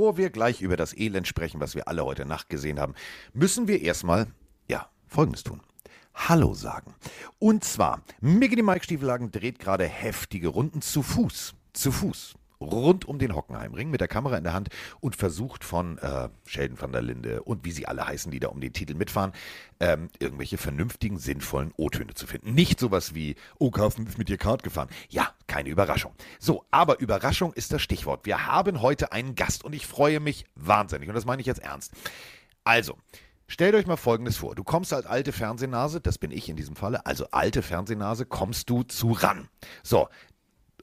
Bevor 0.00 0.16
wir 0.16 0.30
gleich 0.30 0.62
über 0.62 0.78
das 0.78 0.96
Elend 0.96 1.28
sprechen, 1.28 1.60
was 1.60 1.74
wir 1.74 1.86
alle 1.86 2.06
heute 2.06 2.24
Nacht 2.24 2.48
gesehen 2.48 2.80
haben, 2.80 2.94
müssen 3.34 3.68
wir 3.68 3.82
erstmal, 3.82 4.28
ja, 4.66 4.88
Folgendes 5.06 5.42
tun. 5.42 5.60
Hallo 6.14 6.54
sagen. 6.54 6.94
Und 7.38 7.64
zwar, 7.64 8.00
Mickey 8.22 8.62
Mike 8.62 8.84
Stiefelhagen 8.84 9.30
dreht 9.30 9.58
gerade 9.58 9.84
heftige 9.84 10.48
Runden 10.48 10.80
zu 10.80 11.02
Fuß. 11.02 11.52
Zu 11.74 11.92
Fuß 11.92 12.34
rund 12.60 13.06
um 13.06 13.18
den 13.18 13.34
Hockenheimring 13.34 13.90
mit 13.90 14.00
der 14.00 14.08
Kamera 14.08 14.36
in 14.36 14.44
der 14.44 14.52
Hand 14.52 14.68
und 15.00 15.16
versucht 15.16 15.64
von 15.64 15.98
äh, 15.98 16.28
Sheldon 16.46 16.80
van 16.80 16.92
der 16.92 17.02
Linde 17.02 17.42
und 17.42 17.64
wie 17.64 17.72
sie 17.72 17.86
alle 17.86 18.06
heißen, 18.06 18.30
die 18.30 18.40
da 18.40 18.48
um 18.48 18.60
den 18.60 18.72
Titel 18.72 18.94
mitfahren, 18.94 19.32
ähm, 19.80 20.08
irgendwelche 20.18 20.58
vernünftigen, 20.58 21.18
sinnvollen 21.18 21.72
O-Töne 21.76 22.14
zu 22.14 22.26
finden. 22.26 22.54
Nicht 22.54 22.78
sowas 22.78 23.14
wie, 23.14 23.36
oh, 23.58 23.70
Carsten 23.70 24.06
ist 24.06 24.18
mit 24.18 24.28
dir 24.28 24.36
Kart 24.36 24.62
gefahren. 24.62 24.88
Ja, 25.08 25.32
keine 25.46 25.70
Überraschung. 25.70 26.12
So, 26.38 26.64
aber 26.70 27.00
Überraschung 27.00 27.52
ist 27.54 27.72
das 27.72 27.80
Stichwort. 27.80 28.26
Wir 28.26 28.46
haben 28.46 28.82
heute 28.82 29.12
einen 29.12 29.34
Gast 29.34 29.64
und 29.64 29.74
ich 29.74 29.86
freue 29.86 30.20
mich 30.20 30.44
wahnsinnig 30.54 31.08
und 31.08 31.14
das 31.14 31.24
meine 31.24 31.40
ich 31.40 31.46
jetzt 31.46 31.62
ernst. 31.62 31.92
Also, 32.64 32.96
Stellt 33.52 33.74
euch 33.74 33.88
mal 33.88 33.96
Folgendes 33.96 34.36
vor. 34.36 34.54
Du 34.54 34.62
kommst 34.62 34.92
als 34.92 35.06
alte 35.06 35.32
Fernsehnase, 35.32 36.00
das 36.00 36.18
bin 36.18 36.30
ich 36.30 36.48
in 36.48 36.54
diesem 36.54 36.76
Falle, 36.76 37.04
also 37.04 37.26
alte 37.32 37.62
Fernsehnase, 37.62 38.24
kommst 38.24 38.70
du 38.70 38.84
zu 38.84 39.10
ran. 39.10 39.48
So, 39.82 40.08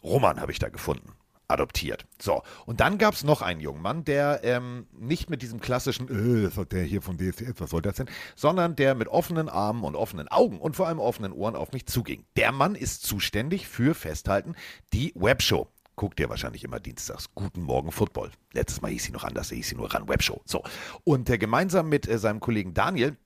Roman 0.03 0.41
habe 0.41 0.51
ich 0.51 0.59
da 0.59 0.67
gefunden 0.67 1.16
adoptiert. 1.47 2.05
So, 2.21 2.43
und 2.65 2.79
dann 2.79 2.97
gab 2.97 3.13
es 3.13 3.23
noch 3.23 3.41
einen 3.41 3.61
jungen 3.61 3.81
Mann, 3.81 4.03
der 4.03 4.41
ähm, 4.43 4.87
nicht 4.91 5.29
mit 5.29 5.41
diesem 5.41 5.59
klassischen, 5.59 6.07
äh, 6.45 6.65
der 6.65 6.83
hier 6.83 7.01
von 7.01 7.17
DSDS, 7.17 7.59
was 7.59 7.69
soll 7.69 7.81
das 7.81 7.95
denn, 7.95 8.09
sondern 8.35 8.75
der 8.75 8.95
mit 8.95 9.07
offenen 9.07 9.49
Armen 9.49 9.83
und 9.83 9.95
offenen 9.95 10.27
Augen 10.27 10.59
und 10.59 10.75
vor 10.75 10.87
allem 10.87 10.99
offenen 10.99 11.31
Ohren 11.31 11.55
auf 11.55 11.71
mich 11.71 11.85
zuging. 11.85 12.25
Der 12.35 12.51
Mann 12.51 12.75
ist 12.75 13.03
zuständig 13.03 13.67
für 13.67 13.95
Festhalten 13.95 14.55
die 14.93 15.13
Webshow. 15.15 15.67
Guckt 15.95 16.19
ihr 16.19 16.29
wahrscheinlich 16.29 16.63
immer 16.63 16.79
dienstags. 16.79 17.33
Guten 17.33 17.63
Morgen 17.63 17.91
Football. 17.91 18.29
Letztes 18.53 18.81
Mal 18.81 18.91
hieß 18.91 19.05
sie 19.05 19.11
noch 19.11 19.23
anders, 19.23 19.49
hieß 19.49 19.69
sie 19.69 19.75
nur 19.75 19.91
Ran 19.91 20.07
Webshow. 20.07 20.41
So. 20.45 20.61
Und 21.03 21.27
äh, 21.29 21.39
gemeinsam 21.39 21.89
mit 21.89 22.07
äh, 22.07 22.19
seinem 22.19 22.39
Kollegen 22.39 22.75
Daniel 22.75 23.17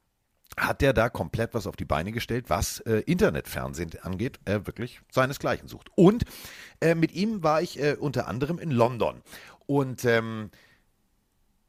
hat 0.57 0.81
der 0.81 0.93
da 0.93 1.09
komplett 1.09 1.53
was 1.53 1.67
auf 1.67 1.75
die 1.75 1.85
Beine 1.85 2.11
gestellt, 2.11 2.49
was 2.49 2.79
äh, 2.81 3.03
Internetfernsehen 3.05 3.91
angeht, 4.01 4.39
äh, 4.45 4.59
wirklich 4.65 5.01
seinesgleichen 5.11 5.67
sucht. 5.67 5.89
Und 5.95 6.23
äh, 6.81 6.95
mit 6.95 7.13
ihm 7.13 7.43
war 7.43 7.61
ich 7.61 7.79
äh, 7.79 7.95
unter 7.99 8.27
anderem 8.27 8.59
in 8.59 8.71
London. 8.71 9.21
Und 9.65 10.03
ähm, 10.05 10.51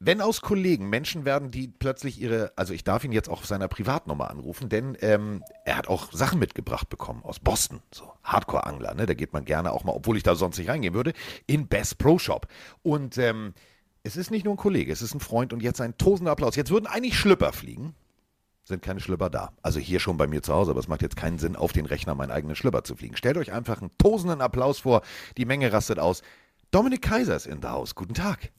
wenn 0.04 0.20
aus 0.20 0.40
Kollegen 0.40 0.90
Menschen 0.90 1.24
werden, 1.24 1.52
die 1.52 1.68
plötzlich 1.68 2.20
ihre, 2.20 2.52
also 2.56 2.74
ich 2.74 2.82
darf 2.82 3.04
ihn 3.04 3.12
jetzt 3.12 3.28
auch 3.28 3.38
auf 3.38 3.46
seiner 3.46 3.68
Privatnummer 3.68 4.30
anrufen, 4.30 4.68
denn 4.68 4.98
ähm, 5.00 5.44
er 5.64 5.76
hat 5.76 5.86
auch 5.86 6.10
Sachen 6.10 6.40
mitgebracht 6.40 6.88
bekommen 6.88 7.22
aus 7.22 7.38
Boston, 7.38 7.80
so 7.92 8.12
Hardcore-Angler, 8.24 8.94
ne? 8.94 9.06
da 9.06 9.14
geht 9.14 9.32
man 9.32 9.44
gerne 9.44 9.70
auch 9.70 9.84
mal, 9.84 9.92
obwohl 9.92 10.16
ich 10.16 10.24
da 10.24 10.34
sonst 10.34 10.58
nicht 10.58 10.68
reingehen 10.68 10.94
würde, 10.94 11.12
in 11.46 11.68
Best 11.68 11.98
Pro 11.98 12.18
Shop. 12.18 12.48
Und 12.82 13.16
ähm, 13.16 13.54
es 14.02 14.16
ist 14.16 14.32
nicht 14.32 14.44
nur 14.44 14.54
ein 14.54 14.58
Kollege, 14.58 14.92
es 14.92 15.02
ist 15.02 15.14
ein 15.14 15.20
Freund 15.20 15.52
und 15.52 15.62
jetzt 15.62 15.80
ein 15.80 15.96
tosender 15.96 16.32
Applaus. 16.32 16.56
Jetzt 16.56 16.72
würden 16.72 16.86
eigentlich 16.86 17.16
Schlüpper 17.16 17.52
fliegen, 17.52 17.94
sind 18.72 18.82
keine 18.82 19.00
Schlüpper 19.00 19.30
da. 19.30 19.52
Also 19.62 19.78
hier 19.78 20.00
schon 20.00 20.16
bei 20.16 20.26
mir 20.26 20.42
zu 20.42 20.52
Hause, 20.52 20.70
aber 20.70 20.80
es 20.80 20.88
macht 20.88 21.02
jetzt 21.02 21.16
keinen 21.16 21.38
Sinn, 21.38 21.56
auf 21.56 21.72
den 21.72 21.86
Rechner 21.86 22.14
meinen 22.14 22.30
eigenen 22.30 22.56
Schlüpper 22.56 22.84
zu 22.84 22.96
fliegen. 22.96 23.16
Stellt 23.16 23.36
euch 23.36 23.52
einfach 23.52 23.80
einen 23.80 23.90
tosenden 23.98 24.40
Applaus 24.40 24.80
vor. 24.80 25.02
Die 25.36 25.44
Menge 25.44 25.72
rastet 25.72 25.98
aus. 25.98 26.22
Dominik 26.70 27.02
Kaiser 27.02 27.36
ist 27.36 27.46
in 27.46 27.60
der 27.60 27.72
Haus. 27.72 27.94
Guten 27.94 28.14
Tag. 28.14 28.50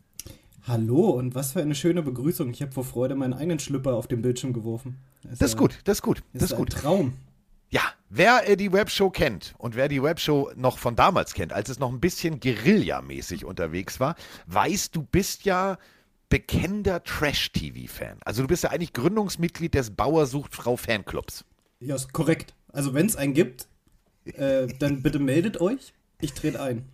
Hallo 0.65 1.09
und 1.09 1.35
was 1.35 1.51
für 1.51 1.61
eine 1.61 1.75
schöne 1.75 2.03
Begrüßung. 2.03 2.51
Ich 2.51 2.61
habe 2.61 2.71
vor 2.71 2.85
Freude 2.85 3.15
meinen 3.15 3.33
eigenen 3.33 3.59
Schlüpper 3.59 3.95
auf 3.95 4.07
den 4.07 4.21
Bildschirm 4.21 4.53
geworfen. 4.53 4.97
Das, 5.23 5.39
das 5.39 5.49
ist 5.51 5.57
gut, 5.57 5.79
das 5.83 5.97
ist 5.97 6.01
gut, 6.03 6.23
das 6.31 6.43
ist, 6.43 6.51
ist 6.51 6.57
gut. 6.57 6.73
Ein 6.73 6.81
Traum. 6.81 7.13
Ja, 7.69 7.81
wer 8.09 8.47
äh, 8.47 8.55
die 8.55 8.71
Webshow 8.71 9.09
kennt 9.09 9.55
und 9.57 9.75
wer 9.75 9.89
die 9.89 10.01
Webshow 10.01 10.51
noch 10.55 10.77
von 10.77 10.95
damals 10.95 11.33
kennt, 11.33 11.51
als 11.51 11.69
es 11.69 11.79
noch 11.79 11.91
ein 11.91 11.99
bisschen 11.99 12.39
Guerilla-mäßig 12.39 13.45
unterwegs 13.45 13.99
war, 13.99 14.15
weiß, 14.45 14.91
du 14.91 15.01
bist 15.03 15.43
ja 15.43 15.77
bekennender 16.33 17.03
Trash-TV-Fan. 17.03 18.17
Also 18.25 18.41
du 18.41 18.47
bist 18.47 18.63
ja 18.63 18.71
eigentlich 18.71 18.93
Gründungsmitglied 18.93 19.75
des 19.75 19.91
Bauer 19.91 20.25
sucht 20.25 20.55
Frau 20.55 20.77
Fanclubs. 20.77 21.45
Ja, 21.79 21.93
ist 21.93 22.11
korrekt. 22.11 22.55
Also 22.69 22.95
wenn 22.95 23.05
es 23.05 23.15
einen 23.15 23.35
gibt, 23.35 23.67
äh, 24.25 24.65
dann 24.79 25.03
bitte 25.03 25.19
meldet 25.19 25.61
euch. 25.61 25.93
Ich 26.21 26.33
trete 26.33 26.59
ein. 26.59 26.85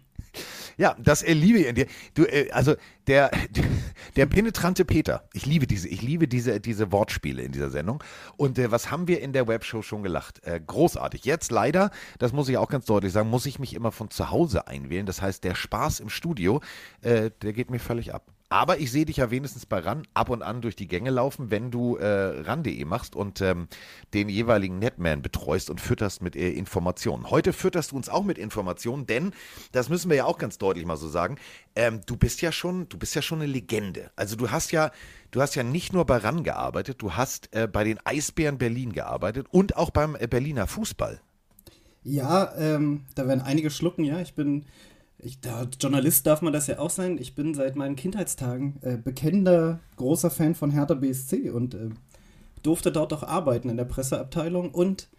Ja, 0.76 0.98
das 1.00 1.24
äh, 1.24 1.32
liebe 1.32 1.60
ich 1.60 1.68
in 1.68 1.76
dir. 1.76 1.86
Du, 2.16 2.26
äh, 2.26 2.52
also 2.52 2.76
der, 3.08 3.32
der 4.18 4.26
penetrante 4.26 4.84
Peter. 4.84 5.24
Ich 5.32 5.46
liebe 5.46 5.68
diese, 5.68 5.88
ich 5.88 6.02
liebe 6.02 6.28
diese, 6.28 6.60
diese 6.60 6.92
Wortspiele 6.92 7.42
in 7.42 7.54
dieser 7.54 7.70
Sendung. 7.70 8.04
Und 8.36 8.60
äh, 8.60 8.72
was 8.72 8.92
haben 8.92 9.08
wir 9.08 9.22
in 9.22 9.32
der 9.32 9.48
Webshow 9.48 9.82
schon 9.82 10.04
gelacht? 10.04 10.46
Äh, 10.46 10.60
großartig. 10.60 11.24
Jetzt 11.24 11.50
leider, 11.50 11.92
das 12.18 12.34
muss 12.34 12.50
ich 12.50 12.58
auch 12.58 12.68
ganz 12.68 12.84
deutlich 12.88 13.14
sagen, 13.14 13.30
muss 13.30 13.46
ich 13.46 13.58
mich 13.58 13.74
immer 13.74 13.94
von 13.94 14.10
zu 14.10 14.32
Hause 14.32 14.68
einwählen. 14.68 15.06
Das 15.06 15.22
heißt, 15.22 15.46
der 15.46 15.56
Spaß 15.56 16.02
im 16.02 16.10
Studio, 16.10 16.60
äh, 17.00 17.32
der 17.42 17.54
geht 17.54 17.72
mir 17.72 17.80
völlig 17.80 18.14
ab. 18.14 18.34
Aber 18.52 18.80
ich 18.80 18.92
sehe 18.92 19.06
dich 19.06 19.18
ja 19.18 19.30
wenigstens 19.30 19.68
bei 19.68 19.78
RAN 19.78 20.08
ab 20.16 20.30
und 20.30 20.42
an 20.42 20.62
durch 20.62 20.76
die 20.76 20.88
Gänge 20.88 21.12
laufen, 21.12 21.52
wenn 21.52 21.70
du 21.70 21.98
äh, 21.98 22.42
RAN.de 22.42 22.84
machst 22.84 23.16
und 23.16 23.42
ähm, 23.42 23.68
den 24.16 24.28
jeweiligen 24.28 24.80
Netman 24.80 25.22
betreust 25.22 25.70
und 25.70 25.80
fütterst 25.80 26.24
mit 26.24 26.36
äh, 26.36 26.50
Informationen. 26.50 27.30
Heute 27.30 27.54
fütterst 27.54 27.92
du 27.92 27.96
uns 27.96 28.10
auch 28.10 28.24
mit 28.24 28.40
Informationen, 28.40 29.06
denn, 29.06 29.34
das 29.72 29.90
müssen 29.90 30.10
wir 30.10 30.18
ja 30.18 30.26
auch 30.26 30.40
ganz 30.40 30.58
deutlich 30.58 30.86
mal 30.86 30.98
so 30.98 31.08
sagen, 31.08 31.38
ähm, 31.76 32.02
du 32.08 32.18
bist 32.18 32.42
ja 32.42 32.52
schon, 32.52 32.90
du 32.90 32.98
bist 32.98 33.14
ja 33.14 33.22
schon 33.22 33.40
eine 33.40 33.52
Legende. 33.52 34.10
Also 34.16 34.36
du 34.36 34.50
hast 34.50 34.72
ja, 34.72 34.92
du 35.30 35.42
hast 35.42 35.54
ja 35.54 35.62
nicht 35.62 35.94
nur 35.94 36.06
bei 36.06 36.18
RAN 36.18 36.44
gearbeitet, 36.44 37.04
du 37.04 37.14
hast 37.14 37.54
äh, 37.54 37.68
bei 37.68 37.84
den 37.84 38.00
Eisbären 38.04 38.58
Berlin 38.58 38.94
gearbeitet 38.94 39.46
und 39.52 39.78
auch 39.78 39.92
beim 39.92 40.16
äh, 40.16 40.28
Berliner 40.28 40.66
Fußball. 40.66 41.22
Ja, 42.04 42.56
ähm, 42.58 43.06
da 43.14 43.28
werden 43.28 43.42
einige 43.42 43.70
schlucken, 43.70 44.04
ja. 44.06 44.20
Ich 44.22 44.34
bin 44.34 44.66
ich, 45.22 45.42
da, 45.42 45.68
Journalist 45.80 46.26
darf 46.26 46.42
man 46.42 46.54
das 46.54 46.68
ja 46.68 46.80
auch 46.80 46.90
sein. 46.90 47.18
Ich 47.20 47.36
bin 47.36 47.54
seit 47.54 47.76
meinen 47.76 47.96
Kindheitstagen 47.96 48.78
äh, 48.82 48.98
bekennender 48.98 49.80
großer 49.98 50.32
Fan 50.32 50.56
von 50.56 50.72
Hertha 50.72 50.94
BSC 50.94 51.50
und 51.50 51.74
äh, 51.74 51.90
durfte 52.64 52.92
dort 52.92 53.14
auch 53.14 53.24
arbeiten 53.24 53.70
in 53.70 53.78
der 53.78 53.86
Presseabteilung 53.86 54.72
und 54.72 55.10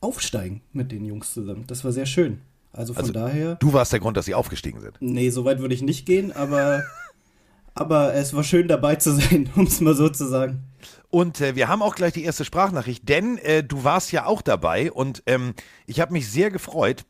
aufsteigen 0.00 0.62
mit 0.72 0.92
den 0.92 1.04
Jungs 1.04 1.34
zusammen. 1.34 1.64
Das 1.66 1.84
war 1.84 1.92
sehr 1.92 2.06
schön. 2.06 2.40
Also 2.72 2.94
von 2.94 3.02
also, 3.02 3.12
daher. 3.12 3.56
Du 3.56 3.72
warst 3.72 3.92
der 3.92 4.00
Grund, 4.00 4.16
dass 4.16 4.26
sie 4.26 4.34
aufgestiegen 4.34 4.80
sind. 4.80 4.96
Nee, 5.00 5.30
so 5.30 5.44
weit 5.44 5.58
würde 5.58 5.74
ich 5.74 5.82
nicht 5.82 6.06
gehen, 6.06 6.32
aber, 6.32 6.84
aber 7.74 8.14
es 8.14 8.32
war 8.32 8.44
schön 8.44 8.68
dabei 8.68 8.96
zu 8.96 9.12
sein, 9.12 9.50
um 9.56 9.64
es 9.64 9.80
mal 9.80 9.94
so 9.94 10.08
zu 10.08 10.26
sagen. 10.26 10.64
Und 11.10 11.40
äh, 11.40 11.56
wir 11.56 11.68
haben 11.68 11.82
auch 11.82 11.96
gleich 11.96 12.12
die 12.12 12.24
erste 12.24 12.44
Sprachnachricht, 12.44 13.08
denn 13.08 13.36
äh, 13.38 13.64
du 13.64 13.84
warst 13.84 14.12
ja 14.12 14.26
auch 14.26 14.40
dabei 14.40 14.92
und 14.92 15.22
ähm, 15.26 15.54
ich 15.86 16.00
habe 16.00 16.12
mich 16.12 16.30
sehr 16.30 16.50
gefreut, 16.50 17.04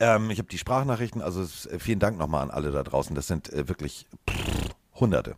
ähm, 0.00 0.30
ich 0.30 0.38
habe 0.38 0.48
die 0.48 0.58
Sprachnachrichten, 0.58 1.22
also 1.22 1.42
äh, 1.42 1.78
vielen 1.78 1.98
Dank 1.98 2.18
nochmal 2.18 2.42
an 2.42 2.50
alle 2.50 2.72
da 2.72 2.82
draußen. 2.82 3.14
Das 3.14 3.26
sind 3.26 3.52
äh, 3.52 3.68
wirklich 3.68 4.06
pff, 4.28 4.70
Hunderte. 4.94 5.36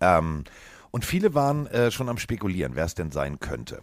Ähm, 0.00 0.44
und 0.90 1.04
viele 1.04 1.34
waren 1.34 1.66
äh, 1.68 1.90
schon 1.90 2.08
am 2.08 2.18
Spekulieren, 2.18 2.74
wer 2.74 2.84
es 2.84 2.94
denn 2.94 3.10
sein 3.10 3.40
könnte. 3.40 3.82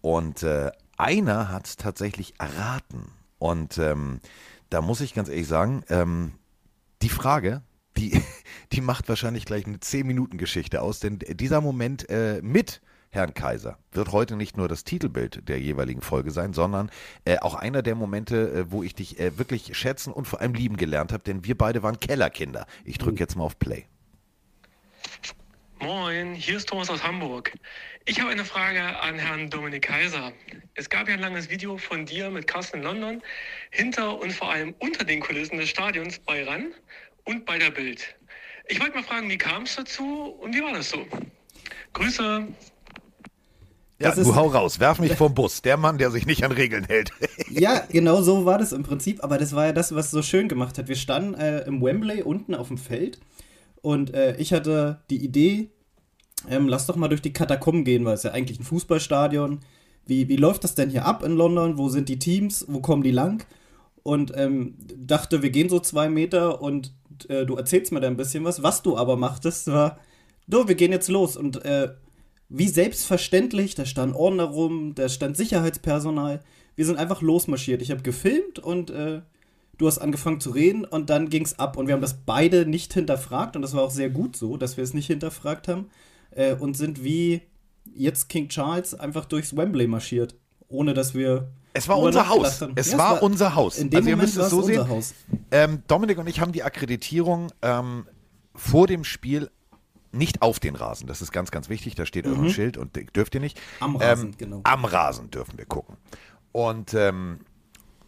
Und 0.00 0.42
äh, 0.42 0.70
einer 0.96 1.50
hat 1.50 1.66
es 1.66 1.76
tatsächlich 1.76 2.34
erraten. 2.38 3.12
Und 3.38 3.78
ähm, 3.78 4.20
da 4.68 4.80
muss 4.80 5.00
ich 5.00 5.14
ganz 5.14 5.28
ehrlich 5.28 5.48
sagen, 5.48 5.82
ähm, 5.88 6.32
die 7.02 7.08
Frage, 7.08 7.62
die, 7.96 8.22
die 8.72 8.80
macht 8.80 9.08
wahrscheinlich 9.08 9.44
gleich 9.44 9.66
eine 9.66 9.78
10-Minuten-Geschichte 9.78 10.82
aus, 10.82 11.00
denn 11.00 11.18
dieser 11.18 11.60
Moment 11.60 12.08
äh, 12.10 12.40
mit 12.42 12.80
Herrn 13.12 13.34
Kaiser 13.34 13.76
wird 13.90 14.12
heute 14.12 14.36
nicht 14.36 14.56
nur 14.56 14.68
das 14.68 14.84
Titelbild 14.84 15.48
der 15.48 15.58
jeweiligen 15.58 16.00
Folge 16.00 16.30
sein, 16.30 16.52
sondern 16.52 16.90
äh, 17.24 17.38
auch 17.38 17.56
einer 17.56 17.82
der 17.82 17.96
Momente, 17.96 18.52
äh, 18.52 18.70
wo 18.70 18.84
ich 18.84 18.94
dich 18.94 19.18
äh, 19.18 19.36
wirklich 19.36 19.76
schätzen 19.76 20.12
und 20.12 20.26
vor 20.26 20.40
allem 20.40 20.54
lieben 20.54 20.76
gelernt 20.76 21.12
habe, 21.12 21.24
denn 21.24 21.44
wir 21.44 21.58
beide 21.58 21.82
waren 21.82 21.98
Kellerkinder. 21.98 22.66
Ich 22.84 22.98
drücke 22.98 23.18
jetzt 23.18 23.34
mal 23.34 23.44
auf 23.44 23.58
Play. 23.58 23.86
Moin, 25.80 26.34
hier 26.34 26.58
ist 26.58 26.68
Thomas 26.68 26.88
aus 26.88 27.02
Hamburg. 27.02 27.52
Ich 28.04 28.20
habe 28.20 28.30
eine 28.30 28.44
Frage 28.44 28.80
an 29.00 29.18
Herrn 29.18 29.50
Dominik 29.50 29.82
Kaiser. 29.82 30.32
Es 30.74 30.88
gab 30.88 31.08
ja 31.08 31.14
ein 31.14 31.20
langes 31.20 31.50
Video 31.50 31.78
von 31.78 32.06
dir 32.06 32.30
mit 32.30 32.46
Carsten 32.46 32.76
in 32.76 32.82
London, 32.84 33.22
hinter 33.70 34.20
und 34.20 34.32
vor 34.32 34.52
allem 34.52 34.74
unter 34.78 35.04
den 35.04 35.20
Kulissen 35.20 35.58
des 35.58 35.68
Stadions 35.68 36.18
bei 36.20 36.44
RAN 36.44 36.74
und 37.24 37.44
bei 37.44 37.58
der 37.58 37.70
Bild. 37.70 38.14
Ich 38.68 38.78
wollte 38.78 38.94
mal 38.94 39.02
fragen, 39.02 39.28
wie 39.30 39.38
kam 39.38 39.64
es 39.64 39.74
dazu 39.74 40.36
und 40.40 40.54
wie 40.54 40.62
war 40.62 40.74
das 40.74 40.90
so? 40.90 41.04
Grüße. 41.92 42.46
Ja, 44.00 44.14
du 44.14 44.34
hau 44.34 44.46
raus, 44.46 44.80
werf 44.80 44.98
mich 44.98 45.12
vom 45.16 45.34
Bus. 45.34 45.62
Der 45.62 45.76
Mann, 45.76 45.98
der 45.98 46.10
sich 46.10 46.26
nicht 46.26 46.42
an 46.42 46.52
Regeln 46.52 46.84
hält. 46.84 47.12
ja, 47.50 47.82
genau 47.90 48.22
so 48.22 48.46
war 48.46 48.58
das 48.58 48.72
im 48.72 48.82
Prinzip. 48.82 49.22
Aber 49.22 49.36
das 49.36 49.54
war 49.54 49.66
ja 49.66 49.72
das, 49.72 49.94
was 49.94 50.10
so 50.10 50.22
schön 50.22 50.48
gemacht 50.48 50.78
hat. 50.78 50.88
Wir 50.88 50.96
standen 50.96 51.34
äh, 51.34 51.60
im 51.66 51.82
Wembley 51.82 52.22
unten 52.22 52.54
auf 52.54 52.68
dem 52.68 52.78
Feld 52.78 53.20
und 53.82 54.14
äh, 54.14 54.36
ich 54.36 54.52
hatte 54.52 55.00
die 55.10 55.22
Idee, 55.22 55.70
ähm, 56.48 56.68
lass 56.68 56.86
doch 56.86 56.96
mal 56.96 57.08
durch 57.08 57.22
die 57.22 57.32
Katakomben 57.32 57.84
gehen, 57.84 58.04
weil 58.04 58.14
es 58.14 58.22
ja 58.22 58.32
eigentlich 58.32 58.58
ein 58.58 58.64
Fußballstadion. 58.64 59.60
Wie, 60.06 60.28
wie 60.28 60.36
läuft 60.36 60.64
das 60.64 60.74
denn 60.74 60.90
hier 60.90 61.04
ab 61.04 61.22
in 61.22 61.32
London? 61.32 61.78
Wo 61.78 61.88
sind 61.88 62.08
die 62.08 62.18
Teams? 62.18 62.64
Wo 62.68 62.80
kommen 62.80 63.02
die 63.02 63.10
lang? 63.10 63.44
Und 64.02 64.32
ähm, 64.34 64.76
dachte, 64.96 65.42
wir 65.42 65.50
gehen 65.50 65.68
so 65.68 65.78
zwei 65.78 66.08
Meter 66.08 66.62
und 66.62 66.94
äh, 67.28 67.44
du 67.44 67.56
erzählst 67.56 67.92
mir 67.92 68.00
da 68.00 68.08
ein 68.08 68.16
bisschen 68.16 68.44
was. 68.44 68.62
Was 68.62 68.82
du 68.82 68.96
aber 68.96 69.16
machtest, 69.16 69.66
war, 69.66 69.98
du, 70.48 70.66
wir 70.66 70.74
gehen 70.74 70.92
jetzt 70.92 71.08
los. 71.08 71.36
Und 71.36 71.64
äh, 71.64 71.90
wie 72.50 72.68
selbstverständlich, 72.68 73.76
da 73.76 73.86
stand 73.86 74.14
Ordner 74.14 74.44
rum, 74.44 74.94
da 74.96 75.08
stand 75.08 75.36
Sicherheitspersonal. 75.36 76.40
Wir 76.74 76.84
sind 76.84 76.98
einfach 76.98 77.22
losmarschiert. 77.22 77.80
Ich 77.80 77.92
habe 77.92 78.02
gefilmt 78.02 78.58
und 78.58 78.90
äh, 78.90 79.22
du 79.78 79.86
hast 79.86 79.98
angefangen 79.98 80.40
zu 80.40 80.50
reden 80.50 80.84
und 80.84 81.10
dann 81.10 81.30
ging 81.30 81.44
es 81.44 81.58
ab. 81.60 81.76
Und 81.76 81.86
wir 81.86 81.94
haben 81.94 82.02
das 82.02 82.18
beide 82.26 82.66
nicht 82.66 82.92
hinterfragt 82.92 83.54
und 83.54 83.62
das 83.62 83.74
war 83.74 83.82
auch 83.82 83.90
sehr 83.90 84.10
gut 84.10 84.36
so, 84.36 84.56
dass 84.56 84.76
wir 84.76 84.84
es 84.84 84.94
nicht 84.94 85.06
hinterfragt 85.06 85.68
haben 85.68 85.90
äh, 86.32 86.54
und 86.54 86.76
sind 86.76 87.04
wie 87.04 87.42
jetzt 87.94 88.28
King 88.28 88.48
Charles 88.48 88.94
einfach 88.94 89.26
durchs 89.26 89.56
Wembley 89.56 89.86
marschiert, 89.86 90.34
ohne 90.68 90.92
dass 90.92 91.14
wir. 91.14 91.52
Es 91.72 91.86
war 91.86 92.00
unser 92.00 92.28
Haus. 92.28 92.62
Es, 92.74 92.90
ja, 92.90 92.98
war, 92.98 93.12
es 93.12 93.14
war 93.14 93.22
unser 93.22 93.54
Haus. 93.54 93.78
In 93.78 93.90
dem 93.90 93.98
also 93.98 94.10
Moment 94.10 94.34
ihr 94.34 94.40
müsst 94.40 94.44
es 94.44 94.50
so 94.50 94.62
sehen. 94.62 95.04
Ähm, 95.52 95.82
Dominik 95.86 96.18
und 96.18 96.28
ich 96.28 96.40
haben 96.40 96.50
die 96.50 96.64
Akkreditierung 96.64 97.52
ähm, 97.62 98.06
vor 98.56 98.88
dem 98.88 99.04
Spiel 99.04 99.50
nicht 100.12 100.42
auf 100.42 100.60
den 100.60 100.76
Rasen. 100.76 101.06
Das 101.06 101.22
ist 101.22 101.32
ganz, 101.32 101.50
ganz 101.50 101.68
wichtig. 101.68 101.94
Da 101.94 102.06
steht 102.06 102.26
mhm. 102.26 102.44
ein 102.44 102.50
Schild 102.50 102.76
und 102.76 102.98
dürft 103.16 103.34
ihr 103.34 103.40
nicht. 103.40 103.60
Am 103.80 103.96
Rasen, 103.96 104.28
ähm, 104.28 104.34
genau. 104.36 104.60
Am 104.64 104.84
Rasen 104.84 105.30
dürfen 105.30 105.58
wir 105.58 105.66
gucken. 105.66 105.96
Und 106.52 106.94
ähm, 106.94 107.40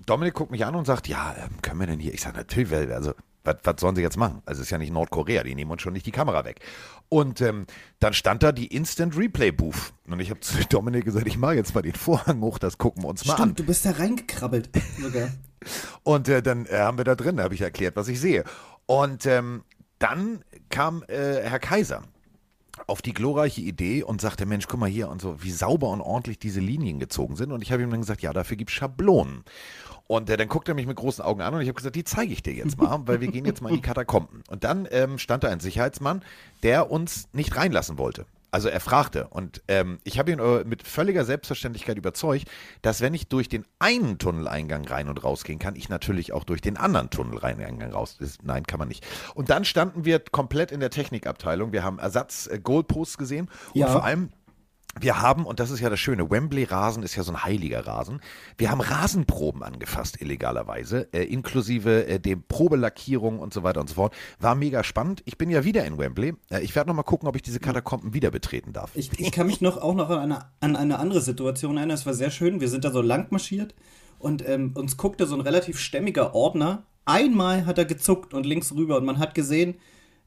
Dominik 0.07 0.35
guckt 0.35 0.51
mich 0.51 0.65
an 0.65 0.75
und 0.75 0.85
sagt, 0.85 1.09
ja, 1.09 1.35
ähm, 1.39 1.63
können 1.63 1.81
wir 1.81 1.87
denn 1.87 2.01
hier? 2.01 2.13
Ich 2.13 2.23
sage, 2.23 2.37
natürlich, 2.37 2.73
also 2.93 3.13
was, 3.45 3.57
was 3.65 3.75
sollen 3.79 3.97
sie 3.97 4.03
jetzt 4.03 4.17
machen? 4.17 4.43
Also 4.47 4.61
es 4.61 4.67
ist 4.67 4.71
ja 4.71 4.79
nicht 4.79 4.93
Nordkorea, 4.93 5.43
die 5.43 5.55
nehmen 5.55 5.71
uns 5.71 5.83
schon 5.83 5.93
nicht 5.93 6.07
die 6.07 6.13
Kamera 6.13 6.45
weg. 6.45 6.61
Und 7.09 7.41
ähm, 7.41 7.67
dann 7.99 8.15
stand 8.15 8.43
da 8.43 8.53
die 8.53 8.67
Instant 8.67 9.17
Replay 9.17 9.51
Booth. 9.51 9.93
Und 10.07 10.21
ich 10.21 10.31
habe 10.31 10.41
zu 10.41 10.57
Dominik 10.69 11.05
gesagt, 11.05 11.27
ich 11.27 11.39
mache 11.39 11.55
jetzt 11.55 11.75
mal 11.75 11.83
den 11.83 11.95
Vorhang 11.95 12.41
hoch, 12.41 12.59
das 12.59 12.79
gucken 12.79 13.03
wir 13.03 13.09
uns 13.09 13.21
Stimmt, 13.21 13.39
mal 13.39 13.45
an. 13.45 13.55
du 13.55 13.65
bist 13.65 13.85
da 13.85 13.93
reingekrabbelt 13.93 14.71
und 16.03 16.29
äh, 16.29 16.43
dann 16.43 16.67
äh, 16.67 16.79
haben 16.79 16.99
wir 16.99 17.05
da 17.05 17.15
drin, 17.15 17.37
da 17.37 17.45
habe 17.45 17.55
ich 17.55 17.61
erklärt, 17.61 17.97
was 17.97 18.09
ich 18.09 18.21
sehe. 18.21 18.45
Und 18.87 19.27
ähm, 19.27 19.63
dann 20.03 20.45
kam 20.69 21.05
äh, 21.09 21.43
Herr 21.43 21.59
Kaiser 21.59 22.03
auf 22.87 23.03
die 23.03 23.13
glorreiche 23.13 23.61
Idee 23.61 24.03
und 24.03 24.21
sagte, 24.21 24.47
Mensch, 24.47 24.67
guck 24.67 24.81
mal 24.81 24.89
hier 24.89 25.09
und 25.09 25.21
so, 25.21 25.43
wie 25.43 25.51
sauber 25.51 25.91
und 25.91 26.01
ordentlich 26.01 26.39
diese 26.39 26.61
Linien 26.61 26.99
gezogen 26.99 27.37
sind. 27.37 27.53
Und 27.53 27.63
ich 27.63 27.71
habe 27.71 27.83
ihm 27.83 27.91
dann 27.91 28.01
gesagt, 28.01 28.23
ja, 28.23 28.33
dafür 28.33 28.57
gibt 28.57 28.71
es 28.71 28.77
Schablonen. 28.77 29.45
Und 30.07 30.29
äh, 30.29 30.37
dann 30.37 30.49
guckt 30.49 30.69
er 30.69 30.75
mich 30.75 30.87
mit 30.87 30.97
großen 30.97 31.25
Augen 31.25 31.43
an 31.43 31.55
und 31.55 31.61
ich 31.61 31.69
habe 31.69 31.77
gesagt, 31.77 31.97
die 31.97 32.05
zeige 32.05 32.33
ich 32.33 32.43
dir 32.43 32.53
jetzt 32.53 32.79
mal, 32.79 33.01
weil 33.07 33.21
wir 33.21 33.29
gehen 33.29 33.45
jetzt 33.45 33.63
mal 33.63 33.69
in 33.69 33.77
die 33.77 33.83
Katakomben. 33.83 34.43
Und 34.49 34.65
dann 34.65 34.89
ähm, 34.91 35.19
stand 35.19 35.45
da 35.45 35.49
ein 35.49 35.61
Sicherheitsmann, 35.61 36.23
der 36.63 36.91
uns 36.91 37.29
nicht 37.33 37.57
reinlassen 37.57 37.99
wollte. 37.99 38.27
Also 38.53 38.69
er 38.69 38.81
fragte 38.81 39.29
und 39.29 39.63
ähm, 39.67 39.99
ich 40.05 40.19
habe 40.19 40.31
ihn 40.31 40.39
äh, 40.39 40.65
mit 40.65 40.87
völliger 40.87 41.25
Selbstverständlichkeit 41.25 41.97
überzeugt, 41.97 42.49
dass 42.83 43.01
wenn 43.01 43.15
ich 43.15 43.29
durch 43.29 43.49
den 43.49 43.65
einen 43.79 44.19
Tunneleingang 44.19 44.85
rein 44.85 45.09
und 45.09 45.25
rausgehen 45.25 45.59
kann, 45.59 45.75
ich 45.75 45.89
natürlich 45.89 46.35
auch 46.35 46.45
durch 46.45 46.61
den 46.61 46.77
anderen 46.77 47.09
Tunneleingang 47.09 47.91
raus. 47.91 48.19
Das, 48.21 48.37
nein, 48.43 48.67
kann 48.67 48.79
man 48.79 48.89
nicht. 48.89 49.07
Und 49.35 49.49
dann 49.49 49.65
standen 49.65 50.05
wir 50.05 50.19
komplett 50.19 50.71
in 50.71 50.81
der 50.81 50.91
Technikabteilung. 50.91 51.73
Wir 51.73 51.83
haben 51.83 51.99
Ersatz-Goalposts 51.99 53.15
äh, 53.15 53.19
gesehen 53.19 53.49
und 53.73 53.81
ja. 53.81 53.87
vor 53.87 54.05
allem 54.05 54.29
wir 55.01 55.21
haben, 55.21 55.47
und 55.47 55.61
das 55.61 55.71
ist 55.71 55.81
ja 55.81 55.89
das 55.89 56.01
Schöne, 56.01 56.31
Wembley-Rasen 56.31 57.03
ist 57.03 57.17
ja 57.17 57.23
so 57.23 57.33
ein 57.33 57.45
heiliger 57.45 57.87
Rasen. 57.87 58.21
Wir 58.59 58.71
haben 58.71 58.81
Rasenproben 58.81 59.63
angefasst, 59.63 60.21
illegalerweise, 60.21 61.09
äh, 61.13 61.25
inklusive 61.25 62.07
äh, 62.07 62.21
dem 62.21 62.43
Probelackierung 62.43 63.39
und 63.39 63.55
so 63.55 63.63
weiter 63.63 63.81
und 63.81 63.89
so 63.89 63.95
fort. 63.95 64.15
War 64.39 64.55
mega 64.55 64.85
spannend. 64.85 65.23
Ich 65.25 65.39
bin 65.39 65.51
ja 65.51 65.65
wieder 65.65 65.85
in 65.85 65.99
Wembley. 65.99 66.35
Äh, 66.51 66.61
ich 66.61 66.75
werde 66.77 66.89
nochmal 66.89 67.05
gucken, 67.05 67.29
ob 67.29 67.37
ich 67.37 67.43
diese 67.43 67.61
Katakomben 67.61 68.13
wieder 68.13 68.31
betreten 68.31 68.73
darf. 68.73 68.91
Ich, 68.95 69.19
ich 69.19 69.33
kann 69.33 69.47
mich 69.47 69.61
noch 69.61 69.79
auch 69.79 69.95
noch 69.95 70.11
an 70.11 70.33
eine, 70.33 70.45
an 70.61 70.77
eine 70.77 70.99
andere 70.99 71.23
Situation 71.23 71.77
erinnern. 71.77 71.95
Es 71.95 72.07
war 72.07 72.15
sehr 72.15 72.31
schön. 72.31 72.61
Wir 72.61 72.69
sind 72.69 72.85
da 72.85 72.91
so 72.91 73.01
lang 73.01 73.29
marschiert 73.31 73.75
und 74.19 74.47
ähm, 74.47 74.75
uns 74.77 74.97
guckte 74.97 75.27
so 75.27 75.35
ein 75.35 75.41
relativ 75.41 75.79
stämmiger 75.79 76.35
Ordner. 76.35 76.85
Einmal 77.05 77.67
hat 77.67 77.79
er 77.79 77.85
gezuckt 77.85 78.35
und 78.35 78.47
links 78.47 78.73
rüber 78.75 78.99
und 78.99 79.05
man 79.05 79.19
hat 79.19 79.35
gesehen, 79.35 79.77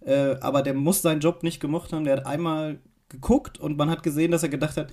äh, 0.01 0.35
aber 0.41 0.61
der 0.61 0.73
muss 0.73 1.01
seinen 1.01 1.21
Job 1.21 1.43
nicht 1.43 1.59
gemocht 1.59 1.93
haben. 1.93 2.03
Der 2.03 2.17
hat 2.17 2.25
einmal 2.25 2.79
geguckt 3.09 3.59
und 3.59 3.77
man 3.77 3.89
hat 3.89 4.03
gesehen, 4.03 4.31
dass 4.31 4.43
er 4.43 4.49
gedacht 4.49 4.77
hat, 4.77 4.91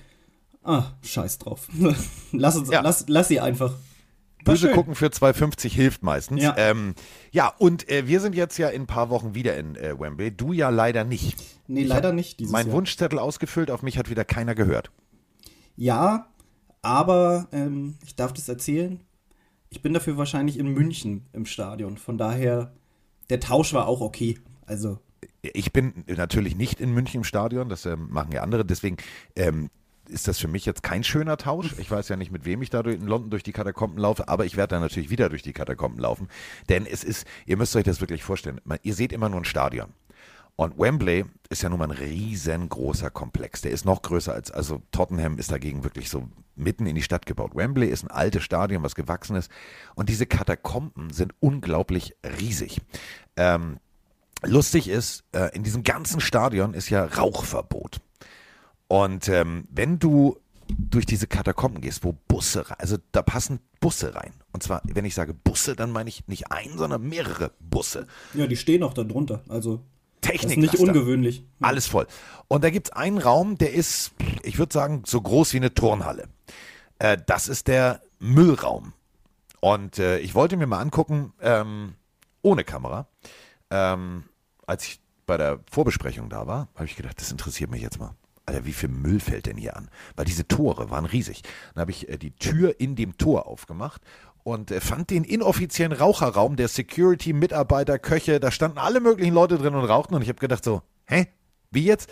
ah, 0.63 0.91
scheiß 1.01 1.39
drauf. 1.39 1.67
lass, 2.31 2.55
uns, 2.57 2.69
ja. 2.69 2.81
lass, 2.81 3.05
lass 3.07 3.27
sie 3.27 3.39
einfach. 3.39 3.73
Böse 4.43 4.71
gucken 4.71 4.95
für 4.95 5.07
2,50 5.07 5.69
hilft 5.69 6.03
meistens. 6.03 6.41
Ja, 6.41 6.55
ähm, 6.57 6.95
ja 7.31 7.47
und 7.47 7.89
äh, 7.89 8.07
wir 8.07 8.19
sind 8.19 8.35
jetzt 8.35 8.57
ja 8.57 8.69
in 8.69 8.83
ein 8.83 8.87
paar 8.87 9.09
Wochen 9.09 9.35
wieder 9.35 9.55
in 9.57 9.75
äh, 9.75 9.97
Wembley. 9.97 10.31
Du 10.31 10.53
ja 10.53 10.69
leider 10.69 11.03
nicht. 11.03 11.37
Nee, 11.67 11.83
ich 11.83 11.87
leider 11.87 12.11
nicht. 12.11 12.41
Mein 12.41 12.67
Jahr. 12.67 12.75
Wunschzettel 12.75 13.19
ausgefüllt, 13.19 13.71
auf 13.71 13.83
mich 13.83 13.97
hat 13.97 14.09
wieder 14.09 14.25
keiner 14.25 14.53
gehört. 14.55 14.91
Ja, 15.75 16.27
aber 16.81 17.47
ähm, 17.51 17.95
ich 18.05 18.15
darf 18.15 18.33
das 18.33 18.49
erzählen. 18.49 18.99
Ich 19.69 19.81
bin 19.81 19.93
dafür 19.93 20.17
wahrscheinlich 20.17 20.59
in 20.59 20.67
München 20.67 21.25
im 21.33 21.45
Stadion. 21.45 21.97
Von 21.97 22.17
daher, 22.17 22.73
der 23.29 23.39
Tausch 23.39 23.73
war 23.73 23.87
auch 23.87 24.01
okay. 24.01 24.37
Also 24.65 24.99
ich 25.43 25.73
bin 25.73 26.05
natürlich 26.07 26.55
nicht 26.55 26.79
in 26.79 26.93
München 26.93 27.19
im 27.19 27.23
Stadion, 27.23 27.69
das 27.69 27.85
ähm, 27.85 28.07
machen 28.09 28.31
ja 28.31 28.41
andere, 28.41 28.65
deswegen 28.65 28.97
ähm, 29.35 29.69
ist 30.09 30.27
das 30.27 30.39
für 30.39 30.47
mich 30.47 30.65
jetzt 30.65 30.83
kein 30.83 31.03
schöner 31.03 31.37
Tausch. 31.37 31.75
Ich 31.77 31.89
weiß 31.89 32.09
ja 32.09 32.15
nicht, 32.15 32.31
mit 32.31 32.45
wem 32.45 32.61
ich 32.61 32.69
da 32.69 32.81
in 32.81 33.07
London 33.07 33.29
durch 33.29 33.43
die 33.43 33.53
Katakomben 33.53 33.97
laufe, 33.97 34.27
aber 34.27 34.45
ich 34.45 34.57
werde 34.57 34.75
da 34.75 34.79
natürlich 34.79 35.09
wieder 35.09 35.29
durch 35.29 35.43
die 35.43 35.53
Katakomben 35.53 35.99
laufen. 35.99 36.27
Denn 36.69 36.85
es 36.85 37.03
ist, 37.03 37.25
ihr 37.45 37.57
müsst 37.57 37.75
euch 37.75 37.83
das 37.83 38.01
wirklich 38.01 38.23
vorstellen, 38.23 38.59
ihr 38.81 38.93
seht 38.93 39.13
immer 39.13 39.29
nur 39.29 39.41
ein 39.41 39.45
Stadion. 39.45 39.93
Und 40.55 40.77
Wembley 40.77 41.25
ist 41.49 41.63
ja 41.63 41.69
nun 41.69 41.79
mal 41.79 41.85
ein 41.85 41.97
riesengroßer 41.97 43.09
Komplex. 43.09 43.61
Der 43.61 43.71
ist 43.71 43.85
noch 43.85 44.03
größer 44.03 44.33
als, 44.33 44.51
also 44.51 44.83
Tottenham 44.91 45.39
ist 45.39 45.51
dagegen 45.51 45.83
wirklich 45.83 46.09
so 46.09 46.29
mitten 46.55 46.85
in 46.85 46.93
die 46.93 47.01
Stadt 47.01 47.25
gebaut. 47.25 47.55
Wembley 47.55 47.87
ist 47.87 48.03
ein 48.03 48.11
altes 48.11 48.43
Stadion, 48.43 48.83
was 48.83 48.93
gewachsen 48.93 49.35
ist. 49.35 49.49
Und 49.95 50.09
diese 50.09 50.27
Katakomben 50.27 51.11
sind 51.11 51.33
unglaublich 51.39 52.15
riesig. 52.39 52.81
Ähm, 53.35 53.79
lustig 54.45 54.87
ist, 54.87 55.23
äh, 55.31 55.55
in 55.55 55.63
diesem 55.63 55.83
ganzen 55.83 56.19
Stadion 56.19 56.73
ist 56.73 56.89
ja 56.89 57.05
Rauchverbot. 57.05 57.99
Und 58.87 59.27
ähm, 59.29 59.67
wenn 59.71 59.99
du 59.99 60.37
durch 60.67 61.05
diese 61.05 61.27
Katakomben 61.27 61.81
gehst, 61.81 62.03
wo 62.03 62.13
Busse 62.27 62.69
rein, 62.69 62.77
also 62.79 62.97
da 63.11 63.21
passen 63.21 63.59
Busse 63.79 64.15
rein. 64.15 64.33
Und 64.51 64.63
zwar, 64.63 64.81
wenn 64.85 65.05
ich 65.05 65.15
sage 65.15 65.33
Busse, 65.33 65.75
dann 65.75 65.91
meine 65.91 66.09
ich 66.09 66.27
nicht 66.27 66.51
ein, 66.51 66.77
sondern 66.77 67.01
mehrere 67.01 67.51
Busse. 67.59 68.07
Ja, 68.33 68.47
die 68.47 68.55
stehen 68.55 68.83
auch 68.83 68.93
da 68.93 69.03
drunter. 69.03 69.43
Also 69.49 69.81
Technik. 70.21 70.61
Das 70.61 70.73
ist 70.73 70.79
nicht 70.79 70.89
ungewöhnlich. 70.89 71.43
Alles 71.59 71.87
voll. 71.87 72.07
Und 72.47 72.63
da 72.63 72.69
gibt 72.69 72.87
es 72.87 72.93
einen 72.93 73.17
Raum, 73.17 73.57
der 73.57 73.73
ist, 73.73 74.13
ich 74.43 74.57
würde 74.57 74.73
sagen, 74.73 75.03
so 75.05 75.21
groß 75.21 75.53
wie 75.53 75.57
eine 75.57 75.73
Turnhalle. 75.73 76.29
Äh, 76.99 77.17
das 77.25 77.47
ist 77.47 77.67
der 77.67 78.01
Müllraum. 78.19 78.93
Und 79.59 79.99
äh, 79.99 80.19
ich 80.19 80.35
wollte 80.35 80.57
mir 80.57 80.67
mal 80.67 80.79
angucken, 80.79 81.33
ähm, 81.41 81.95
ohne 82.41 82.63
Kamera, 82.63 83.07
ähm, 83.69 84.23
als 84.65 84.85
ich 84.85 85.01
bei 85.25 85.37
der 85.37 85.59
Vorbesprechung 85.71 86.29
da 86.29 86.47
war, 86.47 86.69
habe 86.75 86.85
ich 86.85 86.95
gedacht, 86.95 87.19
das 87.19 87.31
interessiert 87.31 87.71
mich 87.71 87.81
jetzt 87.81 87.99
mal. 87.99 88.15
Alter, 88.45 88.65
wie 88.65 88.73
viel 88.73 88.89
Müll 88.89 89.19
fällt 89.19 89.45
denn 89.45 89.57
hier 89.57 89.77
an? 89.77 89.89
Weil 90.15 90.25
diese 90.25 90.47
Tore 90.47 90.89
waren 90.89 91.05
riesig. 91.05 91.43
Dann 91.73 91.81
habe 91.81 91.91
ich 91.91 92.09
äh, 92.09 92.17
die 92.17 92.31
Tür 92.31 92.79
in 92.79 92.95
dem 92.95 93.17
Tor 93.17 93.47
aufgemacht 93.47 94.01
und 94.43 94.71
äh, 94.71 94.81
fand 94.81 95.09
den 95.09 95.23
inoffiziellen 95.23 95.93
Raucherraum 95.93 96.57
der 96.57 96.67
Security, 96.67 97.31
Mitarbeiter, 97.31 97.99
Köche, 97.99 98.41
da 98.41 98.51
standen 98.51 98.79
alle 98.79 98.99
möglichen 98.99 99.33
Leute 99.33 99.57
drin 99.57 99.75
und 99.75 99.85
rauchten 99.85 100.15
und 100.15 100.21
ich 100.21 100.29
habe 100.29 100.39
gedacht 100.39 100.63
so, 100.63 100.81
hä? 101.05 101.27
Wie 101.71 101.85
jetzt? 101.85 102.09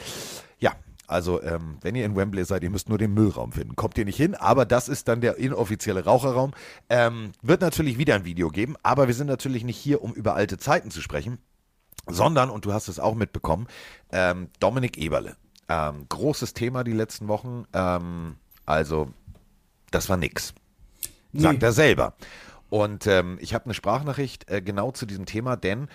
Ja, 0.57 0.71
also 1.05 1.41
ähm, 1.43 1.77
wenn 1.81 1.95
ihr 1.95 2.05
in 2.05 2.15
Wembley 2.15 2.45
seid, 2.45 2.63
ihr 2.63 2.69
müsst 2.69 2.87
nur 2.87 2.97
den 2.97 3.13
Müllraum 3.13 3.51
finden. 3.51 3.75
Kommt 3.75 3.97
ihr 3.97 4.05
nicht 4.05 4.17
hin, 4.17 4.33
aber 4.33 4.65
das 4.65 4.87
ist 4.87 5.09
dann 5.09 5.19
der 5.19 5.37
inoffizielle 5.37 6.05
Raucherraum. 6.05 6.53
Ähm, 6.89 7.33
wird 7.41 7.61
natürlich 7.61 7.97
wieder 7.97 8.15
ein 8.15 8.25
Video 8.25 8.49
geben, 8.49 8.75
aber 8.83 9.07
wir 9.07 9.13
sind 9.13 9.27
natürlich 9.27 9.65
nicht 9.65 9.77
hier, 9.77 10.01
um 10.01 10.13
über 10.13 10.33
alte 10.33 10.57
Zeiten 10.57 10.89
zu 10.89 11.01
sprechen 11.01 11.39
sondern, 12.07 12.49
und 12.49 12.65
du 12.65 12.73
hast 12.73 12.87
es 12.87 12.99
auch 12.99 13.15
mitbekommen, 13.15 13.67
ähm, 14.11 14.49
Dominik 14.59 14.97
Eberle. 14.97 15.35
Ähm, 15.69 16.05
großes 16.09 16.53
Thema 16.53 16.83
die 16.83 16.93
letzten 16.93 17.27
Wochen. 17.27 17.65
Ähm, 17.73 18.35
also, 18.65 19.09
das 19.91 20.09
war 20.09 20.17
nix. 20.17 20.53
Sagt 21.33 21.59
nee. 21.59 21.65
er 21.65 21.71
selber. 21.71 22.13
Und 22.69 23.07
ähm, 23.07 23.37
ich 23.41 23.53
habe 23.53 23.65
eine 23.65 23.73
Sprachnachricht 23.73 24.49
äh, 24.49 24.61
genau 24.61 24.91
zu 24.91 25.05
diesem 25.05 25.25
Thema, 25.25 25.55
denn 25.55 25.87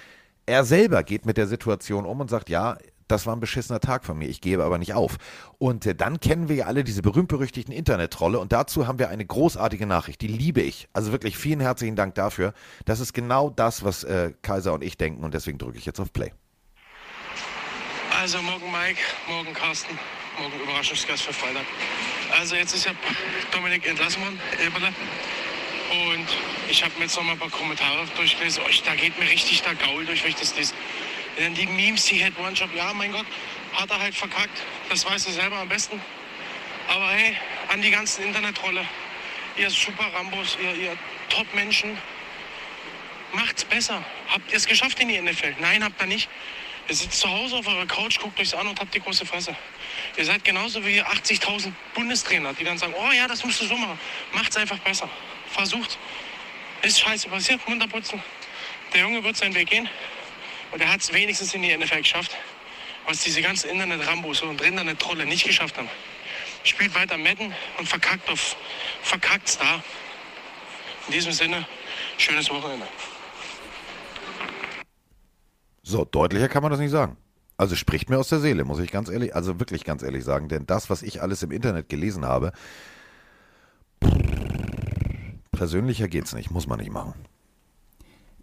er 0.47 0.65
selber 0.65 1.03
geht 1.03 1.27
mit 1.27 1.37
der 1.37 1.47
Situation 1.47 2.07
um 2.07 2.21
und 2.21 2.31
sagt, 2.31 2.49
ja, 2.49 2.79
das 3.09 3.27
war 3.27 3.35
ein 3.37 3.41
beschissener 3.41 3.81
Tag 3.81 4.05
von 4.05 4.19
mir, 4.19 4.29
ich 4.29 4.41
gebe 4.41 4.65
aber 4.65 4.79
nicht 4.79 4.95
auf. 4.95 5.17
Und 5.59 5.87
äh, 5.87 5.95
dann 5.95 6.21
kennen 6.21 6.49
wir 6.49 6.57
ja 6.57 6.67
alle 6.67 6.85
diese 6.85 7.03
berühmt-berüchtigten 7.03 7.73
Internet-Trolle 7.73 8.39
und 8.39 8.53
dazu 8.53 8.87
haben 8.87 8.99
wir 8.99 9.09
eine 9.09 9.25
großartige 9.25 9.87
Nachricht, 9.87 10.21
die 10.21 10.29
liebe 10.29 10.61
ich. 10.61 10.89
Also 10.93 11.13
wirklich 11.13 11.37
vielen 11.37 11.61
herzlichen 11.61 11.97
Dank 11.97 12.15
dafür. 12.15 12.53
Das 12.85 13.01
ist 13.01 13.13
genau 13.13 13.51
das, 13.51 13.85
was 13.85 14.05
äh, 14.05 14.33
Kaiser 14.43 14.73
und 14.73 14.83
ich 14.83 14.97
denken 14.97 15.25
und 15.25 15.35
deswegen 15.35 15.59
drücke 15.59 15.79
ich 15.79 15.87
jetzt 15.87 16.01
auf 16.01 16.13
Play. 16.13 16.33
Also 18.21 18.41
morgen 18.43 18.73
Mike, 18.73 19.01
morgen 19.29 19.53
Carsten, 19.53 19.99
morgen 20.41 20.59
Überraschungsgast 20.63 21.23
für 21.23 21.33
Freitag. 21.33 21.67
Also 22.39 22.57
jetzt 22.57 22.75
ist 22.75 22.87
ja 22.87 22.93
Dominik 23.53 23.87
entlassen 23.87 24.23
worden, 24.23 24.41
Elberle. 24.59 24.89
Und 26.09 26.27
ich 26.69 26.83
habe 26.83 26.93
mir 26.97 27.05
jetzt 27.05 27.17
noch 27.17 27.23
mal 27.23 27.33
ein 27.33 27.39
paar 27.39 27.51
Kommentare 27.51 28.07
durchgelesen. 28.17 28.63
Oh, 28.67 28.71
da 28.85 28.95
geht 28.95 29.19
mir 29.19 29.29
richtig 29.29 29.63
der 29.63 29.75
Gaul 29.75 30.05
durch, 30.05 30.23
wenn 30.25 30.31
ich 30.31 30.37
das 30.37 30.57
lese. 30.57 30.75
Denn 31.39 31.55
die 31.55 31.67
Memes, 31.67 32.07
die 32.07 32.17
Head 32.17 32.39
One 32.39 32.53
Job, 32.53 32.71
ja, 32.75 32.93
mein 32.95 33.13
Gott, 33.13 33.27
hat 33.75 33.91
er 33.91 34.01
halt 34.01 34.15
verkackt. 34.15 34.63
Das 34.89 35.05
weiß 35.05 35.27
er 35.27 35.33
selber 35.33 35.57
am 35.57 35.69
besten. 35.69 36.01
Aber 36.89 37.09
hey, 37.11 37.37
an 37.69 37.83
die 37.83 37.91
ganzen 37.91 38.25
Internetrolle, 38.25 38.87
ihr 39.57 39.71
Super 39.71 40.07
Rambos, 40.15 40.57
ihr, 40.63 40.75
ihr 40.75 40.97
Top-Menschen, 41.29 41.99
macht's 43.33 43.65
besser. 43.65 44.03
Habt 44.29 44.51
ihr 44.51 44.57
es 44.57 44.67
geschafft 44.67 44.99
in 45.01 45.09
die 45.09 45.21
NFL? 45.21 45.57
Nein, 45.61 45.85
habt 45.85 46.01
ihr 46.01 46.07
nicht. 46.07 46.29
Ihr 46.89 46.95
sitzt 46.95 47.21
zu 47.21 47.29
Hause 47.29 47.57
auf 47.57 47.67
eurer 47.67 47.87
Couch, 47.87 48.19
guckt 48.19 48.39
euch 48.39 48.57
an 48.57 48.69
und 48.69 48.79
habt 48.81 48.95
die 48.95 49.01
große 49.01 49.27
Fresse. 49.27 49.55
Ihr 50.17 50.25
seid 50.25 50.45
genauso 50.45 50.87
wie 50.87 51.03
80.000 51.03 51.73
Bundestrainer, 51.95 52.55
die 52.55 52.65
dann 52.65 52.79
sagen, 52.79 52.95
oh 52.97 53.13
ja, 53.13 53.27
das 53.27 53.45
musst 53.45 53.61
du 53.61 53.67
so 53.67 53.77
machen. 53.77 53.99
Macht's 54.33 54.57
einfach 54.57 54.79
besser. 54.79 55.11
Versucht 55.51 55.99
ist 56.83 57.01
scheiße 57.01 57.29
passiert, 57.29 57.69
Munterputzen. 57.69 58.23
Der 58.93 59.01
Junge 59.01 59.25
wird 59.25 59.37
seinen 59.37 59.55
Weg 59.55 59.69
gehen 59.69 59.89
und 60.77 60.83
er 60.83 60.93
hat 60.93 61.01
es 61.01 61.11
wenigstens 61.11 61.55
in 61.55 61.63
die 61.63 61.75
NFL 61.75 62.03
geschafft, 62.03 62.37
was 63.07 63.23
diese 63.23 63.41
ganzen 63.41 63.71
Internet-Rambos 63.71 64.43
und 64.43 64.61
Internet-Trolle 64.61 65.25
nicht 65.25 65.47
geschafft 65.47 65.79
haben. 65.79 65.89
Spielt 66.65 66.95
weiter 66.95 67.17
Madden 67.17 67.55
und 67.79 67.89
verkackt 67.89 68.29
auf 68.29 68.55
verkackt's 69.01 69.57
da. 69.57 69.83
In 71.07 71.15
diesem 71.15 71.33
Sinne, 71.33 71.67
schönes 72.19 72.51
Wochenende. 72.51 72.87
So, 75.83 76.05
deutlicher 76.05 76.51
kann 76.51 76.63
man 76.63 76.71
das 76.73 76.81
nicht 76.81 76.91
sagen. 76.91 77.17
Also 77.57 77.75
spricht 77.75 78.11
mir 78.11 78.19
aus 78.19 78.29
der 78.29 78.41
Seele, 78.41 78.67
muss 78.67 78.79
ich 78.79 78.93
ganz 78.93 79.09
ehrlich, 79.09 79.35
also 79.35 79.59
wirklich 79.59 79.83
ganz 79.83 80.03
ehrlich 80.03 80.25
sagen. 80.25 80.51
Denn 80.51 80.67
das, 80.67 80.91
was 80.91 81.03
ich 81.03 81.23
alles 81.23 81.43
im 81.43 81.53
Internet 81.53 81.89
gelesen 81.89 82.27
habe, 82.27 82.53
persönlicher 85.53 86.09
geht's 86.09 86.35
nicht, 86.35 86.51
muss 86.51 86.67
man 86.67 86.81
nicht 86.81 86.93
machen. 86.93 87.15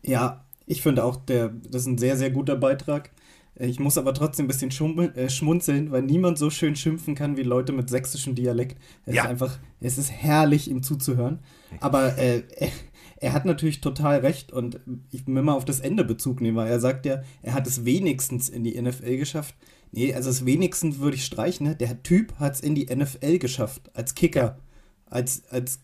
Ja, 0.01 0.43
ich 0.65 0.82
finde 0.82 1.03
auch, 1.03 1.17
der, 1.17 1.50
das 1.70 1.84
ist 1.84 1.88
ein 1.88 1.98
sehr, 1.98 2.17
sehr 2.17 2.32
guter 2.32 2.55
Beitrag. 2.55 3.12
Ich 3.55 3.79
muss 3.79 4.00
aber 4.00 4.15
trotzdem 4.15 4.46
ein 4.46 4.48
bisschen 4.48 4.72
äh, 5.15 5.29
schmunzeln, 5.29 5.91
weil 5.91 6.01
niemand 6.01 6.39
so 6.39 6.50
schön 6.50 6.75
schimpfen 6.75 7.13
kann 7.13 7.38
wie 7.38 7.43
Leute 7.43 7.72
mit 7.72 7.88
sächsischem 7.88 8.34
Dialekt. 8.34 8.77
Es 9.05 9.13
ja. 9.13 9.24
ist 9.24 9.29
einfach, 9.29 9.60
es 9.79 9.98
ist 10.00 10.12
herrlich, 10.12 10.70
ihm 10.70 10.82
zuzuhören. 10.82 11.39
Aber 11.79 12.17
äh, 12.17 12.41
er, 12.58 12.70
er, 13.17 13.34
hat 13.34 13.46
natürlich 13.46 13.79
total 13.79 14.20
recht 14.20 14.51
und 14.51 14.79
ich 15.12 15.27
will 15.27 15.43
mal 15.43 15.53
auf 15.53 15.65
das 15.65 15.82
Ende 15.82 16.03
Bezug 16.03 16.41
nehmen, 16.41 16.58
weil 16.58 16.72
er 16.72 16.79
sagt 16.79 17.05
ja, 17.05 17.22
er 17.43 17.53
hat 17.53 17.67
es 17.67 17.86
wenigstens 17.86 18.50
in 18.50 18.63
die 18.63 18.82
NFL 18.82 19.17
geschafft. 19.17 19.55
Nee, 19.91 20.15
also 20.15 20.29
das 20.29 20.46
wenigstens 20.46 20.98
würde 20.98 21.15
ich 21.15 21.25
streichen. 21.25 21.67
Ne? 21.67 21.75
Der 21.75 22.01
Typ 22.01 22.34
hat 22.39 22.55
es 22.55 22.62
in 22.62 22.74
die 22.74 22.88
NFL 22.93 23.38
geschafft, 23.38 23.91
als 23.93 24.15
Kicker, 24.15 24.58
als, 25.05 25.43
als, 25.51 25.79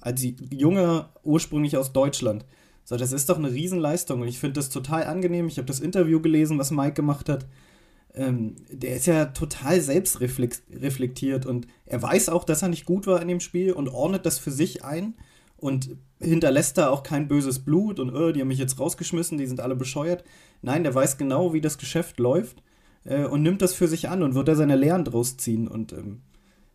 als 0.00 0.24
Junge 0.50 1.08
ursprünglich 1.24 1.76
aus 1.76 1.92
Deutschland. 1.92 2.44
So, 2.84 2.96
das 2.96 3.12
ist 3.12 3.30
doch 3.30 3.38
eine 3.38 3.50
Riesenleistung 3.50 4.20
und 4.20 4.28
ich 4.28 4.38
finde 4.38 4.54
das 4.54 4.68
total 4.68 5.04
angenehm. 5.04 5.48
Ich 5.48 5.56
habe 5.56 5.66
das 5.66 5.80
Interview 5.80 6.20
gelesen, 6.20 6.58
was 6.58 6.70
Mike 6.70 6.92
gemacht 6.92 7.28
hat. 7.30 7.46
Ähm, 8.14 8.56
der 8.70 8.96
ist 8.96 9.06
ja 9.06 9.26
total 9.26 9.80
selbstreflektiert 9.80 11.46
und 11.46 11.66
er 11.86 12.02
weiß 12.02 12.28
auch, 12.28 12.44
dass 12.44 12.62
er 12.62 12.68
nicht 12.68 12.84
gut 12.84 13.06
war 13.06 13.20
in 13.20 13.28
dem 13.28 13.40
Spiel 13.40 13.72
und 13.72 13.88
ordnet 13.88 14.26
das 14.26 14.38
für 14.38 14.50
sich 14.50 14.84
ein 14.84 15.14
und 15.56 15.96
hinterlässt 16.20 16.76
da 16.76 16.90
auch 16.90 17.02
kein 17.02 17.26
böses 17.26 17.60
Blut 17.60 17.98
und 17.98 18.14
oh, 18.14 18.32
die 18.32 18.40
haben 18.40 18.48
mich 18.48 18.58
jetzt 18.58 18.78
rausgeschmissen, 18.78 19.38
die 19.38 19.46
sind 19.46 19.60
alle 19.60 19.74
bescheuert. 19.74 20.22
Nein, 20.62 20.84
der 20.84 20.94
weiß 20.94 21.16
genau, 21.16 21.54
wie 21.54 21.62
das 21.62 21.78
Geschäft 21.78 22.20
läuft 22.20 22.62
äh, 23.04 23.24
und 23.24 23.42
nimmt 23.42 23.62
das 23.62 23.72
für 23.72 23.88
sich 23.88 24.10
an 24.10 24.22
und 24.22 24.34
wird 24.34 24.46
da 24.46 24.54
seine 24.54 24.76
Lehren 24.76 25.04
draus 25.04 25.38
ziehen. 25.38 25.66
Und 25.66 25.92
ähm, 25.94 26.20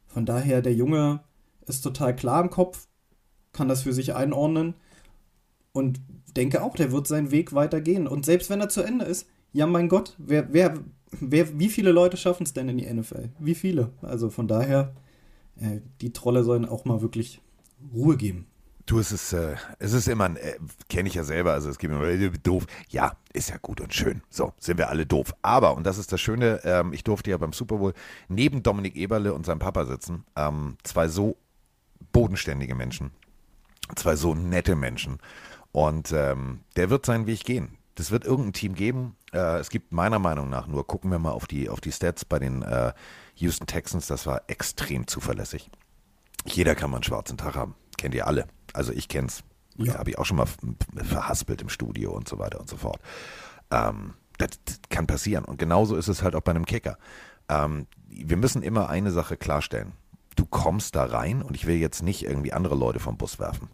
von 0.07 0.25
daher, 0.25 0.61
der 0.61 0.73
Junge 0.73 1.21
ist 1.67 1.81
total 1.81 2.15
klar 2.15 2.41
im 2.41 2.49
Kopf, 2.49 2.87
kann 3.53 3.67
das 3.67 3.83
für 3.83 3.93
sich 3.93 4.15
einordnen 4.15 4.73
und 5.71 5.99
denke 6.35 6.63
auch, 6.63 6.75
der 6.75 6.91
wird 6.91 7.07
seinen 7.07 7.31
Weg 7.31 7.53
weitergehen. 7.53 8.07
Und 8.07 8.25
selbst 8.25 8.49
wenn 8.49 8.61
er 8.61 8.69
zu 8.69 8.81
Ende 8.81 9.05
ist, 9.05 9.27
ja 9.51 9.65
mein 9.67 9.89
Gott, 9.89 10.15
wer, 10.17 10.51
wer, 10.53 10.75
wer, 11.11 11.59
wie 11.59 11.69
viele 11.69 11.91
Leute 11.91 12.17
schaffen 12.17 12.43
es 12.43 12.53
denn 12.53 12.69
in 12.69 12.77
die 12.77 12.91
NFL? 12.91 13.29
Wie 13.39 13.55
viele? 13.55 13.91
Also 14.01 14.29
von 14.29 14.47
daher, 14.47 14.93
äh, 15.57 15.81
die 16.01 16.13
Trolle 16.13 16.43
sollen 16.43 16.65
auch 16.65 16.85
mal 16.85 17.01
wirklich 17.01 17.41
Ruhe 17.93 18.17
geben. 18.17 18.47
Du, 18.85 18.97
es 18.97 19.11
ist, 19.11 19.33
äh, 19.33 19.55
es 19.77 19.93
ist 19.93 20.07
immer, 20.07 20.35
äh, 20.35 20.57
kenne 20.89 21.09
ich 21.09 21.13
ja 21.13 21.23
selber, 21.23 21.53
also 21.53 21.69
es 21.69 21.79
mir 21.79 21.89
immer 21.89 22.07
äh, 22.07 22.31
doof. 22.41 22.65
Ja, 22.89 23.13
ist 23.33 23.49
ja 23.49 23.57
gut 23.61 23.81
und 23.81 23.93
schön. 23.93 24.23
So, 24.31 24.53
sind 24.57 24.79
wir 24.79 24.89
alle 24.89 25.05
doof. 25.05 25.35
Aber, 25.43 25.77
und 25.77 25.85
das 25.85 25.99
ist 25.99 26.11
das 26.11 26.19
Schöne, 26.19 26.59
ähm, 26.63 26.91
ich 26.91 27.03
durfte 27.03 27.29
ja 27.29 27.37
beim 27.37 27.53
Super 27.53 27.77
Bowl 27.77 27.93
neben 28.29 28.63
Dominik 28.63 28.95
Eberle 28.95 29.35
und 29.35 29.45
seinem 29.45 29.59
Papa 29.59 29.85
sitzen. 29.85 30.25
Ähm, 30.35 30.77
zwei 30.83 31.07
so 31.07 31.37
bodenständige 32.11 32.73
Menschen. 32.73 33.11
Zwei 33.95 34.15
so 34.15 34.33
nette 34.33 34.75
Menschen. 34.75 35.19
Und 35.71 36.11
ähm, 36.11 36.61
der 36.75 36.89
wird 36.89 37.05
seinen 37.05 37.27
Weg 37.27 37.43
gehen. 37.43 37.77
Das 37.95 38.11
wird 38.11 38.25
irgendein 38.25 38.53
Team 38.53 38.75
geben. 38.75 39.15
Äh, 39.33 39.59
es 39.59 39.69
gibt 39.69 39.91
meiner 39.91 40.19
Meinung 40.19 40.49
nach 40.49 40.67
nur, 40.67 40.87
gucken 40.87 41.11
wir 41.11 41.19
mal 41.19 41.31
auf 41.31 41.47
die, 41.47 41.69
auf 41.69 41.81
die 41.81 41.91
Stats 41.91 42.25
bei 42.25 42.39
den 42.39 42.61
äh, 42.61 42.93
Houston 43.35 43.67
Texans, 43.67 44.07
das 44.07 44.25
war 44.25 44.43
extrem 44.47 45.07
zuverlässig. 45.07 45.69
Jeder 46.45 46.75
kann 46.75 46.89
mal 46.89 46.97
einen 46.97 47.03
schwarzen 47.03 47.37
Tag 47.37 47.55
haben. 47.55 47.75
Kennt 47.97 48.15
ihr 48.15 48.27
alle. 48.27 48.47
Also 48.73 48.93
ich 48.93 49.07
kenn's. 49.07 49.43
Ja. 49.75 49.97
Habe 49.97 50.09
ich 50.11 50.17
auch 50.17 50.25
schon 50.25 50.37
mal 50.37 50.47
verhaspelt 50.95 51.61
im 51.61 51.69
Studio 51.69 52.11
und 52.11 52.27
so 52.27 52.39
weiter 52.39 52.59
und 52.59 52.69
so 52.69 52.77
fort. 52.77 52.99
Ähm, 53.71 54.13
das, 54.37 54.51
das, 54.65 54.79
kann 54.89 55.07
passieren. 55.07 55.45
Und 55.45 55.57
genauso 55.59 55.95
ist 55.95 56.07
es 56.07 56.23
halt 56.23 56.35
auch 56.35 56.41
bei 56.41 56.51
einem 56.51 56.65
Kicker. 56.65 56.97
Ähm, 57.47 57.87
wir 58.07 58.37
müssen 58.37 58.61
immer 58.61 58.89
eine 58.89 59.11
Sache 59.11 59.37
klarstellen. 59.37 59.93
Du 60.35 60.45
kommst 60.45 60.95
da 60.95 61.05
rein 61.05 61.41
und 61.41 61.55
ich 61.55 61.67
will 61.67 61.75
jetzt 61.75 62.01
nicht 62.01 62.23
irgendwie 62.23 62.53
andere 62.53 62.75
Leute 62.75 62.99
vom 62.99 63.17
Bus 63.17 63.39
werfen 63.39 63.69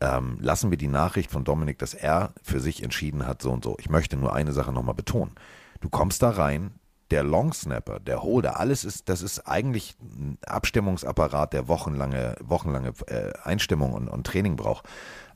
ähm, 0.00 0.38
lassen 0.40 0.70
wir 0.70 0.78
die 0.78 0.88
Nachricht 0.88 1.30
von 1.30 1.44
Dominik, 1.44 1.78
dass 1.78 1.94
er 1.94 2.32
für 2.42 2.60
sich 2.60 2.82
entschieden 2.82 3.26
hat, 3.26 3.42
so 3.42 3.50
und 3.50 3.64
so. 3.64 3.76
Ich 3.78 3.90
möchte 3.90 4.16
nur 4.16 4.34
eine 4.34 4.52
Sache 4.52 4.72
nochmal 4.72 4.94
betonen. 4.94 5.32
Du 5.80 5.88
kommst 5.88 6.22
da 6.22 6.30
rein, 6.30 6.72
der 7.10 7.22
Longsnapper, 7.22 8.00
der 8.00 8.22
Holder, 8.22 8.58
alles 8.58 8.84
ist, 8.84 9.08
das 9.08 9.22
ist 9.22 9.46
eigentlich 9.46 9.96
ein 10.00 10.38
Abstimmungsapparat, 10.46 11.52
der 11.52 11.68
wochenlange, 11.68 12.36
wochenlange 12.40 12.92
äh, 13.06 13.32
Einstimmung 13.44 13.92
und, 13.92 14.08
und, 14.08 14.26
Training 14.26 14.56
braucht. 14.56 14.88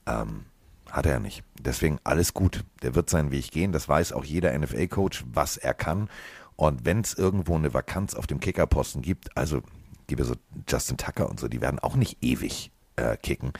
Ähm, 0.07 0.47
hat 0.91 1.07
er 1.07 1.21
nicht. 1.21 1.45
Deswegen 1.61 1.99
alles 2.03 2.33
gut. 2.33 2.65
Der 2.83 2.95
wird 2.95 3.11
seinen 3.11 3.31
Weg 3.31 3.51
gehen. 3.51 3.73
Das 3.73 3.89
weiß 3.89 4.13
auch 4.13 4.25
jeder 4.25 4.59
NFL-Coach, 4.59 5.25
was 5.33 5.59
er 5.59 5.75
kann. 5.75 6.09
Und 6.57 6.87
wenn 6.87 7.01
es 7.01 7.15
irgendwo 7.15 7.55
eine 7.55 7.75
Vakanz 7.75 8.15
auf 8.15 8.27
dem 8.27 8.41
Kickerposten 8.41 9.03
gibt, 9.03 9.37
also 9.37 9.63
gebe 10.07 10.25
so 10.25 10.35
Justin 10.67 10.97
Tucker 10.97 11.29
und 11.29 11.39
so, 11.39 11.47
die 11.47 11.61
werden 11.61 11.79
auch 11.79 11.95
nicht 11.95 12.23
ewig 12.23 12.73
äh, 12.99 13.17
kicken, 13.17 13.53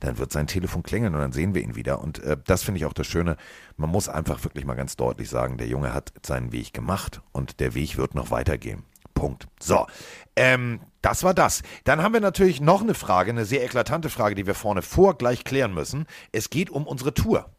dann 0.00 0.18
wird 0.18 0.32
sein 0.32 0.46
Telefon 0.46 0.82
klingeln 0.82 1.14
und 1.14 1.20
dann 1.20 1.32
sehen 1.32 1.54
wir 1.54 1.62
ihn 1.62 1.76
wieder. 1.76 2.00
Und 2.00 2.18
äh, 2.20 2.36
das 2.44 2.62
finde 2.62 2.78
ich 2.78 2.86
auch 2.86 2.92
das 2.92 3.06
Schöne. 3.06 3.36
Man 3.76 3.90
muss 3.90 4.08
einfach 4.08 4.42
wirklich 4.44 4.64
mal 4.64 4.74
ganz 4.74 4.96
deutlich 4.96 5.28
sagen, 5.30 5.58
der 5.58 5.68
Junge 5.68 5.94
hat 5.94 6.12
seinen 6.24 6.52
Weg 6.52 6.72
gemacht 6.72 7.20
und 7.32 7.60
der 7.60 7.74
Weg 7.74 7.96
wird 7.96 8.14
noch 8.14 8.30
weitergehen. 8.30 8.84
Punkt. 9.14 9.46
So, 9.60 9.86
ähm, 10.36 10.80
das 11.02 11.22
war 11.22 11.34
das. 11.34 11.62
Dann 11.84 12.02
haben 12.02 12.12
wir 12.12 12.20
natürlich 12.20 12.60
noch 12.60 12.82
eine 12.82 12.94
Frage, 12.94 13.30
eine 13.30 13.44
sehr 13.44 13.62
eklatante 13.62 14.10
Frage, 14.10 14.34
die 14.34 14.46
wir 14.46 14.54
vorne 14.54 14.82
vor 14.82 15.16
gleich 15.16 15.44
klären 15.44 15.74
müssen. 15.74 16.06
Es 16.32 16.50
geht 16.50 16.70
um 16.70 16.86
unsere 16.86 17.14
Tour. 17.14 17.50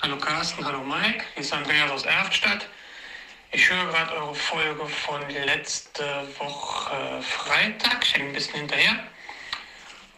Hallo 0.00 0.16
Carsten, 0.18 0.64
hallo 0.64 0.82
Mike, 0.82 1.24
hier 1.34 1.42
ist 1.42 1.52
Andreas 1.52 1.90
aus 1.90 2.04
Erftstadt. 2.04 2.68
Ich 3.52 3.70
höre 3.70 3.84
gerade 3.86 4.12
eure 4.14 4.34
Folge 4.34 4.86
von 4.86 5.20
letzte 5.28 6.02
Woche 6.38 7.22
Freitag, 7.22 8.02
ich 8.02 8.14
hänge 8.14 8.28
ein 8.28 8.32
bisschen 8.32 8.60
hinterher 8.60 8.98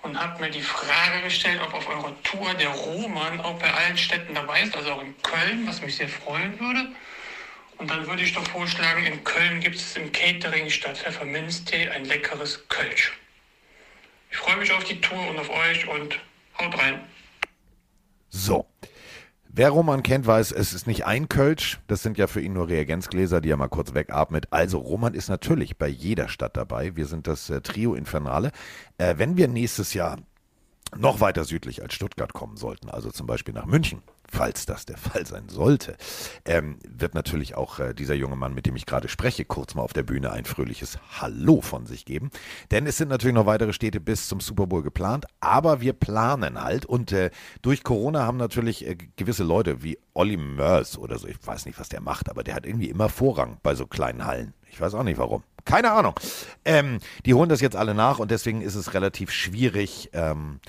und 0.04 0.20
habe 0.20 0.40
mir 0.40 0.50
die 0.50 0.60
Frage 0.60 1.22
gestellt, 1.22 1.60
ob 1.66 1.72
auf 1.72 1.88
eurer 1.88 2.14
Tour 2.22 2.52
der 2.54 2.68
Roman 2.68 3.40
auch 3.40 3.58
bei 3.58 3.72
allen 3.72 3.96
Städten 3.96 4.34
dabei 4.34 4.62
ist, 4.62 4.76
also 4.76 4.92
auch 4.92 5.02
in 5.02 5.14
Köln, 5.22 5.66
was 5.66 5.80
mich 5.80 5.96
sehr 5.96 6.08
freuen 6.08 6.60
würde. 6.60 6.88
Und 7.78 7.90
dann 7.90 8.06
würde 8.06 8.22
ich 8.22 8.34
doch 8.34 8.46
vorschlagen, 8.46 9.04
in 9.06 9.24
Köln 9.24 9.60
gibt 9.60 9.76
es 9.76 9.96
im 9.96 10.12
Catering 10.12 10.68
statt 10.68 10.98
Pfefferminztee 10.98 11.88
ein 11.88 12.04
leckeres 12.04 12.68
Kölsch. 12.68 13.12
Ich 14.30 14.36
freue 14.36 14.56
mich 14.56 14.70
auf 14.72 14.84
die 14.84 15.00
Tour 15.00 15.26
und 15.28 15.38
auf 15.38 15.48
euch 15.48 15.88
und 15.88 16.18
haut 16.58 16.78
rein. 16.78 17.00
So, 18.28 18.66
Wer 19.56 19.70
Roman 19.70 20.02
kennt, 20.02 20.26
weiß, 20.26 20.50
es 20.50 20.72
ist 20.72 20.88
nicht 20.88 21.06
ein 21.06 21.28
Kölsch. 21.28 21.78
Das 21.86 22.02
sind 22.02 22.18
ja 22.18 22.26
für 22.26 22.40
ihn 22.40 22.54
nur 22.54 22.66
Reagenzgläser, 22.66 23.40
die 23.40 23.50
er 23.50 23.56
mal 23.56 23.68
kurz 23.68 23.94
wegatmet. 23.94 24.48
Also 24.50 24.78
Roman 24.78 25.14
ist 25.14 25.28
natürlich 25.28 25.78
bei 25.78 25.86
jeder 25.86 26.26
Stadt 26.26 26.56
dabei. 26.56 26.96
Wir 26.96 27.06
sind 27.06 27.28
das 27.28 27.50
äh, 27.50 27.60
Trio 27.60 27.94
Infernale. 27.94 28.50
Äh, 28.98 29.14
wenn 29.18 29.36
wir 29.36 29.46
nächstes 29.46 29.94
Jahr 29.94 30.18
noch 30.96 31.20
weiter 31.20 31.44
südlich 31.44 31.82
als 31.82 31.94
Stuttgart 31.94 32.32
kommen 32.32 32.56
sollten, 32.56 32.90
also 32.90 33.12
zum 33.12 33.28
Beispiel 33.28 33.54
nach 33.54 33.66
München, 33.66 34.02
falls 34.30 34.66
das 34.66 34.86
der 34.86 34.96
Fall 34.96 35.26
sein 35.26 35.48
sollte, 35.48 35.96
ähm, 36.44 36.78
wird 36.86 37.14
natürlich 37.14 37.54
auch 37.54 37.78
äh, 37.78 37.94
dieser 37.94 38.14
junge 38.14 38.36
Mann, 38.36 38.54
mit 38.54 38.66
dem 38.66 38.76
ich 38.76 38.86
gerade 38.86 39.08
spreche, 39.08 39.44
kurz 39.44 39.74
mal 39.74 39.82
auf 39.82 39.92
der 39.92 40.02
Bühne 40.02 40.32
ein 40.32 40.44
fröhliches 40.44 40.98
Hallo 41.20 41.60
von 41.60 41.86
sich 41.86 42.04
geben. 42.04 42.30
Denn 42.70 42.86
es 42.86 42.96
sind 42.96 43.08
natürlich 43.08 43.34
noch 43.34 43.46
weitere 43.46 43.72
Städte 43.72 44.00
bis 44.00 44.28
zum 44.28 44.40
Super 44.40 44.66
Bowl 44.66 44.82
geplant, 44.82 45.26
aber 45.40 45.80
wir 45.80 45.92
planen 45.92 46.62
halt 46.62 46.86
und 46.86 47.12
äh, 47.12 47.30
durch 47.62 47.82
Corona 47.82 48.24
haben 48.24 48.38
natürlich 48.38 48.86
äh, 48.86 48.96
gewisse 49.16 49.44
Leute 49.44 49.82
wie 49.82 49.98
Olli 50.14 50.36
Mörs 50.36 50.98
oder 50.98 51.18
so, 51.18 51.26
ich 51.26 51.44
weiß 51.44 51.66
nicht, 51.66 51.78
was 51.78 51.88
der 51.88 52.00
macht, 52.00 52.30
aber 52.30 52.44
der 52.44 52.54
hat 52.54 52.66
irgendwie 52.66 52.88
immer 52.88 53.08
Vorrang 53.08 53.58
bei 53.62 53.74
so 53.74 53.86
kleinen 53.86 54.24
Hallen. 54.24 54.54
Ich 54.70 54.80
weiß 54.80 54.94
auch 54.94 55.04
nicht 55.04 55.18
warum. 55.18 55.42
Keine 55.64 55.92
Ahnung. 55.92 56.14
Ähm, 56.64 56.98
die 57.24 57.34
holen 57.34 57.48
das 57.48 57.60
jetzt 57.60 57.76
alle 57.76 57.94
nach 57.94 58.18
und 58.18 58.30
deswegen 58.30 58.60
ist 58.60 58.74
es 58.74 58.92
relativ 58.92 59.30
schwierig, 59.30 60.10
ähm, 60.12 60.60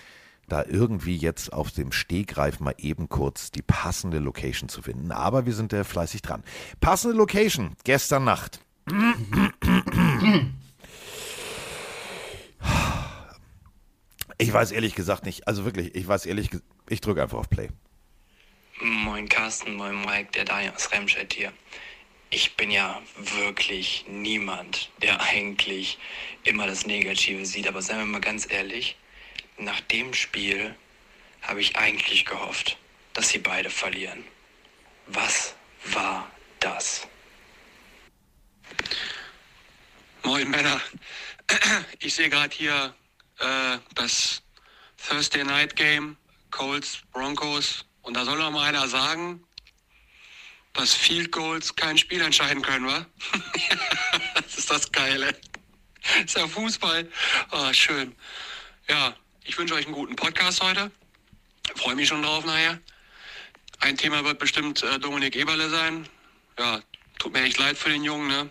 da 0.47 0.63
irgendwie 0.65 1.15
jetzt 1.15 1.53
auf 1.53 1.71
dem 1.71 1.91
Stegreif 1.91 2.59
mal 2.59 2.75
eben 2.77 3.09
kurz 3.09 3.51
die 3.51 3.61
passende 3.61 4.19
Location 4.19 4.69
zu 4.69 4.81
finden. 4.81 5.11
Aber 5.11 5.45
wir 5.45 5.53
sind 5.53 5.73
äh, 5.73 5.83
fleißig 5.83 6.21
dran. 6.21 6.43
Passende 6.79 7.17
Location, 7.17 7.75
gestern 7.83 8.23
Nacht. 8.23 8.59
Ich 14.37 14.51
weiß 14.51 14.71
ehrlich 14.71 14.95
gesagt 14.95 15.25
nicht. 15.25 15.47
Also 15.47 15.65
wirklich, 15.65 15.95
ich 15.95 16.07
weiß 16.07 16.25
ehrlich 16.25 16.49
ich 16.89 17.01
drücke 17.01 17.23
einfach 17.23 17.39
auf 17.39 17.49
Play. 17.49 17.69
Moin 18.81 19.27
Carsten, 19.29 19.75
moin 19.75 20.01
Mike, 20.01 20.31
der 20.33 20.45
Daniel 20.45 20.73
aus 20.75 20.91
Remscheid 20.91 21.33
hier. 21.33 21.51
Ich 22.29 22.57
bin 22.57 22.69
ja 22.69 23.01
wirklich 23.39 24.05
niemand, 24.09 24.91
der 25.01 25.21
eigentlich 25.21 25.97
immer 26.43 26.67
das 26.67 26.85
Negative 26.85 27.45
sieht. 27.45 27.67
Aber 27.67 27.81
seien 27.81 27.99
wir 27.99 28.05
mal 28.05 28.19
ganz 28.19 28.51
ehrlich, 28.51 28.97
nach 29.57 29.81
dem 29.81 30.13
Spiel 30.13 30.75
habe 31.41 31.62
ich 31.62 31.75
eigentlich 31.75 32.25
gehofft, 32.25 32.77
dass 33.13 33.29
sie 33.29 33.39
beide 33.39 33.69
verlieren. 33.69 34.24
Was 35.07 35.55
war 35.85 36.29
das? 36.59 37.07
Moin 40.24 40.50
Männer. 40.50 40.81
Ich 42.00 42.15
sehe 42.15 42.29
gerade 42.29 42.55
hier 42.55 42.95
äh, 43.39 43.77
das 43.93 44.41
Thursday 45.07 45.43
Night 45.43 45.75
Game, 45.75 46.17
Colts, 46.50 47.00
Broncos. 47.12 47.85
Und 48.01 48.15
da 48.15 48.25
soll 48.25 48.38
doch 48.38 48.51
mal 48.51 48.67
einer 48.67 48.88
sagen, 48.88 49.43
dass 50.74 50.93
Field 50.93 51.31
Goals 51.31 51.75
kein 51.75 51.97
Spiel 51.97 52.21
entscheiden 52.21 52.62
können, 52.62 52.88
wa? 52.88 53.05
das 54.35 54.57
ist 54.57 54.69
das 54.69 54.91
Geile. 54.91 55.27
Das 56.01 56.25
ist 56.25 56.38
ja 56.38 56.47
Fußball. 56.47 57.09
Ah, 57.51 57.74
schön. 57.74 58.15
Ja, 58.88 59.15
ich 59.45 59.57
wünsche 59.57 59.75
euch 59.75 59.85
einen 59.85 59.93
guten 59.93 60.15
Podcast 60.15 60.61
heute. 60.61 60.91
Freue 61.75 61.95
mich 61.95 62.07
schon 62.09 62.21
drauf 62.21 62.45
nachher. 62.45 62.79
Ein 63.79 63.97
Thema 63.97 64.23
wird 64.23 64.39
bestimmt 64.39 64.83
äh, 64.83 64.99
Dominik 64.99 65.35
Eberle 65.35 65.69
sein. 65.69 66.07
Ja, 66.57 66.81
tut 67.19 67.33
mir 67.33 67.43
echt 67.43 67.57
leid 67.59 67.77
für 67.77 67.89
den 67.89 68.03
Jungen, 68.03 68.27
ne? 68.27 68.49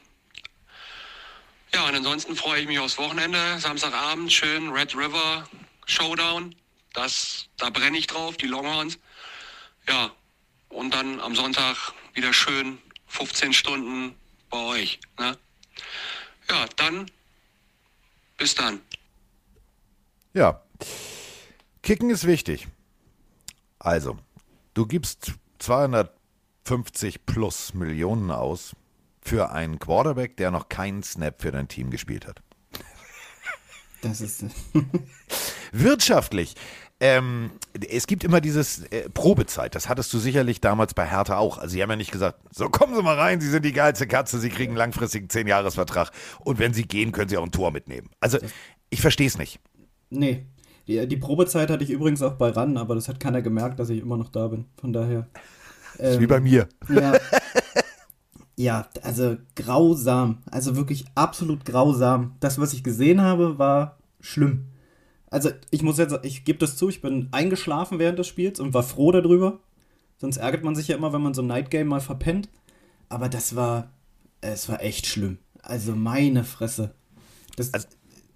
Ja, 1.75 1.89
und 1.89 1.95
ansonsten 1.97 2.37
freue 2.37 2.61
ich 2.61 2.69
mich 2.69 2.79
aufs 2.79 2.99
Wochenende. 2.99 3.59
Samstagabend 3.59 4.33
schön 4.33 4.71
Red 4.71 4.95
River 4.97 5.49
Showdown. 5.87 6.55
Das, 6.93 7.49
da 7.57 7.71
brenne 7.71 7.99
ich 7.99 8.07
drauf, 8.07 8.37
die 8.37 8.47
Longhorns. 8.47 8.99
Ja, 9.89 10.13
und 10.69 10.95
dann 10.95 11.21
am 11.21 11.35
Sonntag 11.35 11.93
wieder 12.13 12.33
schön 12.33 12.79
15 13.09 13.53
Stunden 13.53 14.15
bei 14.51 14.59
euch. 14.59 15.01
Ne? 15.19 15.37
Ja, 16.49 16.67
dann 16.77 17.11
bis 18.37 18.55
dann. 18.55 18.81
Ja. 20.33 20.64
Kicken 21.83 22.11
ist 22.11 22.27
wichtig. 22.27 22.69
Also, 23.79 24.17
du 24.73 24.87
gibst 24.87 25.35
250 25.59 27.27
plus 27.27 27.75
Millionen 27.75 28.31
aus 28.31 28.75
für 29.21 29.51
einen 29.53 29.79
Quarterback, 29.79 30.37
der 30.37 30.51
noch 30.51 30.69
keinen 30.69 31.03
Snap 31.03 31.41
für 31.43 31.53
dein 31.53 31.69
Team 31.69 31.91
gespielt 31.91 32.27
hat. 32.27 32.43
Das 34.03 34.21
ist. 34.21 34.45
Wirtschaftlich. 35.73 36.55
Ähm, 37.01 37.51
es 37.91 38.07
gibt 38.07 38.23
immer 38.23 38.41
dieses 38.41 38.85
äh, 38.85 39.09
Probezeit. 39.11 39.75
Das 39.75 39.89
hattest 39.89 40.13
du 40.13 40.19
sicherlich 40.19 40.61
damals 40.61 40.95
bei 40.95 41.07
Hertha 41.07 41.37
auch. 41.37 41.59
Also, 41.59 41.73
sie 41.73 41.83
haben 41.83 41.91
ja 41.91 41.97
nicht 41.97 42.13
gesagt, 42.13 42.41
so 42.51 42.69
kommen 42.69 42.95
Sie 42.95 43.03
mal 43.03 43.19
rein, 43.19 43.41
Sie 43.41 43.49
sind 43.49 43.65
die 43.65 43.73
geilste 43.73 44.07
Katze, 44.07 44.39
Sie 44.39 44.51
kriegen 44.51 44.73
einen 44.73 44.79
langfristigen 44.79 45.29
10-Jahres-Vertrag 45.29 46.11
und 46.41 46.59
wenn 46.59 46.73
Sie 46.73 46.85
gehen, 46.85 47.13
können 47.13 47.29
Sie 47.29 47.37
auch 47.37 47.45
ein 47.45 47.51
Tor 47.51 47.73
mitnehmen. 47.73 48.11
Also, 48.21 48.39
ich 48.91 49.01
verstehe 49.01 49.27
es 49.27 49.37
nicht. 49.37 49.59
Nee. 50.11 50.47
Die, 50.87 51.07
die 51.07 51.17
Probezeit 51.17 51.71
hatte 51.71 51.85
ich 51.85 51.91
übrigens 51.91 52.23
auch 52.23 52.35
bei 52.35 52.51
RAN, 52.51 52.77
aber 52.77 52.95
das 52.95 53.09
hat 53.09 53.21
keiner 53.21 53.43
gemerkt, 53.43 53.79
dass 53.79 53.91
ich 53.91 54.01
immer 54.01 54.17
noch 54.17 54.29
da 54.29 54.49
bin. 54.49 54.67
Von 54.77 54.93
daher. 54.93 55.29
Ähm, 55.99 56.13
ist 56.13 56.21
wie 56.21 56.27
bei 56.27 56.41
mir. 56.41 56.69
Ja. 56.89 57.15
ja, 58.57 58.89
also 59.03 59.37
grausam. 59.57 60.39
Also 60.51 60.77
wirklich 60.77 61.07
absolut 61.15 61.65
grausam. 61.65 62.37
Das, 62.41 62.59
was 62.59 62.75
ich 62.75 62.85
gesehen 62.85 63.23
habe, 63.23 63.59
war 63.59 63.99
schlimm. 64.21 64.67
Also 65.31 65.51
ich 65.71 65.83
muss 65.83 65.99
jetzt, 65.99 66.17
ich 66.23 66.45
gebe 66.45 66.59
das 66.59 66.77
zu, 66.77 66.89
ich 66.89 67.01
bin 67.01 67.29
eingeschlafen 67.33 67.99
während 67.99 68.19
des 68.19 68.29
Spiels 68.29 68.61
und 68.61 68.75
war 68.75 68.83
froh 68.83 69.11
darüber. 69.11 69.61
Sonst 70.19 70.37
ärgert 70.37 70.63
man 70.63 70.77
sich 70.77 70.89
ja 70.89 70.97
immer, 70.97 71.13
wenn 71.13 71.23
man 71.23 71.35
so 71.35 71.43
ein 71.43 71.49
Night 71.49 71.71
Game 71.71 71.89
mal 71.89 72.01
verpennt. 72.01 72.49
Aber 73.09 73.29
das 73.29 73.57
war, 73.57 73.91
es 74.41 74.69
war 74.69 74.83
echt 74.83 75.07
schlimm. 75.07 75.39
Also 75.63 75.97
meine 75.97 76.45
Fresse. 76.45 76.95
Das, 77.57 77.73
also, 77.73 77.89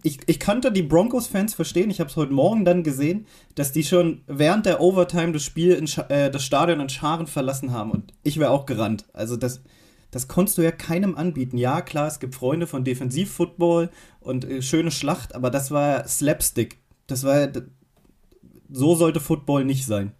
ich, 0.03 0.21
ich 0.27 0.39
kannte 0.39 0.71
die 0.71 0.83
Broncos-Fans 0.83 1.55
verstehen. 1.55 1.91
Ich 1.91 2.01
habe 2.01 2.11
es 2.11 2.17
heute 2.17 2.33
Morgen 2.33 2.65
dann 2.65 2.83
gesehen, 2.85 3.27
dass 3.55 3.73
die 3.73 3.83
schon 3.83 4.23
während 4.27 4.67
der 4.67 4.81
Overtime 4.81 5.33
das 5.33 5.43
Spiel, 5.43 5.73
in, 5.73 5.89
äh, 6.09 6.31
das 6.31 6.45
Stadion 6.45 6.81
in 6.81 6.89
Scharen 6.89 7.27
verlassen 7.27 7.73
haben. 7.73 7.91
Und 7.91 8.15
ich 8.23 8.39
wäre 8.39 8.51
auch 8.51 8.67
gerannt. 8.67 9.07
Also 9.13 9.37
das, 9.37 9.61
das 10.11 10.29
konntest 10.29 10.59
du 10.59 10.63
ja 10.63 10.71
keinem 10.71 11.17
anbieten. 11.17 11.59
Ja, 11.59 11.81
klar, 11.81 12.07
es 12.07 12.21
gibt 12.21 12.37
Freunde 12.37 12.67
von 12.67 12.85
Defensiv-Football 12.85 13.91
und 14.21 14.45
äh, 14.45 14.63
schöne 14.63 14.93
Schlacht, 14.93 15.35
aber 15.35 15.51
das 15.51 15.71
war 15.71 16.07
Slapstick. 16.07 16.79
Das 17.09 17.25
war, 17.25 17.49
so 18.71 18.95
sollte 18.95 19.21
Football 19.21 19.65
nicht 19.65 19.85
sein. 19.85 20.13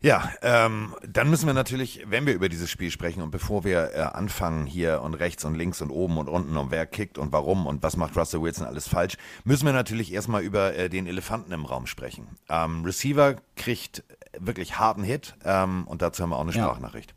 Ja, 0.00 0.30
ähm, 0.42 0.94
dann 1.02 1.28
müssen 1.28 1.46
wir 1.46 1.54
natürlich, 1.54 2.04
wenn 2.06 2.24
wir 2.24 2.32
über 2.32 2.48
dieses 2.48 2.70
Spiel 2.70 2.90
sprechen 2.92 3.20
und 3.20 3.32
bevor 3.32 3.64
wir 3.64 3.94
äh, 3.94 4.00
anfangen 4.00 4.64
hier 4.64 5.02
und 5.02 5.14
rechts 5.14 5.44
und 5.44 5.56
links 5.56 5.82
und 5.82 5.90
oben 5.90 6.18
und 6.18 6.28
unten 6.28 6.56
und 6.56 6.70
wer 6.70 6.86
kickt 6.86 7.18
und 7.18 7.32
warum 7.32 7.66
und 7.66 7.82
was 7.82 7.96
macht 7.96 8.16
Russell 8.16 8.40
Wilson 8.40 8.64
alles 8.64 8.86
falsch, 8.86 9.16
müssen 9.42 9.66
wir 9.66 9.72
natürlich 9.72 10.12
erstmal 10.12 10.42
über 10.42 10.76
äh, 10.76 10.88
den 10.88 11.08
Elefanten 11.08 11.50
im 11.50 11.64
Raum 11.64 11.88
sprechen. 11.88 12.28
Ähm, 12.48 12.84
Receiver 12.84 13.36
kriegt 13.56 14.04
wirklich 14.38 14.78
harten 14.78 15.02
Hit 15.02 15.34
ähm, 15.44 15.84
und 15.88 16.00
dazu 16.00 16.22
haben 16.22 16.30
wir 16.30 16.36
auch 16.36 16.42
eine 16.42 16.52
Sprachnachricht. 16.52 17.14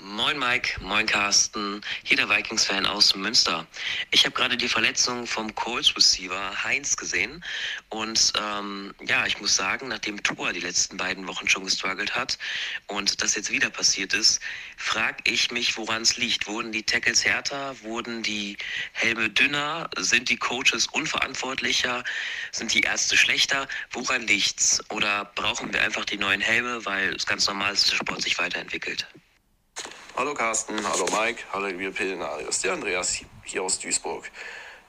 Moin 0.00 0.38
Mike, 0.38 0.80
moin 0.80 1.06
Carsten, 1.06 1.80
hier 2.04 2.16
der 2.16 2.28
Vikings-Fan 2.28 2.86
aus 2.86 3.16
Münster. 3.16 3.66
Ich 4.12 4.24
habe 4.24 4.34
gerade 4.34 4.56
die 4.56 4.68
Verletzung 4.68 5.26
vom 5.26 5.52
Colts-Receiver 5.52 6.62
Heinz 6.62 6.96
gesehen 6.96 7.44
und 7.88 8.32
ähm, 8.40 8.94
ja, 9.04 9.26
ich 9.26 9.40
muss 9.40 9.56
sagen, 9.56 9.88
nachdem 9.88 10.22
Tua 10.22 10.52
die 10.52 10.60
letzten 10.60 10.98
beiden 10.98 11.26
Wochen 11.26 11.48
schon 11.48 11.64
gestruggelt 11.64 12.14
hat 12.14 12.38
und 12.86 13.22
das 13.22 13.34
jetzt 13.34 13.50
wieder 13.50 13.70
passiert 13.70 14.14
ist, 14.14 14.40
frage 14.76 15.16
ich 15.24 15.50
mich, 15.50 15.76
woran 15.76 16.02
es 16.02 16.16
liegt. 16.16 16.46
Wurden 16.46 16.70
die 16.70 16.84
Tackles 16.84 17.24
härter? 17.24 17.74
Wurden 17.82 18.22
die 18.22 18.56
Helme 18.92 19.30
dünner? 19.30 19.90
Sind 19.96 20.28
die 20.28 20.36
Coaches 20.36 20.86
unverantwortlicher? 20.86 22.04
Sind 22.52 22.72
die 22.72 22.82
Ärzte 22.82 23.16
schlechter? 23.16 23.66
Woran 23.90 24.22
liegt's? 24.28 24.80
Oder 24.90 25.24
brauchen 25.34 25.72
wir 25.72 25.82
einfach 25.82 26.04
die 26.04 26.18
neuen 26.18 26.40
Helme, 26.40 26.84
weil 26.84 27.16
es 27.16 27.26
ganz 27.26 27.48
normal 27.48 27.72
ist, 27.72 27.82
dass 27.82 27.90
der 27.90 27.96
Sport 27.96 28.22
sich 28.22 28.38
weiterentwickelt? 28.38 29.08
Hallo 30.18 30.34
Carsten, 30.34 30.76
hallo 30.84 31.06
Mike, 31.12 31.44
hallo 31.52 31.68
liebe 31.68 31.92
Pillenarius, 31.92 32.58
der 32.62 32.72
Andreas 32.72 33.20
hier 33.44 33.62
aus 33.62 33.78
Duisburg. 33.78 34.28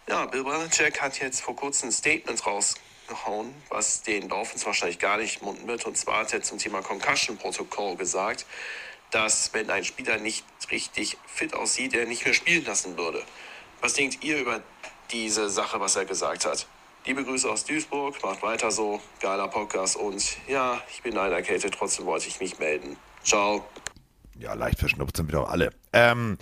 Ja, 0.07 0.25
Bill 0.25 0.43
Belichick 0.43 0.99
hat 0.99 1.19
jetzt 1.19 1.41
vor 1.41 1.55
kurzem 1.55 1.89
ein 1.89 1.91
Statement 1.91 2.43
rausgehauen, 2.43 3.53
was 3.69 4.01
den 4.01 4.27
Dolphins 4.27 4.65
wahrscheinlich 4.65 4.97
gar 4.97 5.17
nicht 5.17 5.43
munden 5.43 5.67
wird. 5.67 5.85
Und 5.85 5.95
zwar 5.99 6.21
hat 6.21 6.33
er 6.33 6.41
zum 6.41 6.57
Thema 6.57 6.81
Concussion-Protokoll 6.81 7.95
gesagt, 7.95 8.47
dass 9.11 9.53
wenn 9.53 9.69
ein 9.69 9.83
Spieler 9.83 10.17
nicht 10.17 10.43
richtig 10.71 11.15
fit 11.27 11.53
aussieht, 11.53 11.93
er 11.93 12.07
nicht 12.07 12.25
mehr 12.25 12.33
spielen 12.33 12.65
lassen 12.65 12.97
würde. 12.97 13.23
Was 13.81 13.93
denkt 13.93 14.23
ihr 14.23 14.39
über 14.39 14.63
diese 15.11 15.51
Sache, 15.51 15.79
was 15.79 15.95
er 15.95 16.05
gesagt 16.05 16.47
hat? 16.47 16.65
Liebe 17.05 17.23
Grüße 17.23 17.47
aus 17.47 17.65
Duisburg, 17.65 18.19
macht 18.23 18.41
weiter 18.41 18.71
so, 18.71 18.99
geiler 19.19 19.47
Podcast 19.47 19.95
und 19.95 20.37
ja, 20.47 20.81
ich 20.91 21.03
bin 21.03 21.13
leider 21.13 21.35
erkältet, 21.35 21.75
trotzdem 21.77 22.07
wollte 22.07 22.27
ich 22.27 22.39
mich 22.39 22.57
melden. 22.57 22.97
Ciao. 23.23 23.63
Ja, 24.39 24.53
leicht 24.53 24.79
verschnupft 24.79 25.17
sind 25.17 25.27
wieder 25.27 25.49
alle. 25.49 25.71
Ähm, 25.93 26.37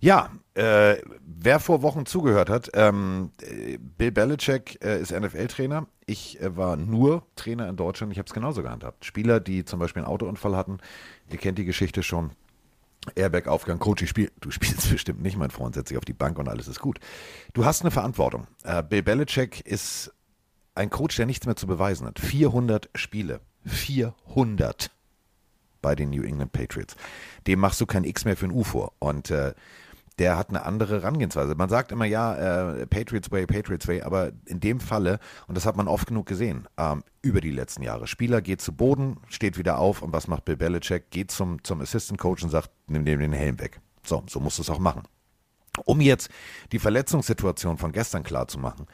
ja, 0.00 0.30
äh, 0.54 0.96
wer 1.24 1.60
vor 1.60 1.82
Wochen 1.82 2.06
zugehört 2.06 2.50
hat, 2.50 2.70
ähm, 2.74 3.30
Bill 3.96 4.10
Belichick 4.10 4.78
äh, 4.84 5.00
ist 5.00 5.12
NFL-Trainer. 5.12 5.86
Ich 6.06 6.40
äh, 6.40 6.56
war 6.56 6.76
nur 6.76 7.22
Trainer 7.36 7.68
in 7.68 7.76
Deutschland. 7.76 8.12
Ich 8.12 8.18
habe 8.18 8.26
es 8.26 8.34
genauso 8.34 8.62
gehandhabt. 8.62 9.04
Spieler, 9.04 9.40
die 9.40 9.64
zum 9.64 9.78
Beispiel 9.78 10.02
einen 10.02 10.10
Autounfall 10.10 10.56
hatten, 10.56 10.78
ihr 11.30 11.38
kennt 11.38 11.58
die 11.58 11.64
Geschichte 11.64 12.02
schon. 12.02 12.32
Airbag-Aufgang, 13.14 13.78
Coach, 13.78 14.02
ich 14.02 14.10
spiel, 14.10 14.32
du 14.40 14.50
spielst 14.52 14.90
bestimmt 14.90 15.22
nicht, 15.22 15.36
mein 15.36 15.50
Freund, 15.50 15.76
setz 15.76 15.88
dich 15.88 15.98
auf 15.98 16.04
die 16.04 16.12
Bank 16.12 16.38
und 16.38 16.48
alles 16.48 16.68
ist 16.68 16.80
gut. 16.80 16.98
Du 17.54 17.64
hast 17.64 17.82
eine 17.82 17.90
Verantwortung. 17.90 18.48
Äh, 18.64 18.82
Bill 18.82 19.02
Belichick 19.02 19.60
ist 19.64 20.12
ein 20.74 20.90
Coach, 20.90 21.16
der 21.16 21.26
nichts 21.26 21.46
mehr 21.46 21.56
zu 21.56 21.66
beweisen 21.66 22.06
hat. 22.06 22.18
400 22.18 22.90
Spiele. 22.94 23.40
400 23.64 24.90
bei 25.82 25.94
den 25.94 26.10
New 26.10 26.22
England 26.22 26.52
Patriots. 26.52 26.96
Dem 27.46 27.60
machst 27.60 27.80
du 27.80 27.86
kein 27.86 28.04
X 28.04 28.24
mehr 28.24 28.36
für 28.36 28.46
ein 28.46 28.52
U 28.52 28.64
vor. 28.64 28.92
Und 28.98 29.30
äh, 29.30 29.54
der 30.18 30.36
hat 30.36 30.48
eine 30.48 30.64
andere 30.64 31.02
Herangehensweise. 31.02 31.54
Man 31.54 31.68
sagt 31.68 31.92
immer, 31.92 32.06
ja, 32.06 32.72
äh, 32.72 32.86
Patriots 32.86 33.30
Way, 33.30 33.46
Patriots 33.46 33.86
Way, 33.86 34.02
aber 34.02 34.32
in 34.46 34.60
dem 34.60 34.80
Falle, 34.80 35.18
und 35.46 35.56
das 35.56 35.66
hat 35.66 35.76
man 35.76 35.88
oft 35.88 36.06
genug 36.06 36.26
gesehen, 36.26 36.66
ähm, 36.78 37.02
über 37.22 37.40
die 37.40 37.50
letzten 37.50 37.82
Jahre, 37.82 38.06
Spieler 38.06 38.40
geht 38.40 38.62
zu 38.62 38.72
Boden, 38.72 39.18
steht 39.28 39.58
wieder 39.58 39.78
auf 39.78 40.02
und 40.02 40.12
was 40.12 40.26
macht 40.26 40.44
Bill 40.46 40.56
Belichick? 40.56 41.10
Geht 41.10 41.30
zum, 41.30 41.62
zum 41.64 41.80
Assistant 41.80 42.18
Coach 42.18 42.42
und 42.42 42.50
sagt, 42.50 42.70
nimm 42.86 43.04
dem 43.04 43.20
den 43.20 43.32
Helm 43.32 43.60
weg. 43.60 43.80
So, 44.04 44.22
so 44.28 44.40
musst 44.40 44.58
du 44.58 44.62
es 44.62 44.70
auch 44.70 44.78
machen. 44.78 45.02
Um 45.84 46.00
jetzt 46.00 46.30
die 46.72 46.78
Verletzungssituation 46.78 47.76
von 47.76 47.92
gestern 47.92 48.22
klar 48.22 48.48
zu 48.48 48.58
machen, 48.58 48.86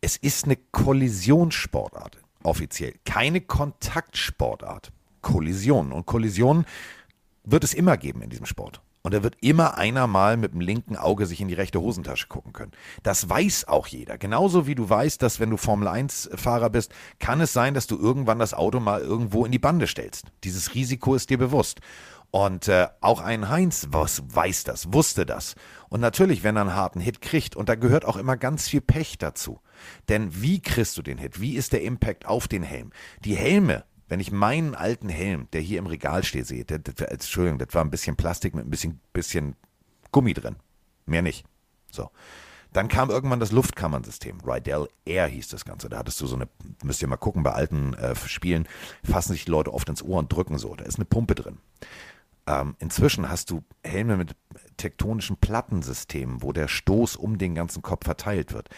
es 0.00 0.16
ist 0.16 0.44
eine 0.44 0.56
Kollisionssportart, 0.56 2.18
offiziell, 2.44 2.94
keine 3.04 3.40
Kontaktsportart. 3.40 4.92
Kollisionen. 5.24 5.90
Und 5.90 6.06
Kollisionen 6.06 6.64
wird 7.42 7.64
es 7.64 7.74
immer 7.74 7.96
geben 7.96 8.22
in 8.22 8.30
diesem 8.30 8.46
Sport. 8.46 8.80
Und 9.02 9.12
da 9.12 9.22
wird 9.22 9.36
immer 9.42 9.76
einer 9.76 10.06
mal 10.06 10.38
mit 10.38 10.54
dem 10.54 10.62
linken 10.62 10.96
Auge 10.96 11.26
sich 11.26 11.40
in 11.42 11.48
die 11.48 11.54
rechte 11.54 11.78
Hosentasche 11.78 12.26
gucken 12.28 12.54
können. 12.54 12.72
Das 13.02 13.28
weiß 13.28 13.68
auch 13.68 13.86
jeder. 13.86 14.16
Genauso 14.16 14.66
wie 14.66 14.74
du 14.74 14.88
weißt, 14.88 15.20
dass 15.20 15.40
wenn 15.40 15.50
du 15.50 15.58
Formel 15.58 15.88
1 15.88 16.30
Fahrer 16.36 16.70
bist, 16.70 16.90
kann 17.18 17.42
es 17.42 17.52
sein, 17.52 17.74
dass 17.74 17.86
du 17.86 17.98
irgendwann 17.98 18.38
das 18.38 18.54
Auto 18.54 18.80
mal 18.80 19.02
irgendwo 19.02 19.44
in 19.44 19.52
die 19.52 19.58
Bande 19.58 19.86
stellst. 19.88 20.28
Dieses 20.42 20.74
Risiko 20.74 21.14
ist 21.14 21.28
dir 21.28 21.36
bewusst. 21.36 21.80
Und 22.30 22.66
äh, 22.68 22.88
auch 23.02 23.20
ein 23.20 23.50
Heinz 23.50 23.88
was, 23.90 24.22
weiß 24.26 24.64
das, 24.64 24.92
wusste 24.92 25.26
das. 25.26 25.54
Und 25.90 26.00
natürlich, 26.00 26.42
wenn 26.42 26.56
er 26.56 26.62
einen 26.62 26.74
harten 26.74 26.98
Hit 26.98 27.20
kriegt, 27.20 27.56
und 27.56 27.68
da 27.68 27.74
gehört 27.74 28.06
auch 28.06 28.16
immer 28.16 28.38
ganz 28.38 28.68
viel 28.68 28.80
Pech 28.80 29.18
dazu. 29.18 29.60
Denn 30.08 30.42
wie 30.42 30.60
kriegst 30.60 30.96
du 30.96 31.02
den 31.02 31.18
Hit? 31.18 31.40
Wie 31.40 31.56
ist 31.56 31.74
der 31.74 31.82
Impact 31.82 32.26
auf 32.26 32.48
den 32.48 32.62
Helm? 32.62 32.90
Die 33.24 33.36
Helme, 33.36 33.84
wenn 34.08 34.20
ich 34.20 34.32
meinen 34.32 34.74
alten 34.74 35.08
Helm, 35.08 35.48
der 35.52 35.60
hier 35.60 35.78
im 35.78 35.86
Regal 35.86 36.24
steht, 36.24 36.46
sehe, 36.46 36.64
der, 36.64 36.78
der, 36.78 37.10
Entschuldigung, 37.10 37.58
das 37.58 37.74
war 37.74 37.84
ein 37.84 37.90
bisschen 37.90 38.16
Plastik 38.16 38.54
mit 38.54 38.66
ein 38.66 38.70
bisschen, 38.70 39.00
bisschen 39.12 39.56
Gummi 40.12 40.34
drin. 40.34 40.56
Mehr 41.06 41.22
nicht. 41.22 41.44
So. 41.90 42.10
Dann 42.72 42.88
kam 42.88 43.08
irgendwann 43.08 43.38
das 43.38 43.52
Luftkammernsystem. 43.52 44.40
Rydell 44.40 44.88
Air 45.04 45.28
hieß 45.28 45.48
das 45.48 45.64
Ganze. 45.64 45.88
Da 45.88 45.98
hattest 45.98 46.20
du 46.20 46.26
so 46.26 46.34
eine, 46.34 46.48
müsst 46.82 47.00
ihr 47.02 47.08
mal 47.08 47.16
gucken, 47.16 47.44
bei 47.44 47.52
alten 47.52 47.94
äh, 47.94 48.16
Spielen 48.16 48.66
fassen 49.04 49.32
sich 49.32 49.44
die 49.44 49.50
Leute 49.50 49.72
oft 49.72 49.88
ins 49.88 50.02
Ohr 50.02 50.18
und 50.18 50.32
drücken 50.32 50.58
so. 50.58 50.74
Da 50.74 50.84
ist 50.84 50.96
eine 50.96 51.04
Pumpe 51.04 51.36
drin. 51.36 51.58
Ähm, 52.46 52.74
inzwischen 52.80 53.30
hast 53.30 53.50
du 53.50 53.62
Helme 53.84 54.16
mit 54.16 54.34
tektonischen 54.76 55.36
Plattensystemen, 55.36 56.42
wo 56.42 56.52
der 56.52 56.66
Stoß 56.68 57.16
um 57.16 57.38
den 57.38 57.54
ganzen 57.54 57.80
Kopf 57.80 58.04
verteilt 58.04 58.52
wird. 58.52 58.68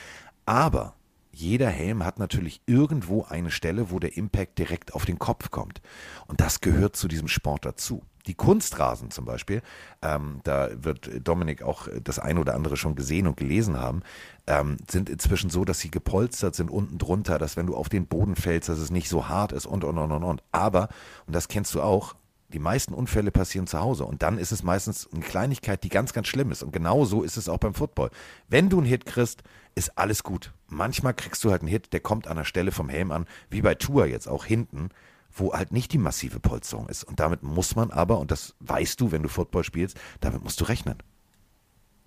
Aber 0.45 0.95
jeder 1.37 1.69
Helm 1.69 2.03
hat 2.03 2.19
natürlich 2.19 2.63
irgendwo 2.65 3.25
eine 3.25 3.51
Stelle, 3.51 3.91
wo 3.91 3.99
der 3.99 4.17
Impact 4.17 4.59
direkt 4.59 4.95
auf 4.95 5.05
den 5.05 5.19
Kopf 5.19 5.51
kommt. 5.51 5.83
Und 6.27 6.41
das 6.41 6.63
gehört 6.63 6.97
zu 6.97 7.09
diesem 7.09 7.29
Sport 7.29 7.67
dazu. 7.67 8.03
Die 8.27 8.35
Kunstrasen 8.35 9.11
zum 9.11 9.27
Beispiel, 9.27 9.61
ähm, 10.01 10.41
da 10.45 10.71
wird 10.83 11.11
Dominik 11.23 11.63
auch 11.63 11.89
das 12.03 12.19
eine 12.19 12.41
oder 12.41 12.55
andere 12.55 12.79
schon 12.79 12.97
gesehen 12.97 13.27
und 13.27 13.37
gelesen 13.37 13.79
haben, 13.79 14.03
ähm, 14.47 14.79
sind 14.91 15.11
inzwischen 15.11 15.51
so, 15.51 15.67
dass 15.67 15.79
sie 15.79 15.91
gepolstert 15.91 16.55
sind 16.55 16.71
unten 16.71 16.97
drunter, 16.97 17.39
dass 17.39 17.57
wenn 17.57 17.67
du 17.67 17.77
auf 17.77 17.91
den 17.91 18.07
Boden 18.07 18.35
fällst, 18.35 18.71
dass 18.71 18.79
es 18.79 18.91
nicht 18.91 19.11
so 19.11 19.29
hart 19.29 19.53
ist 19.53 19.67
und 19.67 19.85
und 19.85 19.99
und 19.99 20.11
und 20.11 20.25
und. 20.25 20.43
Aber, 20.53 20.89
und 21.27 21.37
das 21.37 21.49
kennst 21.49 21.75
du 21.75 21.83
auch, 21.83 22.15
die 22.49 22.59
meisten 22.59 22.95
Unfälle 22.95 23.31
passieren 23.31 23.67
zu 23.67 23.81
Hause 23.81 24.05
und 24.05 24.23
dann 24.23 24.39
ist 24.39 24.53
es 24.53 24.63
meistens 24.63 25.09
eine 25.13 25.23
Kleinigkeit, 25.23 25.83
die 25.83 25.89
ganz, 25.89 26.13
ganz 26.13 26.29
schlimm 26.29 26.53
ist. 26.53 26.63
Und 26.63 26.73
genau 26.73 27.05
so 27.05 27.23
ist 27.23 27.37
es 27.37 27.49
auch 27.49 27.59
beim 27.59 27.75
Football. 27.75 28.11
Wenn 28.49 28.69
du 28.69 28.79
einen 28.79 28.87
Hit 28.87 29.05
kriegst, 29.07 29.43
ist 29.75 29.99
alles 29.99 30.23
gut. 30.23 30.53
Manchmal 30.69 31.15
kriegst 31.15 31.43
du 31.45 31.51
halt 31.51 31.63
einen 31.63 31.71
Hit, 31.71 31.93
der 31.93 32.01
kommt 32.01 32.29
an 32.29 32.37
der 32.37 32.45
Stelle 32.45 32.73
vom 32.73 32.89
Helm 32.89 33.11
an, 33.11 33.27
wie 33.51 33.63
bei 33.63 33.75
Tour 33.75 34.07
jetzt 34.07 34.29
auch 34.29 34.45
hinten, 34.45 34.91
wo 35.33 35.53
halt 35.53 35.73
nicht 35.73 35.93
die 35.93 35.99
massive 35.99 36.41
Polsterung 36.41 36.89
ist. 36.89 37.05
Und 37.05 37.21
damit 37.21 37.43
muss 37.43 37.77
man 37.77 37.91
aber, 37.91 38.19
und 38.19 38.31
das 38.31 38.55
weißt 38.61 39.01
du, 39.01 39.13
wenn 39.13 39.23
du 39.23 39.29
Football 39.29 39.65
spielst, 39.65 39.99
damit 40.21 40.43
musst 40.43 40.61
du 40.61 40.65
rechnen. 40.65 40.97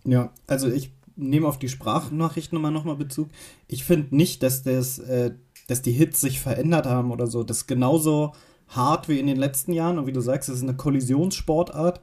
Ja, 0.06 0.32
also 0.47 0.69
ich 0.71 0.93
nehme 1.15 1.47
auf 1.47 1.60
die 1.60 1.69
Sprachnachricht 1.69 2.54
nochmal 2.54 2.71
noch 2.71 2.86
mal 2.86 2.95
Bezug. 2.95 3.30
Ich 3.67 3.84
finde 3.84 4.15
nicht, 4.15 4.41
dass, 4.41 4.63
das, 4.63 4.99
äh, 4.99 5.34
dass 5.67 5.82
die 5.82 5.91
Hits 5.91 6.21
sich 6.21 6.39
verändert 6.39 6.86
haben 6.86 7.12
oder 7.12 7.28
so. 7.28 7.43
Das 7.43 7.58
ist 7.58 7.67
genauso 7.67 8.34
hart 8.70 9.10
wie 9.10 9.20
in 9.20 9.28
den 9.28 9.38
letzten 9.38 9.74
Jahren. 9.74 9.98
Und 9.98 10.08
wie 10.08 10.14
du 10.14 10.22
sagst, 10.22 10.50
es 10.50 10.58
ist 10.58 10.64
eine 10.64 10.76
Kollisionssportart. 10.76 12.02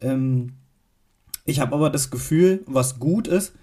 Ähm, 0.00 0.54
ich 1.44 1.60
habe 1.60 1.74
aber 1.74 1.90
das 1.90 2.10
Gefühl, 2.10 2.62
was 2.66 2.98
gut 2.98 3.28
ist, 3.28 3.54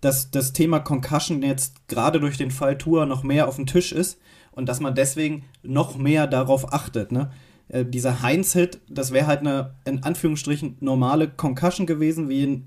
dass 0.00 0.30
das 0.30 0.52
Thema 0.52 0.80
Concussion 0.80 1.42
jetzt 1.42 1.88
gerade 1.88 2.20
durch 2.20 2.36
den 2.36 2.50
Fall 2.50 2.76
Tour 2.76 3.06
noch 3.06 3.22
mehr 3.22 3.48
auf 3.48 3.56
dem 3.56 3.66
Tisch 3.66 3.92
ist 3.92 4.18
und 4.52 4.68
dass 4.68 4.80
man 4.80 4.94
deswegen 4.94 5.44
noch 5.62 5.96
mehr 5.96 6.26
darauf 6.26 6.72
achtet. 6.72 7.10
Ne? 7.10 7.30
Äh, 7.68 7.84
dieser 7.84 8.22
Heinz-Hit, 8.22 8.80
das 8.88 9.12
wäre 9.12 9.26
halt 9.26 9.40
eine 9.40 9.74
in 9.84 10.02
Anführungsstrichen 10.02 10.76
normale 10.80 11.28
Concussion 11.28 11.86
gewesen, 11.86 12.28
wie 12.28 12.44
in 12.44 12.66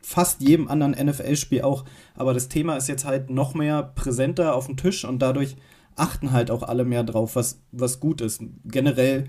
fast 0.00 0.42
jedem 0.42 0.68
anderen 0.68 0.92
NFL-Spiel 0.92 1.62
auch. 1.62 1.84
Aber 2.14 2.34
das 2.34 2.48
Thema 2.48 2.76
ist 2.76 2.88
jetzt 2.88 3.06
halt 3.06 3.30
noch 3.30 3.54
mehr 3.54 3.82
präsenter 3.82 4.54
auf 4.54 4.66
dem 4.66 4.76
Tisch 4.76 5.04
und 5.04 5.20
dadurch 5.20 5.56
achten 5.96 6.32
halt 6.32 6.50
auch 6.50 6.62
alle 6.62 6.84
mehr 6.84 7.04
drauf, 7.04 7.36
was, 7.36 7.60
was 7.72 8.00
gut 8.00 8.20
ist. 8.20 8.42
Generell 8.64 9.28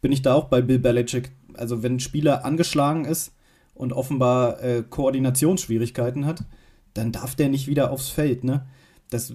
bin 0.00 0.12
ich 0.12 0.22
da 0.22 0.34
auch 0.34 0.44
bei 0.44 0.60
Bill 0.60 0.78
Belichick. 0.78 1.32
Also 1.54 1.82
wenn 1.82 1.96
ein 1.96 2.00
Spieler 2.00 2.44
angeschlagen 2.44 3.04
ist 3.04 3.32
und 3.74 3.92
offenbar 3.92 4.62
äh, 4.62 4.82
Koordinationsschwierigkeiten 4.88 6.26
hat, 6.26 6.44
dann 6.94 7.12
darf 7.12 7.34
der 7.34 7.48
nicht 7.48 7.68
wieder 7.68 7.90
aufs 7.90 8.08
Feld, 8.08 8.44
ne? 8.44 8.66
Das, 9.10 9.34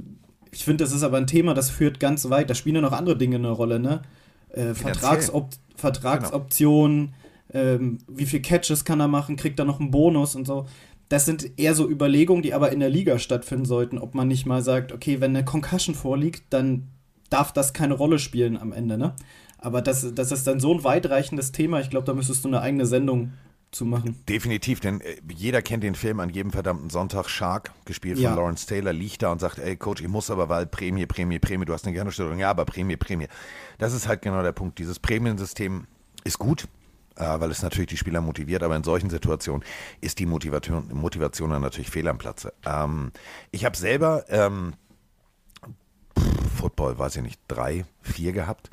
ich 0.52 0.63
finde, 0.63 0.84
das 0.84 0.94
ist 0.94 1.04
aber 1.04 1.18
ein 1.18 1.28
Thema, 1.28 1.54
das 1.54 1.70
führt 1.70 2.00
ganz 2.00 2.30
weit. 2.30 2.50
Da 2.50 2.56
spielen 2.56 2.76
ja 2.76 2.82
noch 2.82 2.92
andere 2.92 3.18
Dinge 3.18 3.38
eine 3.38 3.52
Rolle, 3.52 3.80
ne? 3.80 4.02
Äh, 4.50 4.74
Vertragsop 4.74 5.50
Vertragsoptionen, 5.76 7.13
genau. 7.52 7.66
ähm, 7.66 7.98
wie 8.08 8.26
viel 8.26 8.42
Catches 8.42 8.84
kann 8.84 9.00
er 9.00 9.08
machen, 9.08 9.36
kriegt 9.36 9.60
er 9.60 9.66
noch 9.66 9.80
einen 9.80 9.92
Bonus 9.92 10.36
und 10.36 10.48
so. 10.48 10.66
Das 11.10 11.26
sind 11.26 11.58
eher 11.58 11.74
so 11.74 11.89
Überlegungen, 11.89 12.41
die 12.41 12.54
aber 12.54 12.72
in 12.72 12.80
der 12.80 12.89
Liga 12.89 13.17
stattfinden 13.17 13.65
sollten, 13.65 13.98
ob 13.98 14.13
man 14.13 14.28
nicht 14.28 14.46
mal 14.46 14.62
sagt, 14.62 14.91
okay, 14.91 15.22
wenn 15.22 15.36
eine 15.36 15.46
Concussion 15.46 15.96
vorliegt, 15.96 16.43
dann 16.50 16.89
darf 17.30 17.54
das 17.54 17.74
keine 17.74 17.93
Rolle 17.93 18.20
spielen 18.20 18.58
am 18.58 18.72
Ende, 18.74 18.98
ne? 18.98 19.15
Aber 19.60 19.82
das, 19.82 20.13
das 20.13 20.32
ist 20.32 20.46
dann 20.46 20.60
so 20.60 20.74
ein 20.74 20.84
weitreichendes 20.84 21.52
Thema, 21.52 21.80
ich 21.80 21.89
glaube, 21.89 22.06
da 22.06 22.13
müsstest 22.13 22.43
du 22.43 22.50
eine 22.50 22.62
eigene 22.62 22.86
Sendung 22.86 23.34
zu 23.72 23.86
machen. 23.86 24.15
Definitiv, 24.30 24.80
denn 24.80 25.02
äh, 25.02 25.17
jeder 25.34 25.62
kennt 25.62 25.84
den 25.84 25.96
Film 25.96 26.20
an 26.20 26.30
jedem 26.30 26.52
verdammten 26.52 26.89
Sonntag. 26.89 27.30
Shark, 27.30 27.74
gespielt 27.86 28.17
ja. 28.17 28.30
von 28.30 28.38
Lawrence 28.38 28.65
Taylor, 28.65 28.93
liegt 28.93 29.24
da 29.24 29.32
und 29.32 29.39
sagt, 29.39 29.60
ey 29.60 29.76
Coach, 29.76 30.02
ich 30.02 30.08
muss 30.08 30.30
aber, 30.30 30.50
weil 30.50 30.65
Prämie, 30.65 31.06
Prämie, 31.06 31.39
Prämie, 31.39 31.65
du 31.65 31.74
hast 31.74 31.86
eine 31.86 31.93
Gehirnerschütterung. 31.93 32.39
Ja, 32.39 32.50
aber 32.50 32.65
Prämie, 32.65 32.96
Prämie. 32.96 33.28
Das 33.78 33.93
ist 33.93 34.08
halt 34.08 34.22
genau 34.22 34.41
der 34.41 34.54
Punkt. 34.54 34.80
Dieses 34.80 35.00
Prämiensystem 35.00 35.86
ist 36.24 36.39
gut, 36.39 36.67
weil 37.18 37.52
es 37.52 37.62
natürlich 37.62 37.90
die 37.90 37.98
Spieler 37.98 38.22
motiviert, 38.22 38.64
aber 38.64 38.76
in 38.76 38.84
solchen 38.84 39.10
Situationen 39.10 39.64
ist 40.02 40.20
die 40.20 40.26
Motivation, 40.26 40.90
Motivation 40.94 41.50
dann 41.50 41.62
natürlich 41.62 41.90
fehl 41.90 42.08
am 42.08 42.18
Platze. 42.18 42.54
Ähm, 42.66 43.12
ich 43.52 43.66
habe 43.66 43.76
selber 43.76 44.26
ähm, 44.30 44.74
Football, 46.58 46.98
weiß 46.98 47.18
ich 47.18 47.24
nicht, 47.24 47.42
drei, 47.48 47.86
vier 48.02 48.34
gehabt. 48.34 48.70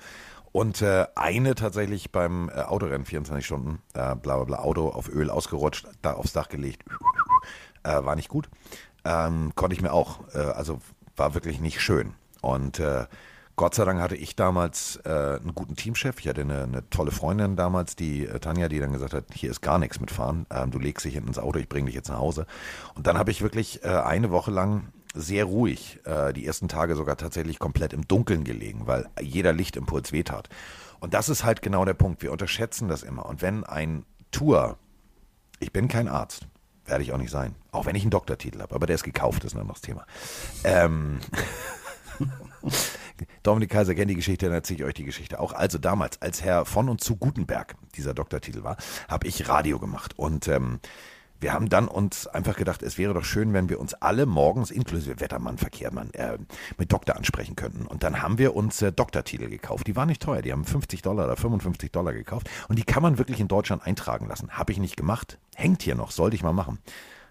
Und 0.53 0.83
äh, 0.83 1.07
eine 1.17 1.57
tatsächlich 1.57 2.13
beim 2.13 2.49
äh, 2.49 2.61
Autorennen 2.61 3.05
24 3.05 3.45
Stunden, 3.45 3.83
äh, 3.95 4.15
bla 4.15 4.37
bla 4.37 4.45
bla, 4.45 4.59
Auto 4.61 4.89
auf 4.89 5.09
Öl 5.09 5.29
ausgerutscht, 5.29 5.89
da 6.01 6.13
aufs 6.13 6.33
Dach 6.33 6.49
gelegt, 6.49 6.85
äh, 7.83 8.05
war 8.05 8.15
nicht 8.15 8.29
gut. 8.29 8.49
Ähm, 9.05 9.53
konnte 9.57 9.75
ich 9.75 9.83
mir 9.83 9.93
auch, 9.93 10.21
äh, 10.33 10.39
also 10.39 10.81
war 11.17 11.35
wirklich 11.35 11.61
nicht 11.61 11.81
schön. 11.81 12.15
Und 12.41 12.79
äh, 12.79 13.07
Gott 13.57 13.75
sei 13.75 13.85
Dank 13.85 14.01
hatte 14.01 14.17
ich 14.17 14.35
damals 14.35 14.97
äh, 15.05 15.09
einen 15.09 15.55
guten 15.55 15.77
Teamchef. 15.77 16.19
Ich 16.19 16.29
hatte 16.29 16.41
eine, 16.41 16.65
eine 16.65 16.91
tolle 16.91 17.13
Freundin 17.13 17.55
damals, 17.55 17.95
die 17.95 18.27
äh, 18.27 18.41
Tanja, 18.41 18.69
die 18.69 18.81
dann 18.81 18.93
gesagt 18.93 19.15
hat, 19.15 19.27
hier 19.33 19.51
ist 19.51 19.61
gar 19.61 19.79
nichts 19.79 20.01
mit 20.01 20.11
Fahren. 20.11 20.47
Ähm, 20.51 20.73
du 20.73 20.79
legst 20.81 21.05
dich 21.05 21.15
hinten 21.15 21.29
ins 21.29 21.39
Auto, 21.39 21.59
ich 21.61 21.69
bringe 21.69 21.87
dich 21.87 21.95
jetzt 21.95 22.09
nach 22.09 22.19
Hause. 22.19 22.47
Und 22.95 23.07
dann 23.07 23.17
habe 23.17 23.31
ich 23.31 23.43
wirklich 23.43 23.85
äh, 23.85 23.89
eine 23.89 24.31
Woche 24.31 24.51
lang 24.51 24.89
sehr 25.15 25.45
ruhig, 25.45 26.01
äh, 26.05 26.33
die 26.33 26.45
ersten 26.45 26.67
Tage 26.67 26.97
sogar 26.97 27.17
tatsächlich 27.17 27.61
komplett 27.61 27.93
im 27.93 28.09
Dunkeln 28.09 28.43
gelegen, 28.43 28.89
weil 28.89 29.09
jeder 29.21 29.53
Lichtimpuls 29.53 30.11
wehtat. 30.11 30.49
Und 30.99 31.15
das 31.15 31.29
ist 31.29 31.45
halt 31.45 31.63
genau 31.63 31.85
der 31.85 31.95
Punkt. 31.95 32.23
Wir 32.23 32.33
unterschätzen 32.33 32.89
das 32.89 33.05
immer. 33.05 33.27
Und 33.27 33.41
wenn 33.41 33.63
ein 33.63 34.05
Tour, 34.33 34.79
ich 35.61 35.73
bin 35.73 35.87
kein 35.87 36.09
Arzt, 36.09 36.49
werde 36.87 37.05
ich 37.05 37.13
auch 37.13 37.19
nicht 37.19 37.31
sein, 37.31 37.55
auch 37.71 37.87
wenn 37.87 37.95
ich 37.95 38.03
einen 38.03 38.11
Doktortitel 38.11 38.61
habe, 38.61 38.75
aber 38.75 38.87
der 38.87 38.97
ist 38.97 39.05
gekauft, 39.05 39.45
ist 39.45 39.55
ein 39.55 39.61
anderes 39.61 39.81
Thema. 39.81 40.05
Ähm, 40.65 41.21
Dominik 43.43 43.71
Kaiser 43.71 43.95
kennt 43.95 44.11
die 44.11 44.17
Geschichte, 44.17 44.47
dann 44.47 44.55
erzähle 44.55 44.81
ich 44.81 44.85
euch 44.85 44.95
die 44.95 45.05
Geschichte 45.05 45.41
auch. 45.41 45.53
Also 45.53 45.79
damals, 45.79 46.21
als 46.21 46.43
Herr 46.43 46.65
von 46.65 46.89
und 46.89 47.01
zu 47.01 47.17
Gutenberg 47.17 47.75
dieser 47.97 48.15
Doktortitel 48.15 48.63
war, 48.63 48.77
habe 49.09 49.27
ich 49.27 49.49
Radio 49.49 49.79
gemacht 49.79 50.19
und 50.19 50.49
ähm, 50.49 50.81
wir 51.41 51.53
haben 51.53 51.69
dann 51.69 51.89
uns 51.89 52.27
einfach 52.27 52.57
gedacht, 52.57 52.83
es 52.83 52.97
wäre 52.97 53.13
doch 53.13 53.25
schön, 53.25 53.53
wenn 53.53 53.69
wir 53.69 53.79
uns 53.79 53.93
alle 53.93 54.25
morgens, 54.25 54.71
inklusive 54.71 55.21
Wettermann, 55.21 55.59
Verkehrmann, 55.59 56.11
äh, 56.15 56.39
mit 56.79 56.91
Doktor 56.91 57.17
ansprechen 57.17 57.55
könnten. 57.55 57.87
Und 57.87 58.03
dann 58.03 58.23
haben 58.23 58.39
wir 58.39 58.57
uns 58.57 58.81
äh, 58.81 58.93
Doktortitel 58.93 59.51
gekauft. 59.51 59.87
Die 59.87 59.95
waren 59.95 60.09
nicht 60.09 60.23
teuer, 60.23 60.41
die 60.41 60.53
haben 60.53 60.65
50 60.65 61.03
Dollar 61.03 61.27
oder 61.27 61.37
55 61.37 61.93
Dollar 61.93 62.15
gekauft. 62.15 62.49
Und 62.69 62.79
die 62.79 62.85
kann 62.85 63.03
man 63.03 63.19
wirklich 63.19 63.41
in 63.41 63.49
Deutschland 63.49 63.87
eintragen 63.87 64.27
lassen. 64.27 64.53
Habe 64.53 64.73
ich 64.73 64.79
nicht 64.79 64.97
gemacht. 64.97 65.39
Hängt 65.55 65.83
hier 65.83 65.97
noch, 65.97 66.13
sollte 66.13 66.35
ich 66.35 66.43
mal 66.43 66.55
machen. 66.55 66.79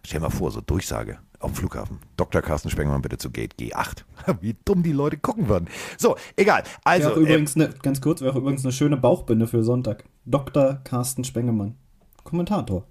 Stell 0.06 0.20
mal 0.20 0.30
vor, 0.30 0.52
so 0.52 0.62
Durchsage 0.62 1.18
auf 1.44 1.52
dem 1.52 1.56
Flughafen. 1.56 2.00
Dr. 2.18 2.42
Carsten 2.42 2.70
Spengemann 2.70 3.02
bitte 3.02 3.18
zu 3.18 3.32
Gate 3.32 3.56
G8. 3.60 4.04
Wie 4.42 4.56
dumm 4.66 4.84
die 4.84 4.92
Leute 4.92 5.18
gucken 5.18 5.50
würden. 5.50 5.68
So, 5.98 6.16
egal. 6.36 6.64
Also, 6.84 7.10
wäre 7.10 7.20
übrigens 7.20 7.56
äh, 7.56 7.60
ne, 7.60 7.70
ganz 7.82 8.02
kurz, 8.02 8.22
wäre 8.22 8.38
übrigens 8.38 8.64
eine 8.64 8.72
schöne 8.72 8.98
Bauchbinde 8.98 9.48
für 9.48 9.64
Sonntag. 9.64 10.06
Dr. 10.26 10.80
Carsten 10.84 11.24
Spengemann. 11.24 11.76
Kommentator. 12.24 12.86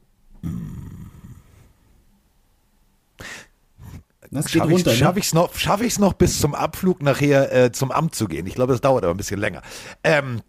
Das 4.30 4.46
geht 4.46 4.62
Schaffe 4.62 5.18
ich 5.18 5.26
es 5.26 5.34
ne? 5.34 5.40
noch, 5.40 5.54
schaff 5.54 5.98
noch 5.98 6.12
bis 6.14 6.40
zum 6.40 6.54
Abflug 6.54 7.02
nachher 7.02 7.52
äh, 7.52 7.72
zum 7.72 7.90
Amt 7.90 8.14
zu 8.14 8.28
gehen? 8.28 8.46
Ich 8.46 8.54
glaube, 8.54 8.72
das 8.72 8.80
dauert 8.80 9.04
aber 9.04 9.12
ein 9.12 9.18
bisschen 9.18 9.40
länger. 9.40 9.62
Ähm, 10.04 10.40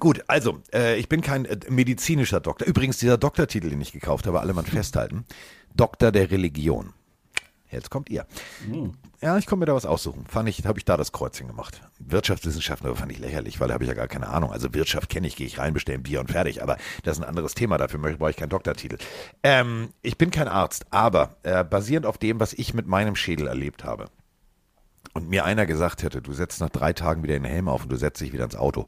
Gut, 0.00 0.24
also, 0.26 0.58
äh, 0.72 0.96
ich 0.96 1.08
bin 1.08 1.20
kein 1.20 1.44
äh, 1.44 1.58
medizinischer 1.68 2.40
Doktor. 2.40 2.66
Übrigens, 2.66 2.96
dieser 2.98 3.18
Doktortitel, 3.18 3.68
den 3.68 3.80
ich 3.80 3.92
gekauft 3.92 4.26
habe, 4.26 4.40
alle 4.40 4.54
mal 4.54 4.64
festhalten. 4.64 5.24
Doktor 5.74 6.12
der 6.12 6.30
Religion. 6.30 6.94
Jetzt 7.72 7.90
kommt 7.90 8.10
ihr. 8.10 8.26
Mhm. 8.66 8.92
Ja, 9.20 9.38
ich 9.38 9.46
konnte 9.46 9.60
mir 9.60 9.66
da 9.66 9.74
was 9.74 9.86
aussuchen. 9.86 10.26
Fand 10.26 10.48
ich, 10.48 10.64
habe 10.64 10.78
ich 10.78 10.84
da 10.84 10.96
das 10.96 11.12
Kreuzchen 11.12 11.48
gemacht. 11.48 11.80
Wirtschaftswissenschaften 11.98 12.86
aber 12.86 12.96
fand 12.96 13.12
ich 13.12 13.18
lächerlich, 13.18 13.60
weil 13.60 13.68
da 13.68 13.74
habe 13.74 13.84
ich 13.84 13.88
ja 13.88 13.94
gar 13.94 14.08
keine 14.08 14.28
Ahnung. 14.28 14.52
Also 14.52 14.74
Wirtschaft 14.74 15.08
kenne 15.08 15.26
ich, 15.26 15.36
gehe 15.36 15.46
ich 15.46 15.58
rein, 15.58 15.72
bestelle 15.74 15.98
ein 15.98 16.02
Bier 16.02 16.20
und 16.20 16.30
fertig. 16.30 16.62
Aber 16.62 16.76
das 17.02 17.16
ist 17.16 17.22
ein 17.22 17.28
anderes 17.28 17.54
Thema. 17.54 17.78
Dafür 17.78 17.98
brauche 18.00 18.30
ich 18.30 18.36
keinen 18.36 18.50
Doktortitel. 18.50 18.98
Ähm, 19.42 19.90
ich 20.02 20.18
bin 20.18 20.30
kein 20.30 20.48
Arzt, 20.48 20.86
aber 20.90 21.36
äh, 21.42 21.64
basierend 21.64 22.06
auf 22.06 22.18
dem, 22.18 22.40
was 22.40 22.52
ich 22.52 22.74
mit 22.74 22.86
meinem 22.86 23.16
Schädel 23.16 23.46
erlebt 23.46 23.84
habe, 23.84 24.06
und 25.14 25.28
mir 25.28 25.44
einer 25.44 25.66
gesagt 25.66 26.04
hätte, 26.04 26.22
du 26.22 26.32
setzt 26.32 26.60
nach 26.60 26.70
drei 26.70 26.94
Tagen 26.94 27.22
wieder 27.22 27.34
den 27.34 27.44
Helm 27.44 27.68
auf 27.68 27.82
und 27.82 27.92
du 27.92 27.96
setzt 27.96 28.22
dich 28.22 28.32
wieder 28.32 28.44
ins 28.44 28.56
Auto 28.56 28.86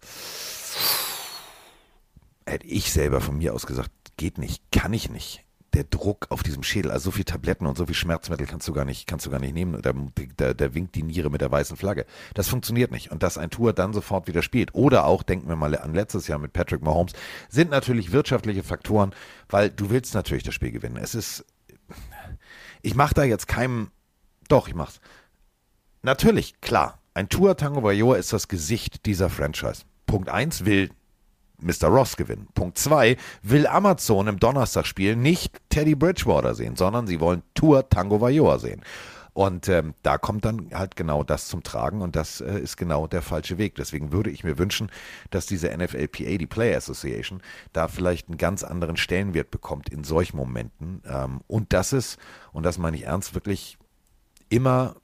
hätte 2.47 2.67
ich 2.67 2.93
selber 2.93 3.21
von 3.21 3.37
mir 3.39 3.55
aus 3.55 3.67
gesagt, 3.67 3.91
geht 4.17 4.39
nicht, 4.39 4.63
kann 4.71 4.93
ich 4.93 5.11
nicht. 5.11 5.45
Der 5.75 5.85
Druck 5.85 6.27
auf 6.31 6.43
diesem 6.43 6.63
Schädel, 6.63 6.93
also 6.93 7.07
so 7.07 7.11
viel 7.11 7.25
Tabletten 7.25 7.67
und 7.67 7.77
so 7.77 7.87
viel 7.87 7.95
Schmerzmittel 7.95 8.47
kannst 8.47 8.69
du 8.69 8.73
gar 8.73 8.85
nicht, 8.85 9.07
kannst 9.07 9.27
du 9.27 9.31
gar 9.31 9.41
nicht 9.41 9.55
nehmen. 9.55 9.83
Da, 9.83 9.93
da, 10.37 10.55
da 10.55 10.75
winkt 10.75 10.95
die 10.95 11.03
Niere 11.03 11.31
mit 11.31 11.41
der 11.41 11.51
weißen 11.51 11.77
Flagge. 11.77 12.07
Das 12.35 12.49
funktioniert 12.49 12.93
nicht. 12.93 13.11
Und 13.11 13.23
dass 13.25 13.39
ein 13.39 13.51
Tour 13.51 13.73
dann 13.73 13.93
sofort 13.93 14.29
wieder 14.29 14.43
spielt. 14.43 14.75
Oder 14.75 15.05
auch, 15.05 15.25
denken 15.25 15.49
wir 15.49 15.57
mal 15.57 15.77
an 15.77 15.93
letztes 15.93 16.29
Jahr 16.29 16.39
mit 16.39 16.53
Patrick 16.53 16.83
Mahomes, 16.83 17.13
sind 17.49 17.71
natürlich 17.71 18.13
wirtschaftliche 18.13 18.63
Faktoren, 18.63 19.13
weil 19.49 19.69
du 19.69 19.91
willst 19.91 20.15
natürlich 20.15 20.45
das 20.45 20.55
Spiel 20.55 20.71
gewinnen. 20.71 20.97
Es 20.97 21.15
ist, 21.15 21.45
ich 22.83 22.95
mache 22.95 23.15
da 23.15 23.25
jetzt 23.25 23.49
keinem, 23.49 23.91
doch, 24.49 24.69
ich 24.69 24.75
mach's. 24.75 25.01
Natürlich, 26.03 26.61
klar, 26.61 27.01
ein 27.15 27.29
Tour 27.29 27.57
Tango 27.57 27.83
Vajor 27.83 28.17
ist 28.17 28.33
das 28.33 28.47
Gesicht 28.47 29.07
dieser 29.07 29.31
Franchise. 29.31 29.83
Punkt 30.07 30.29
1 30.29 30.65
will 30.65 30.91
Mr. 31.59 31.89
Ross 31.89 32.17
gewinnen. 32.17 32.49
Punkt 32.55 32.79
2 32.79 33.17
will 33.43 33.67
Amazon 33.67 34.29
im 34.29 34.39
Donnerstagspiel 34.39 35.17
nicht 35.17 35.57
Teddy 35.69 35.95
Bridgewater 35.95 36.55
sehen, 36.55 36.77
sondern 36.77 37.07
sie 37.07 37.21
wollen 37.21 37.43
Tour 37.55 37.89
Tango 37.89 38.21
Vajor 38.21 38.59
sehen. 38.59 38.83
Und 39.35 39.69
ähm, 39.69 39.95
da 40.05 40.17
kommt 40.17 40.45
dann 40.45 40.71
halt 40.73 40.95
genau 40.95 41.25
das 41.25 41.49
zum 41.49 41.65
Tragen 41.65 42.03
und 42.03 42.15
das 42.15 42.41
äh, 42.41 42.57
ist 42.61 42.77
genau 42.77 43.09
der 43.09 43.21
falsche 43.21 43.59
Weg. 43.59 43.75
Deswegen 43.75 44.13
würde 44.13 44.31
ich 44.31 44.45
mir 44.45 44.59
wünschen, 44.59 44.93
dass 45.31 45.47
diese 45.47 45.77
NFLPA, 45.77 46.39
die 46.39 46.47
Player 46.47 46.77
Association, 46.77 47.43
da 47.73 47.89
vielleicht 47.89 48.29
einen 48.29 48.39
ganz 48.39 48.63
anderen 48.63 48.97
Stellenwert 48.97 49.51
bekommt 49.51 49.89
in 49.89 50.05
solchen 50.05 50.37
Momenten. 50.37 51.03
Ähm, 51.05 51.41
und 51.49 51.73
dass 51.73 51.93
es, 51.93 52.17
und 52.53 52.63
das 52.63 52.79
meine 52.79 52.97
ich 52.97 53.07
ernst, 53.07 53.35
wirklich 53.35 53.77
immer 54.51 54.95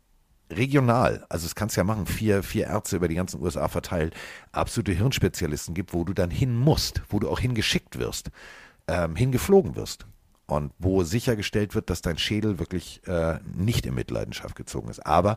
regional, 0.51 1.25
also 1.29 1.47
das 1.47 1.55
kannst 1.55 1.77
du 1.77 1.81
ja 1.81 1.85
machen, 1.85 2.07
vier, 2.07 2.43
vier 2.43 2.67
Ärzte 2.67 2.97
über 2.97 3.09
die 3.09 3.15
ganzen 3.15 3.41
USA 3.43 3.69
verteilt, 3.69 4.15
absolute 4.53 4.93
Hirnspezialisten 4.93 5.75
gibt, 5.75 5.93
wo 5.93 6.05
du 6.05 6.13
dann 6.13 6.31
hin 6.31 6.55
musst, 6.57 7.03
wo 7.09 7.19
du 7.19 7.29
auch 7.29 7.41
hingeschickt 7.41 7.99
wirst, 7.99 8.31
ähm, 8.89 9.17
hingeflogen 9.17 9.77
wirst. 9.77 10.07
Und 10.47 10.73
wo 10.81 11.05
sichergestellt 11.05 11.77
wird, 11.77 11.91
dass 11.91 12.03
dein 12.03 12.19
Schädel 12.19 12.59
wirklich 12.59 13.07
äh, 13.07 13.39
nicht 13.55 13.87
in 13.87 13.95
Mitleidenschaft 13.95 14.57
gezogen 14.57 14.89
ist. 14.89 14.99
Aber 15.07 15.37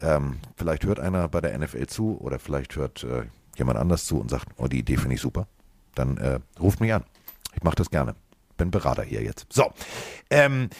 ähm, 0.00 0.38
vielleicht 0.56 0.84
hört 0.84 1.00
einer 1.00 1.26
bei 1.26 1.40
der 1.40 1.58
NFL 1.58 1.86
zu 1.88 2.16
oder 2.20 2.38
vielleicht 2.38 2.76
hört 2.76 3.02
äh, 3.02 3.24
jemand 3.56 3.78
anders 3.80 4.06
zu 4.06 4.20
und 4.20 4.30
sagt, 4.30 4.46
oh, 4.58 4.68
die 4.68 4.78
Idee 4.78 4.98
finde 4.98 5.16
ich 5.16 5.20
super. 5.20 5.48
Dann 5.96 6.16
äh, 6.16 6.38
ruft 6.60 6.80
mich 6.80 6.94
an. 6.94 7.02
Ich 7.56 7.64
mache 7.64 7.74
das 7.74 7.90
gerne. 7.90 8.14
Bin 8.56 8.70
Berater 8.70 9.02
hier 9.02 9.22
jetzt. 9.22 9.46
So. 9.50 9.72
Ähm, 10.30 10.70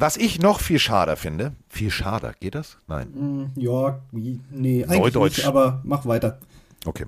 was 0.00 0.16
ich 0.16 0.38
noch 0.40 0.60
viel 0.60 0.78
schader 0.78 1.16
finde, 1.16 1.56
viel 1.68 1.90
schader, 1.90 2.32
geht 2.38 2.54
das? 2.54 2.78
Nein. 2.86 3.08
Mm, 3.08 3.52
ja, 3.56 4.00
nee, 4.12 4.84
eigentlich 4.84 4.98
Neudeutsch. 4.98 5.38
nicht, 5.38 5.46
aber 5.46 5.80
mach 5.82 6.06
weiter. 6.06 6.38
Okay. 6.84 7.06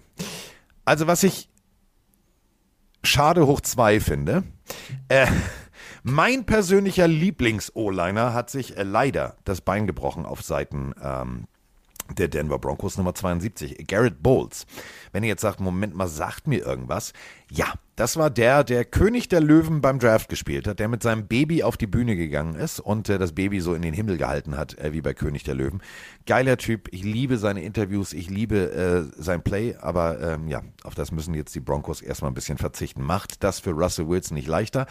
Also 0.84 1.06
was 1.06 1.22
ich 1.22 1.48
schade 3.04 3.46
hoch 3.46 3.60
zwei 3.60 4.00
finde, 4.00 4.42
äh, 5.08 5.28
mein 6.02 6.44
persönlicher 6.46 7.06
Lieblings-O-Liner 7.06 8.34
hat 8.34 8.50
sich 8.50 8.76
äh, 8.76 8.82
leider 8.82 9.36
das 9.44 9.60
Bein 9.60 9.86
gebrochen 9.86 10.26
auf 10.26 10.42
Seiten 10.42 10.92
ähm, 11.00 11.44
der 12.18 12.28
Denver 12.28 12.58
Broncos 12.58 12.96
Nummer 12.96 13.14
72, 13.14 13.86
Garrett 13.86 14.22
Bowles. 14.22 14.66
Wenn 15.12 15.22
ihr 15.22 15.28
jetzt 15.30 15.42
sagt, 15.42 15.60
Moment 15.60 15.94
mal, 15.94 16.08
sagt 16.08 16.46
mir 16.46 16.64
irgendwas. 16.64 17.12
Ja, 17.50 17.74
das 17.96 18.16
war 18.16 18.30
der, 18.30 18.64
der 18.64 18.84
König 18.84 19.28
der 19.28 19.40
Löwen 19.40 19.80
beim 19.80 19.98
Draft 19.98 20.28
gespielt 20.28 20.66
hat, 20.66 20.78
der 20.78 20.88
mit 20.88 21.02
seinem 21.02 21.26
Baby 21.26 21.62
auf 21.62 21.76
die 21.76 21.86
Bühne 21.86 22.16
gegangen 22.16 22.54
ist 22.54 22.80
und 22.80 23.08
äh, 23.08 23.18
das 23.18 23.32
Baby 23.32 23.60
so 23.60 23.74
in 23.74 23.82
den 23.82 23.92
Himmel 23.92 24.16
gehalten 24.16 24.56
hat, 24.56 24.78
äh, 24.78 24.92
wie 24.92 25.02
bei 25.02 25.14
König 25.14 25.42
der 25.42 25.54
Löwen. 25.54 25.82
Geiler 26.26 26.56
Typ, 26.56 26.88
ich 26.92 27.02
liebe 27.02 27.36
seine 27.38 27.62
Interviews, 27.62 28.12
ich 28.12 28.30
liebe 28.30 28.72
äh, 28.72 29.22
sein 29.22 29.42
Play, 29.42 29.76
aber 29.80 30.20
ähm, 30.20 30.48
ja, 30.48 30.62
auf 30.84 30.94
das 30.94 31.12
müssen 31.12 31.34
jetzt 31.34 31.54
die 31.54 31.60
Broncos 31.60 32.00
erstmal 32.00 32.30
ein 32.30 32.34
bisschen 32.34 32.58
verzichten. 32.58 33.02
Macht 33.02 33.42
das 33.44 33.60
für 33.60 33.72
Russell 33.72 34.08
Wilson 34.08 34.36
nicht 34.36 34.48
leichter. 34.48 34.86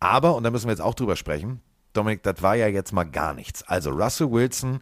Aber, 0.00 0.34
und 0.34 0.42
da 0.44 0.50
müssen 0.50 0.66
wir 0.66 0.72
jetzt 0.72 0.82
auch 0.82 0.94
drüber 0.94 1.16
sprechen, 1.16 1.60
Dominik, 1.92 2.22
das 2.22 2.42
war 2.42 2.54
ja 2.54 2.68
jetzt 2.68 2.92
mal 2.92 3.04
gar 3.04 3.34
nichts. 3.34 3.62
Also 3.62 3.90
Russell 3.90 4.30
Wilson 4.30 4.80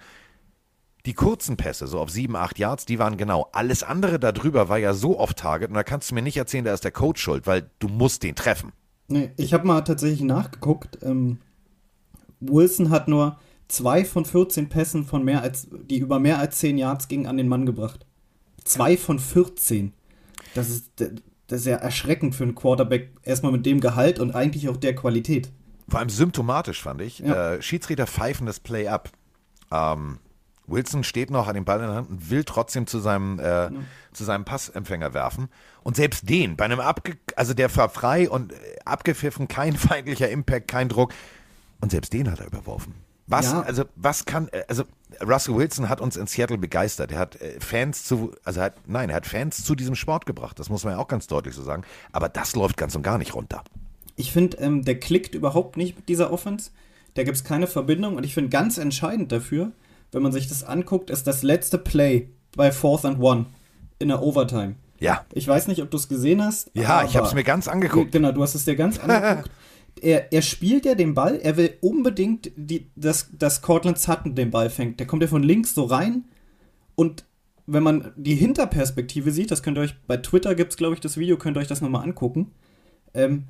die 1.09 1.15
kurzen 1.15 1.57
Pässe, 1.57 1.87
so 1.87 2.01
auf 2.01 2.11
sieben, 2.11 2.37
acht 2.37 2.59
Yards, 2.59 2.85
die 2.85 2.99
waren 2.99 3.17
genau. 3.17 3.49
Alles 3.53 3.83
andere 3.83 4.19
darüber 4.19 4.69
war 4.69 4.77
ja 4.77 4.93
so 4.93 5.19
off 5.19 5.33
Target 5.33 5.71
und 5.71 5.75
da 5.75 5.83
kannst 5.83 6.11
du 6.11 6.15
mir 6.15 6.21
nicht 6.21 6.37
erzählen, 6.37 6.67
da 6.67 6.75
ist 6.75 6.85
der 6.85 6.91
Coach 6.91 7.23
schuld, 7.23 7.47
weil 7.47 7.71
du 7.79 7.89
musst 7.89 8.23
den 8.23 8.35
treffen. 8.35 8.73
Nee, 9.09 9.31
ich 9.39 9.55
habe 9.55 9.67
mal 9.67 9.81
tatsächlich 9.81 10.21
nachgeguckt. 10.21 10.99
Ähm, 11.03 11.39
Wilson 12.41 12.91
hat 12.91 13.09
nur 13.09 13.39
zwei 13.69 14.05
von 14.05 14.27
14 14.27 14.69
Pässen 14.69 15.07
von 15.07 15.25
mehr 15.25 15.41
als, 15.41 15.69
die 15.71 15.97
über 15.97 16.19
mehr 16.19 16.39
als 16.39 16.59
10 16.59 16.77
Yards 16.77 17.09
gingen, 17.09 17.27
an 17.27 17.39
den 17.39 17.49
Mann 17.49 17.65
gebracht. 17.65 18.05
Zwei 18.63 18.99
von 18.99 19.19
14. 19.19 19.95
Das 20.55 20.69
ist, 20.69 20.91
das 20.99 21.61
ist 21.61 21.67
ja 21.67 21.77
erschreckend 21.77 22.35
für 22.35 22.45
einen 22.45 22.55
Quarterback, 22.55 23.13
erstmal 23.23 23.53
mit 23.53 23.65
dem 23.65 23.81
Gehalt 23.81 24.19
und 24.19 24.35
eigentlich 24.35 24.69
auch 24.69 24.77
der 24.77 24.95
Qualität. 24.95 25.51
Vor 25.89 26.01
allem 26.01 26.11
symptomatisch, 26.11 26.83
fand 26.83 27.01
ich. 27.01 27.21
Ja. 27.21 27.55
Äh, 27.55 27.63
Schiedsrichter 27.63 28.07
pfeifen 28.07 28.47
das 28.47 28.61
Play 28.61 28.89
ab. 28.89 29.11
Ähm, 29.73 30.19
Wilson 30.69 31.05
steht 31.05 31.31
noch 31.31 31.49
an 31.49 31.55
dem 31.55 31.65
Ball 31.65 31.81
in 31.81 31.87
der 31.87 31.95
Hand 31.97 32.11
und 32.11 32.31
will 32.31 32.45
trotzdem 32.45 32.87
zu 32.87 32.99
seinem, 32.99 33.39
äh, 33.39 33.71
zu 34.13 34.25
seinem 34.25 34.45
Passempfänger 34.45 35.15
werfen. 35.15 35.49
Und 35.83 35.97
selbst 35.97 36.29
den, 36.29 36.57
bei 36.57 36.65
einem 36.67 36.81
abge 36.81 37.17
also 37.37 37.55
der 37.55 37.75
war 37.77 37.89
frei 37.89 38.29
und 38.29 38.53
abgepfiffen, 38.85 39.49
kein 39.49 39.77
feindlicher 39.77 40.29
Impact, 40.29 40.69
kein 40.69 40.89
Druck. 40.89 41.13
Und 41.81 41.91
selbst 41.91 42.13
den 42.13 42.31
hat 42.31 42.41
er 42.41 42.47
überworfen. 42.47 42.95
Was, 43.27 43.53
Ja. 43.53 43.61
also, 43.61 43.85
was 43.95 44.25
kann, 44.25 44.49
äh, 44.49 44.65
also 44.69 44.85
Russell 45.23 45.55
Wilson 45.57 45.89
hat 45.89 46.01
uns 46.01 46.17
in 46.17 46.27
Seattle 46.27 46.59
begeistert. 46.59 47.13
Er 47.13 47.19
hat 47.19 47.41
äh, 47.41 47.61
Fans 47.61 48.05
zu, 48.05 48.33
also 48.45 48.61
hat, 48.61 48.75
nein, 48.87 49.11
er 49.11 49.17
hat 49.17 49.27
Fans 49.27 49.65
zu 49.65 49.75
diesem 49.75 49.95
Sport 49.95 50.27
gebracht. 50.27 50.59
Das 50.59 50.71
muss 50.71 50.85
man 50.85 50.95
ja 50.95 50.99
auch 50.99 51.09
ganz 51.09 51.27
deutlich 51.27 51.55
so 51.55 51.63
sagen. 51.63 51.83
Aber 52.13 52.29
das 52.29 52.57
läuft 52.57 52.77
ganz 52.77 52.95
und 52.95 53.03
gar 53.03 53.19
nicht 53.19 53.35
runter. 53.35 53.63
Ich 54.17 54.33
finde, 54.33 54.57
ähm, 54.59 54.85
der 54.85 54.99
klickt 54.99 55.35
überhaupt 55.35 55.77
nicht 55.77 55.97
mit 55.97 56.09
dieser 56.09 56.33
Offense. 56.33 56.71
Da 57.15 57.23
gibt 57.23 57.37
es 57.37 57.45
keine 57.45 57.67
Verbindung 57.67 58.17
und 58.17 58.25
ich 58.25 58.35
finde 58.35 58.51
ganz 58.51 58.79
entscheidend 58.79 59.31
dafür, 59.31 59.73
wenn 60.13 60.23
man 60.23 60.33
sich 60.33 60.49
das 60.49 60.65
anguckt, 60.65 61.11
ist 61.11 61.27
das 61.27 61.43
letzte 61.43 61.79
Play 61.79 62.29
bei 62.57 62.73
Fourth 62.73 63.05
and 63.05 63.21
One 63.21 63.47
in 63.99 64.09
der 64.09 64.23
Overtime. 64.23 64.77
Ja. 65.01 65.25
Ich 65.33 65.47
weiß 65.47 65.69
nicht, 65.69 65.83
ob 65.83 65.91
du 65.91 65.97
es 65.97 66.09
gesehen 66.09 66.43
hast. 66.43 66.71
Ja, 66.75 67.05
ich 67.05 67.17
habe 67.17 67.27
es 67.27 67.35
mir 67.35 67.45
ganz 67.45 67.69
angeguckt. 67.69 68.13
Genau, 68.13 68.33
du 68.33 68.43
hast 68.43 68.55
es 68.55 68.65
dir 68.65 68.77
ganz 68.77 68.99
angeguckt. 69.03 69.51
Er, 70.01 70.33
er 70.33 70.43
spielt 70.43 70.85
ja 70.87 70.95
den 70.95 71.15
Ball, 71.15 71.41
er 71.43 71.57
will 71.57 71.75
unbedingt, 71.81 72.53
die, 72.57 72.89
dass, 72.95 73.31
dass 73.37 73.63
Cortland 73.63 73.99
Sutton 73.99 74.35
den 74.35 74.51
Ball 74.51 74.71
fängt. 74.71 75.01
Der 75.01 75.07
kommt 75.07 75.23
ja 75.23 75.29
von 75.29 75.43
links 75.43 75.75
so 75.75 75.85
rein 75.85 76.25
und 76.95 77.25
wenn 77.67 77.83
man 77.83 78.13
die 78.17 78.35
Hinterperspektive 78.35 79.31
sieht, 79.31 79.51
das 79.51 79.63
könnt 79.63 79.77
ihr 79.77 79.83
euch, 79.83 79.95
bei 80.07 80.17
Twitter 80.17 80.55
gibt 80.55 80.73
es, 80.73 80.77
glaube 80.77 80.95
ich, 80.95 81.01
das 81.01 81.19
Video, 81.19 81.37
könnt 81.37 81.57
ihr 81.57 81.61
euch 81.61 81.69
das 81.69 81.83
nochmal 81.83 82.03
angucken, 82.03 82.53
ähm, 83.13 83.45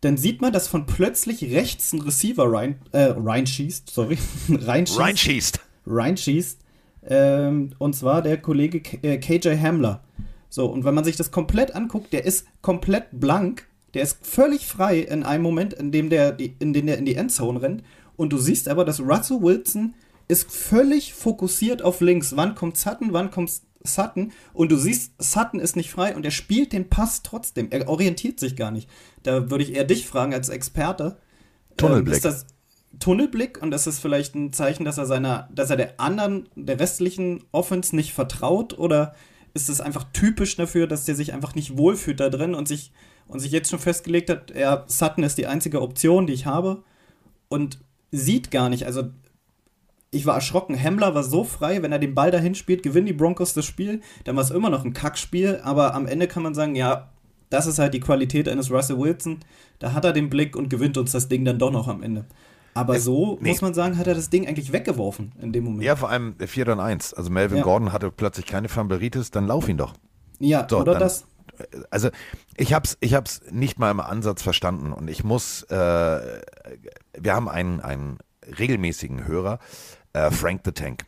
dann 0.00 0.16
sieht 0.16 0.42
man, 0.42 0.52
dass 0.52 0.68
von 0.68 0.86
plötzlich 0.86 1.42
rechts 1.42 1.92
ein 1.92 2.02
Receiver 2.02 2.52
rein, 2.52 2.76
äh, 2.92 3.14
reinschießt, 3.16 3.90
sorry, 3.90 4.18
reinschießt, 4.48 5.00
Reinschießt. 5.00 5.60
Reinschießt. 5.86 6.60
Ähm, 7.06 7.70
und 7.78 7.94
zwar 7.94 8.22
der 8.22 8.38
Kollege 8.38 8.80
K 8.80 8.98
äh, 9.02 9.18
KJ 9.18 9.58
Hamler. 9.60 10.02
So, 10.48 10.66
und 10.66 10.84
wenn 10.84 10.94
man 10.94 11.04
sich 11.04 11.16
das 11.16 11.30
komplett 11.30 11.74
anguckt, 11.74 12.12
der 12.12 12.24
ist 12.24 12.46
komplett 12.62 13.06
blank. 13.12 13.66
Der 13.92 14.02
ist 14.02 14.24
völlig 14.26 14.66
frei 14.66 15.00
in 15.00 15.22
einem 15.22 15.42
Moment, 15.42 15.72
in 15.72 15.92
dem 15.92 16.10
der, 16.10 16.32
die, 16.32 16.56
in 16.58 16.72
dem 16.72 16.86
der 16.86 16.98
in 16.98 17.04
die 17.04 17.14
Endzone 17.14 17.60
rennt. 17.60 17.82
Und 18.16 18.32
du 18.32 18.38
siehst 18.38 18.68
aber, 18.68 18.84
dass 18.84 19.00
Russell 19.00 19.42
Wilson 19.42 19.94
ist 20.28 20.50
völlig 20.50 21.14
fokussiert 21.14 21.82
auf 21.82 22.00
links. 22.00 22.36
Wann 22.36 22.54
kommt 22.54 22.76
Sutton, 22.76 23.12
wann 23.12 23.30
kommt 23.30 23.50
Sutton? 23.82 24.32
Und 24.52 24.72
du 24.72 24.76
siehst, 24.76 25.12
Sutton 25.18 25.60
ist 25.60 25.76
nicht 25.76 25.90
frei 25.90 26.14
und 26.16 26.24
er 26.24 26.30
spielt 26.30 26.72
den 26.72 26.88
Pass 26.88 27.22
trotzdem. 27.22 27.68
Er 27.70 27.88
orientiert 27.88 28.40
sich 28.40 28.56
gar 28.56 28.70
nicht. 28.70 28.88
Da 29.22 29.50
würde 29.50 29.64
ich 29.64 29.74
eher 29.74 29.84
dich 29.84 30.06
fragen 30.06 30.32
als 30.32 30.48
Experte. 30.48 31.18
Tunnelblick. 31.76 32.14
Ähm, 32.14 32.16
ist 32.16 32.24
das 32.24 32.46
Tunnelblick 32.98 33.60
und 33.62 33.70
das 33.70 33.86
ist 33.86 33.98
vielleicht 33.98 34.34
ein 34.34 34.52
Zeichen, 34.52 34.84
dass 34.84 34.98
er 34.98 35.06
seiner, 35.06 35.48
dass 35.52 35.70
er 35.70 35.76
der 35.76 36.00
anderen, 36.00 36.48
der 36.54 36.78
restlichen 36.78 37.44
Offense 37.52 37.94
nicht 37.94 38.12
vertraut 38.12 38.78
oder 38.78 39.14
ist 39.54 39.68
es 39.68 39.80
einfach 39.80 40.04
typisch 40.12 40.56
dafür, 40.56 40.86
dass 40.86 41.04
der 41.04 41.14
sich 41.14 41.32
einfach 41.32 41.54
nicht 41.54 41.78
wohlfühlt 41.78 42.20
da 42.20 42.28
drin 42.28 42.54
und 42.54 42.68
sich 42.68 42.92
und 43.26 43.40
sich 43.40 43.52
jetzt 43.52 43.70
schon 43.70 43.78
festgelegt 43.78 44.28
hat, 44.28 44.54
ja, 44.54 44.84
Sutton 44.86 45.24
ist 45.24 45.38
die 45.38 45.46
einzige 45.46 45.80
Option, 45.80 46.26
die 46.26 46.34
ich 46.34 46.46
habe 46.46 46.82
und 47.48 47.78
sieht 48.10 48.50
gar 48.50 48.68
nicht, 48.68 48.84
also 48.84 49.04
ich 50.10 50.26
war 50.26 50.36
erschrocken. 50.36 50.74
Hemmler 50.74 51.14
war 51.14 51.24
so 51.24 51.44
frei, 51.44 51.82
wenn 51.82 51.92
er 51.92 51.98
den 51.98 52.14
Ball 52.14 52.30
dahin 52.30 52.54
spielt, 52.54 52.82
gewinnen 52.82 53.06
die 53.06 53.12
Broncos 53.12 53.52
das 53.52 53.64
Spiel. 53.64 54.00
Dann 54.24 54.36
war 54.36 54.44
es 54.44 54.50
immer 54.50 54.70
noch 54.70 54.84
ein 54.84 54.92
Kackspiel, 54.92 55.60
aber 55.62 55.94
am 55.94 56.06
Ende 56.06 56.28
kann 56.28 56.42
man 56.42 56.54
sagen, 56.54 56.76
ja, 56.76 57.10
das 57.50 57.66
ist 57.66 57.78
halt 57.78 57.94
die 57.94 58.00
Qualität 58.00 58.48
eines 58.48 58.70
Russell 58.70 58.98
Wilson. 58.98 59.40
Da 59.78 59.92
hat 59.92 60.04
er 60.04 60.12
den 60.12 60.30
Blick 60.30 60.56
und 60.56 60.70
gewinnt 60.70 60.96
uns 60.96 61.12
das 61.12 61.28
Ding 61.28 61.44
dann 61.44 61.58
doch 61.58 61.72
noch 61.72 61.88
am 61.88 62.02
Ende. 62.02 62.24
Aber 62.74 62.98
so, 62.98 63.38
nee. 63.40 63.50
muss 63.50 63.60
man 63.62 63.72
sagen, 63.74 63.96
hat 63.98 64.06
er 64.06 64.14
das 64.14 64.30
Ding 64.30 64.46
eigentlich 64.48 64.72
weggeworfen 64.72 65.32
in 65.40 65.52
dem 65.52 65.64
Moment. 65.64 65.82
Ja, 65.84 65.94
vor 65.96 66.10
allem 66.10 66.34
4 66.38 66.64
dann 66.64 66.80
1. 66.80 67.14
Also 67.14 67.30
Melvin 67.30 67.58
Ja. 67.58 67.64
Gordon 67.64 67.92
hatte 67.92 68.10
plötzlich 68.10 68.46
keine 68.46 68.68
Fumbleitis, 68.68 69.30
dann 69.30 69.46
lauf 69.46 69.68
ihn 69.68 69.76
doch. 69.76 69.94
Ja, 70.40 70.66
So, 70.68 70.80
oder 70.80 70.92
dann- 70.92 71.00
das? 71.02 71.24
Also 71.90 72.08
ich 72.56 72.74
hab's, 72.74 72.96
ich 72.98 73.14
hab's 73.14 73.42
nicht 73.50 73.78
mal 73.78 73.90
im 73.92 74.00
Ansatz 74.00 74.42
verstanden 74.42 74.92
und 74.92 75.08
ich 75.08 75.22
muss, 75.22 75.62
äh, 75.64 76.40
wir 77.16 77.32
haben 77.34 77.48
einen, 77.48 77.80
einen 77.80 78.18
regelmäßigen 78.58 79.26
Hörer, 79.28 79.60
äh, 80.14 80.30
Frank 80.32 80.62
the 80.64 80.72
Tank. 80.72 81.04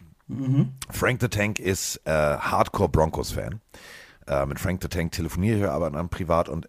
Frank 0.90 1.20
the 1.20 1.28
Tank 1.28 1.58
ist 1.58 2.00
äh, 2.04 2.10
Hardcore 2.10 2.88
Broncos 2.88 3.32
Fan. 3.32 3.60
Äh, 4.28 4.46
mit 4.46 4.58
Frank 4.60 4.82
the 4.82 4.88
Tank 4.88 5.12
telefoniere 5.12 5.58
ich 5.58 5.64
aber 5.68 5.90
dann 5.90 6.08
privat 6.08 6.48
und 6.48 6.68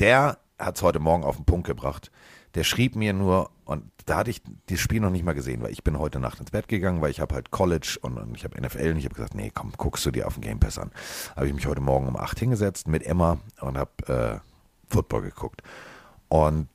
der 0.00 0.38
hat 0.58 0.76
es 0.76 0.82
heute 0.82 0.98
Morgen 1.00 1.24
auf 1.24 1.36
den 1.36 1.44
Punkt 1.44 1.66
gebracht. 1.66 2.10
Der 2.54 2.64
schrieb 2.64 2.96
mir 2.96 3.12
nur, 3.12 3.50
und 3.64 3.90
da 4.06 4.18
hatte 4.18 4.30
ich 4.30 4.40
das 4.66 4.78
Spiel 4.78 5.00
noch 5.00 5.10
nicht 5.10 5.24
mal 5.24 5.34
gesehen, 5.34 5.62
weil 5.62 5.72
ich 5.72 5.82
bin 5.82 5.98
heute 5.98 6.20
Nacht 6.20 6.38
ins 6.38 6.52
Bett 6.52 6.68
gegangen, 6.68 7.02
weil 7.02 7.10
ich 7.10 7.20
habe 7.20 7.34
halt 7.34 7.50
College 7.50 7.98
und, 8.00 8.16
und 8.16 8.36
ich 8.36 8.44
habe 8.44 8.60
NFL 8.60 8.92
und 8.92 8.98
ich 8.98 9.04
habe 9.04 9.16
gesagt, 9.16 9.34
nee, 9.34 9.50
komm, 9.52 9.72
guckst 9.76 10.06
du 10.06 10.12
dir 10.12 10.28
auf 10.28 10.34
den 10.34 10.42
Game 10.42 10.60
Pass 10.60 10.78
an. 10.78 10.92
Habe 11.34 11.48
ich 11.48 11.54
mich 11.54 11.66
heute 11.66 11.80
Morgen 11.80 12.06
um 12.06 12.16
8 12.16 12.38
hingesetzt 12.38 12.86
mit 12.86 13.04
Emma 13.04 13.38
und 13.60 13.76
habe 13.76 14.40
äh, 14.42 14.92
Football 14.92 15.22
geguckt. 15.22 15.62
Und 16.28 16.68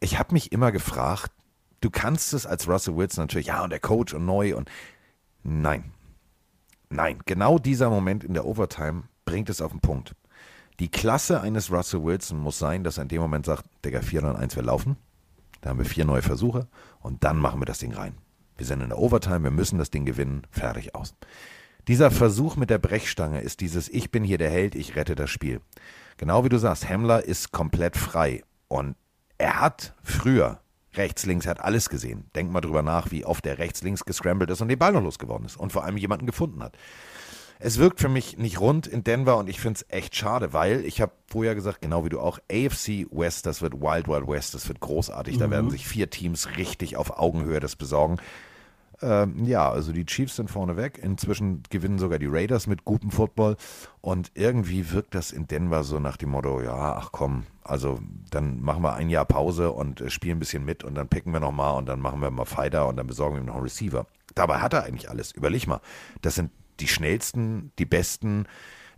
ich 0.00 0.18
habe 0.18 0.34
mich 0.34 0.50
immer 0.50 0.72
gefragt, 0.72 1.30
du 1.80 1.90
kannst 1.90 2.32
es 2.34 2.44
als 2.44 2.68
Russell 2.68 2.96
Wilson 2.96 3.22
natürlich, 3.22 3.46
ja, 3.46 3.62
und 3.62 3.70
der 3.70 3.80
Coach 3.80 4.12
und 4.12 4.26
neu 4.26 4.56
und 4.56 4.68
nein. 5.44 5.92
Nein, 6.90 7.20
genau 7.24 7.60
dieser 7.60 7.88
Moment 7.88 8.24
in 8.24 8.34
der 8.34 8.44
Overtime 8.44 9.04
bringt 9.24 9.48
es 9.48 9.62
auf 9.62 9.70
den 9.70 9.80
Punkt. 9.80 10.16
Die 10.80 10.90
Klasse 10.90 11.40
eines 11.40 11.70
Russell 11.70 12.02
Wilson 12.02 12.38
muss 12.38 12.58
sein, 12.58 12.82
dass 12.82 12.98
er 12.98 13.02
in 13.02 13.08
dem 13.08 13.22
Moment 13.22 13.46
sagt, 13.46 13.64
Digga, 13.84 14.02
4 14.02 14.24
und 14.24 14.36
1, 14.36 14.56
wir 14.56 14.64
laufen. 14.64 14.96
Da 15.62 15.70
haben 15.70 15.78
wir 15.78 15.86
vier 15.86 16.04
neue 16.04 16.22
Versuche 16.22 16.68
und 17.00 17.24
dann 17.24 17.38
machen 17.38 17.60
wir 17.60 17.66
das 17.66 17.78
Ding 17.78 17.94
rein. 17.94 18.14
Wir 18.58 18.66
sind 18.66 18.82
in 18.82 18.90
der 18.90 18.98
Overtime, 18.98 19.44
wir 19.44 19.50
müssen 19.50 19.78
das 19.78 19.90
Ding 19.90 20.04
gewinnen, 20.04 20.46
fertig 20.50 20.94
aus. 20.94 21.14
Dieser 21.88 22.10
Versuch 22.10 22.56
mit 22.56 22.68
der 22.68 22.78
Brechstange 22.78 23.40
ist 23.40 23.60
dieses 23.60 23.88
Ich 23.88 24.10
bin 24.10 24.22
hier 24.22 24.38
der 24.38 24.50
Held, 24.50 24.74
ich 24.74 24.94
rette 24.94 25.14
das 25.14 25.30
Spiel. 25.30 25.60
Genau 26.16 26.44
wie 26.44 26.48
du 26.48 26.58
sagst, 26.58 26.88
Hemmler 26.88 27.24
ist 27.24 27.52
komplett 27.52 27.96
frei 27.96 28.42
und 28.68 28.96
er 29.38 29.60
hat 29.60 29.94
früher 30.02 30.60
rechts, 30.94 31.26
links, 31.26 31.46
er 31.46 31.52
hat 31.52 31.60
alles 31.60 31.88
gesehen. 31.88 32.30
Denk 32.34 32.50
mal 32.50 32.60
drüber 32.60 32.82
nach, 32.82 33.10
wie 33.10 33.24
oft 33.24 33.46
er 33.46 33.58
rechts, 33.58 33.82
links 33.82 34.04
gescrambled 34.04 34.50
ist 34.50 34.60
und 34.60 34.68
den 34.68 34.78
Ball 34.78 34.92
noch 34.92 35.02
losgeworden 35.02 35.46
ist 35.46 35.56
und 35.56 35.72
vor 35.72 35.84
allem 35.84 35.96
jemanden 35.96 36.26
gefunden 36.26 36.62
hat. 36.62 36.76
Es 37.64 37.78
wirkt 37.78 38.00
für 38.00 38.08
mich 38.08 38.38
nicht 38.38 38.58
rund 38.58 38.88
in 38.88 39.04
Denver 39.04 39.36
und 39.36 39.48
ich 39.48 39.60
finde 39.60 39.78
es 39.78 39.86
echt 39.88 40.16
schade, 40.16 40.52
weil 40.52 40.84
ich 40.84 41.00
habe 41.00 41.12
vorher 41.28 41.54
gesagt, 41.54 41.80
genau 41.80 42.04
wie 42.04 42.08
du 42.08 42.18
auch, 42.18 42.40
AFC 42.50 43.06
West, 43.12 43.46
das 43.46 43.62
wird 43.62 43.80
Wild 43.80 44.08
Wild 44.08 44.26
West, 44.26 44.54
das 44.54 44.66
wird 44.66 44.80
großartig. 44.80 45.36
Mhm. 45.36 45.40
Da 45.40 45.50
werden 45.50 45.70
sich 45.70 45.86
vier 45.86 46.10
Teams 46.10 46.56
richtig 46.56 46.96
auf 46.96 47.18
Augenhöhe 47.18 47.60
das 47.60 47.76
besorgen. 47.76 48.18
Ähm, 49.00 49.44
ja, 49.44 49.70
also 49.70 49.92
die 49.92 50.04
Chiefs 50.06 50.36
sind 50.36 50.50
vorne 50.50 50.76
weg. 50.76 50.98
Inzwischen 51.00 51.62
gewinnen 51.70 52.00
sogar 52.00 52.18
die 52.18 52.26
Raiders 52.26 52.66
mit 52.66 52.84
gutem 52.84 53.12
Football. 53.12 53.56
Und 54.00 54.32
irgendwie 54.34 54.90
wirkt 54.90 55.14
das 55.14 55.30
in 55.30 55.46
Denver 55.46 55.84
so 55.84 56.00
nach 56.00 56.16
dem 56.16 56.30
Motto, 56.30 56.60
ja, 56.60 56.96
ach 56.96 57.10
komm, 57.12 57.44
also 57.62 58.00
dann 58.30 58.60
machen 58.60 58.82
wir 58.82 58.94
ein 58.94 59.08
Jahr 59.08 59.24
Pause 59.24 59.70
und 59.70 60.00
äh, 60.00 60.10
spielen 60.10 60.38
ein 60.38 60.40
bisschen 60.40 60.64
mit 60.64 60.82
und 60.82 60.96
dann 60.96 61.06
picken 61.06 61.32
wir 61.32 61.40
nochmal 61.40 61.76
und 61.78 61.86
dann 61.86 62.00
machen 62.00 62.20
wir 62.20 62.30
mal 62.32 62.44
Fighter 62.44 62.88
und 62.88 62.96
dann 62.96 63.06
besorgen 63.06 63.36
wir 63.36 63.42
noch 63.44 63.54
einen 63.54 63.62
Receiver. 63.62 64.06
Dabei 64.34 64.58
hat 64.58 64.72
er 64.72 64.82
eigentlich 64.82 65.10
alles. 65.10 65.30
Überleg 65.30 65.68
mal, 65.68 65.80
das 66.22 66.34
sind 66.34 66.50
die 66.80 66.88
schnellsten, 66.88 67.72
die 67.78 67.86
besten. 67.86 68.46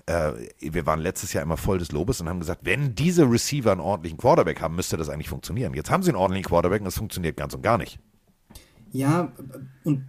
Äh, 0.07 0.33
wir 0.61 0.87
waren 0.87 1.01
letztes 1.01 1.33
Jahr 1.33 1.43
immer 1.43 1.57
voll 1.57 1.79
des 1.79 1.93
Lobes 1.93 2.21
und 2.21 2.29
haben 2.29 2.41
gesagt, 2.41 2.63
wenn 2.65 2.95
diese 2.95 3.31
Receiver 3.31 3.73
einen 3.73 3.81
ordentlichen 3.81 4.19
Quarterback 4.19 4.61
haben, 4.61 4.77
müsste 4.77 4.97
das 4.97 5.09
eigentlich 5.09 5.29
funktionieren. 5.29 5.75
Jetzt 5.75 5.91
haben 5.91 6.03
sie 6.03 6.11
einen 6.11 6.19
ordentlichen 6.19 6.49
Quarterback 6.49 6.81
und 6.81 6.87
es 6.87 6.99
funktioniert 6.99 7.37
ganz 7.37 7.55
und 7.55 7.63
gar 7.63 7.79
nicht. 7.79 7.99
Ja, 8.93 9.33
und 9.83 10.05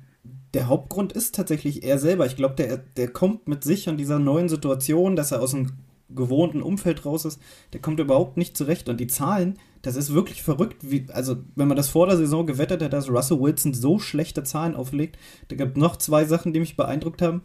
der 0.54 0.67
Hauptgrund 0.67 1.12
ist 1.13 1.36
tatsächlich 1.36 1.84
er 1.84 1.99
selber. 1.99 2.25
Ich 2.25 2.36
glaube, 2.36 2.56
der, 2.56 2.78
der 2.78 3.10
kommt 3.10 3.47
mit 3.47 3.63
sich 3.63 3.89
und 3.89 3.97
dieser 3.97 4.19
neuen 4.19 4.47
Situation, 4.47 5.15
dass 5.15 5.32
er 5.32 5.41
aus 5.41 5.51
dem 5.51 5.73
gewohnten 6.09 6.61
Umfeld 6.61 7.05
raus 7.05 7.25
ist, 7.25 7.41
der 7.73 7.81
kommt 7.81 7.99
überhaupt 7.99 8.37
nicht 8.37 8.55
zurecht. 8.55 8.89
Und 8.89 8.99
die 8.99 9.07
Zahlen, 9.07 9.57
das 9.81 9.95
ist 9.95 10.13
wirklich 10.13 10.43
verrückt. 10.43 10.77
Wie, 10.81 11.07
also, 11.11 11.37
wenn 11.55 11.67
man 11.67 11.77
das 11.77 11.89
vor 11.89 12.07
der 12.07 12.17
Saison 12.17 12.45
gewettet 12.45 12.81
hat, 12.83 12.93
dass 12.93 13.09
Russell 13.09 13.39
Wilson 13.39 13.73
so 13.73 13.99
schlechte 13.99 14.43
Zahlen 14.43 14.75
auflegt, 14.75 15.17
da 15.47 15.55
gibt 15.55 15.77
noch 15.77 15.95
zwei 15.97 16.25
Sachen, 16.25 16.53
die 16.53 16.59
mich 16.59 16.77
beeindruckt 16.77 17.21
haben. 17.21 17.43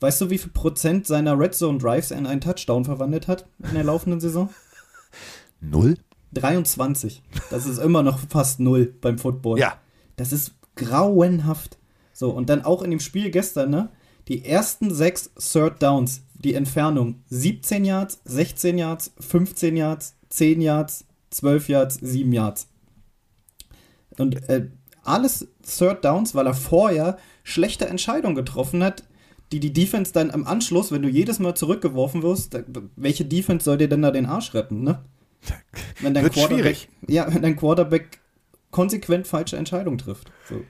Weißt 0.00 0.20
du, 0.20 0.30
wie 0.30 0.38
viel 0.38 0.50
Prozent 0.50 1.06
seiner 1.06 1.38
Red 1.38 1.54
Zone 1.54 1.78
Drives 1.78 2.10
in 2.10 2.26
einen 2.26 2.40
Touchdown 2.40 2.84
verwandelt 2.84 3.28
hat 3.28 3.46
in 3.62 3.74
der 3.74 3.84
laufenden 3.84 4.20
Saison? 4.20 4.50
Null? 5.60 5.96
23. 6.34 7.22
Das 7.50 7.66
ist 7.66 7.78
immer 7.78 8.02
noch 8.02 8.18
fast 8.28 8.58
null 8.58 8.94
beim 9.00 9.18
Football. 9.18 9.58
Ja. 9.58 9.76
Das 10.16 10.32
ist 10.32 10.54
grauenhaft. 10.76 11.78
So, 12.12 12.30
und 12.30 12.48
dann 12.48 12.64
auch 12.64 12.82
in 12.82 12.90
dem 12.90 13.00
Spiel 13.00 13.30
gestern, 13.30 13.70
ne? 13.70 13.90
Die 14.28 14.44
ersten 14.44 14.94
sechs 14.94 15.30
Third 15.34 15.82
Downs, 15.82 16.22
die 16.44 16.54
Entfernung 16.54 17.22
17 17.28 17.84
Yards, 17.84 18.20
16 18.24 18.78
Yards, 18.78 19.12
15 19.20 19.76
Yards, 19.76 20.16
10 20.28 20.60
Yards, 20.60 21.04
12 21.30 21.68
Yards, 21.68 21.94
7 21.96 22.32
Yards. 22.32 22.68
Und 24.18 24.48
äh, 24.48 24.68
alles 25.04 25.48
Third 25.62 26.04
Downs, 26.04 26.34
weil 26.34 26.46
er 26.46 26.54
vorher 26.54 27.18
schlechte 27.42 27.86
Entscheidungen 27.86 28.34
getroffen 28.34 28.82
hat, 28.82 29.04
die 29.50 29.60
die 29.60 29.72
Defense 29.72 30.12
dann 30.12 30.30
im 30.30 30.46
Anschluss, 30.46 30.92
wenn 30.92 31.02
du 31.02 31.08
jedes 31.08 31.38
Mal 31.38 31.54
zurückgeworfen 31.54 32.22
wirst, 32.22 32.58
welche 32.96 33.24
Defense 33.24 33.64
soll 33.64 33.78
dir 33.78 33.88
denn 33.88 34.02
da 34.02 34.10
den 34.10 34.26
Arsch 34.26 34.54
retten, 34.54 34.82
ne? 34.82 35.04
Wenn 36.00 36.14
dein 36.14 36.22
Wird 36.22 36.34
Quarterback, 36.34 36.76
schwierig. 36.76 36.88
Ja, 37.08 37.26
wenn 37.34 37.42
dein 37.42 37.56
Quarterback 37.56 38.20
konsequent 38.70 39.26
falsche 39.26 39.56
Entscheidungen 39.56 39.98
trifft. 39.98 40.30
So. 40.48 40.62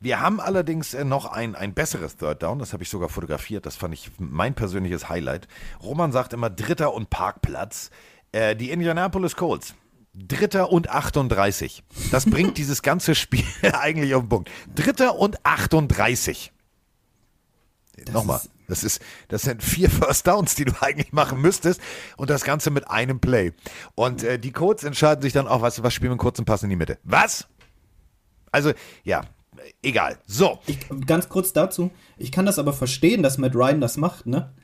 Wir 0.00 0.20
haben 0.20 0.40
allerdings 0.40 0.94
äh, 0.94 1.04
noch 1.04 1.26
ein, 1.26 1.54
ein 1.54 1.74
besseres 1.74 2.16
Third 2.16 2.42
Down, 2.42 2.58
das 2.58 2.72
habe 2.72 2.82
ich 2.82 2.90
sogar 2.90 3.08
fotografiert, 3.08 3.66
das 3.66 3.76
fand 3.76 3.94
ich 3.94 4.10
mein 4.18 4.54
persönliches 4.54 5.08
Highlight. 5.08 5.48
Roman 5.82 6.12
sagt 6.12 6.32
immer 6.32 6.50
Dritter 6.50 6.92
und 6.92 7.10
Parkplatz. 7.10 7.90
Äh, 8.32 8.56
die 8.56 8.70
Indianapolis 8.70 9.36
Colts. 9.36 9.74
Dritter 10.14 10.70
und 10.70 10.90
38. 10.90 11.82
Das 12.10 12.26
bringt 12.30 12.58
dieses 12.58 12.82
ganze 12.82 13.14
Spiel 13.14 13.44
eigentlich 13.72 14.14
auf 14.14 14.22
den 14.22 14.28
Punkt. 14.28 14.50
Dritter 14.74 15.16
und 15.16 15.44
38. 15.44 16.52
Das 18.04 18.14
Nochmal, 18.14 18.40
das, 18.68 18.84
ist, 18.84 19.00
das 19.28 19.42
sind 19.42 19.62
vier 19.62 19.88
First 19.88 20.26
Downs, 20.26 20.54
die 20.54 20.66
du 20.66 20.72
eigentlich 20.80 21.12
machen 21.12 21.40
müsstest 21.40 21.80
und 22.16 22.28
das 22.28 22.44
Ganze 22.44 22.70
mit 22.70 22.90
einem 22.90 23.20
Play. 23.20 23.52
Und 23.94 24.22
äh, 24.22 24.38
die 24.38 24.52
Colts 24.52 24.84
entscheiden 24.84 25.22
sich 25.22 25.32
dann 25.32 25.48
auch, 25.48 25.62
weißt 25.62 25.78
du 25.78 25.82
was, 25.82 25.94
spielen 25.94 26.10
wir 26.10 26.12
einen 26.12 26.18
kurzen 26.18 26.44
Pass 26.44 26.62
in 26.62 26.70
die 26.70 26.76
Mitte. 26.76 26.98
Was? 27.04 27.48
Also, 28.52 28.72
ja, 29.04 29.22
egal. 29.82 30.18
So. 30.26 30.58
Ich, 30.66 30.78
ganz 31.06 31.28
kurz 31.28 31.52
dazu. 31.52 31.90
Ich 32.16 32.32
kann 32.32 32.46
das 32.46 32.58
aber 32.58 32.72
verstehen, 32.72 33.22
dass 33.22 33.38
Matt 33.38 33.54
Ryan 33.54 33.80
das 33.80 33.96
macht, 33.96 34.26
ne? 34.26 34.54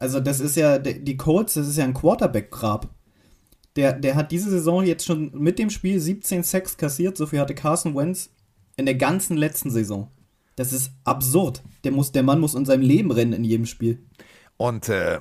Also, 0.00 0.20
das 0.20 0.38
ist 0.38 0.56
ja, 0.56 0.78
die 0.78 1.16
Colts, 1.16 1.54
das 1.54 1.66
ist 1.66 1.76
ja 1.76 1.84
ein 1.84 1.94
Quarterback-Grab. 1.94 2.88
Der, 3.74 3.92
der 3.92 4.14
hat 4.14 4.30
diese 4.30 4.50
Saison 4.50 4.84
jetzt 4.84 5.04
schon 5.04 5.32
mit 5.34 5.58
dem 5.58 5.70
Spiel 5.70 5.98
17 5.98 6.42
Sacks 6.42 6.76
kassiert. 6.76 7.16
So 7.16 7.26
viel 7.26 7.40
hatte 7.40 7.54
Carson 7.54 7.96
Wentz 7.96 8.30
in 8.76 8.86
der 8.86 8.94
ganzen 8.94 9.36
letzten 9.36 9.70
Saison. 9.70 10.10
Das 10.56 10.72
ist 10.72 10.92
absurd. 11.04 11.62
Der, 11.84 11.92
muss, 11.92 12.12
der 12.12 12.22
Mann 12.22 12.40
muss 12.40 12.54
in 12.54 12.64
seinem 12.64 12.82
Leben 12.82 13.10
rennen 13.10 13.32
in 13.32 13.44
jedem 13.44 13.66
Spiel. 13.66 14.04
Und 14.56 14.88
äh, 14.88 15.20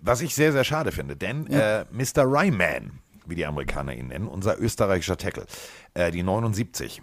was 0.00 0.20
ich 0.20 0.34
sehr, 0.34 0.52
sehr 0.52 0.64
schade 0.64 0.92
finde, 0.92 1.16
denn 1.16 1.46
ja. 1.48 1.80
äh, 1.80 1.84
Mr. 1.90 2.24
Ryman, 2.24 3.00
wie 3.26 3.34
die 3.34 3.46
Amerikaner 3.46 3.94
ihn 3.94 4.08
nennen, 4.08 4.28
unser 4.28 4.60
österreichischer 4.60 5.16
Tackle, 5.16 5.46
äh, 5.94 6.10
die 6.10 6.22
79, 6.22 7.02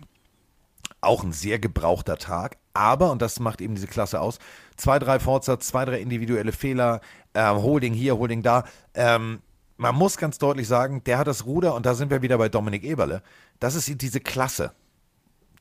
auch 1.01 1.23
ein 1.23 1.31
sehr 1.31 1.59
gebrauchter 1.59 2.17
Tag, 2.17 2.57
aber, 2.73 3.11
und 3.11 3.21
das 3.21 3.39
macht 3.39 3.61
eben 3.61 3.75
diese 3.75 3.87
Klasse 3.87 4.21
aus, 4.21 4.39
zwei, 4.75 4.99
drei 4.99 5.19
Fortsatz, 5.19 5.67
zwei, 5.67 5.85
drei 5.85 5.99
individuelle 5.99 6.51
Fehler, 6.51 7.01
äh, 7.33 7.49
Holding 7.49 7.93
hier, 7.93 8.17
Holding 8.17 8.43
da. 8.43 8.63
Ähm, 8.93 9.39
man 9.77 9.95
muss 9.95 10.17
ganz 10.17 10.37
deutlich 10.37 10.67
sagen, 10.67 11.03
der 11.03 11.19
hat 11.19 11.27
das 11.27 11.45
Ruder, 11.45 11.75
und 11.75 11.85
da 11.85 11.93
sind 11.93 12.09
wir 12.09 12.21
wieder 12.21 12.37
bei 12.37 12.49
Dominik 12.49 12.83
Eberle, 12.83 13.21
das 13.59 13.75
ist 13.75 14.01
diese 14.01 14.19
Klasse, 14.19 14.73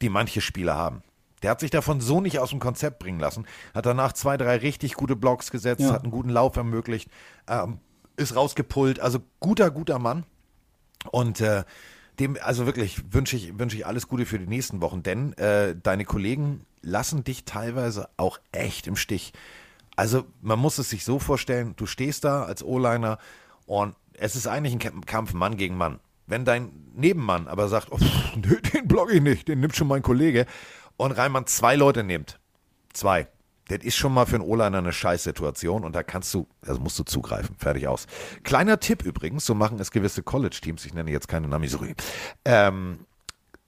die 0.01 0.09
manche 0.09 0.41
Spieler 0.41 0.75
haben. 0.75 1.03
Der 1.43 1.51
hat 1.51 1.61
sich 1.61 1.71
davon 1.71 2.01
so 2.01 2.21
nicht 2.21 2.39
aus 2.39 2.51
dem 2.51 2.61
Konzept 2.61 2.99
bringen 2.99 3.21
lassen, 3.21 3.47
hat 3.75 3.87
danach 3.87 4.15
zwei, 4.15 4.37
drei 4.37 4.57
richtig 4.57 4.95
gute 4.95 5.17
Blocks 5.17 5.51
gesetzt, 5.51 5.83
ja. 5.83 5.93
hat 5.93 6.03
einen 6.03 6.13
guten 6.13 6.31
Lauf 6.31 6.57
ermöglicht, 6.57 7.11
ähm, 7.47 7.79
ist 8.17 8.35
rausgepullt, 8.35 9.01
also 9.01 9.19
guter, 9.39 9.71
guter 9.71 9.99
Mann. 9.99 10.25
Und 11.11 11.41
äh, 11.41 11.65
dem, 12.19 12.37
also 12.41 12.67
wirklich 12.67 13.13
wünsche 13.13 13.37
ich, 13.37 13.59
wünsche 13.59 13.77
ich 13.77 13.87
alles 13.87 14.09
Gute 14.09 14.27
für 14.27 14.39
die 14.39 14.47
nächsten 14.47 14.81
Wochen, 14.81 15.03
denn 15.03 15.33
äh, 15.35 15.75
deine 15.81 16.05
Kollegen 16.05 16.65
lassen 16.83 17.25
dich 17.25 17.45
teilweise 17.45 18.09
auch 18.17 18.39
echt 18.53 18.87
im 18.87 18.97
Stich. 18.97 19.33
Also 19.97 20.25
man 20.43 20.59
muss 20.59 20.79
es 20.79 20.91
sich 20.91 21.05
so 21.05 21.19
vorstellen, 21.19 21.75
du 21.77 21.87
stehst 21.87 22.25
da 22.25 22.45
als 22.45 22.63
O-Liner 22.63 23.19
und 23.67 23.95
es 24.15 24.37
ist 24.37 24.47
eigentlich 24.47 24.75
ein 24.75 25.05
Kampf 25.07 25.33
Mann 25.35 25.57
gegen 25.57 25.77
Mann. 25.77 26.01
Wenn 26.27 26.45
dein 26.45 26.71
Nebenmann 26.95 27.49
aber 27.49 27.69
sagt, 27.69 27.93
oh, 27.93 27.99
den 28.37 28.89
block 28.89 29.13
ich 29.13 29.23
nicht, 29.23 29.49
den 29.49 29.61
nimmt 29.61 29.77
schon 29.77 29.89
mein 29.89 30.03
Kollege, 30.03 30.47
und 30.97 31.13
Reimann 31.13 31.47
zwei 31.47 31.77
Leute 31.77 32.03
nimmt, 32.03 32.41
zwei, 32.93 33.29
das 33.69 33.79
ist 33.83 33.97
schon 33.97 34.15
mal 34.15 34.27
für 34.27 34.37
einen 34.37 34.45
O-Liner 34.45 34.79
eine 34.79 34.93
Scheißsituation 34.93 35.85
und 35.85 35.95
da 35.95 36.03
kannst 36.03 36.33
du, 36.35 36.47
also 36.67 36.81
musst 36.81 36.99
du 36.99 37.05
zugreifen. 37.05 37.57
Fertig 37.59 37.89
aus. 37.89 38.07
Kleiner 38.45 38.79
Tipp 38.79 39.05
übrigens, 39.05 39.45
so 39.45 39.55
machen 39.55 39.79
es 39.81 39.91
gewisse 39.91 40.23
College-Teams, 40.23 40.85
ich 40.85 40.95
nenne 40.95 41.11
jetzt 41.11 41.29
keine 41.29 41.49
Namen, 41.49 41.69
sorry. 41.69 41.95
Ähm, 42.45 43.01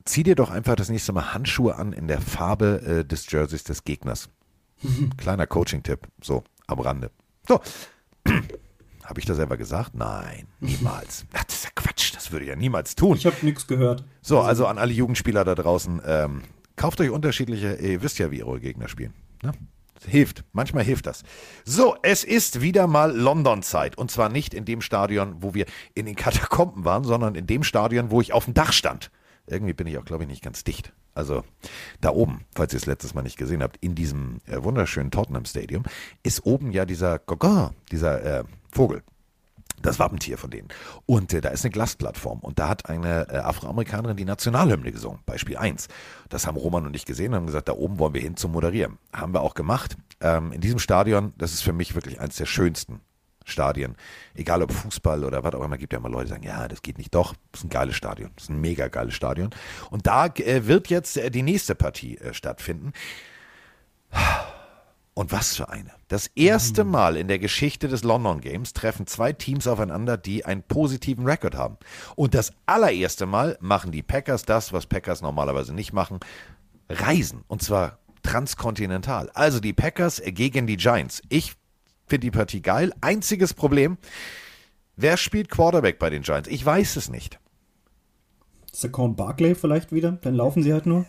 zieh 0.05 0.23
dir 0.23 0.35
doch 0.35 0.51
einfach 0.51 0.77
das 0.77 0.89
nächste 0.89 1.13
Mal 1.13 1.35
Handschuhe 1.35 1.77
an 1.77 1.93
in 1.93 2.07
der 2.07 2.21
Farbe 2.21 2.83
äh, 3.01 3.05
des 3.05 3.31
Jerseys 3.31 3.65
des 3.65 3.85
Gegners. 3.85 4.29
Kleiner 5.17 5.47
Coaching-Tipp, 5.47 6.07
so 6.23 6.45
am 6.69 6.79
Rande. 6.79 7.11
So. 7.47 7.61
Habe 9.05 9.21
ich 9.21 9.27
das 9.27 9.39
selber 9.39 9.57
gesagt? 9.57 9.95
Nein, 9.95 10.47
niemals. 10.61 11.25
Ach, 11.33 11.43
das 11.45 11.57
ist 11.57 11.65
ja 11.65 11.71
Quatsch, 11.75 12.15
das 12.15 12.31
würde 12.31 12.45
ich 12.45 12.51
ja 12.51 12.57
niemals 12.57 12.95
tun. 12.95 13.17
Ich 13.17 13.27
habe 13.27 13.37
nichts 13.43 13.67
gehört. 13.67 14.05
So, 14.21 14.41
also 14.41 14.67
an 14.67 14.79
alle 14.79 14.93
Jugendspieler 14.93 15.45
da 15.45 15.55
draußen, 15.55 16.03
ähm, 16.05 16.43
kauft 16.77 17.01
euch 17.01 17.11
unterschiedliche, 17.11 17.75
ihr 17.77 18.03
wisst 18.03 18.19
ja, 18.19 18.31
wie 18.31 18.45
eure 18.45 18.61
Gegner 18.61 18.87
spielen. 18.87 19.15
Ne? 19.43 19.53
Hilft. 20.07 20.45
Manchmal 20.53 20.85
hilft 20.85 21.07
das. 21.07 21.23
So, 21.65 21.97
es 22.03 22.25
ist 22.25 22.61
wieder 22.61 22.87
mal 22.87 23.15
London-Zeit. 23.15 23.97
Und 23.99 24.11
zwar 24.11 24.29
nicht 24.29 24.55
in 24.55 24.65
dem 24.65 24.81
Stadion, 24.81 25.37
wo 25.41 25.55
wir 25.55 25.67
in 25.95 26.07
den 26.07 26.17
Katakomben 26.17 26.85
waren, 26.85 27.05
sondern 27.05 27.35
in 27.35 27.47
dem 27.47 27.63
Stadion, 27.63 28.11
wo 28.11 28.21
ich 28.21 28.33
auf 28.33 28.45
dem 28.45 28.55
Dach 28.55 28.73
stand. 28.73 29.11
Irgendwie 29.47 29.73
bin 29.73 29.87
ich 29.87 29.99
auch, 29.99 30.05
glaube 30.05 30.25
ich, 30.25 30.29
nicht 30.29 30.43
ganz 30.43 30.63
dicht. 30.65 30.93
Also 31.15 31.43
da 32.01 32.11
oben, 32.11 32.45
falls 32.55 32.73
ihr 32.75 32.77
es 32.77 32.87
letztes 32.87 33.15
Mal 33.15 33.23
nicht 33.23 33.39
gesehen 33.39 33.63
habt, 33.63 33.77
in 33.79 33.95
diesem 33.95 34.39
äh, 34.47 34.63
wunderschönen 34.63 35.11
Tottenham 35.11 35.47
Stadium, 35.47 35.83
ist 36.23 36.45
oben 36.47 36.71
ja 36.71 36.85
dieser 36.85 37.19
Gogor, 37.19 37.75
dieser 37.91 38.41
äh, 38.41 38.45
Vogel 38.71 39.03
das 39.83 39.99
Wappentier 39.99 40.39
von 40.39 40.51
denen. 40.51 40.69
Und 41.07 41.33
äh, 41.33 41.41
da 41.41 41.51
ist 41.51 41.65
eine 41.65 41.73
Glasplattform 41.73 42.41
und 42.41 42.59
da 42.59 42.69
hat 42.69 42.89
eine 42.89 43.29
äh, 43.29 43.39
Afroamerikanerin 43.39 44.17
die 44.17 44.25
Nationalhymne 44.25 44.93
gesungen, 44.93 45.21
Beispiel 45.27 45.57
1. 45.57 45.89
Das 46.29 46.47
haben 46.47 46.57
Roman 46.57 46.87
und 46.87 46.95
ich 46.95 47.05
gesehen 47.05 47.33
und 47.33 47.37
haben 47.37 47.47
gesagt, 47.47 47.69
da 47.69 47.73
oben 47.73 47.99
wollen 47.99 48.15
wir 48.15 48.21
hin 48.21 48.37
zum 48.37 48.53
Moderieren. 48.53 48.99
Haben 49.13 49.35
wir 49.35 49.41
auch 49.41 49.55
gemacht. 49.55 49.97
Ähm, 50.21 50.53
in 50.53 50.61
diesem 50.61 50.79
Stadion, 50.79 51.33
das 51.39 51.53
ist 51.53 51.63
für 51.63 51.73
mich 51.73 51.95
wirklich 51.95 52.21
eines 52.21 52.37
der 52.37 52.47
schönsten 52.47 53.01
Stadien. 53.45 53.97
Egal 54.35 54.63
ob 54.63 54.73
Fußball 54.73 55.25
oder 55.25 55.43
was 55.43 55.55
auch 55.55 55.65
immer, 55.65 55.79
gibt 55.79 55.93
ja 55.93 55.99
immer 55.99 56.11
Leute, 56.11 56.27
die 56.27 56.31
sagen, 56.31 56.43
ja, 56.45 56.69
das 56.69 56.83
geht 56.83 56.99
nicht. 56.99 57.15
Doch, 57.15 57.35
das 57.53 57.61
ist 57.61 57.65
ein 57.67 57.71
geiles 57.71 57.97
Stadion. 57.97 58.31
Das 58.35 58.45
ist 58.45 58.51
ein 58.51 58.61
mega 58.61 58.89
geiles 58.89 59.15
Stadion. 59.15 59.51
Und 59.91 60.07
da 60.07 60.27
äh, 60.27 60.67
wird 60.67 60.89
jetzt 60.89 61.17
äh, 61.17 61.31
die 61.31 61.43
nächste 61.43 61.75
Partie 61.75 62.19
äh, 62.19 62.35
stattfinden. 62.35 62.93
Und 65.19 65.33
was 65.33 65.57
für 65.57 65.69
eine. 65.69 65.91
Das 66.07 66.29
erste 66.37 66.85
mhm. 66.85 66.93
Mal 66.93 67.17
in 67.17 67.27
der 67.27 67.41
Geschichte 67.41 67.89
des 67.89 68.05
London 68.05 68.41
Games 68.41 68.73
treffen 68.73 69.09
zwei 69.09 69.33
Teams 69.33 69.67
aufeinander, 69.67 70.17
die 70.17 70.45
einen 70.45 70.63
positiven 70.63 71.25
Rekord 71.25 71.57
haben. 71.57 71.77
Und 72.15 72.35
das 72.35 72.53
allererste 72.67 73.27
Mal 73.27 73.59
machen 73.61 73.91
die 73.91 74.05
Packers 74.05 74.45
das, 74.45 74.73
was 74.73 74.87
Packers 74.87 75.21
normalerweise 75.21 75.75
nicht 75.75 75.93
machen, 75.93 76.21
reisen. 76.89 77.43
Und 77.49 77.65
zwar 77.65 77.99
transkontinental. 78.23 79.29
Also 79.35 79.59
die 79.59 79.73
Packers 79.73 80.23
gegen 80.25 80.69
die 80.69 80.77
Giants. 80.77 81.21
Ich 81.31 81.55
finde 82.07 82.27
die 82.27 82.31
Partie 82.31 82.63
geil. 82.63 82.93
Einziges 83.01 83.55
Problem, 83.55 83.99
wer 84.95 85.17
spielt 85.17 85.51
Quarterback 85.51 85.99
bei 85.99 86.11
den 86.11 86.23
Giants? 86.23 86.49
Ich 86.49 86.65
weiß 86.65 86.95
es 86.95 87.09
nicht. 87.09 87.41
Saquon 88.73 89.17
Barkley 89.17 89.57
vielleicht 89.57 89.91
wieder? 89.91 90.13
Dann 90.13 90.37
laufen 90.37 90.63
sie 90.63 90.73
halt 90.73 90.87
nur. 90.87 91.07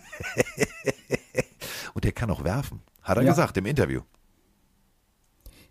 Und 1.94 2.06
der 2.06 2.12
kann 2.12 2.32
auch 2.32 2.44
werfen. 2.44 2.82
Hat 3.10 3.18
er 3.18 3.24
ja. 3.24 3.32
gesagt 3.32 3.58
im 3.58 3.66
Interview. 3.66 4.02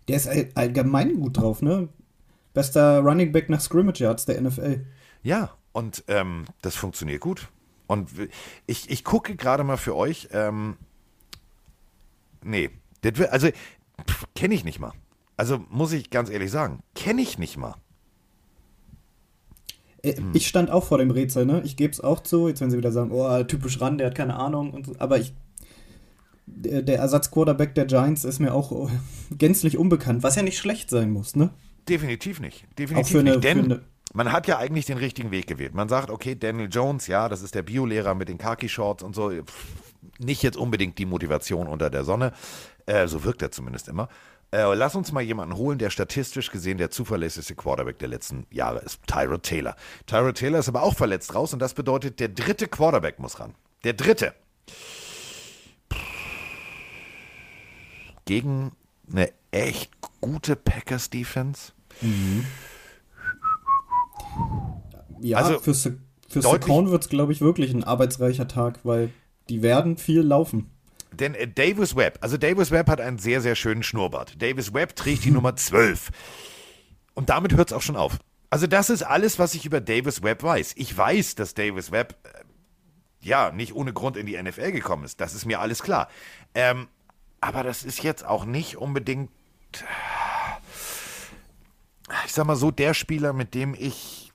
Der 0.09 0.17
ist 0.17 0.27
allgemein 0.55 1.15
gut 1.15 1.37
drauf, 1.37 1.61
ne? 1.61 1.87
Bester 2.53 2.99
Running 2.99 3.31
Back 3.31 3.49
nach 3.49 3.61
Scrimmage 3.61 4.01
Yards 4.01 4.25
der 4.25 4.41
NFL. 4.41 4.85
Ja, 5.23 5.51
und 5.71 6.03
ähm, 6.07 6.43
das 6.61 6.75
funktioniert 6.75 7.21
gut. 7.21 7.47
Und 7.87 8.09
ich, 8.67 8.89
ich 8.89 9.05
gucke 9.05 9.37
gerade 9.37 9.63
mal 9.63 9.77
für 9.77 9.95
euch. 9.95 10.27
Ähm, 10.33 10.75
nee, 12.43 12.71
wird, 13.01 13.21
also 13.29 13.47
kenne 14.35 14.53
ich 14.53 14.65
nicht 14.65 14.81
mal. 14.81 14.91
Also 15.37 15.63
muss 15.69 15.93
ich 15.93 16.09
ganz 16.09 16.29
ehrlich 16.29 16.51
sagen, 16.51 16.83
kenne 16.93 17.21
ich 17.21 17.37
nicht 17.39 17.55
mal. 17.55 17.75
Äh, 20.01 20.17
hm. 20.17 20.31
Ich 20.33 20.45
stand 20.47 20.71
auch 20.71 20.83
vor 20.83 20.97
dem 20.97 21.11
Rätsel, 21.11 21.45
ne? 21.45 21.61
Ich 21.63 21.77
gebe 21.77 21.93
es 21.93 22.01
auch 22.01 22.19
zu. 22.19 22.49
Jetzt 22.49 22.59
werden 22.59 22.71
sie 22.71 22.77
wieder 22.77 22.91
sagen, 22.91 23.11
oh, 23.11 23.43
typisch 23.43 23.79
ran, 23.79 23.97
der 23.97 24.07
hat 24.07 24.15
keine 24.15 24.35
Ahnung. 24.35 24.71
Und 24.73 24.87
so. 24.87 24.95
Aber 24.97 25.17
ich 25.17 25.33
der 26.55 26.97
Ersatzquarterback 26.97 27.75
der 27.75 27.85
Giants 27.85 28.25
ist 28.25 28.39
mir 28.39 28.53
auch 28.53 28.89
gänzlich 29.31 29.77
unbekannt, 29.77 30.23
was 30.23 30.35
ja 30.35 30.41
nicht 30.41 30.57
schlecht 30.57 30.89
sein 30.89 31.11
muss, 31.11 31.35
ne? 31.35 31.51
Definitiv 31.87 32.39
nicht. 32.39 32.65
Definitiv 32.77 33.17
eine, 33.17 33.31
nicht. 33.31 33.43
Denn 33.43 33.81
man 34.13 34.31
hat 34.31 34.47
ja 34.47 34.57
eigentlich 34.57 34.85
den 34.85 34.97
richtigen 34.97 35.31
Weg 35.31 35.47
gewählt. 35.47 35.73
Man 35.73 35.89
sagt, 35.89 36.09
okay, 36.09 36.35
Daniel 36.35 36.69
Jones, 36.71 37.07
ja, 37.07 37.29
das 37.29 37.41
ist 37.41 37.55
der 37.55 37.63
Biolehrer 37.63 38.15
mit 38.15 38.29
den 38.29 38.37
Khaki-Shorts 38.37 39.03
und 39.03 39.15
so. 39.15 39.31
Nicht 40.17 40.43
jetzt 40.43 40.57
unbedingt 40.57 40.97
die 40.97 41.05
Motivation 41.05 41.67
unter 41.67 41.89
der 41.89 42.03
Sonne. 42.03 42.33
Äh, 42.85 43.07
so 43.07 43.23
wirkt 43.23 43.41
er 43.41 43.51
zumindest 43.51 43.87
immer. 43.87 44.09
Äh, 44.51 44.73
lass 44.73 44.95
uns 44.95 45.11
mal 45.11 45.21
jemanden 45.21 45.55
holen, 45.55 45.77
der 45.77 45.91
statistisch 45.91 46.49
gesehen 46.51 46.79
der 46.79 46.89
zuverlässigste 46.89 47.53
Quarterback 47.53 47.99
der 47.99 48.07
letzten 48.07 48.47
Jahre 48.49 48.79
ist. 48.79 48.99
Tyrod 49.05 49.43
Taylor. 49.43 49.75
Tyrod 50.07 50.37
Taylor 50.37 50.59
ist 50.59 50.69
aber 50.69 50.81
auch 50.81 50.95
verletzt 50.95 51.35
raus 51.35 51.53
und 51.53 51.59
das 51.59 51.75
bedeutet, 51.75 52.19
der 52.19 52.29
dritte 52.29 52.67
Quarterback 52.67 53.19
muss 53.19 53.39
ran. 53.39 53.53
Der 53.83 53.93
dritte. 53.93 54.33
Gegen 58.29 58.73
eine 59.11 59.31
echt 59.49 59.89
gute 60.21 60.55
Packers-Defense. 60.55 61.71
Mhm. 61.99 62.45
Ja, 65.19 65.39
also 65.39 65.57
für, 65.57 65.73
Se 65.73 65.97
für 66.27 66.43
Saquon 66.43 66.91
wird 66.91 67.03
es, 67.03 67.09
glaube 67.09 67.33
ich, 67.33 67.41
wirklich 67.41 67.73
ein 67.73 67.83
arbeitsreicher 67.83 68.47
Tag, 68.47 68.81
weil 68.83 69.09
die 69.49 69.63
werden 69.63 69.97
viel 69.97 70.21
laufen. 70.21 70.69
Denn 71.11 71.33
äh, 71.33 71.47
Davis 71.47 71.95
Webb, 71.95 72.19
also 72.21 72.37
Davis 72.37 72.69
Webb 72.69 72.87
hat 72.87 73.01
einen 73.01 73.17
sehr, 73.17 73.41
sehr 73.41 73.55
schönen 73.55 73.81
Schnurrbart. 73.81 74.39
Davis 74.39 74.75
Webb 74.75 74.95
trägt 74.95 75.25
die 75.25 75.31
Nummer 75.31 75.55
12. 75.55 76.11
Und 77.15 77.31
damit 77.31 77.57
hört 77.57 77.71
es 77.71 77.75
auch 77.75 77.81
schon 77.81 77.95
auf. 77.95 78.19
Also 78.51 78.67
das 78.67 78.91
ist 78.91 79.01
alles, 79.01 79.39
was 79.39 79.55
ich 79.55 79.65
über 79.65 79.81
Davis 79.81 80.21
Webb 80.21 80.43
weiß. 80.43 80.73
Ich 80.77 80.95
weiß, 80.95 81.33
dass 81.33 81.55
Davis 81.55 81.91
Webb 81.91 82.15
äh, 82.21 82.29
ja 83.21 83.51
nicht 83.51 83.73
ohne 83.73 83.91
Grund 83.91 84.17
in 84.17 84.27
die 84.27 84.39
NFL 84.39 84.71
gekommen 84.71 85.03
ist. 85.03 85.19
Das 85.19 85.33
ist 85.33 85.45
mir 85.45 85.59
alles 85.59 85.81
klar. 85.81 86.09
Ähm, 86.53 86.89
aber 87.41 87.63
das 87.63 87.83
ist 87.83 88.03
jetzt 88.03 88.25
auch 88.25 88.45
nicht 88.45 88.77
unbedingt, 88.77 89.31
ich 92.25 92.33
sag 92.33 92.45
mal 92.45 92.55
so, 92.55 92.71
der 92.71 92.93
Spieler, 92.93 93.33
mit 93.33 93.53
dem 93.53 93.75
ich 93.77 94.31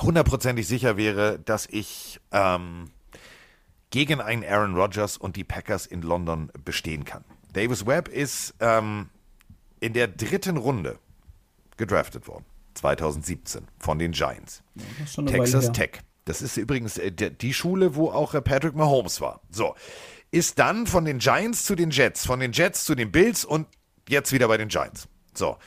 hundertprozentig 0.00 0.66
sicher 0.66 0.96
wäre, 0.96 1.38
dass 1.38 1.66
ich 1.66 2.20
ähm, 2.30 2.90
gegen 3.90 4.20
einen 4.20 4.44
Aaron 4.44 4.74
Rodgers 4.74 5.16
und 5.16 5.36
die 5.36 5.44
Packers 5.44 5.86
in 5.86 6.02
London 6.02 6.50
bestehen 6.64 7.04
kann. 7.04 7.24
Davis 7.52 7.86
Webb 7.86 8.08
ist 8.08 8.54
ähm, 8.60 9.10
in 9.80 9.92
der 9.92 10.08
dritten 10.08 10.56
Runde 10.56 10.98
gedraftet 11.76 12.26
worden, 12.26 12.44
2017, 12.74 13.68
von 13.78 13.98
den 13.98 14.12
Giants. 14.12 14.62
Ja, 15.16 15.24
Texas 15.24 15.72
Tech. 15.72 16.00
Das 16.24 16.40
ist 16.40 16.56
übrigens 16.56 16.98
äh, 16.98 17.10
die 17.10 17.52
Schule, 17.52 17.94
wo 17.94 18.10
auch 18.10 18.34
äh, 18.34 18.40
Patrick 18.40 18.74
Mahomes 18.74 19.20
war. 19.20 19.40
So, 19.50 19.74
ist 20.32 20.58
dann 20.58 20.86
von 20.86 21.04
den 21.04 21.18
Giants 21.18 21.64
zu 21.64 21.76
den 21.76 21.90
Jets, 21.90 22.26
von 22.26 22.40
den 22.40 22.52
Jets 22.52 22.84
zu 22.84 22.94
den 22.96 23.12
Bills 23.12 23.44
und 23.44 23.68
jetzt 24.08 24.32
wieder 24.32 24.48
bei 24.48 24.56
den 24.56 24.68
Giants. 24.68 25.06
So. 25.34 25.58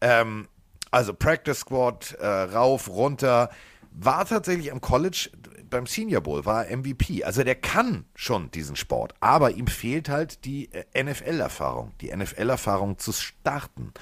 Ähm, 0.00 0.48
also 0.90 1.12
Practice 1.14 1.60
Squad, 1.60 2.12
äh, 2.18 2.26
rauf, 2.26 2.88
runter. 2.88 3.50
War 3.92 4.24
tatsächlich 4.24 4.72
am 4.72 4.80
College 4.80 5.30
beim 5.68 5.86
Senior 5.86 6.22
Bowl, 6.22 6.44
war 6.46 6.64
MVP. 6.64 7.22
Also 7.24 7.44
der 7.44 7.54
kann 7.54 8.06
schon 8.14 8.50
diesen 8.50 8.76
Sport, 8.76 9.14
aber 9.20 9.52
ihm 9.52 9.66
fehlt 9.66 10.08
halt 10.08 10.44
die 10.44 10.70
äh, 10.72 11.02
NFL-Erfahrung, 11.02 11.92
die 12.00 12.14
NFL-Erfahrung 12.14 12.98
zu 12.98 13.12
starten. 13.12 13.92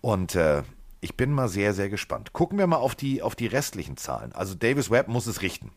Und 0.00 0.34
äh, 0.34 0.62
ich 1.00 1.16
bin 1.16 1.32
mal 1.32 1.48
sehr, 1.48 1.74
sehr 1.74 1.88
gespannt. 1.88 2.32
Gucken 2.32 2.58
wir 2.58 2.66
mal 2.68 2.76
auf 2.76 2.94
die, 2.94 3.22
auf 3.22 3.34
die 3.34 3.46
restlichen 3.46 3.96
Zahlen. 3.96 4.32
Also 4.32 4.54
Davis 4.54 4.90
Webb 4.90 5.08
muss 5.08 5.26
es 5.26 5.42
richten. 5.42 5.72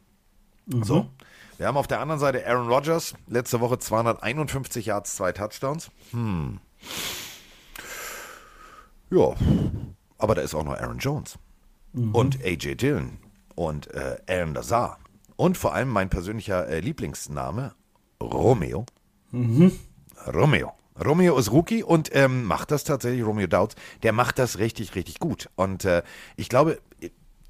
Mhm. 0.67 0.83
So. 0.83 1.09
Wir 1.57 1.67
haben 1.67 1.77
auf 1.77 1.87
der 1.87 2.01
anderen 2.01 2.19
Seite 2.19 2.45
Aaron 2.45 2.67
Rodgers, 2.67 3.13
letzte 3.27 3.61
Woche 3.61 3.79
251 3.79 4.87
Yards, 4.87 5.15
zwei 5.15 5.31
Touchdowns. 5.31 5.89
Hm. 6.11 6.59
Ja, 9.09 9.33
aber 10.17 10.35
da 10.35 10.41
ist 10.41 10.53
auch 10.53 10.65
noch 10.65 10.77
Aaron 10.77 10.97
Jones 10.97 11.37
mhm. 11.93 12.13
und 12.13 12.43
AJ 12.43 12.75
Dillon 12.75 13.17
und 13.55 13.87
äh, 13.93 14.17
Aaron 14.27 14.53
Lazar 14.53 14.99
und 15.37 15.57
vor 15.57 15.73
allem 15.73 15.89
mein 15.89 16.09
persönlicher 16.09 16.67
äh, 16.67 16.81
Lieblingsname, 16.81 17.73
Romeo. 18.21 18.85
Mhm. 19.31 19.71
Romeo. 20.27 20.73
Romeo 21.03 21.37
ist 21.37 21.51
Rookie 21.51 21.83
und 21.83 22.09
ähm, 22.13 22.45
macht 22.45 22.71
das 22.71 22.83
tatsächlich, 22.83 23.25
Romeo 23.25 23.47
Dowds, 23.47 23.75
der 24.03 24.11
macht 24.13 24.39
das 24.39 24.59
richtig, 24.59 24.95
richtig 24.95 25.19
gut. 25.19 25.49
Und 25.55 25.85
äh, 25.85 26.03
ich 26.37 26.49
glaube, 26.49 26.79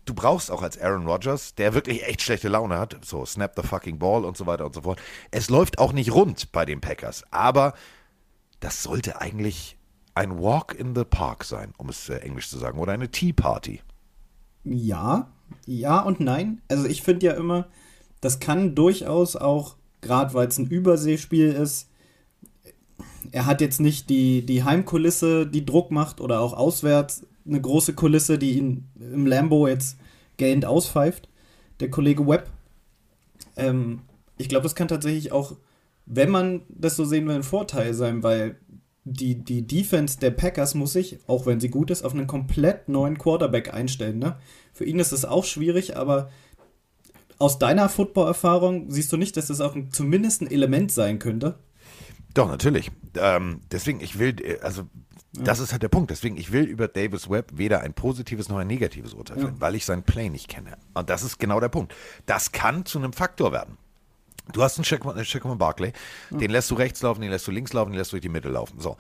du 0.06 0.14
brauchst 0.14 0.52
auch 0.52 0.62
als 0.62 0.80
Aaron 0.80 1.08
Rodgers, 1.08 1.56
der 1.56 1.74
wirklich 1.74 2.04
echt 2.06 2.22
schlechte 2.22 2.48
Laune 2.48 2.78
hat, 2.78 2.98
so 3.04 3.26
snap 3.26 3.54
the 3.56 3.68
fucking 3.68 4.00
ball 4.00 4.24
und 4.24 4.38
so 4.38 4.46
weiter 4.46 4.66
und 4.66 4.74
so 4.74 4.82
fort. 4.82 5.02
Es 5.32 5.50
läuft 5.50 5.80
auch 5.80 5.94
nicht 5.94 6.14
rund 6.14 6.52
bei 6.52 6.66
den 6.66 6.82
Packers, 6.82 7.24
aber 7.32 7.74
das 8.60 8.84
sollte 8.84 9.20
eigentlich 9.22 9.78
ein 10.14 10.40
Walk 10.40 10.76
in 10.78 10.96
the 10.96 11.04
Park 11.04 11.44
sein, 11.44 11.74
um 11.78 11.90
es 11.90 12.08
äh, 12.10 12.18
englisch 12.18 12.50
zu 12.50 12.58
sagen, 12.58 12.80
oder 12.80 12.94
eine 12.94 13.10
Tea 13.10 13.34
Party. 13.34 13.82
Ja, 14.64 15.30
ja 15.66 16.00
und 16.00 16.20
nein. 16.20 16.62
Also 16.70 16.86
ich 16.86 17.02
finde 17.02 17.26
ja 17.26 17.34
immer, 17.34 17.68
das 18.22 18.40
kann 18.40 18.76
durchaus 18.76 19.36
auch, 19.36 19.76
gerade 20.02 20.34
weil 20.34 20.48
es 20.48 20.58
ein 20.58 20.68
Überseespiel 20.68 21.52
ist, 21.52 21.90
er 23.32 23.46
hat 23.46 23.60
jetzt 23.60 23.82
nicht 23.82 24.10
die, 24.10 24.46
die 24.46 24.64
Heimkulisse, 24.64 25.48
die 25.48 25.66
Druck 25.66 25.92
macht 25.92 26.22
oder 26.22 26.40
auch 26.40 26.54
auswärts 26.54 27.26
eine 27.46 27.62
große 27.62 27.94
Kulisse, 27.94 28.38
die 28.38 28.58
ihn 28.58 28.90
im 29.00 29.26
Lambo 29.26 29.68
jetzt 29.68 29.98
gähnend 30.38 30.66
auspfeift. 30.66 31.30
Der 31.80 31.90
Kollege 31.90 32.28
Webb. 32.28 32.50
Ähm, 33.56 34.02
ich 34.38 34.50
glaube, 34.50 34.64
das 34.64 34.76
kann 34.76 34.88
tatsächlich 34.88 35.32
auch, 35.32 35.56
wenn 36.06 36.30
man 36.30 36.62
das 36.70 36.96
so 36.96 37.06
sehen 37.06 37.28
will, 37.28 37.36
ein 37.36 37.44
Vorteil 37.44 37.94
sein, 37.94 38.24
weil 38.24 38.58
die, 39.04 39.36
die 39.36 39.68
Defense 39.68 40.20
der 40.20 40.32
Packers 40.32 40.74
muss 40.74 40.94
sich, 40.94 41.20
auch 41.28 41.46
wenn 41.46 41.60
sie 41.60 41.70
gut 41.70 41.92
ist, 41.92 42.04
auf 42.04 42.14
einen 42.14 42.28
komplett 42.28 42.90
neuen 42.90 43.18
Quarterback 43.18 43.74
einstellen. 43.74 44.18
Ne? 44.20 44.38
Für 44.74 44.86
ihn 44.86 45.00
ist 45.00 45.12
es 45.12 45.26
auch 45.26 45.46
schwierig, 45.46 45.96
aber 45.96 46.30
aus 47.38 47.60
deiner 47.60 47.88
Football-Erfahrung 47.88 48.90
siehst 48.90 49.12
du 49.12 49.18
nicht, 49.18 49.38
dass 49.38 49.48
das 49.48 49.62
auch 49.62 49.76
ein, 49.76 49.92
zumindest 49.92 50.42
ein 50.42 50.50
Element 50.50 50.92
sein 50.92 51.20
könnte? 51.20 51.60
Doch, 52.34 52.48
natürlich. 52.48 52.92
Ähm, 53.18 53.62
deswegen, 53.72 54.02
ich 54.02 54.18
will, 54.18 54.36
äh, 54.42 54.60
also 54.62 54.84
das 55.42 55.60
ist 55.60 55.72
halt 55.72 55.84
der 55.84 55.90
Punkt. 55.90 56.12
Deswegen, 56.12 56.38
ich 56.38 56.52
will 56.52 56.64
über 56.64 56.88
Davis 56.88 57.30
Webb 57.30 57.52
weder 57.56 57.82
ein 57.82 57.94
positives 57.94 58.50
noch 58.50 58.58
ein 58.58 58.68
negatives 58.68 59.14
Urteil 59.14 59.40
fällen, 59.40 59.56
weil 59.60 59.76
ich 59.76 59.86
seinen 59.86 60.04
Play 60.04 60.30
nicht 60.30 60.48
kenne. 60.48 60.78
Und 60.94 61.10
das 61.10 61.24
ist 61.24 61.40
genau 61.40 61.60
der 61.60 61.70
Punkt. 61.70 61.94
Das 62.26 62.52
kann 62.52 62.86
zu 62.86 62.98
einem 63.00 63.14
Faktor 63.14 63.52
werden. 63.52 63.78
Du 64.54 64.62
hast 64.62 64.78
einen 64.78 64.86
Shaquan 64.86 65.58
Barkley, 65.58 65.92
den 66.30 66.52
lässt 66.52 66.70
du 66.70 66.76
rechts 66.76 67.02
laufen, 67.02 67.22
den 67.22 67.32
lässt 67.32 67.48
du 67.48 67.52
links 67.52 67.74
laufen, 67.74 67.92
den 67.92 67.98
lässt 67.98 68.12
du 68.12 68.16
durch 68.16 68.22
die 68.22 68.30
Mitte 68.30 68.50
laufen. 68.50 68.80
So. 68.80 68.96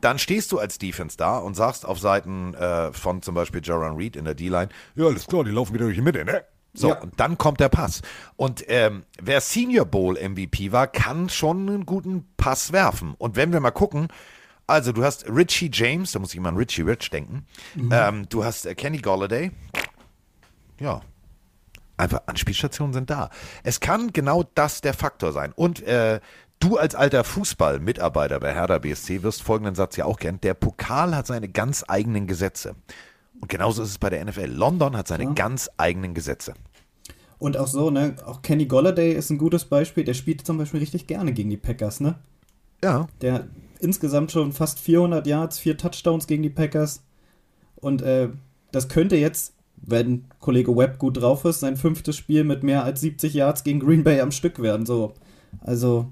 Dann 0.00 0.18
stehst 0.18 0.52
du 0.52 0.58
als 0.58 0.78
Defense 0.78 1.16
da 1.16 1.38
und 1.38 1.54
sagst 1.54 1.84
auf 1.84 1.98
Seiten 1.98 2.54
äh, 2.54 2.92
von 2.92 3.20
zum 3.22 3.34
Beispiel 3.34 3.60
Jaron 3.64 3.96
Reed 3.96 4.14
in 4.16 4.24
der 4.24 4.34
D-Line, 4.34 4.68
ja, 4.94 5.06
alles 5.06 5.26
klar, 5.26 5.42
die 5.44 5.50
laufen 5.50 5.74
wieder 5.74 5.86
durch 5.86 5.96
die 5.96 6.02
Mitte, 6.02 6.24
ne? 6.24 6.44
So, 6.74 6.88
Ja. 6.90 7.00
und 7.00 7.18
dann 7.18 7.38
kommt 7.38 7.60
der 7.60 7.68
Pass. 7.68 8.02
Und 8.36 8.64
ähm, 8.68 9.04
wer 9.20 9.40
Senior 9.40 9.86
Bowl 9.86 10.14
MVP 10.16 10.72
war, 10.72 10.86
kann 10.88 11.28
schon 11.28 11.68
einen 11.68 11.86
guten 11.86 12.26
Pass 12.36 12.72
werfen. 12.72 13.14
Und 13.18 13.36
wenn 13.36 13.52
wir 13.52 13.60
mal 13.60 13.70
gucken, 13.70 14.08
also 14.66 14.92
du 14.92 15.04
hast 15.04 15.28
Richie 15.28 15.70
James, 15.72 16.12
da 16.12 16.18
muss 16.18 16.30
ich 16.30 16.36
immer 16.36 16.48
an 16.48 16.56
Richie 16.56 16.82
Rich 16.82 17.10
denken. 17.10 17.46
Ähm, 17.90 18.26
du 18.28 18.44
hast 18.44 18.66
äh, 18.66 18.74
Kenny 18.74 18.98
Golladay. 18.98 19.50
Ja, 20.80 21.02
einfach 21.96 22.22
Anspielstationen 22.26 22.92
sind 22.92 23.10
da. 23.10 23.30
Es 23.62 23.80
kann 23.80 24.12
genau 24.12 24.44
das 24.54 24.80
der 24.80 24.94
Faktor 24.94 25.32
sein. 25.32 25.52
Und 25.54 25.82
äh, 25.82 26.20
du 26.60 26.76
als 26.76 26.94
alter 26.94 27.24
Fußball-Mitarbeiter 27.24 28.40
bei 28.40 28.54
Hertha 28.54 28.78
BSC 28.78 29.22
wirst 29.22 29.42
folgenden 29.42 29.74
Satz 29.74 29.96
ja 29.96 30.04
auch 30.04 30.18
kennen. 30.18 30.40
Der 30.42 30.54
Pokal 30.54 31.14
hat 31.14 31.26
seine 31.26 31.48
ganz 31.48 31.84
eigenen 31.86 32.26
Gesetze. 32.26 32.74
Und 33.40 33.48
genauso 33.48 33.82
ist 33.82 33.90
es 33.90 33.98
bei 33.98 34.10
der 34.10 34.24
NFL. 34.24 34.46
London 34.46 34.96
hat 34.96 35.08
seine 35.08 35.34
ganz 35.34 35.70
eigenen 35.76 36.14
Gesetze. 36.14 36.54
Und 37.38 37.56
auch 37.56 37.66
so, 37.66 37.90
ne, 37.90 38.16
auch 38.24 38.42
Kenny 38.42 38.64
Golladay 38.66 39.12
ist 39.12 39.30
ein 39.30 39.38
gutes 39.38 39.66
Beispiel. 39.66 40.04
Der 40.04 40.14
spielt 40.14 40.46
zum 40.46 40.56
Beispiel 40.56 40.80
richtig 40.80 41.06
gerne 41.06 41.32
gegen 41.32 41.50
die 41.50 41.56
Packers, 41.56 42.00
ne? 42.00 42.14
Ja. 42.82 43.06
Der 43.20 43.48
insgesamt 43.80 44.32
schon 44.32 44.52
fast 44.52 44.78
400 44.80 45.26
Yards, 45.26 45.58
vier 45.58 45.76
Touchdowns 45.76 46.26
gegen 46.26 46.42
die 46.42 46.50
Packers. 46.50 47.02
Und 47.76 48.02
äh, 48.02 48.28
das 48.72 48.88
könnte 48.88 49.16
jetzt, 49.16 49.54
wenn 49.76 50.24
Kollege 50.40 50.76
Webb 50.76 50.98
gut 50.98 51.20
drauf 51.20 51.44
ist, 51.44 51.60
sein 51.60 51.76
fünftes 51.76 52.16
Spiel 52.16 52.44
mit 52.44 52.62
mehr 52.62 52.84
als 52.84 53.00
70 53.00 53.34
Yards 53.34 53.64
gegen 53.64 53.80
Green 53.80 54.04
Bay 54.04 54.20
am 54.20 54.30
Stück 54.32 54.60
werden. 54.60 54.86
So, 54.86 55.14
also 55.60 56.10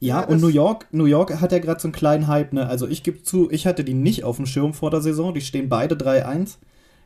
ja, 0.00 0.20
Ja, 0.20 0.26
und 0.28 0.40
New 0.40 0.48
York, 0.48 0.86
New 0.92 1.06
York 1.06 1.40
hat 1.40 1.52
ja 1.52 1.58
gerade 1.58 1.80
so 1.80 1.88
einen 1.88 1.92
kleinen 1.92 2.28
Hype, 2.28 2.52
ne? 2.52 2.66
Also 2.68 2.86
ich 2.86 3.02
gebe 3.02 3.22
zu, 3.22 3.50
ich 3.50 3.66
hatte 3.66 3.84
die 3.84 3.94
nicht 3.94 4.24
auf 4.24 4.36
dem 4.36 4.46
Schirm 4.46 4.74
vor 4.74 4.90
der 4.90 5.00
Saison. 5.00 5.34
Die 5.34 5.40
stehen 5.40 5.68
beide 5.68 5.96
3-1. 5.96 6.58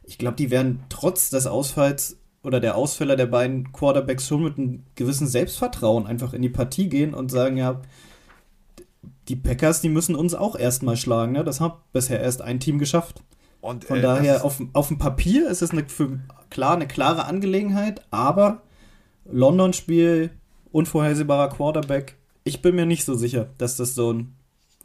Ich 0.04 0.18
glaube, 0.18 0.36
die 0.36 0.50
werden 0.50 0.80
trotz 0.88 1.30
des 1.30 1.46
Ausfalls 1.46 2.18
oder 2.42 2.60
der 2.60 2.76
Ausfälle 2.76 3.16
der 3.16 3.26
beiden 3.26 3.72
Quarterbacks 3.72 4.26
schon 4.26 4.42
mit 4.42 4.58
einem 4.58 4.82
gewissen 4.94 5.26
Selbstvertrauen 5.26 6.06
einfach 6.06 6.34
in 6.34 6.42
die 6.42 6.48
Partie 6.48 6.88
gehen 6.88 7.14
und 7.14 7.30
sagen, 7.30 7.56
ja, 7.56 7.80
die 9.28 9.36
Packers, 9.36 9.80
die 9.80 9.88
müssen 9.88 10.14
uns 10.14 10.34
auch 10.34 10.56
erstmal 10.56 10.96
schlagen, 10.96 11.32
ne? 11.32 11.44
Das 11.44 11.60
hat 11.60 11.92
bisher 11.92 12.20
erst 12.20 12.42
ein 12.42 12.60
Team 12.60 12.78
geschafft. 12.78 13.22
Und, 13.60 13.84
Von 13.84 13.98
äh, 13.98 14.02
daher, 14.02 14.44
auf, 14.44 14.60
auf 14.72 14.88
dem 14.88 14.98
Papier 14.98 15.48
ist 15.48 15.62
es 15.62 15.70
eine, 15.70 15.88
für, 15.88 16.18
klar 16.50 16.74
eine 16.74 16.88
klare 16.88 17.26
Angelegenheit, 17.26 18.02
aber 18.10 18.62
London-Spiel, 19.30 20.30
unvorhersehbarer 20.72 21.48
Quarterback, 21.50 22.16
ich 22.44 22.60
bin 22.60 22.74
mir 22.74 22.86
nicht 22.86 23.04
so 23.04 23.14
sicher, 23.14 23.50
dass 23.58 23.76
das 23.76 23.94
so 23.94 24.12
ein 24.12 24.34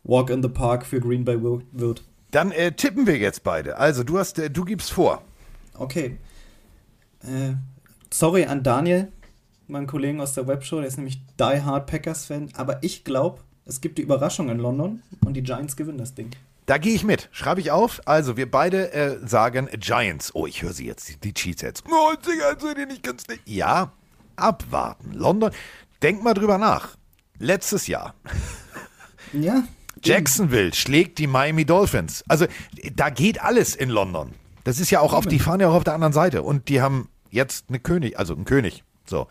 Walk 0.03 0.29
in 0.29 0.43
the 0.43 0.49
Park 0.49 0.85
für 0.85 0.99
Green 0.99 1.25
Bay 1.25 1.41
wi- 1.41 1.63
wird. 1.71 2.03
Dann 2.29 2.51
äh, 2.51 2.71
tippen 2.71 3.07
wir 3.07 3.17
jetzt 3.17 3.43
beide. 3.43 3.77
Also 3.77 4.03
du 4.03 4.19
hast, 4.19 4.37
äh, 4.37 4.51
du 4.51 4.63
gibst 4.63 4.91
vor. 4.91 5.23
Okay. 5.73 6.17
Äh, 7.23 7.55
sorry 8.13 8.45
an 8.45 8.61
Daniel, 8.61 9.11
meinen 9.67 9.87
Kollegen 9.87 10.21
aus 10.21 10.33
der 10.33 10.47
Webshow, 10.47 10.77
der 10.77 10.87
ist 10.87 10.97
nämlich 10.97 11.21
Die 11.39 11.61
Hard 11.63 11.87
Packers-Fan, 11.87 12.49
aber 12.55 12.83
ich 12.83 13.03
glaube, 13.03 13.41
es 13.67 13.81
gibt 13.81 13.97
die 13.97 14.01
Überraschung 14.01 14.49
in 14.49 14.59
London 14.59 15.01
und 15.25 15.33
die 15.33 15.43
Giants 15.43 15.75
gewinnen 15.75 15.97
das 15.97 16.13
Ding. 16.13 16.31
Da 16.65 16.77
gehe 16.77 16.93
ich 16.93 17.03
mit. 17.03 17.29
Schreibe 17.31 17.61
ich 17.61 17.71
auf. 17.71 18.01
Also, 18.05 18.35
wir 18.35 18.49
beide 18.49 18.91
äh, 18.91 19.25
sagen 19.25 19.69
Giants. 19.79 20.35
Oh, 20.35 20.45
ich 20.45 20.61
höre 20.61 20.73
sie 20.73 20.85
jetzt, 20.85 21.07
die, 21.07 21.17
die 21.17 21.33
Cheeseheads. 21.33 21.83
Oh, 21.89 22.13
seid 22.59 22.77
ihr 22.77 22.85
nicht 22.85 23.03
ganz 23.03 23.23
dick. 23.23 23.39
Ja, 23.45 23.91
abwarten. 24.35 25.13
London. 25.13 25.51
Denk 26.01 26.23
mal 26.23 26.33
drüber 26.33 26.57
nach. 26.57 26.97
Letztes 27.39 27.87
Jahr. 27.87 28.13
Ja. 29.33 29.63
Jacksonville 30.01 30.73
schlägt 30.73 31.19
die 31.19 31.27
Miami 31.27 31.65
Dolphins. 31.65 32.23
Also, 32.29 32.45
da 32.95 33.09
geht 33.09 33.41
alles 33.41 33.75
in 33.75 33.89
London. 33.89 34.31
Das 34.63 34.79
ist 34.79 34.89
ja 34.89 35.01
auch 35.01 35.11
auf, 35.11 35.25
die 35.25 35.37
fahren 35.37 35.59
ja 35.59 35.67
auch 35.67 35.73
auf 35.73 35.83
der 35.83 35.95
anderen 35.95 36.13
Seite. 36.13 36.43
Und 36.43 36.69
die 36.69 36.79
haben 36.79 37.09
jetzt 37.29 37.65
eine 37.67 37.79
König, 37.79 38.17
also 38.17 38.33
einen 38.33 38.45
König. 38.45 38.85
So. 39.05 39.27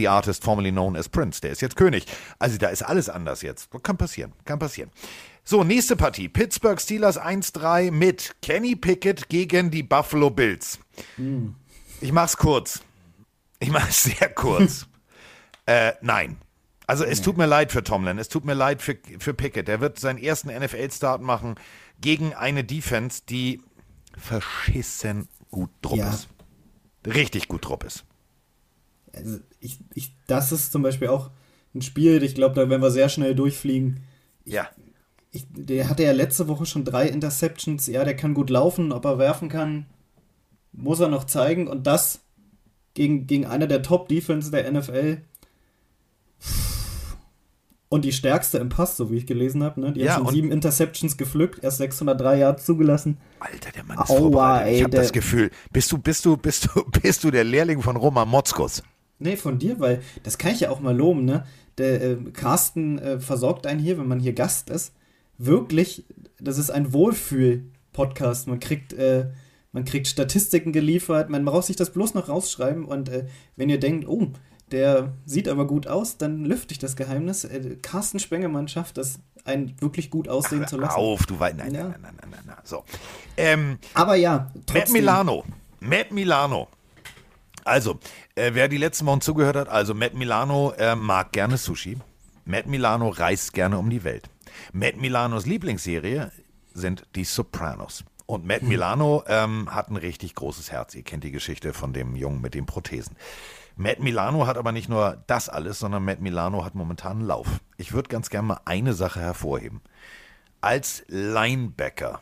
The 0.00 0.08
artist 0.08 0.42
formerly 0.42 0.70
known 0.72 0.96
as 0.96 1.08
Prince. 1.08 1.40
Der 1.42 1.50
ist 1.50 1.60
jetzt 1.60 1.76
König. 1.76 2.06
Also, 2.38 2.56
da 2.56 2.68
ist 2.68 2.82
alles 2.82 3.08
anders 3.10 3.42
jetzt. 3.42 3.68
Kann 3.82 3.98
passieren. 3.98 4.32
Kann 4.46 4.58
passieren. 4.58 4.90
So, 5.44 5.62
nächste 5.64 5.94
Partie. 5.96 6.28
Pittsburgh 6.28 6.80
Steelers 6.80 7.20
1-3 7.20 7.90
mit 7.90 8.36
Kenny 8.40 8.76
Pickett 8.76 9.28
gegen 9.28 9.70
die 9.70 9.82
Buffalo 9.82 10.30
Bills. 10.30 10.78
Ich 12.00 12.12
mach's 12.12 12.36
kurz. 12.36 12.82
Ich 13.58 13.70
mach's 13.70 14.02
sehr 14.18 14.28
kurz. 14.30 14.86
äh, 15.66 15.92
nein. 16.00 16.38
Also 16.86 17.04
es 17.04 17.22
tut 17.22 17.36
mir 17.36 17.46
leid 17.46 17.70
für 17.70 17.84
Tomlin, 17.84 18.18
es 18.18 18.28
tut 18.28 18.44
mir 18.44 18.54
leid 18.54 18.82
für, 18.82 18.96
für 19.20 19.32
Pickett. 19.32 19.68
Der 19.68 19.80
wird 19.80 20.00
seinen 20.00 20.18
ersten 20.18 20.48
NFL-Start 20.48 21.22
machen 21.22 21.54
gegen 22.00 22.34
eine 22.34 22.64
Defense, 22.64 23.22
die 23.28 23.60
verschissen 24.18 25.28
gut 25.50 25.70
drupp 25.82 25.98
Ja. 25.98 26.10
ist. 26.10 26.28
Richtig 27.06 27.46
gut 27.48 27.64
drupp 27.64 27.84
ist. 27.84 28.04
also 29.14 29.38
ich, 29.60 29.78
ich, 29.94 30.14
das 30.26 30.52
ist 30.52 30.72
zum 30.72 30.82
Beispiel 30.82 31.08
auch 31.08 31.30
ein 31.74 31.82
Spiel, 31.82 32.22
ich 32.22 32.34
glaube, 32.34 32.54
da 32.54 32.68
werden 32.68 32.82
wir 32.82 32.90
sehr 32.90 33.08
schnell 33.08 33.34
durchfliegen. 33.34 34.00
Ja. 34.44 34.68
Ich, 35.30 35.46
der 35.50 35.88
hatte 35.88 36.02
ja 36.02 36.12
letzte 36.12 36.48
Woche 36.48 36.66
schon 36.66 36.84
drei 36.84 37.06
Interceptions. 37.06 37.86
Ja, 37.86 38.04
der 38.04 38.16
kann 38.16 38.34
gut 38.34 38.50
laufen, 38.50 38.90
ob 38.90 39.04
er 39.04 39.18
werfen 39.18 39.48
kann, 39.48 39.86
muss 40.72 40.98
er 40.98 41.08
noch 41.08 41.24
zeigen. 41.24 41.68
Und 41.68 41.86
das 41.86 42.20
gegen, 42.94 43.26
gegen 43.26 43.46
eine 43.46 43.68
der 43.68 43.82
Top-Defense 43.82 44.50
der 44.50 44.70
NFL. 44.70 45.18
Und 47.88 48.04
die 48.04 48.12
stärkste 48.12 48.58
im 48.58 48.68
Pass, 48.68 48.96
so 48.96 49.10
wie 49.10 49.16
ich 49.16 49.26
gelesen 49.26 49.62
habe. 49.62 49.80
Ne? 49.80 49.92
Die 49.92 50.00
Ja, 50.00 50.14
hat 50.14 50.22
schon 50.22 50.32
sieben 50.32 50.52
Interceptions 50.52 51.16
gepflückt, 51.16 51.62
erst 51.62 51.78
603 51.78 52.38
Yards 52.38 52.64
zugelassen. 52.64 53.18
Alter, 53.40 53.72
der 53.72 53.84
Mann 53.84 53.98
ist 53.98 54.10
Aua, 54.10 54.18
vorbereitet. 54.18 54.76
Ich 54.76 54.82
habe 54.84 54.96
das 54.96 55.12
Gefühl, 55.12 55.50
bist 55.72 55.90
du, 55.92 55.98
bist 55.98 56.24
du, 56.24 56.36
bist 56.36 56.66
du, 56.66 56.84
bist 57.02 57.24
du 57.24 57.30
der 57.30 57.44
Lehrling 57.44 57.82
von 57.82 57.96
Roman 57.96 58.28
Motzkus? 58.28 58.82
Nee, 59.20 59.36
von 59.36 59.58
dir, 59.58 59.78
weil 59.80 60.00
das 60.22 60.38
kann 60.38 60.52
ich 60.52 60.60
ja 60.60 60.70
auch 60.70 60.80
mal 60.80 60.96
loben, 60.96 61.24
ne? 61.24 61.44
Der 61.78 62.02
äh, 62.02 62.16
Carsten 62.32 62.98
äh, 62.98 63.20
versorgt 63.20 63.66
einen 63.66 63.78
hier, 63.80 63.98
wenn 63.98 64.08
man 64.08 64.18
hier 64.20 64.32
Gast 64.32 64.70
ist. 64.70 64.92
Wirklich, 65.38 66.04
das 66.40 66.58
ist 66.58 66.70
ein 66.70 66.92
Wohlfühl-Podcast. 66.92 68.48
Man 68.48 68.60
kriegt, 68.60 68.92
äh, 68.92 69.26
man 69.72 69.84
kriegt 69.84 70.08
Statistiken 70.08 70.72
geliefert, 70.72 71.30
man 71.30 71.44
braucht 71.44 71.66
sich 71.66 71.76
das 71.76 71.90
bloß 71.92 72.14
noch 72.14 72.28
rausschreiben 72.28 72.84
und 72.84 73.08
äh, 73.08 73.26
wenn 73.56 73.68
ihr 73.70 73.78
denkt, 73.80 74.08
oh, 74.08 74.28
der 74.70 75.12
sieht 75.26 75.48
aber 75.48 75.66
gut 75.66 75.86
aus, 75.86 76.16
dann 76.16 76.44
lüfte 76.44 76.72
ich 76.72 76.78
das 76.78 76.96
Geheimnis. 76.96 77.44
Äh, 77.44 77.76
Carsten 77.82 78.18
Spengemann 78.18 78.68
schafft 78.68 78.98
das, 78.98 79.18
einen 79.44 79.74
wirklich 79.80 80.10
gut 80.10 80.28
aussehen 80.28 80.66
zu 80.66 80.76
Hör 80.76 80.84
lassen. 80.84 80.96
auf, 80.98 81.26
du 81.26 81.38
weißt. 81.38 81.56
Nein, 81.56 81.74
Ja. 81.74 81.84
nein, 81.88 82.00
nein, 82.02 82.14
nein, 82.20 82.30
nein, 82.30 82.40
nein. 82.46 82.56
So. 82.64 82.84
Ähm, 83.36 83.78
Aber 83.94 84.14
ja, 84.16 84.50
Matt 84.54 84.66
trotzdem. 84.66 84.92
Milano. 84.92 85.44
Matt 85.80 86.12
Milano. 86.12 86.68
Also, 87.64 87.98
äh, 88.34 88.50
wer 88.54 88.68
die 88.68 88.76
letzten 88.76 89.06
Wochen 89.06 89.20
zugehört 89.20 89.56
hat, 89.56 89.68
also 89.68 89.94
Matt 89.94 90.14
Milano 90.14 90.72
äh, 90.72 90.96
mag 90.96 91.32
gerne 91.32 91.56
Sushi. 91.56 91.98
Matt 92.44 92.66
Milano 92.66 93.08
reist 93.08 93.52
gerne 93.52 93.78
um 93.78 93.90
die 93.90 94.04
Welt. 94.04 94.28
Matt 94.72 94.96
Milanos 94.96 95.46
Lieblingsserie 95.46 96.32
sind 96.72 97.06
die 97.14 97.24
Sopranos. 97.24 98.04
Und 98.26 98.46
Matt 98.46 98.62
Milano 98.62 99.24
ähm, 99.26 99.74
hat 99.74 99.90
ein 99.90 99.96
richtig 99.96 100.34
großes 100.34 100.70
Herz. 100.70 100.94
Ihr 100.94 101.02
kennt 101.02 101.24
die 101.24 101.32
Geschichte 101.32 101.72
von 101.72 101.92
dem 101.92 102.14
Jungen 102.14 102.40
mit 102.40 102.54
den 102.54 102.66
Prothesen. 102.66 103.16
Matt 103.76 104.00
Milano 104.00 104.46
hat 104.46 104.56
aber 104.56 104.72
nicht 104.72 104.88
nur 104.88 105.22
das 105.26 105.48
alles, 105.48 105.78
sondern 105.78 106.04
Matt 106.04 106.20
Milano 106.20 106.64
hat 106.64 106.74
momentan 106.74 107.18
einen 107.18 107.26
Lauf. 107.26 107.60
Ich 107.76 107.92
würde 107.92 108.08
ganz 108.08 108.30
gerne 108.30 108.48
mal 108.48 108.60
eine 108.64 108.94
Sache 108.94 109.20
hervorheben. 109.20 109.80
Als 110.60 111.04
Linebacker 111.08 112.20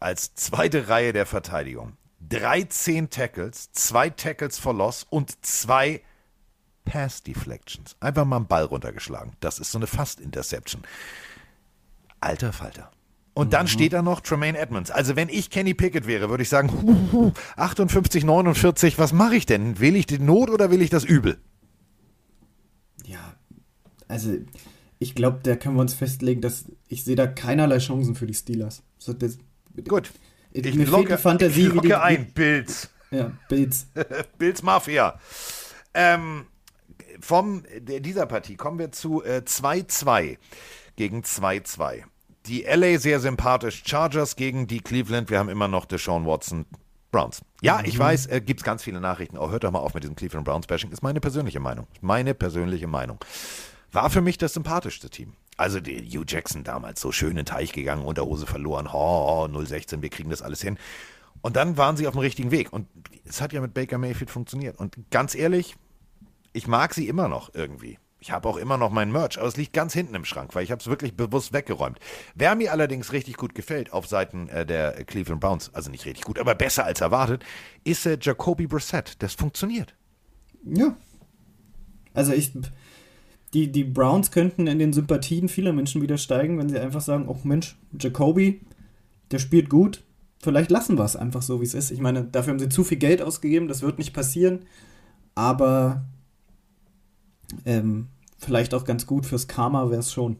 als 0.00 0.34
zweite 0.34 0.88
Reihe 0.88 1.12
der 1.12 1.26
Verteidigung. 1.26 1.96
13 2.28 3.10
Tackles, 3.10 3.70
zwei 3.72 4.10
Tackles 4.10 4.58
for 4.58 4.74
Loss 4.74 5.06
und 5.08 5.44
zwei 5.44 6.02
Pass 6.84 7.22
Deflections. 7.22 7.96
Einfach 8.00 8.24
mal 8.24 8.36
einen 8.36 8.46
Ball 8.46 8.64
runtergeschlagen. 8.64 9.32
Das 9.40 9.58
ist 9.58 9.72
so 9.72 9.78
eine 9.78 9.86
Fast-Interception. 9.86 10.82
Alter 12.20 12.52
Falter. 12.52 12.90
Und 13.34 13.52
dann 13.52 13.68
steht 13.68 13.92
da 13.92 14.00
noch 14.00 14.20
Tremaine 14.20 14.56
Edmonds. 14.56 14.90
Also 14.90 15.14
wenn 15.14 15.28
ich 15.28 15.50
Kenny 15.50 15.74
Pickett 15.74 16.06
wäre, 16.06 16.30
würde 16.30 16.42
ich 16.42 16.48
sagen, 16.48 16.72
hu, 16.72 17.12
hu, 17.12 17.32
58, 17.56 18.24
49, 18.24 18.98
was 18.98 19.12
mache 19.12 19.36
ich 19.36 19.44
denn? 19.44 19.78
Will 19.78 19.94
ich 19.94 20.06
die 20.06 20.18
Not 20.18 20.48
oder 20.48 20.70
will 20.70 20.80
ich 20.80 20.88
das 20.88 21.04
Übel? 21.04 21.36
Ja, 23.04 23.34
also 24.08 24.38
ich 24.98 25.14
glaube, 25.14 25.40
da 25.42 25.54
können 25.54 25.74
wir 25.74 25.82
uns 25.82 25.92
festlegen, 25.92 26.40
dass 26.40 26.64
ich 26.88 27.04
sehe 27.04 27.14
da 27.14 27.26
keinerlei 27.26 27.76
Chancen 27.76 28.14
für 28.14 28.26
die 28.26 28.32
Steelers. 28.32 28.82
So, 28.96 29.12
das, 29.12 29.36
Gut. 29.86 30.10
Mir 30.64 30.70
Ich 30.70 30.74
fehlt 30.76 30.88
locke, 30.88 31.16
die 31.16 31.22
Fantasie, 31.22 31.60
ich 31.60 31.66
wie 31.74 31.80
die- 31.80 31.88
locke 31.88 32.02
ein, 32.02 32.32
Bills. 32.32 32.90
Ja, 33.10 33.32
Bills. 33.48 33.86
Bills 34.38 34.62
Mafia. 34.62 35.18
Ähm, 35.94 36.46
Vom 37.20 37.62
dieser 37.80 38.26
Partie 38.26 38.56
kommen 38.56 38.78
wir 38.78 38.92
zu 38.92 39.22
2-2 39.24 40.22
äh, 40.22 40.36
gegen 40.96 41.20
2-2. 41.22 42.02
Die 42.46 42.62
LA 42.62 42.98
sehr 42.98 43.20
sympathisch 43.20 43.82
Chargers 43.86 44.36
gegen 44.36 44.66
die 44.66 44.80
Cleveland. 44.80 45.30
Wir 45.30 45.38
haben 45.38 45.48
immer 45.48 45.68
noch 45.68 45.84
Deshaun 45.84 46.26
Watson 46.26 46.64
Browns. 47.10 47.40
Ja, 47.62 47.80
ich 47.84 47.94
mhm. 47.94 47.98
weiß, 48.02 48.26
äh, 48.26 48.40
gibt 48.40 48.60
es 48.60 48.64
ganz 48.64 48.82
viele 48.82 49.00
Nachrichten. 49.00 49.36
Auch 49.38 49.50
hört 49.50 49.64
doch 49.64 49.70
mal 49.70 49.78
auf 49.80 49.94
mit 49.94 50.02
diesem 50.02 50.16
Cleveland 50.16 50.44
Browns 50.44 50.66
Bashing. 50.66 50.90
Ist 50.90 51.02
meine 51.02 51.20
persönliche 51.20 51.60
Meinung. 51.60 51.86
Meine 52.00 52.34
persönliche 52.34 52.86
Meinung. 52.86 53.18
War 53.92 54.10
für 54.10 54.20
mich 54.20 54.36
das 54.38 54.54
sympathischste 54.54 55.08
Team. 55.10 55.32
Also 55.56 55.80
der 55.80 56.02
Hugh 56.02 56.24
Jackson 56.26 56.64
damals 56.64 57.00
so 57.00 57.12
schön 57.12 57.30
in 57.30 57.36
den 57.36 57.46
Teich 57.46 57.72
gegangen, 57.72 58.04
unter 58.04 58.26
Hose 58.26 58.46
verloren. 58.46 58.88
Oh, 58.92 59.48
016, 59.48 60.02
wir 60.02 60.10
kriegen 60.10 60.30
das 60.30 60.42
alles 60.42 60.60
hin. 60.60 60.78
Und 61.40 61.56
dann 61.56 61.76
waren 61.76 61.96
sie 61.96 62.06
auf 62.06 62.14
dem 62.14 62.20
richtigen 62.20 62.50
Weg. 62.50 62.72
Und 62.72 62.88
es 63.24 63.40
hat 63.40 63.52
ja 63.52 63.60
mit 63.60 63.74
Baker 63.74 63.98
Mayfield 63.98 64.30
funktioniert. 64.30 64.78
Und 64.78 64.96
ganz 65.10 65.34
ehrlich, 65.34 65.76
ich 66.52 66.66
mag 66.66 66.94
sie 66.94 67.08
immer 67.08 67.28
noch 67.28 67.54
irgendwie. 67.54 67.98
Ich 68.18 68.32
habe 68.32 68.48
auch 68.48 68.56
immer 68.56 68.78
noch 68.78 68.90
mein 68.90 69.12
Merch, 69.12 69.38
aber 69.38 69.46
es 69.46 69.56
liegt 69.56 69.72
ganz 69.72 69.92
hinten 69.92 70.14
im 70.14 70.24
Schrank, 70.24 70.54
weil 70.54 70.64
ich 70.64 70.70
habe 70.70 70.80
es 70.80 70.86
wirklich 70.86 71.14
bewusst 71.16 71.52
weggeräumt. 71.52 72.00
Wer 72.34 72.54
mir 72.54 72.72
allerdings 72.72 73.12
richtig 73.12 73.36
gut 73.36 73.54
gefällt 73.54 73.92
auf 73.92 74.06
Seiten 74.06 74.48
äh, 74.48 74.64
der 74.64 75.04
Cleveland 75.04 75.40
Browns, 75.40 75.72
also 75.74 75.90
nicht 75.90 76.06
richtig 76.06 76.24
gut, 76.24 76.38
aber 76.38 76.54
besser 76.54 76.84
als 76.84 77.00
erwartet, 77.00 77.44
ist 77.84 78.06
äh, 78.06 78.18
Jacoby 78.20 78.66
Brissett. 78.66 79.22
Das 79.22 79.34
funktioniert. 79.34 79.94
Ja. 80.64 80.96
Also 82.14 82.32
ich, 82.32 82.52
die, 83.54 83.70
die 83.70 83.84
Browns 83.84 84.30
könnten 84.30 84.66
in 84.66 84.78
den 84.78 84.92
Sympathien 84.92 85.48
vieler 85.48 85.72
Menschen 85.72 86.02
wieder 86.02 86.18
steigen, 86.18 86.58
wenn 86.58 86.68
sie 86.68 86.78
einfach 86.78 87.00
sagen, 87.00 87.26
oh 87.28 87.38
Mensch, 87.44 87.76
Jacoby, 87.98 88.60
der 89.30 89.38
spielt 89.38 89.70
gut, 89.70 90.02
vielleicht 90.40 90.70
lassen 90.70 90.98
wir 90.98 91.04
es 91.04 91.16
einfach 91.16 91.42
so, 91.42 91.60
wie 91.60 91.64
es 91.64 91.74
ist. 91.74 91.90
Ich 91.90 92.00
meine, 92.00 92.24
dafür 92.24 92.52
haben 92.52 92.58
sie 92.58 92.68
zu 92.68 92.84
viel 92.84 92.98
Geld 92.98 93.22
ausgegeben, 93.22 93.68
das 93.68 93.82
wird 93.82 93.98
nicht 93.98 94.12
passieren, 94.12 94.66
aber 95.34 96.04
ähm, 97.64 98.08
vielleicht 98.38 98.74
auch 98.74 98.84
ganz 98.84 99.06
gut 99.06 99.26
fürs 99.26 99.48
Karma 99.48 99.90
wäre 99.90 100.00
es 100.00 100.12
schon. 100.12 100.36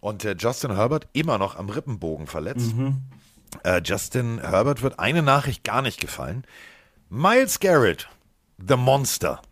Und 0.00 0.24
äh, 0.24 0.34
Justin 0.38 0.74
Herbert 0.74 1.08
immer 1.12 1.38
noch 1.38 1.56
am 1.56 1.68
Rippenbogen 1.68 2.26
verletzt. 2.26 2.74
Mhm. 2.74 3.02
Äh, 3.64 3.82
Justin 3.84 4.40
Herbert 4.40 4.82
wird 4.82 4.98
eine 4.98 5.22
Nachricht 5.22 5.64
gar 5.64 5.82
nicht 5.82 6.00
gefallen. 6.00 6.44
Miles 7.10 7.60
Garrett, 7.60 8.08
The 8.66 8.76
Monster. 8.76 9.42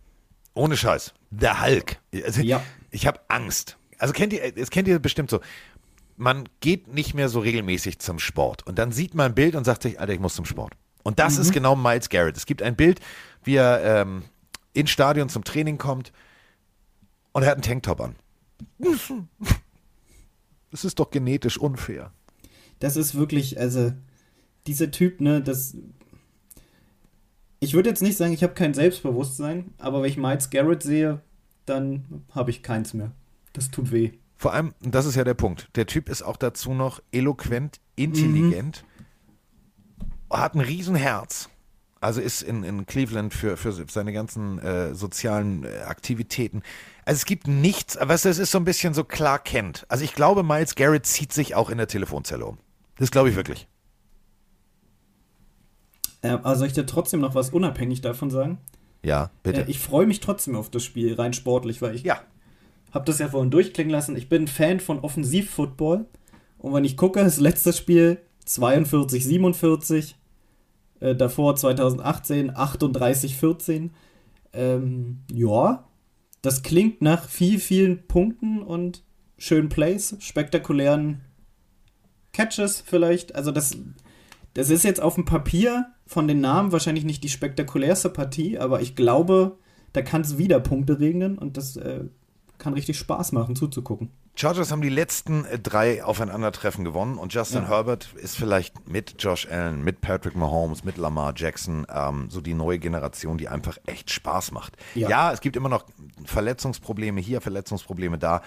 Ohne 0.59 0.77
Scheiß. 0.77 1.15
Der 1.31 1.63
Hulk. 1.63 1.99
Also, 2.25 2.43
ja. 2.43 2.63
Ich 2.91 3.07
habe 3.07 3.21
Angst. 3.29 3.79
Also 3.99 4.13
kennt 4.13 4.33
ihr, 4.33 4.57
es 4.57 4.71
kennt 4.71 4.89
ihr 4.89 4.99
bestimmt 4.99 5.31
so. 5.31 5.41
Man 6.17 6.49
geht 6.61 6.93
nicht 6.93 7.15
mehr 7.15 7.29
so 7.29 7.39
regelmäßig 7.39 8.01
zum 8.01 8.19
Sport. 8.19 8.67
Und 8.67 8.79
dann 8.79 8.91
sieht 8.91 9.15
man 9.15 9.27
ein 9.27 9.35
Bild 9.35 9.55
und 9.55 9.65
sagt 9.65 9.83
sich, 9.83 10.01
Alter, 10.01 10.13
ich 10.13 10.21
muss 10.21 10.35
zum 10.35 10.45
Sport. 10.45 10.73
Und 11.05 11.21
das 11.21 11.37
mhm. 11.37 11.43
ist 11.43 11.53
genau 11.53 11.77
Miles 11.77 12.09
Garrett. 12.09 12.37
Es 12.37 12.45
gibt 12.45 12.63
ein 12.63 12.75
Bild, 12.75 13.01
wie 13.45 13.55
er 13.55 14.03
ähm, 14.03 14.25
ins 14.73 14.91
Stadion 14.91 15.29
zum 15.29 15.45
Training 15.45 15.79
kommt 15.79 16.13
und 17.33 17.45
er 17.45 17.51
hat 17.51 17.57
einen 17.57 17.63
Tanktop 17.63 18.01
an. 18.01 18.17
Das 20.71 20.85
ist 20.85 20.99
doch 20.99 21.11
genetisch 21.11 21.57
unfair. 21.57 22.13
Das 22.79 22.97
ist 22.97 23.15
wirklich, 23.15 23.59
also, 23.59 23.95
dieser 24.67 24.91
Typ, 24.91 25.19
ne, 25.23 25.41
das. 25.41 25.75
Ich 27.61 27.75
würde 27.75 27.89
jetzt 27.89 28.03
nicht 28.03 28.17
sagen, 28.17 28.33
ich 28.33 28.43
habe 28.43 28.55
kein 28.55 28.75
Selbstbewusstsein, 28.75 29.73
aber 29.79 30.03
wenn 30.03 30.11
ich 30.11 30.17
Miles 30.17 30.51
Garrett 30.51 30.83
sehe, 30.83 31.21
dann 31.67 32.25
habe 32.35 32.51
ich 32.51 32.63
keins 32.63 32.95
mehr. 32.95 33.13
Das 33.53 33.71
tut 33.71 33.91
weh. 33.91 34.13
Vor 34.37 34.53
allem, 34.53 34.73
das 34.81 35.07
ist 35.07 35.17
ja 35.17 35.25
der 35.25 35.35
Punkt, 35.35 35.69
der 35.75 35.87
Typ 35.87 36.09
ist 36.09 36.23
auch 36.23 36.37
dazu 36.37 36.73
noch 36.73 37.03
eloquent, 37.11 37.81
intelligent, 37.97 38.85
mhm. 40.31 40.37
hat 40.37 40.55
ein 40.55 40.61
Riesenherz. 40.61 41.49
Also 42.01 42.21
ist 42.21 42.43
in, 42.43 42.63
in 42.63 42.87
Cleveland 42.87 43.35
für, 43.35 43.57
für 43.57 43.73
seine 43.73 44.13
ganzen 44.13 44.61
äh, 44.61 44.95
sozialen 44.95 45.65
äh, 45.65 45.79
Aktivitäten. 45.79 46.63
Also 47.05 47.17
es 47.17 47.25
gibt 47.25 47.49
nichts, 47.49 47.99
was 48.01 48.25
es 48.25 48.39
ist 48.39 48.53
so 48.53 48.59
ein 48.59 48.65
bisschen 48.65 48.95
so 48.95 49.03
klar 49.03 49.41
kennt. 49.41 49.85
Also 49.89 50.05
ich 50.05 50.15
glaube, 50.15 50.45
Miles 50.45 50.77
Garrett 50.77 51.07
zieht 51.07 51.33
sich 51.33 51.57
auch 51.57 51.71
in 51.71 51.79
der 51.79 51.89
Telefonzelle 51.89 52.47
um. 52.47 52.59
Das 52.99 53.11
glaube 53.11 53.31
ich 53.31 53.35
wirklich. 53.35 53.67
Äh, 56.23 56.39
also 56.43 56.61
soll 56.61 56.69
ich 56.69 56.75
dir 56.75 56.87
trotzdem 56.87 57.21
noch 57.21 57.35
was 57.35 57.51
unabhängig 57.51 58.01
davon 58.01 58.31
sagen? 58.31 58.59
Ja, 59.03 59.31
bitte. 59.43 59.63
Äh, 59.63 59.71
ich 59.71 59.79
freue 59.79 60.07
mich 60.07 60.21
trotzdem 60.21 60.57
auf 60.57 60.71
das 60.71 60.85
Spiel, 60.85 61.15
rein 61.15 61.33
sportlich, 61.33 61.83
weil 61.83 61.95
ich 61.95 62.03
ja. 62.03 62.21
habe 62.93 63.05
das 63.05 63.19
ja 63.19 63.29
vorhin 63.29 63.51
durchklingen 63.51 63.93
lassen. 63.93 64.17
Ich 64.17 64.29
bin 64.29 64.47
Fan 64.47 64.81
von 64.81 65.01
Offensivfootball. 65.01 66.07
Und 66.59 66.75
wenn 66.75 66.85
ich 66.85 66.97
gucke, 66.97 67.23
das 67.23 67.39
letzte 67.39 67.73
Spiel 67.73 68.19
42, 68.45 69.25
47 69.25 70.17
äh, 71.01 71.15
davor 71.15 71.57
2018 71.57 72.57
38, 72.57 73.37
14. 73.37 73.91
Ähm, 74.53 75.21
ja, 75.33 75.85
das 76.43 76.63
klingt 76.63 77.03
nach 77.03 77.29
viel, 77.29 77.61
vielen 77.61 78.07
Punkten 78.07 78.63
und 78.63 79.05
schönen 79.37 79.69
Plays, 79.69 80.17
spektakulären 80.21 81.21
Catches 82.33 82.83
vielleicht. 82.85 83.35
Also 83.35 83.53
das, 83.53 83.77
das 84.55 84.71
ist 84.71 84.85
jetzt 84.85 85.01
auf 85.01 85.15
dem 85.15 85.25
Papier 85.25 85.87
von 86.09 86.27
den 86.27 86.41
Namen 86.41 86.73
wahrscheinlich 86.73 87.05
nicht 87.05 87.23
die 87.23 87.29
spektakulärste 87.29 88.09
Partie, 88.09 88.59
aber 88.59 88.81
ich 88.81 88.97
glaube, 88.97 89.59
da 89.93 90.01
kann 90.01 90.23
es 90.23 90.39
wieder 90.39 90.59
Punkte 90.59 90.99
regnen 90.99 91.37
und 91.37 91.59
das 91.59 91.77
äh, 91.77 92.05
kann 92.57 92.73
richtig 92.73 92.99
Spaß 92.99 93.33
machen 93.33 93.55
zuzugucken. 93.55 94.11
Chargers 94.35 94.73
haben 94.73 94.81
die 94.81 94.89
letzten 94.89 95.45
äh, 95.45 95.59
drei 95.59 96.03
Aufeinandertreffen 96.03 96.83
gewonnen 96.83 97.19
und 97.19 97.35
Justin 97.35 97.63
ja. 97.63 97.69
Herbert 97.69 98.15
ist 98.15 98.39
vielleicht 98.39 98.89
mit 98.89 99.17
Josh 99.19 99.47
Allen, 99.51 99.85
mit 99.85 100.01
Patrick 100.01 100.35
Mahomes, 100.35 100.83
mit 100.83 100.97
Lamar 100.97 101.35
Jackson 101.37 101.87
ähm, 101.93 102.31
so 102.31 102.41
die 102.41 102.55
neue 102.55 102.79
Generation, 102.79 103.37
die 103.37 103.49
einfach 103.49 103.77
echt 103.85 104.11
Spaß 104.11 104.53
macht. 104.53 104.77
Ja. 104.95 105.11
ja, 105.11 105.33
es 105.33 105.43
gibt 105.43 105.57
immer 105.57 105.69
noch 105.69 105.85
Verletzungsprobleme 106.25 107.21
hier, 107.21 107.43
Verletzungsprobleme 107.43 108.17
da. 108.17 108.41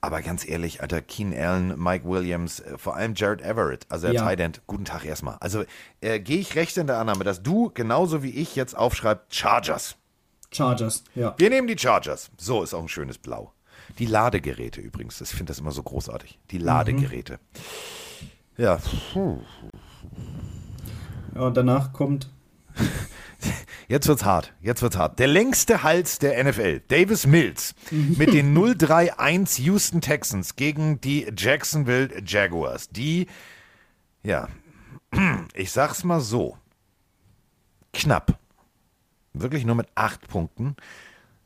Aber 0.00 0.22
ganz 0.22 0.46
ehrlich, 0.46 0.80
Alter, 0.80 1.02
Keen 1.02 1.34
Allen, 1.36 1.76
Mike 1.76 2.08
Williams, 2.08 2.60
äh, 2.60 2.78
vor 2.78 2.94
allem 2.94 3.14
Jared 3.14 3.42
Everett, 3.42 3.86
also 3.88 4.06
der 4.06 4.14
ja. 4.14 4.22
Tight 4.22 4.62
guten 4.66 4.84
Tag 4.84 5.04
erstmal. 5.04 5.36
Also 5.40 5.64
äh, 6.00 6.20
gehe 6.20 6.38
ich 6.38 6.54
recht 6.54 6.76
in 6.76 6.86
der 6.86 6.98
Annahme, 6.98 7.24
dass 7.24 7.42
du 7.42 7.70
genauso 7.74 8.22
wie 8.22 8.30
ich 8.30 8.54
jetzt 8.54 8.76
aufschreibst, 8.76 9.34
Chargers. 9.34 9.96
Chargers, 10.52 11.04
ja. 11.14 11.34
Wir 11.36 11.50
nehmen 11.50 11.66
die 11.66 11.76
Chargers. 11.76 12.30
So 12.38 12.62
ist 12.62 12.74
auch 12.74 12.82
ein 12.82 12.88
schönes 12.88 13.18
Blau. 13.18 13.52
Die 13.98 14.06
Ladegeräte 14.06 14.80
übrigens, 14.80 15.20
ich 15.20 15.30
finde 15.30 15.46
das 15.46 15.58
immer 15.58 15.72
so 15.72 15.82
großartig. 15.82 16.38
Die 16.50 16.58
Ladegeräte. 16.58 17.40
Mhm. 18.56 18.62
Ja. 18.62 18.78
Ja, 21.34 21.40
und 21.42 21.56
danach 21.56 21.92
kommt. 21.92 22.28
Jetzt 23.88 24.08
wird's 24.08 24.24
hart. 24.24 24.52
Jetzt 24.60 24.82
wird's 24.82 24.96
hart. 24.96 25.18
Der 25.18 25.26
längste 25.26 25.82
Hals 25.82 26.18
der 26.18 26.42
NFL, 26.42 26.80
Davis 26.88 27.26
Mills, 27.26 27.74
mit 27.90 28.32
den 28.32 28.56
031 28.56 29.64
Houston 29.64 30.00
Texans 30.00 30.56
gegen 30.56 31.00
die 31.00 31.26
Jacksonville 31.36 32.22
Jaguars. 32.24 32.88
Die, 32.90 33.26
ja, 34.22 34.48
ich 35.54 35.70
sag's 35.70 36.04
mal 36.04 36.20
so, 36.20 36.58
knapp, 37.92 38.38
wirklich 39.32 39.64
nur 39.64 39.74
mit 39.74 39.88
acht 39.94 40.28
Punkten 40.28 40.76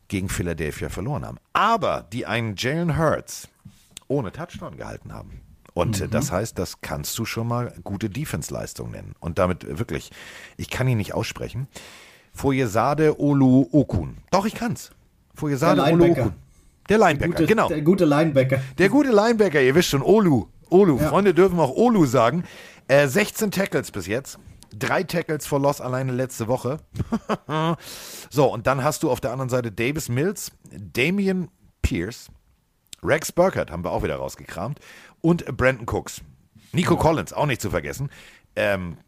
gegen 0.08 0.28
Philadelphia 0.28 0.88
verloren 0.88 1.24
haben. 1.24 1.38
Aber 1.52 2.06
die 2.12 2.26
einen 2.26 2.54
Jalen 2.56 2.98
Hurts 2.98 3.48
ohne 4.08 4.32
Touchdown 4.32 4.76
gehalten 4.76 5.12
haben. 5.12 5.40
Und 5.74 6.00
mhm. 6.00 6.10
das 6.10 6.30
heißt, 6.30 6.58
das 6.58 6.80
kannst 6.80 7.18
du 7.18 7.24
schon 7.24 7.48
mal 7.48 7.72
gute 7.82 8.10
Defense-Leistung 8.10 8.90
nennen. 8.90 9.14
Und 9.20 9.38
damit 9.38 9.78
wirklich, 9.78 10.10
ich 10.56 10.70
kann 10.70 10.86
ihn 10.88 10.98
nicht 10.98 11.14
aussprechen. 11.14 11.68
Foyesade 12.32 13.18
Olu 13.20 13.68
Okun. 13.72 14.18
Doch, 14.30 14.44
ich 14.44 14.54
kann's. 14.54 14.90
Foyesade 15.34 15.82
Olu 15.82 16.12
Okun. 16.12 16.32
Der 16.88 16.98
Linebacker, 16.98 17.18
der 17.18 17.28
gute, 17.28 17.46
genau. 17.46 17.68
Der 17.68 17.82
gute 17.82 18.04
Linebacker. 18.04 18.60
Der 18.78 18.88
gute 18.88 19.10
Linebacker, 19.10 19.62
ihr 19.62 19.74
wisst 19.74 19.88
schon, 19.88 20.02
Olu. 20.02 20.46
Olu. 20.68 20.98
Ja. 20.98 21.08
Freunde 21.08 21.32
dürfen 21.32 21.58
auch 21.60 21.70
Olu 21.70 22.06
sagen. 22.06 22.44
Äh, 22.88 23.06
16 23.06 23.50
Tackles 23.50 23.90
bis 23.90 24.06
jetzt. 24.06 24.38
Drei 24.76 25.02
Tackles 25.02 25.46
for 25.46 25.60
Loss 25.60 25.80
alleine 25.80 26.12
letzte 26.12 26.48
Woche. 26.48 26.78
so, 28.30 28.52
und 28.52 28.66
dann 28.66 28.82
hast 28.82 29.02
du 29.02 29.10
auf 29.10 29.20
der 29.20 29.30
anderen 29.32 29.50
Seite 29.50 29.70
Davis 29.70 30.08
Mills, 30.08 30.50
Damian 30.70 31.48
Pierce, 31.82 32.30
Rex 33.04 33.32
Burkhardt 33.32 33.70
haben 33.70 33.84
wir 33.84 33.90
auch 33.90 34.02
wieder 34.02 34.16
rausgekramt 34.16 34.78
und 35.22 35.44
Brandon 35.56 35.86
Cooks. 35.88 36.20
Nico 36.72 36.96
Collins, 36.96 37.32
auch 37.32 37.46
nicht 37.46 37.62
zu 37.62 37.70
vergessen. 37.70 38.10
Ähm, 38.56 38.98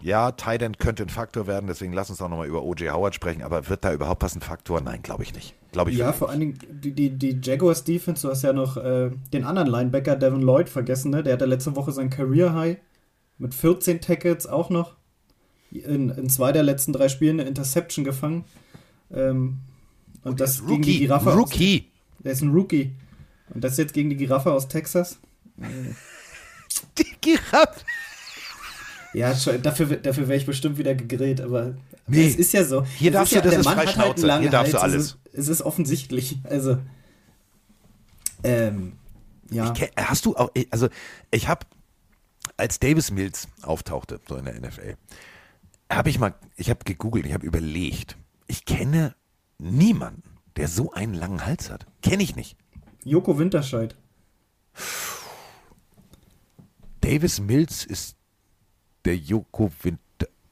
ja, 0.00 0.32
Tight 0.32 0.78
könnte 0.78 1.02
ein 1.02 1.08
Faktor 1.08 1.46
werden, 1.46 1.66
deswegen 1.66 1.92
lass 1.92 2.10
uns 2.10 2.20
auch 2.20 2.28
nochmal 2.28 2.46
über 2.46 2.62
O.J. 2.62 2.92
Howard 2.92 3.14
sprechen, 3.14 3.42
aber 3.42 3.68
wird 3.68 3.84
da 3.84 3.92
überhaupt 3.92 4.22
was 4.22 4.34
ein 4.34 4.40
Faktor? 4.40 4.80
Nein, 4.80 5.02
glaube 5.02 5.22
ich 5.22 5.34
nicht. 5.34 5.54
Glaube 5.72 5.90
ich 5.90 5.96
ja, 5.96 6.12
vor 6.12 6.30
allen 6.30 6.40
Dingen 6.40 6.58
die, 6.70 6.92
die, 6.92 7.10
die 7.10 7.38
Jaguars 7.42 7.84
Defense, 7.84 8.22
du 8.22 8.30
hast 8.30 8.42
ja 8.42 8.52
noch 8.52 8.76
äh, 8.76 9.10
den 9.32 9.44
anderen 9.44 9.68
Linebacker, 9.68 10.16
Devin 10.16 10.42
Lloyd, 10.42 10.68
vergessen, 10.68 11.10
ne? 11.10 11.22
Der 11.22 11.34
hatte 11.34 11.46
letzte 11.46 11.76
Woche 11.76 11.92
sein 11.92 12.10
Career 12.10 12.54
High 12.54 12.78
mit 13.38 13.54
14 13.54 14.00
Tackles 14.00 14.46
auch 14.46 14.70
noch. 14.70 14.96
In, 15.70 16.10
in 16.10 16.28
zwei 16.30 16.52
der 16.52 16.62
letzten 16.62 16.92
drei 16.92 17.08
Spielen 17.08 17.40
eine 17.40 17.48
Interception 17.48 18.04
gefangen. 18.04 18.44
Ähm, 19.12 19.58
und, 20.22 20.32
und 20.32 20.40
das 20.40 20.64
gegen 20.64 20.82
die 20.82 21.00
Giraffe. 21.00 21.32
Rookie. 21.34 21.86
Der 22.20 22.32
ist 22.32 22.42
ein 22.42 22.52
Rookie. 22.52 22.92
Und 23.54 23.62
das 23.64 23.76
jetzt 23.76 23.92
gegen 23.94 24.10
die 24.10 24.16
Giraffe 24.16 24.52
aus 24.52 24.68
Texas. 24.68 25.18
Die 26.98 27.16
Giraffe. 27.20 27.80
Ja, 29.14 29.32
dafür, 29.62 29.96
dafür 29.96 30.28
wäre 30.28 30.36
ich 30.38 30.44
bestimmt 30.46 30.76
wieder 30.78 30.94
gegrillt, 30.94 31.40
aber 31.40 31.74
Nee. 32.06 32.26
es 32.28 32.36
ist 32.36 32.52
ja 32.52 32.64
so. 32.64 32.84
Hier 32.84 33.10
es 33.10 33.14
darfst 33.14 33.32
du- 33.32 33.36
ja, 33.36 33.42
das 33.42 33.50
der 33.52 33.60
ist 33.60 33.64
Mann 33.66 33.76
hat 33.78 33.96
halt 33.96 34.24
einen 34.24 34.40
Hier 34.42 34.50
darfst 34.50 34.74
du 34.74 34.78
alles. 34.78 34.94
Es 35.04 35.08
ist, 35.12 35.18
es 35.32 35.48
ist 35.48 35.62
offensichtlich. 35.62 36.38
Also, 36.44 36.78
ähm, 38.44 38.92
ja. 39.50 39.66
Ich 39.66 39.74
kenn, 39.74 39.88
hast 39.96 40.26
du 40.26 40.36
auch, 40.36 40.50
also 40.70 40.88
ich 41.30 41.48
habe, 41.48 41.64
als 42.56 42.78
Davis 42.78 43.10
Mills 43.10 43.48
auftauchte, 43.62 44.20
so 44.28 44.36
in 44.36 44.44
der 44.44 44.54
NFL, 44.60 44.96
habe 45.90 46.10
ich 46.10 46.18
mal, 46.18 46.34
ich 46.56 46.68
habe 46.70 46.80
gegoogelt, 46.84 47.26
ich 47.26 47.32
habe 47.32 47.46
überlegt, 47.46 48.16
ich 48.46 48.64
kenne 48.64 49.14
niemanden, 49.58 50.22
der 50.56 50.68
so 50.68 50.92
einen 50.92 51.14
langen 51.14 51.44
Hals 51.46 51.70
hat. 51.70 51.86
Kenne 52.02 52.22
ich 52.22 52.36
nicht. 52.36 52.56
Joko 53.06 53.38
Winterscheid. 53.38 53.94
Davis 57.00 57.40
Mills 57.40 57.84
ist 57.84 58.16
der 59.04 59.16
Joko 59.16 59.70
Winter. 59.82 60.00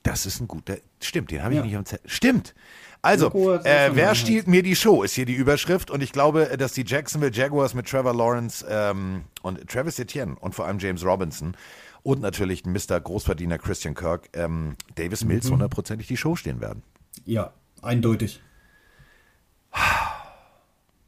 Das 0.05 0.25
ist 0.25 0.41
ein 0.41 0.47
guter. 0.47 0.77
Stimmt, 1.03 1.31
den 1.33 1.43
habe 1.43 1.55
ich 1.55 1.59
Ja. 1.59 1.65
nicht 1.67 1.77
am 1.77 1.85
Zettel. 1.85 2.09
Stimmt. 2.09 2.55
Also, 3.03 3.29
äh, 3.65 3.91
wer 3.93 4.15
stiehlt 4.15 4.47
mir 4.47 4.63
die 4.63 4.77
Show? 4.77 5.03
Ist 5.03 5.15
hier 5.15 5.27
die 5.27 5.35
Überschrift. 5.35 5.91
Und 5.91 6.03
ich 6.03 6.13
glaube, 6.13 6.49
äh, 6.51 6.57
dass 6.57 6.73
die 6.73 6.85
Jacksonville 6.87 7.33
Jaguars 7.33 7.75
mit 7.75 7.87
Trevor 7.89 8.15
Lawrence 8.15 8.65
ähm, 8.69 9.25
und 9.43 9.69
Travis 9.69 9.99
Etienne 9.99 10.37
und 10.41 10.55
vor 10.55 10.67
allem 10.67 10.79
James 10.79 11.05
Robinson 11.05 11.57
und 12.03 12.21
natürlich 12.23 12.65
Mr. 12.65 13.01
Großverdiener 13.01 13.59
Christian 13.59 13.95
Kirk 13.95 14.29
ähm, 14.33 14.77
Davis 14.95 15.23
Mhm. 15.23 15.29
Mills 15.29 15.51
hundertprozentig 15.51 16.07
die 16.07 16.17
Show 16.17 16.37
stehen 16.37 16.61
werden. 16.61 16.83
Ja, 17.25 17.53
eindeutig. 17.83 18.41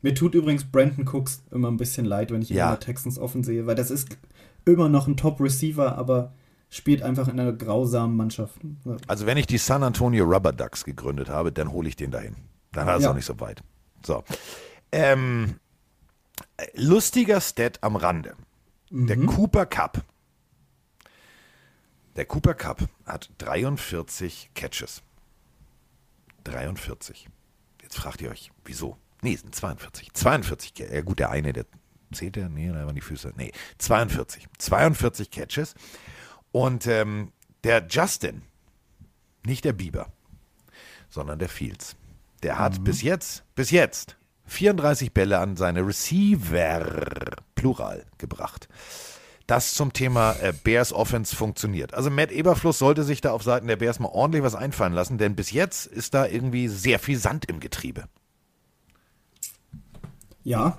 Mir 0.07 0.15
tut 0.15 0.37
übrigens 0.37 0.63
Brandon 0.63 1.05
Cooks 1.09 1.43
immer 1.51 1.67
ein 1.69 1.79
bisschen 1.79 2.05
leid, 2.07 2.31
wenn 2.31 2.41
ich 2.41 2.53
ihn 2.53 2.59
Ja. 2.59 2.67
in 2.67 2.71
der 2.75 2.79
Texans 2.79 3.19
offen 3.19 3.43
sehe, 3.43 3.67
weil 3.67 3.75
das 3.75 3.91
ist 3.91 4.17
immer 4.65 4.89
noch 4.89 5.09
ein 5.09 5.17
Top-Receiver, 5.17 5.99
aber 5.99 6.33
spielt 6.71 7.03
einfach 7.03 7.27
in 7.27 7.41
einer 7.41 7.53
grausamen 7.53 8.15
Mannschaft. 8.17 8.55
Also, 9.09 9.27
wenn 9.27 9.37
ich 9.37 9.49
die 9.49 9.59
San 9.59 9.83
Antonio 9.83 10.25
Rubber 10.25 10.53
Ducks 10.53 10.85
gegründet 10.85 11.29
habe, 11.29 11.51
dann 11.51 11.73
hole 11.73 11.89
ich 11.89 11.97
den 11.97 12.13
dahin. 12.13 12.37
Dann 12.71 12.87
hat 12.87 12.99
es 12.99 13.03
Ja. 13.03 13.11
auch 13.11 13.15
nicht 13.17 13.25
so 13.25 13.41
weit. 13.41 13.65
So. 14.05 14.23
Ähm, 14.93 15.57
äh, 16.57 16.67
lustiger 16.75 17.41
Stat 17.41 17.83
am 17.83 17.97
Rande. 17.97 18.37
Der 18.91 19.17
Cooper 19.17 19.67
Cup. 19.67 20.05
Der 22.15 22.27
Cooper 22.27 22.55
Cup 22.55 22.89
hat 23.07 23.29
43 23.39 24.51
Catches. 24.55 25.03
43. 26.45 27.29
Jetzt 27.83 27.97
fragt 27.97 28.23
ihr 28.23 28.31
euch, 28.31 28.53
wieso? 28.65 28.97
Nee, 29.23 29.35
es 29.35 29.41
sind 29.41 29.55
42. 29.55 30.13
42. 30.13 30.75
Ca- 30.75 30.85
Ja 30.95 31.01
gut, 31.03 31.19
der 31.19 31.31
eine, 31.31 31.53
der 31.53 31.65
zählt 32.13 32.37
der? 32.37 32.49
Nee, 32.49 32.69
da 32.69 32.87
waren 32.87 32.95
die 32.95 33.01
Füße. 33.01 33.33
Nee, 33.37 33.53
42. 33.79 34.47
42 34.59 35.31
Catches. 35.31 35.75
Und 36.53 36.87
ähm, 36.87 37.33
der 37.65 37.87
Justin, 37.89 38.43
nicht 39.45 39.65
der 39.65 39.73
Bieber, 39.73 40.09
sondern 41.09 41.39
der 41.39 41.49
Fields. 41.49 41.97
Der 42.43 42.59
hat 42.59 42.85
bis 42.85 43.03
jetzt, 43.03 43.45
bis 43.55 43.71
jetzt 43.71 44.17
34 44.47 45.13
Bälle 45.13 45.39
an 45.39 45.57
seine 45.57 45.87
Receiver, 45.87 47.37
Plural, 47.55 48.05
gebracht. 48.19 48.69
Das 49.47 49.75
zum 49.75 49.93
Thema 49.93 50.33
äh, 50.43 50.53
Bears 50.53 50.93
Offense 50.93 51.35
funktioniert. 51.35 51.95
Also 51.95 52.11
Matt 52.11 52.33
Eberfluss 52.33 52.79
sollte 52.79 53.05
sich 53.05 53.21
da 53.21 53.31
auf 53.33 53.43
Seiten 53.43 53.69
der 53.69 53.77
Bears 53.77 53.99
mal 54.01 54.09
ordentlich 54.09 54.43
was 54.43 54.55
einfallen 54.57 54.93
lassen, 54.93 55.19
denn 55.19 55.37
bis 55.37 55.51
jetzt 55.53 55.87
ist 55.87 56.15
da 56.15 56.27
irgendwie 56.27 56.69
sehr 56.69 56.99
viel 56.99 57.17
Sand 57.19 57.45
im 57.47 57.61
Getriebe. 57.61 58.05
Ja. 60.47 60.79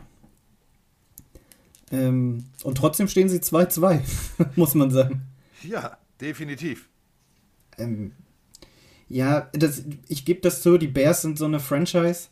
Ähm, 1.91 2.45
und 2.63 2.77
trotzdem 2.77 3.07
stehen 3.07 3.27
sie 3.29 3.39
2-2, 3.39 3.99
muss 4.55 4.75
man 4.75 4.91
sagen. 4.91 5.23
Ja, 5.63 5.97
definitiv. 6.21 6.87
Ähm, 7.77 8.13
ja, 9.09 9.49
das, 9.53 9.83
ich 10.07 10.23
gebe 10.25 10.41
das 10.41 10.61
zu, 10.61 10.77
die 10.77 10.87
Bears 10.87 11.21
sind 11.21 11.37
so 11.37 11.45
eine 11.45 11.59
Franchise. 11.59 12.27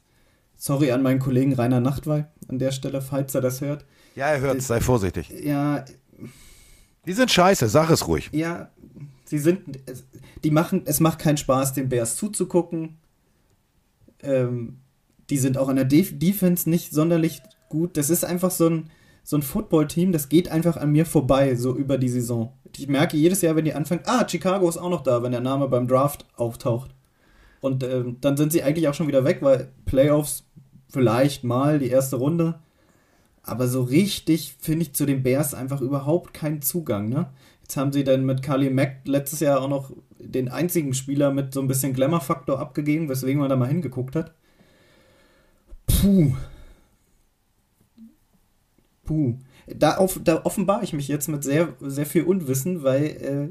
Sorry 0.57 0.91
an 0.91 1.03
meinen 1.03 1.19
Kollegen 1.19 1.53
Rainer 1.53 1.81
Nachtwey 1.81 2.23
an 2.47 2.59
der 2.59 2.71
Stelle, 2.71 3.01
falls 3.01 3.35
er 3.35 3.41
das 3.41 3.59
hört. 3.61 3.85
Ja, 4.15 4.27
er 4.27 4.39
hört, 4.39 4.61
sei 4.61 4.79
vorsichtig. 4.79 5.29
Ja, 5.29 5.83
Die 7.05 7.13
sind 7.13 7.31
scheiße, 7.31 7.67
sag 7.67 7.89
es 7.89 8.07
ruhig. 8.07 8.29
ja, 8.31 8.69
sie 9.25 9.39
sind, 9.39 9.79
es- 9.85 10.05
die 10.43 10.51
machen, 10.51 10.83
es 10.85 10.99
macht 11.01 11.19
keinen 11.19 11.37
Spaß, 11.37 11.73
den 11.73 11.89
Bears 11.89 12.15
zuzugucken. 12.15 12.97
Ähm, 14.21 14.77
die 15.29 15.37
sind 15.37 15.57
auch 15.57 15.69
an 15.69 15.75
der 15.75 15.85
Def 15.85 16.17
Defense 16.17 16.69
nicht 16.69 16.93
sonderlich 16.93 17.41
gut. 17.69 17.97
Das 17.97 18.09
ist 18.09 18.23
einfach 18.23 18.51
so 18.51 18.69
ein, 18.69 18.89
so 19.23 19.37
ein 19.37 19.41
Football-Team, 19.41 20.11
das 20.11 20.29
geht 20.29 20.49
einfach 20.49 20.77
an 20.77 20.91
mir 20.91 21.05
vorbei, 21.05 21.55
so 21.55 21.75
über 21.75 21.97
die 21.97 22.09
Saison. 22.09 22.53
Ich 22.77 22.87
merke 22.87 23.17
jedes 23.17 23.41
Jahr, 23.41 23.55
wenn 23.55 23.65
die 23.65 23.73
anfangen, 23.73 24.03
ah, 24.05 24.27
Chicago 24.27 24.67
ist 24.69 24.77
auch 24.77 24.89
noch 24.89 25.01
da, 25.01 25.23
wenn 25.23 25.31
der 25.31 25.41
Name 25.41 25.67
beim 25.67 25.87
Draft 25.87 26.25
auftaucht. 26.35 26.91
Und 27.61 27.83
ähm, 27.83 28.17
dann 28.21 28.37
sind 28.37 28.51
sie 28.51 28.61
eigentlich 28.61 28.87
auch 28.87 28.93
schon 28.93 29.07
wieder 29.07 29.23
weg, 29.23 29.39
weil 29.41 29.71
Playoffs 29.85 30.43
vielleicht 30.89 31.43
mal 31.43 31.79
die 31.79 31.89
erste 31.89 32.17
Runde. 32.17 32.59
Aber 33.41 33.67
so 33.67 33.81
richtig 33.83 34.55
finde 34.59 34.83
ich 34.83 34.93
zu 34.93 35.05
den 35.05 35.23
Bears 35.23 35.53
einfach 35.53 35.81
überhaupt 35.81 36.33
keinen 36.33 36.61
Zugang. 36.61 37.09
Ne? 37.09 37.27
Jetzt 37.61 37.77
haben 37.77 37.91
sie 37.91 38.03
dann 38.03 38.25
mit 38.25 38.43
Kali 38.43 38.69
Mack 38.69 39.01
letztes 39.05 39.39
Jahr 39.39 39.61
auch 39.61 39.67
noch 39.67 39.91
den 40.19 40.49
einzigen 40.49 40.93
Spieler 40.93 41.31
mit 41.31 41.53
so 41.53 41.61
ein 41.61 41.67
bisschen 41.67 41.93
Glamour-Faktor 41.93 42.59
abgegeben, 42.59 43.09
weswegen 43.09 43.39
man 43.39 43.49
da 43.49 43.55
mal 43.55 43.67
hingeguckt 43.67 44.15
hat. 44.15 44.33
Puh. 46.05 46.33
Puh. 49.05 49.39
Da, 49.67 49.97
auf, 49.97 50.19
da 50.23 50.41
offenbare 50.45 50.83
ich 50.83 50.93
mich 50.93 51.07
jetzt 51.07 51.27
mit 51.27 51.43
sehr, 51.43 51.73
sehr 51.79 52.05
viel 52.05 52.23
Unwissen, 52.23 52.83
weil 52.83 53.03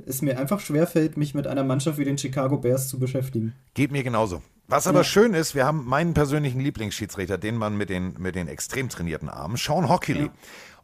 äh, 0.07 0.09
es 0.09 0.23
mir 0.23 0.39
einfach 0.39 0.61
schwerfällt, 0.61 1.17
mich 1.17 1.35
mit 1.35 1.49
einer 1.49 1.65
Mannschaft 1.65 1.99
wie 1.99 2.05
den 2.05 2.17
Chicago 2.17 2.59
Bears 2.59 2.89
zu 2.89 3.01
beschäftigen. 3.01 3.55
Geht 3.75 3.91
mir 3.91 4.05
genauso. 4.05 4.41
Was 4.69 4.87
aber 4.87 5.01
Ja. 5.01 5.05
schön 5.05 5.35
ist, 5.35 5.57
wir 5.57 5.67
haben 5.67 5.85
meinen 5.85 6.15
persönlichen 6.15 6.61
Lieblingsschiedsrichter, 6.61 7.39
den 7.39 7.57
Mann 7.57 7.77
mit 7.77 7.91
den, 7.91 8.15
mit 8.19 8.37
den 8.37 8.47
extrem 8.47 8.89
trainierten 8.89 9.29
Armen, 9.29 9.57
Sean 9.57 9.89
Hockley. 9.89 10.27
Ja. 10.27 10.33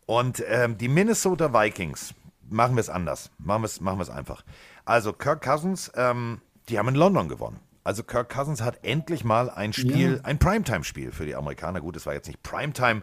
Und 0.06 0.42
ähm, 0.48 0.76
die 0.76 0.88
Minnesota 0.88 1.54
Vikings, 1.54 2.14
machen 2.48 2.74
wir 2.74 2.80
es 2.80 2.90
anders. 2.90 3.30
Machen 3.38 3.62
wir 3.62 3.66
es 3.66 3.80
machen 3.80 4.08
einfach. 4.10 4.44
Also 4.84 5.12
Kirk 5.12 5.44
Cousins, 5.44 5.92
ähm, 5.94 6.40
die 6.68 6.80
haben 6.80 6.88
in 6.88 6.96
London 6.96 7.28
gewonnen. 7.28 7.60
Also 7.84 8.02
Kirk 8.02 8.28
Cousins 8.28 8.60
hat 8.62 8.78
endlich 8.84 9.24
mal 9.24 9.48
ein 9.50 9.72
Spiel, 9.72 10.16
Ja. 10.16 10.24
ein 10.24 10.38
Primetime-Spiel 10.38 11.12
für 11.12 11.26
die 11.26 11.34
Amerikaner. 11.34 11.80
Gut, 11.80 11.96
es 11.96 12.06
war 12.06 12.14
jetzt 12.14 12.26
nicht 12.28 12.42
Primetime, 12.42 13.02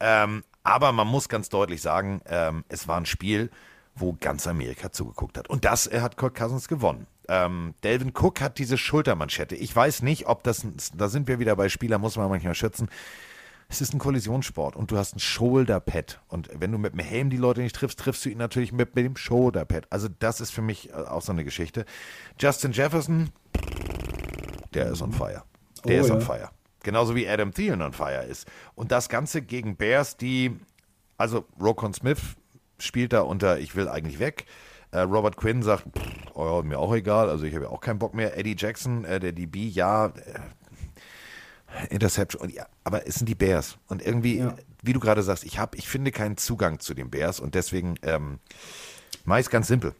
ähm, 0.00 0.44
aber 0.62 0.92
man 0.92 1.08
muss 1.08 1.28
ganz 1.28 1.48
deutlich 1.48 1.82
sagen, 1.82 2.20
ähm, 2.26 2.64
es 2.68 2.86
war 2.86 2.96
ein 2.98 3.06
Spiel, 3.06 3.50
wo 3.94 4.16
ganz 4.18 4.46
Amerika 4.46 4.90
zugeguckt 4.92 5.36
hat. 5.36 5.50
Und 5.50 5.64
das 5.64 5.86
äh, 5.86 6.00
hat 6.00 6.16
Kirk 6.16 6.34
Cousins 6.36 6.68
gewonnen. 6.68 7.06
Ähm, 7.28 7.74
Delvin 7.84 8.12
Cook 8.16 8.40
hat 8.40 8.58
diese 8.58 8.78
Schultermanschette. 8.78 9.54
Ich 9.54 9.74
weiß 9.74 10.02
nicht, 10.02 10.26
ob 10.26 10.42
das, 10.44 10.64
da 10.94 11.08
sind 11.08 11.28
wir 11.28 11.38
wieder 11.38 11.54
bei 11.56 11.68
Spieler, 11.68 11.98
muss 11.98 12.16
man 12.16 12.28
manchmal 12.28 12.54
schützen. 12.54 12.88
Es 13.68 13.80
ist 13.80 13.94
ein 13.94 13.98
Kollisionssport 13.98 14.76
und 14.76 14.90
du 14.90 14.98
hast 14.98 15.16
ein 15.16 15.18
Shoulderpad. 15.18 16.20
Und 16.28 16.50
wenn 16.58 16.72
du 16.72 16.78
mit 16.78 16.92
dem 16.92 16.98
Helm 17.00 17.30
die 17.30 17.36
Leute 17.38 17.62
nicht 17.62 17.74
triffst, 17.76 17.98
triffst 18.00 18.24
du 18.24 18.28
ihn 18.28 18.38
natürlich 18.38 18.72
mit, 18.72 18.94
mit 18.96 19.04
dem 19.06 19.16
Shoulderpad. 19.16 19.86
Also 19.90 20.08
das 20.18 20.40
ist 20.40 20.50
für 20.50 20.62
mich 20.62 20.90
äh, 20.90 20.94
auch 20.94 21.22
so 21.22 21.32
eine 21.32 21.44
Geschichte. 21.44 21.86
Justin 22.38 22.72
Jefferson, 22.72 23.30
der 24.74 24.90
ist 24.90 25.02
on 25.02 25.12
fire. 25.12 25.42
Der 25.84 26.00
Oh, 26.00 26.04
ist 26.04 26.10
on 26.10 26.20
ja. 26.20 26.24
fire. 26.26 26.50
Genauso 26.82 27.14
wie 27.14 27.28
Adam 27.28 27.52
Thielen 27.52 27.80
on 27.82 27.92
fire 27.92 28.24
ist. 28.24 28.46
Und 28.74 28.90
das 28.92 29.08
Ganze 29.08 29.42
gegen 29.42 29.76
Bears, 29.76 30.16
die, 30.16 30.56
also 31.16 31.44
Rokon 31.60 31.94
Smith 31.94 32.20
spielt 32.78 33.12
da 33.12 33.20
unter, 33.22 33.58
ich 33.58 33.76
will 33.76 33.88
eigentlich 33.88 34.18
weg. 34.18 34.46
Äh, 34.90 35.00
Robert 35.00 35.36
Quinn 35.36 35.62
sagt, 35.62 35.84
pff, 35.96 36.06
oh, 36.34 36.44
ja, 36.44 36.62
mir 36.62 36.78
auch 36.78 36.92
egal, 36.94 37.30
also 37.30 37.44
ich 37.44 37.54
habe 37.54 37.64
ja 37.66 37.70
auch 37.70 37.80
keinen 37.80 37.98
Bock 37.98 38.14
mehr. 38.14 38.36
Eddie 38.36 38.56
Jackson, 38.58 39.04
äh, 39.04 39.20
der 39.20 39.32
DB, 39.32 39.68
ja, 39.68 40.06
äh, 40.06 40.12
Interception, 41.88 42.42
und 42.42 42.52
ja, 42.52 42.66
aber 42.84 43.06
es 43.06 43.14
sind 43.14 43.28
die 43.28 43.34
Bears. 43.34 43.78
Und 43.88 44.04
irgendwie, 44.04 44.38
Ja. 44.38 44.54
wie 44.82 44.92
du 44.92 45.00
gerade 45.00 45.22
sagst, 45.22 45.44
ich 45.44 45.58
habe, 45.58 45.76
ich 45.78 45.88
finde 45.88 46.10
keinen 46.10 46.36
Zugang 46.36 46.80
zu 46.80 46.92
den 46.92 47.10
Bears 47.10 47.40
und 47.40 47.54
deswegen 47.54 47.94
ähm, 48.02 48.40
ich's 49.38 49.48
ganz 49.48 49.68
simpel. 49.68 49.94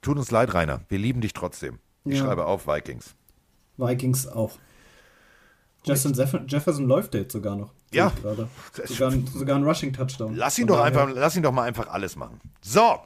Tut 0.00 0.16
uns 0.16 0.30
leid, 0.30 0.54
Rainer. 0.54 0.80
Wir 0.88 0.98
lieben 0.98 1.20
dich 1.20 1.34
trotzdem. 1.34 1.78
Ich 2.06 2.18
Ja. 2.18 2.24
schreibe 2.24 2.46
auf 2.46 2.66
Vikings. 2.66 3.14
Vikings 3.80 4.26
auch. 4.28 4.52
Justin 5.84 6.12
Jeff 6.12 6.36
Jefferson 6.46 6.86
läuft 6.86 7.14
jetzt 7.14 7.32
sogar 7.32 7.56
noch. 7.56 7.72
Ja. 7.92 8.12
gerade. 8.20 8.48
Sogar, 8.86 9.10
ein- 9.12 9.26
sogar 9.26 9.56
ein 9.56 9.64
Rushing-Touchdown. 9.64 10.36
Lass 10.36 10.58
ihn 10.58 10.68
Von 10.68 10.76
doch 10.76 10.84
daher- 10.84 11.00
einfach, 11.02 11.14
lass 11.16 11.36
ihn 11.36 11.42
doch 11.42 11.52
mal 11.52 11.62
einfach 11.62 11.88
alles 11.88 12.16
machen. 12.16 12.40
So. 12.60 12.98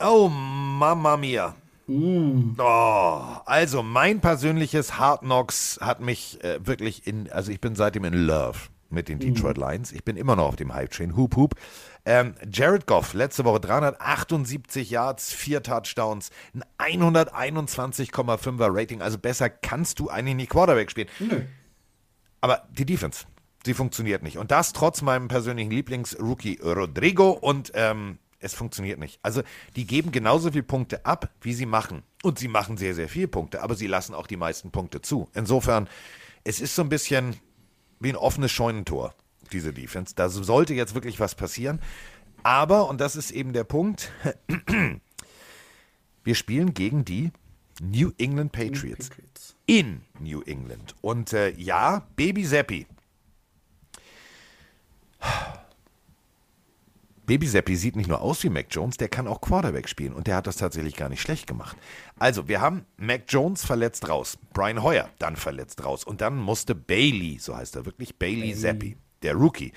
Oh, 0.00 0.28
Mama 0.28 1.16
mia. 1.16 1.54
Oh, 1.88 3.22
also 3.46 3.82
mein 3.82 4.20
persönliches 4.20 4.98
Hard 4.98 5.20
Knocks 5.22 5.78
hat 5.80 6.00
mich 6.00 6.42
äh, 6.44 6.64
wirklich 6.66 7.06
in, 7.06 7.30
also 7.32 7.50
ich 7.50 7.60
bin 7.62 7.74
seitdem 7.74 8.04
in 8.04 8.12
Love 8.14 8.58
mit 8.90 9.08
den 9.08 9.18
Detroit 9.18 9.58
Lions. 9.58 9.92
Ich 9.92 10.04
bin 10.04 10.16
immer 10.16 10.36
noch 10.36 10.48
auf 10.48 10.56
dem 10.56 10.74
Hype 10.74 10.90
Train. 10.90 11.16
Hoop 11.16 11.36
Hoop. 11.36 11.54
Ähm, 12.04 12.34
Jared 12.50 12.86
Goff, 12.86 13.12
letzte 13.12 13.44
Woche 13.44 13.60
378 13.60 14.90
Yards, 14.90 15.32
vier 15.32 15.62
Touchdowns, 15.62 16.30
ein 16.78 16.96
121,5er 17.14 18.68
Rating. 18.70 19.02
Also 19.02 19.18
besser 19.18 19.50
kannst 19.50 19.98
du 19.98 20.08
eigentlich 20.08 20.36
nicht 20.36 20.50
Quarterback 20.50 20.90
spielen. 20.90 21.08
Nö. 21.18 21.42
Aber 22.40 22.66
die 22.70 22.86
Defense, 22.86 23.26
sie 23.64 23.74
funktioniert 23.74 24.22
nicht. 24.22 24.38
Und 24.38 24.50
das 24.50 24.72
trotz 24.72 25.02
meinem 25.02 25.28
persönlichen 25.28 25.70
Lieblings-Rookie 25.70 26.60
Rodrigo. 26.62 27.30
Und 27.32 27.72
ähm, 27.74 28.18
Es 28.40 28.54
funktioniert 28.54 29.00
nicht. 29.00 29.18
Also 29.22 29.42
die 29.74 29.84
geben 29.84 30.12
genauso 30.12 30.52
viele 30.52 30.62
Punkte 30.62 31.04
ab, 31.04 31.28
wie 31.40 31.52
sie 31.52 31.66
machen. 31.66 32.04
Und 32.22 32.38
sie 32.38 32.48
machen 32.48 32.76
sehr, 32.76 32.94
sehr 32.94 33.08
viele 33.08 33.28
Punkte, 33.28 33.62
aber 33.62 33.74
sie 33.74 33.88
lassen 33.88 34.14
auch 34.14 34.28
die 34.28 34.36
meisten 34.36 34.70
Punkte 34.70 35.02
zu. 35.02 35.28
Insofern, 35.34 35.88
es 36.44 36.60
ist 36.60 36.74
so 36.74 36.82
ein 36.82 36.88
bisschen 36.88 37.36
wie 38.00 38.10
ein 38.10 38.16
offenes 38.16 38.52
Scheunentor, 38.52 39.14
diese 39.52 39.72
Defense. 39.72 40.14
Da 40.14 40.28
sollte 40.28 40.74
jetzt 40.74 40.94
wirklich 40.94 41.20
was 41.20 41.34
passieren. 41.34 41.80
Aber, 42.42 42.88
und 42.88 43.00
das 43.00 43.16
ist 43.16 43.30
eben 43.30 43.52
der 43.52 43.64
Punkt, 43.64 44.12
wir 46.24 46.34
spielen 46.34 46.74
gegen 46.74 47.04
die 47.04 47.32
New 47.80 48.12
England 48.18 48.52
Patriots. 48.52 49.08
Patriots. 49.08 49.56
In 49.66 50.02
New 50.20 50.42
England. 50.42 50.94
Und 51.00 51.32
äh, 51.32 51.50
ja, 51.50 52.06
Baby 52.16 52.44
Zappi. 52.44 52.86
Baby 57.28 57.46
Zappi 57.46 57.76
sieht 57.76 57.94
nicht 57.94 58.08
nur 58.08 58.22
aus 58.22 58.42
wie 58.42 58.48
Mac 58.48 58.68
Jones, 58.70 58.96
der 58.96 59.10
kann 59.10 59.28
auch 59.28 59.42
Quarterback 59.42 59.86
spielen 59.86 60.14
und 60.14 60.26
der 60.26 60.36
hat 60.36 60.46
das 60.46 60.56
tatsächlich 60.56 60.96
gar 60.96 61.10
nicht 61.10 61.20
schlecht 61.20 61.46
gemacht. 61.46 61.76
Also, 62.18 62.48
wir 62.48 62.62
haben 62.62 62.86
Mac 62.96 63.24
Jones 63.28 63.66
verletzt 63.66 64.08
raus, 64.08 64.38
Brian 64.54 64.82
Hoyer 64.82 65.10
dann 65.18 65.36
verletzt 65.36 65.84
raus 65.84 66.04
und 66.04 66.22
dann 66.22 66.38
musste 66.38 66.74
Bailey, 66.74 67.36
so 67.38 67.54
heißt 67.54 67.76
er 67.76 67.84
wirklich, 67.84 68.16
Bailey, 68.16 68.52
Bailey. 68.52 68.54
Zappi, 68.54 68.96
der 69.22 69.34
Rookie, 69.34 69.74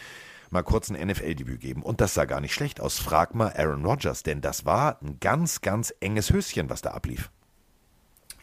mal 0.49 0.63
kurz 0.63 0.89
ein 0.89 1.07
NFL-Debüt 1.07 1.59
geben. 1.59 1.83
Und 1.83 1.99
das 1.99 2.13
sah 2.13 2.23
gar 2.23 2.39
nicht 2.39 2.53
schlecht 2.53 2.79
aus. 2.79 2.99
Frag 2.99 3.35
mal 3.35 3.51
Aaron 3.53 3.85
Rodgers, 3.85 4.23
denn 4.23 4.39
das 4.39 4.65
war 4.65 5.01
ein 5.01 5.17
ganz, 5.19 5.59
ganz 5.59 5.93
enges 5.99 6.31
Höschen, 6.31 6.69
was 6.69 6.81
da 6.81 6.91
ablief. 6.91 7.31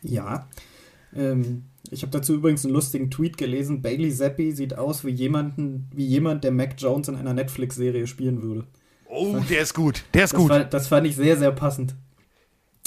Ja. 0.03 0.51
Ähm, 1.15 1.65
ich 1.91 2.03
habe 2.03 2.13
dazu 2.13 2.35
übrigens 2.35 2.63
einen 2.67 2.75
lustigen 2.75 3.11
Tweet 3.11 3.39
gelesen. 3.39 3.81
Bailey 3.81 4.13
Zappi 4.13 4.53
sieht 4.53 4.77
aus 4.77 5.03
wie, 5.07 5.13
jemanden, 5.13 5.89
wie 5.95 6.07
jemand, 6.07 6.45
der 6.45 6.53
Mac 6.53 6.75
Jones 6.77 7.09
in 7.09 7.17
einer 7.17 7.33
Netflix-Serie 7.33 8.07
spielen 8.07 8.43
würde. 8.43 8.67
Oh, 9.09 9.39
der 9.49 9.63
ist 9.63 9.75
gut. 9.75 10.05
Der 10.15 10.25
ist 10.25 10.33
das 10.33 10.41
gut. 10.41 10.51
War, 10.51 10.65
das 10.65 10.89
fand 10.89 11.07
ich 11.07 11.17
sehr, 11.17 11.37
sehr 11.37 11.53
passend. 11.53 11.95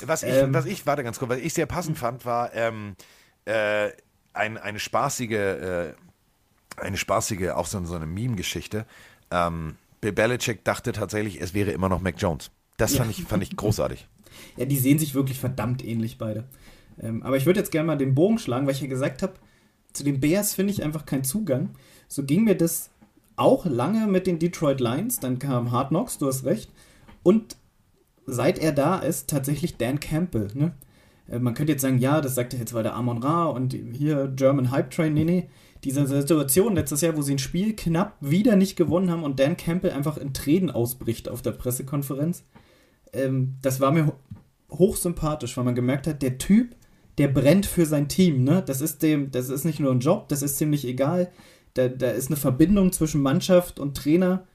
Was 0.04 0.24
ich, 0.24 0.34
ähm, 0.34 0.54
was 0.54 0.66
ich, 0.66 0.86
warte 0.86 1.04
ganz 1.04 1.20
kurz, 1.20 1.32
was 1.32 1.40
ich 1.40 1.54
sehr 1.54 1.66
passend 1.66 1.98
fand, 1.98 2.26
war 2.26 2.54
ähm, 2.54 2.96
äh, 3.46 3.90
ein, 4.34 4.58
eine 4.58 4.80
spaßige, 4.80 5.32
äh, 5.32 5.94
eine 6.78 6.98
spaßige, 6.98 7.50
auch 7.50 7.66
so, 7.66 7.84
so 7.86 7.96
eine 7.96 8.06
Meme-Geschichte. 8.06 8.86
Ähm, 9.30 9.76
Bill 10.00 10.14
Belichick 10.14 10.64
dachte 10.64 10.92
tatsächlich, 10.92 11.42
es 11.42 11.54
wäre 11.54 11.72
immer 11.72 11.90
noch 11.90 12.02
Mac 12.02 12.16
Jones. 12.18 12.50
Das 12.78 12.96
fand, 12.96 13.12
ja. 13.12 13.18
ich, 13.20 13.28
fand 13.28 13.44
ich 13.44 13.56
großartig. 13.56 14.08
Ja, 14.56 14.66
die 14.66 14.78
sehen 14.78 14.98
sich 14.98 15.14
wirklich 15.14 15.40
verdammt 15.40 15.84
ähnlich 15.84 16.18
beide. 16.18 16.46
Ähm, 17.02 17.22
aber 17.22 17.36
ich 17.36 17.46
würde 17.46 17.60
jetzt 17.60 17.72
gerne 17.72 17.86
mal 17.86 17.98
den 17.98 18.16
Bogen 18.16 18.40
schlagen, 18.40 18.66
weil 18.66 18.74
ich 18.74 18.82
ja 18.82 18.88
gesagt 18.88 19.22
habe, 19.22 19.34
zu 19.92 20.04
den 20.04 20.22
Bears 20.22 20.54
finde 20.54 20.72
ich 20.72 20.84
einfach 20.84 21.06
keinen 21.06 21.26
Zugang. 21.26 21.72
So 22.08 22.24
ging 22.24 22.46
mir 22.46 22.56
das 22.56 22.91
auch 23.42 23.66
lange 23.66 24.08
mit 24.08 24.28
den 24.28 24.40
Detroit 24.40 24.80
Lions, 24.80 25.20
dann 25.20 25.40
kam 25.40 25.72
Hard 25.72 25.90
Knocks, 25.90 26.18
du 26.18 26.28
hast 26.28 26.46
recht. 26.46 26.72
Und 27.24 27.58
seit 28.26 28.60
er 28.60 28.72
da 28.72 29.00
ist, 29.00 29.30
tatsächlich 29.30 29.78
Dan 29.78 30.00
Campbell. 30.00 30.50
Ne? 30.54 30.74
Äh, 31.28 31.40
man 31.40 31.54
könnte 31.54 31.74
jetzt 31.74 31.82
sagen, 31.82 31.98
ja, 31.98 32.22
das 32.22 32.36
sagt 32.36 32.54
er 32.54 32.60
jetzt, 32.60 32.74
weil 32.74 32.84
der 32.84 32.96
Amon 32.96 33.22
Ra 33.24 33.46
und 33.46 33.74
hier 33.74 34.32
German 34.36 34.72
Hype 34.72 34.92
Train. 34.92 35.14
Nee, 35.14 35.26
nee. 35.26 35.50
Diese 35.84 36.06
Situation 36.06 36.76
letztes 36.76 37.02
Jahr, 37.02 37.18
wo 37.18 37.24
sie 37.24 37.34
ein 37.34 37.40
Spiel 37.40 37.76
knapp 37.76 38.16
wieder 38.22 38.56
nicht 38.56 38.76
gewonnen 38.76 39.10
haben 39.10 39.24
und 39.24 39.40
Dan 39.40 39.58
Campbell 39.58 39.92
einfach 39.92 40.18
in 40.18 40.32
Tränen 40.32 40.70
ausbricht 40.70 41.28
auf 41.28 41.42
der 41.42 41.54
Pressekonferenz, 41.54 42.44
ähm, 43.14 43.56
das 43.64 43.80
war 43.80 43.92
mir 43.92 44.14
hochsympathisch, 44.70 45.58
weil 45.58 45.64
man 45.64 45.74
gemerkt 45.74 46.06
hat, 46.06 46.22
der 46.22 46.38
Typ, 46.38 46.76
der 47.18 47.30
brennt 47.30 47.66
für 47.66 47.88
sein 47.88 48.08
Team. 48.08 48.44
Ne? 48.44 48.62
Das, 48.64 48.80
ist 48.80 49.02
dem, 49.02 49.32
das 49.32 49.50
ist 49.50 49.66
nicht 49.66 49.80
nur 49.80 49.92
ein 49.92 50.00
Job, 50.00 50.30
das 50.30 50.44
ist 50.44 50.60
ziemlich 50.60 50.86
egal 50.86 51.32
da, 51.74 51.88
da 51.88 52.10
ist 52.10 52.28
eine 52.28 52.38
Verbindung 52.38 52.92
zwischen 52.92 53.22
Mannschaft 53.22 53.80
und 53.80 53.96
Trainer. 53.96 54.46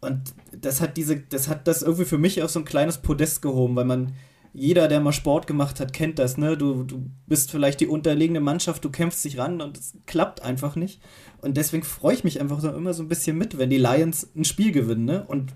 Und 0.00 0.34
das 0.52 0.80
hat 0.80 0.96
diese, 0.96 1.20
das 1.20 1.48
hat 1.48 1.66
das 1.66 1.82
irgendwie 1.82 2.04
für 2.04 2.18
mich 2.18 2.42
auf 2.42 2.50
so 2.50 2.60
ein 2.60 2.64
kleines 2.64 2.98
Podest 2.98 3.42
gehoben, 3.42 3.76
weil 3.76 3.84
man, 3.84 4.12
jeder, 4.52 4.88
der 4.88 5.00
mal 5.00 5.12
Sport 5.12 5.46
gemacht 5.46 5.78
hat, 5.78 5.92
kennt 5.92 6.18
das, 6.18 6.36
ne? 6.36 6.56
Du, 6.56 6.82
du 6.82 7.04
bist 7.26 7.50
vielleicht 7.50 7.80
die 7.80 7.86
unterlegene 7.86 8.40
Mannschaft, 8.40 8.84
du 8.84 8.90
kämpfst 8.90 9.24
dich 9.24 9.38
ran 9.38 9.60
und 9.60 9.78
es 9.78 9.94
klappt 10.06 10.42
einfach 10.42 10.74
nicht. 10.74 11.00
Und 11.40 11.56
deswegen 11.56 11.84
freue 11.84 12.14
ich 12.14 12.24
mich 12.24 12.40
einfach 12.40 12.60
so 12.60 12.70
immer 12.70 12.94
so 12.94 13.02
ein 13.02 13.08
bisschen 13.08 13.38
mit, 13.38 13.58
wenn 13.58 13.70
die 13.70 13.78
Lions 13.78 14.28
ein 14.34 14.44
Spiel 14.44 14.72
gewinnen, 14.72 15.04
ne? 15.04 15.24
Und 15.26 15.54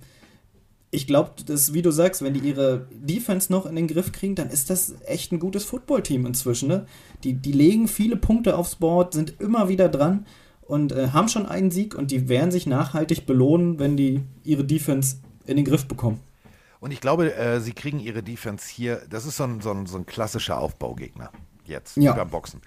ich 0.90 1.08
glaube, 1.08 1.32
das, 1.44 1.74
wie 1.74 1.82
du 1.82 1.90
sagst, 1.90 2.22
wenn 2.22 2.34
die 2.34 2.48
ihre 2.48 2.86
Defense 2.92 3.50
noch 3.52 3.66
in 3.66 3.74
den 3.74 3.88
Griff 3.88 4.12
kriegen, 4.12 4.36
dann 4.36 4.50
ist 4.50 4.70
das 4.70 4.94
echt 5.06 5.32
ein 5.32 5.40
gutes 5.40 5.64
Footballteam 5.64 6.24
inzwischen, 6.26 6.68
ne? 6.68 6.86
Die, 7.24 7.32
die 7.32 7.52
legen 7.52 7.88
viele 7.88 8.16
Punkte 8.16 8.56
aufs 8.56 8.76
Board, 8.76 9.14
sind 9.14 9.40
immer 9.40 9.68
wieder 9.68 9.88
dran 9.88 10.24
und 10.66 10.92
äh, 10.92 11.08
haben 11.08 11.28
schon 11.28 11.46
einen 11.46 11.70
Sieg 11.70 11.94
und 11.94 12.10
die 12.10 12.28
werden 12.28 12.50
sich 12.50 12.66
nachhaltig 12.66 13.26
belohnen, 13.26 13.78
wenn 13.78 13.96
die 13.96 14.22
ihre 14.42 14.64
Defense 14.64 15.16
in 15.46 15.56
den 15.56 15.64
Griff 15.64 15.86
bekommen. 15.86 16.20
Und 16.80 16.90
ich 16.90 17.00
glaube, 17.00 17.34
äh, 17.34 17.60
sie 17.60 17.72
kriegen 17.72 17.98
ihre 17.98 18.22
Defense 18.22 18.68
hier, 18.68 19.02
das 19.08 19.24
ist 19.24 19.38
so 19.38 19.44
ein, 19.44 19.60
so 19.60 19.70
ein, 19.70 19.86
so 19.86 19.96
ein 19.96 20.06
klassischer 20.06 20.58
Aufbaugegner 20.58 21.30
jetzt 21.66 21.96
ja. 21.96 22.12
beim 22.12 22.28
Boxen. 22.28 22.60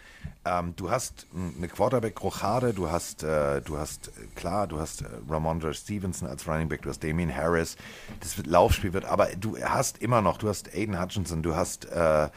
Ähm, 0.45 0.73
du 0.75 0.89
hast 0.89 1.27
eine 1.35 1.67
Quarterback-Rochade, 1.67 2.73
du 2.73 2.89
hast, 2.89 3.23
äh, 3.23 3.61
du 3.61 3.77
hast, 3.77 4.07
äh, 4.07 4.11
klar, 4.35 4.67
du 4.67 4.79
hast 4.79 5.01
äh, 5.01 5.05
Ramondre 5.29 5.73
Stevenson 5.73 6.27
als 6.27 6.47
Running 6.47 6.69
Back, 6.69 6.81
du 6.83 6.89
hast 6.89 7.03
Damien 7.03 7.35
Harris, 7.35 7.75
das 8.19 8.37
Laufspiel 8.45 8.93
wird, 8.93 9.05
aber 9.05 9.27
du 9.35 9.57
hast 9.59 9.99
immer 9.99 10.21
noch, 10.21 10.37
du 10.37 10.49
hast 10.49 10.73
Aiden 10.73 10.99
Hutchinson, 10.99 11.43
du 11.43 11.55
hast, 11.55 11.85
äh, 11.85 12.29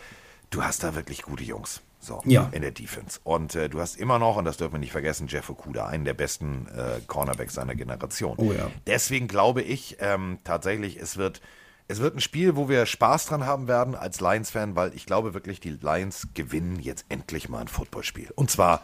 du 0.50 0.62
hast 0.62 0.82
da 0.82 0.94
wirklich 0.94 1.22
gute 1.22 1.44
Jungs. 1.44 1.80
So, 2.02 2.22
ja. 2.24 2.48
in 2.52 2.62
der 2.62 2.70
Defense. 2.70 3.20
Und 3.24 3.54
äh, 3.54 3.68
du 3.68 3.78
hast 3.78 3.96
immer 3.96 4.18
noch, 4.18 4.36
und 4.36 4.46
das 4.46 4.56
dürfen 4.56 4.72
wir 4.72 4.78
nicht 4.78 4.92
vergessen, 4.92 5.26
Jeff 5.28 5.50
Okuda, 5.50 5.86
einen 5.86 6.06
der 6.06 6.14
besten 6.14 6.66
äh, 6.68 7.00
Cornerbacks 7.06 7.54
seiner 7.54 7.74
Generation. 7.74 8.36
Oh 8.38 8.52
ja. 8.52 8.70
Deswegen 8.86 9.28
glaube 9.28 9.60
ich 9.60 9.98
ähm, 10.00 10.38
tatsächlich, 10.42 10.96
es 10.96 11.18
wird, 11.18 11.42
es 11.88 12.00
wird 12.00 12.16
ein 12.16 12.20
Spiel, 12.20 12.56
wo 12.56 12.70
wir 12.70 12.86
Spaß 12.86 13.26
dran 13.26 13.44
haben 13.44 13.68
werden 13.68 13.94
als 13.94 14.20
Lions-Fan, 14.20 14.76
weil 14.76 14.94
ich 14.94 15.04
glaube 15.04 15.34
wirklich, 15.34 15.60
die 15.60 15.72
Lions 15.72 16.28
gewinnen 16.32 16.80
jetzt 16.80 17.04
endlich 17.10 17.50
mal 17.50 17.60
ein 17.60 17.68
Footballspiel. 17.68 18.30
Und 18.34 18.50
zwar 18.50 18.82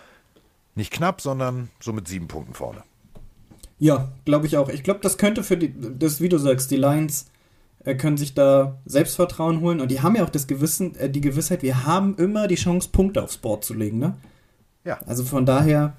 nicht 0.75 0.93
knapp, 0.93 1.23
sondern 1.23 1.71
so 1.81 1.95
mit 1.95 2.07
sieben 2.07 2.29
Punkten 2.29 2.53
vorne. 2.53 2.83
Ja, 3.79 4.12
glaube 4.27 4.47
ich 4.47 4.59
auch. 4.59 4.69
Ich 4.69 4.83
glaube, 4.83 5.01
das 5.01 5.17
könnte 5.17 5.43
für 5.43 5.57
die, 5.57 5.75
das, 5.99 6.21
wie 6.21 6.29
du 6.29 6.37
sagst, 6.37 6.71
die 6.71 6.77
Lions 6.77 7.27
können 7.95 8.16
sich 8.16 8.34
da 8.34 8.80
Selbstvertrauen 8.84 9.61
holen 9.61 9.80
und 9.80 9.91
die 9.91 10.03
haben 10.03 10.16
ja 10.16 10.24
auch 10.24 10.30
das 10.30 10.47
Gewissen, 10.47 10.97
äh, 10.97 11.09
die 11.09 11.20
Gewissheit, 11.20 11.62
wir 11.62 11.84
haben 11.84 12.16
immer 12.16 12.49
die 12.49 12.57
Chance, 12.57 12.89
Punkte 12.91 13.22
aufs 13.22 13.37
Board 13.37 13.64
zu 13.64 13.74
legen, 13.74 13.99
ne? 13.99 14.16
Ja. 14.84 14.99
Also 15.07 15.24
von 15.24 15.47
daher, 15.47 15.97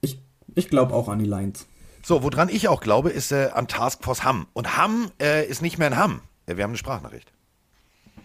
ich, 0.00 0.18
ich 0.54 0.68
glaube 0.68 0.94
auch 0.94 1.08
an 1.08 1.18
die 1.18 1.26
Lions. 1.26 1.66
So, 2.04 2.24
woran 2.24 2.48
ich 2.48 2.66
auch 2.68 2.80
glaube, 2.80 3.10
ist 3.10 3.30
äh, 3.30 3.50
an 3.54 3.68
Taskforce 3.68 4.24
Hamm. 4.24 4.48
Und 4.52 4.76
Hamm 4.76 5.12
äh, 5.20 5.46
ist 5.46 5.62
nicht 5.62 5.78
mehr 5.78 5.88
in 5.88 5.96
Hamm. 5.96 6.20
wir 6.46 6.62
haben 6.64 6.70
eine 6.70 6.78
Sprachnachricht. 6.78 7.32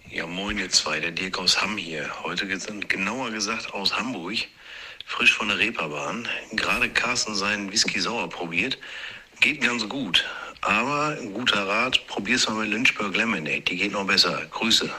Ja, 0.10 0.26
moin 0.26 0.58
ihr 0.58 0.70
zwei, 0.70 0.99
der 0.99 1.12
Dirk 1.12 1.38
aus 1.38 1.62
Hamm 1.62 1.78
hier. 1.78 2.08
Heute 2.24 2.47
genauer 2.47 3.30
gesagt 3.30 3.74
aus 3.74 3.95
Hamburg. 3.95 4.36
Frisch 5.05 5.34
von 5.36 5.49
der 5.49 5.60
Reeperbahn. 5.60 6.28
Gerade 6.53 6.89
Carsten 6.89 7.36
seinen 7.36 7.72
Whisky 7.72 7.99
sauer 7.99 8.30
probiert. 8.30 8.80
Geht 9.41 9.62
ganz 9.62 9.88
gut. 9.88 10.26
Aber 10.68 11.18
ein 11.18 11.34
guter 11.34 11.65
Rat, 11.65 12.05
probier's 12.07 12.47
mal 12.49 12.55
mit 12.57 12.70
Lynchburg 12.70 13.15
Lemonade. 13.15 13.61
Die 13.61 13.78
geht 13.78 13.93
noch 13.93 14.05
besser. 14.05 14.38
Grüße. 14.51 14.89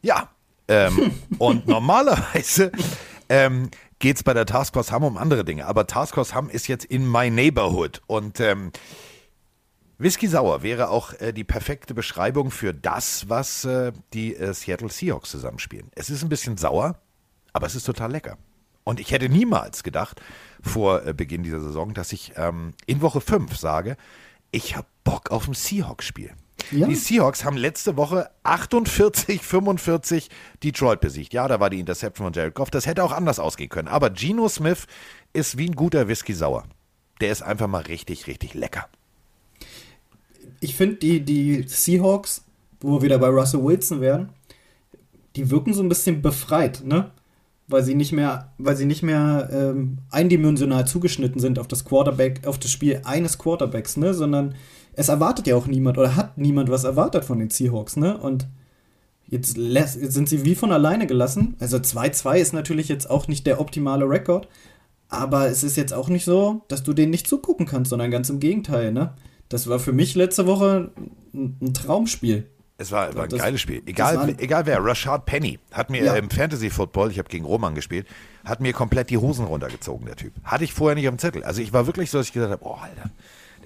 Ja, 0.00 0.30
ähm, 0.66 1.12
und 1.38 1.68
normalerweise 1.68 2.72
ähm, 3.28 3.70
geht 3.98 4.16
es 4.16 4.22
bei 4.22 4.32
der 4.32 4.46
Taskforce 4.46 4.92
Hamm 4.92 5.04
um 5.04 5.18
andere 5.18 5.44
Dinge. 5.44 5.66
Aber 5.66 5.86
Taskforce 5.86 6.34
Hamm 6.34 6.48
ist 6.48 6.68
jetzt 6.68 6.86
in 6.86 7.06
my 7.06 7.28
neighborhood. 7.28 8.00
Und 8.06 8.40
ähm, 8.40 8.72
Whisky 9.98 10.26
Sauer 10.26 10.62
wäre 10.62 10.88
auch 10.88 11.12
äh, 11.20 11.34
die 11.34 11.44
perfekte 11.44 11.92
Beschreibung 11.92 12.50
für 12.50 12.72
das, 12.72 13.28
was 13.28 13.66
äh, 13.66 13.92
die 14.14 14.36
äh, 14.36 14.54
Seattle 14.54 14.88
Seahawks 14.88 15.30
zusammenspielen. 15.32 15.90
Es 15.94 16.08
ist 16.08 16.22
ein 16.22 16.30
bisschen 16.30 16.56
sauer, 16.56 16.98
aber 17.52 17.66
es 17.66 17.74
ist 17.74 17.84
total 17.84 18.10
lecker. 18.10 18.38
Und 18.84 19.00
ich 19.00 19.10
hätte 19.10 19.28
niemals 19.28 19.82
gedacht, 19.82 20.22
vor 20.62 21.06
äh, 21.06 21.12
Beginn 21.12 21.42
dieser 21.42 21.60
Saison, 21.60 21.92
dass 21.92 22.12
ich 22.14 22.32
ähm, 22.36 22.72
in 22.86 23.02
Woche 23.02 23.20
5 23.20 23.54
sage, 23.54 23.98
ich 24.50 24.76
habe 24.76 24.86
Bock 25.04 25.30
auf 25.30 25.48
ein 25.48 25.54
Seahawks-Spiel. 25.54 26.30
Ja. 26.70 26.86
Die 26.86 26.94
Seahawks 26.94 27.44
haben 27.44 27.56
letzte 27.56 27.96
Woche 27.96 28.30
48, 28.44 29.42
45 29.42 30.28
Detroit 30.62 31.00
besiegt. 31.00 31.32
Ja, 31.32 31.48
da 31.48 31.58
war 31.58 31.70
die 31.70 31.80
Interception 31.80 32.26
von 32.26 32.32
Jared 32.32 32.54
Goff. 32.54 32.70
Das 32.70 32.86
hätte 32.86 33.02
auch 33.02 33.12
anders 33.12 33.38
ausgehen 33.38 33.70
können. 33.70 33.88
Aber 33.88 34.10
Geno 34.10 34.48
Smith 34.48 34.86
ist 35.32 35.58
wie 35.58 35.68
ein 35.68 35.74
guter 35.74 36.06
Whisky 36.06 36.32
sauer. 36.32 36.64
Der 37.20 37.32
ist 37.32 37.42
einfach 37.42 37.66
mal 37.66 37.82
richtig, 37.82 38.26
richtig 38.26 38.54
lecker. 38.54 38.88
Ich 40.60 40.76
finde, 40.76 40.96
die, 40.96 41.20
die 41.20 41.64
Seahawks, 41.66 42.44
wo 42.80 42.98
wir 42.98 43.02
wieder 43.02 43.18
bei 43.18 43.28
Russell 43.28 43.64
Wilson 43.64 44.00
wären, 44.00 44.30
die 45.36 45.50
wirken 45.50 45.74
so 45.74 45.82
ein 45.82 45.88
bisschen 45.88 46.22
befreit, 46.22 46.82
ne? 46.84 47.10
Weil 47.70 47.84
sie 47.84 47.94
nicht 47.94 48.12
mehr, 48.12 48.52
weil 48.58 48.76
sie 48.76 48.84
nicht 48.84 49.02
mehr 49.02 49.48
ähm, 49.52 49.98
eindimensional 50.10 50.86
zugeschnitten 50.86 51.40
sind 51.40 51.58
auf 51.58 51.68
das 51.68 51.84
Quarterback, 51.84 52.46
auf 52.46 52.58
das 52.58 52.70
Spiel 52.70 53.00
eines 53.04 53.38
Quarterbacks, 53.38 53.96
ne, 53.96 54.14
sondern 54.14 54.54
es 54.94 55.08
erwartet 55.08 55.46
ja 55.46 55.56
auch 55.56 55.66
niemand 55.66 55.98
oder 55.98 56.16
hat 56.16 56.36
niemand 56.36 56.70
was 56.70 56.84
erwartet 56.84 57.24
von 57.24 57.38
den 57.38 57.50
Seahawks, 57.50 57.96
ne? 57.96 58.18
Und 58.18 58.48
jetzt, 59.28 59.56
jetzt 59.56 60.12
sind 60.12 60.28
sie 60.28 60.44
wie 60.44 60.54
von 60.54 60.72
alleine 60.72 61.06
gelassen. 61.06 61.56
Also 61.60 61.76
2-2 61.76 62.38
ist 62.38 62.52
natürlich 62.52 62.88
jetzt 62.88 63.08
auch 63.08 63.28
nicht 63.28 63.46
der 63.46 63.60
optimale 63.60 64.08
Rekord, 64.08 64.48
aber 65.08 65.48
es 65.48 65.62
ist 65.62 65.76
jetzt 65.76 65.92
auch 65.92 66.08
nicht 66.08 66.24
so, 66.24 66.62
dass 66.68 66.82
du 66.82 66.92
denen 66.92 67.10
nicht 67.10 67.28
zugucken 67.28 67.66
kannst, 67.66 67.90
sondern 67.90 68.10
ganz 68.10 68.30
im 68.30 68.40
Gegenteil, 68.40 68.92
ne? 68.92 69.14
Das 69.48 69.68
war 69.68 69.78
für 69.80 69.92
mich 69.92 70.14
letzte 70.14 70.46
Woche 70.46 70.92
ein, 71.34 71.56
ein 71.60 71.74
Traumspiel. 71.74 72.46
Es 72.80 72.90
war, 72.92 73.14
war 73.14 73.24
ein 73.24 73.28
Das- 73.28 73.40
geiles 73.40 73.60
Spiel. 73.60 73.82
Egal, 73.84 74.16
war- 74.16 74.28
egal 74.28 74.64
wer, 74.64 74.82
Rashad 74.82 75.26
Penny 75.26 75.58
hat 75.72 75.90
mir 75.90 76.02
Ja. 76.02 76.14
im 76.14 76.30
Fantasy 76.30 76.70
Football, 76.70 77.10
ich 77.10 77.18
habe 77.18 77.28
gegen 77.28 77.44
Roman 77.44 77.74
gespielt, 77.74 78.06
hat 78.44 78.60
mir 78.60 78.72
komplett 78.72 79.10
die 79.10 79.18
Hosen 79.18 79.44
runtergezogen, 79.44 80.06
der 80.06 80.16
Typ. 80.16 80.32
Hatte 80.44 80.64
ich 80.64 80.72
vorher 80.72 80.94
nicht 80.94 81.06
dem 81.06 81.18
Zettel. 81.18 81.44
Also 81.44 81.60
ich 81.60 81.72
war 81.74 81.86
wirklich 81.86 82.10
so, 82.10 82.16
dass 82.18 82.28
ich 82.28 82.32
gesagt 82.32 82.50
habe, 82.52 82.64
oh 82.64 82.76
Alter, 82.80 83.10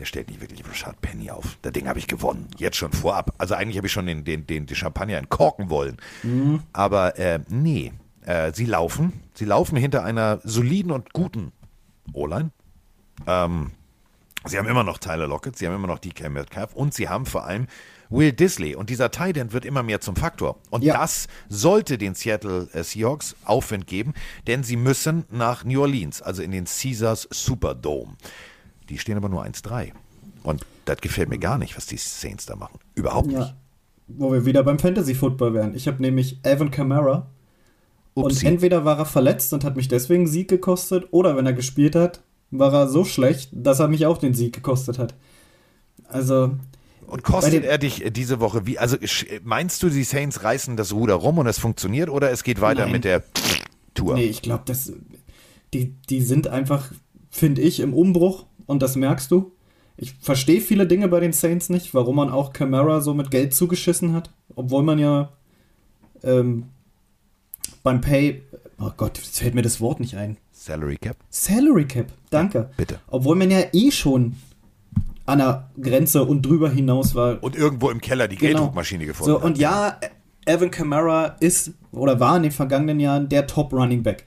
der 0.01 0.05
stellt 0.05 0.29
nicht 0.29 0.41
wirklich 0.41 0.65
Rashad 0.69 1.01
Penny 1.01 1.31
auf. 1.31 1.57
Das 1.63 1.71
Ding 1.73 1.87
habe 1.87 2.01
ich 2.01 2.09
gewonnen. 2.09 2.49
Jetzt 2.59 2.77
schon 2.77 2.93
vorab. 2.93 3.33
Also 3.39 3.55
eigentlich 3.55 3.77
habe 3.77 3.87
ich 3.87 3.93
schon 3.93 4.07
den, 4.07 4.25
den, 4.25 4.47
den, 4.49 4.67
den 4.67 4.75
Champagner 4.77 5.17
entkorken 5.19 5.71
wollen. 5.71 5.97
Mhm. 6.25 6.65
Aber 6.73 7.17
äh, 7.17 7.39
nee, 7.49 7.93
äh, 8.27 8.53
sie 8.53 8.67
laufen. 8.67 9.13
Sie 9.35 9.45
laufen 9.45 9.77
hinter 9.77 10.03
einer 10.03 10.41
soliden 10.43 10.91
und 10.91 11.13
guten 11.13 11.53
O-Line. 12.13 12.51
Ähm, 13.29 13.71
Sie 14.47 14.59
haben 14.59 14.69
immer 14.69 14.85
noch 14.85 14.99
Tyler 14.99 15.27
Lockett, 15.27 15.57
sie 15.57 15.67
haben 15.67 15.75
immer 15.75 15.87
noch 15.87 15.99
DK 15.99 16.29
Metcalf 16.29 16.75
und 16.75 16.93
sie 16.93 17.09
haben 17.09 17.25
vor 17.25 17.47
allem 17.47 17.67
Will 18.17 18.33
Disley. 18.33 18.75
Und 18.75 18.91
dieser 18.91 19.11
Tight 19.11 19.37
End 19.37 19.53
wird 19.53 19.65
immer 19.65 19.83
mehr 19.83 20.01
zum 20.01 20.17
Faktor. 20.17 20.57
Und 20.71 20.85
Ja. 20.85 20.99
das 20.99 21.27
sollte 21.49 21.99
den 21.99 22.15
Seattle 22.15 22.69
äh, 22.73 22.83
Seahawks 22.83 23.35
Aufwind 23.45 23.87
geben, 23.87 24.15
denn 24.47 24.63
sie 24.63 24.77
müssen 24.77 25.25
nach 25.31 25.65
New 25.65 25.81
Orleans, 25.81 26.23
also 26.23 26.43
in 26.43 26.51
den 26.51 26.65
Caesars 26.67 27.29
Superdome. 27.31 28.13
Die 28.89 28.99
stehen 28.99 29.17
aber 29.17 29.29
nur 29.29 29.45
1-3. 29.45 29.93
Und 30.43 30.65
das 30.85 30.99
gefällt 30.99 31.29
mir 31.31 31.39
gar 31.39 31.57
nicht, 31.59 31.77
was 31.77 31.87
die 31.87 31.97
Saints 31.97 32.47
da 32.47 32.55
machen. 32.57 32.79
Überhaupt 32.95 33.29
nicht. 33.29 33.39
Ja. 33.39 33.57
Wo 34.09 34.31
wir 34.33 34.45
wieder 34.45 34.63
beim 34.63 34.79
Fantasy 34.79 35.15
Football 35.15 35.55
wären. 35.55 35.75
Ich 35.75 35.89
habe 35.89 36.03
nämlich 36.03 36.39
Evan 36.45 36.71
Kamara. 36.71 37.31
Und 38.13 38.25
Upsi. 38.27 38.47
entweder 38.47 38.85
war 38.85 38.99
er 38.99 39.07
verletzt 39.07 39.53
und 39.55 39.65
hat 39.65 39.75
mich 39.75 39.89
deswegen 39.89 40.27
Sieg 40.27 40.49
gekostet, 40.49 41.09
oder 41.11 41.37
wenn 41.37 41.47
er 41.47 41.53
gespielt 41.55 41.97
hat, 41.97 42.23
war 42.53 42.73
er 42.73 42.89
so 42.89 43.05
schlecht, 43.05 43.51
dass 43.53 43.81
er 43.81 43.89
mich 43.89 44.07
auch 44.07 44.19
den 44.19 44.35
Sieg 44.35 44.55
gekostet 44.55 44.99
hat. 45.01 45.15
Also, 46.07 46.55
Und 47.07 47.23
kostet 47.23 47.65
er 47.65 47.79
dich 47.79 48.05
äh, 48.05 48.11
diese 48.11 48.41
Woche 48.41 48.67
wie? 48.67 48.79
Also 48.79 48.97
sch- 48.97 49.41
meinst 49.45 49.83
du, 49.83 49.89
die 49.89 50.05
Saints 50.05 50.43
reißen 50.43 50.77
das 50.77 50.93
Ruder 50.93 51.15
rum 51.15 51.39
und 51.39 51.47
es 51.47 51.59
funktioniert 51.59 52.09
oder 52.11 52.31
es 52.31 52.43
geht 52.45 52.61
weiter 52.61 52.83
Nein. 52.85 52.93
mit 52.93 53.05
der 53.05 53.23
Tour? 53.95 54.15
nee, 54.15 54.25
ich 54.25 54.43
glaube, 54.43 54.63
das 54.67 54.93
die, 55.73 55.95
die 56.09 56.21
sind 56.21 56.47
einfach, 56.49 56.93
finde 57.31 57.61
ich, 57.63 57.81
im 57.81 57.95
Umbruch 57.95 58.47
und 58.67 58.81
das 58.83 58.95
merkst 58.97 59.31
du. 59.31 59.53
Ich 59.97 60.15
verstehe 60.21 60.61
viele 60.61 60.87
Dinge 60.87 61.09
bei 61.09 61.21
den 61.21 61.33
Saints 61.33 61.69
nicht, 61.69 61.95
warum 61.95 62.17
man 62.17 62.31
auch 62.31 62.53
Camara 62.53 63.01
so 63.01 63.15
mit 63.15 63.31
Geld 63.31 63.55
zugeschissen 63.55 64.13
hat, 64.13 64.31
obwohl 64.57 64.83
man 64.83 64.99
ja 64.99 65.33
ähm, 66.23 66.65
beim 67.83 68.01
Pay, 68.01 68.43
oh 68.81 68.91
Gott, 68.97 69.19
jetzt 69.19 69.39
fällt 69.39 69.55
mir 69.55 69.63
das 69.63 69.81
Wort 69.81 70.01
nicht 70.01 70.17
ein. 70.17 70.37
Salary 70.53 70.97
Cap? 70.97 71.17
Salary 71.31 71.87
Cap, 71.87 72.07
danke. 72.31 72.71
bitte. 72.77 72.99
Obwohl 73.09 73.37
man 73.37 73.51
ja 73.51 73.61
eh 73.73 73.91
schon 73.91 74.37
an 75.27 75.39
der 75.39 75.71
Grenze 75.81 76.25
und 76.25 76.43
drüber 76.43 76.71
hinaus 76.71 77.15
war. 77.15 77.43
Und 77.43 77.57
irgendwo 77.57 77.91
im 77.91 78.01
Keller 78.01 78.29
die 78.29 78.37
Genau. 78.37 78.53
Gelddruckmaschine 78.53 79.07
gefunden 79.07 79.33
So, 79.33 79.41
und 79.41 79.59
ja, 79.59 79.99
Evan 80.47 80.71
Kamara 80.71 81.37
ist 81.41 81.73
oder 81.93 82.21
war 82.21 82.37
in 82.37 82.43
den 82.45 82.53
vergangenen 82.53 83.01
Jahren 83.01 83.29
der 83.29 83.47
Top 83.47 83.73
Running 83.73 84.03
Back. 84.03 84.27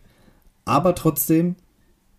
Aber 0.65 0.95
trotzdem, 0.95 1.55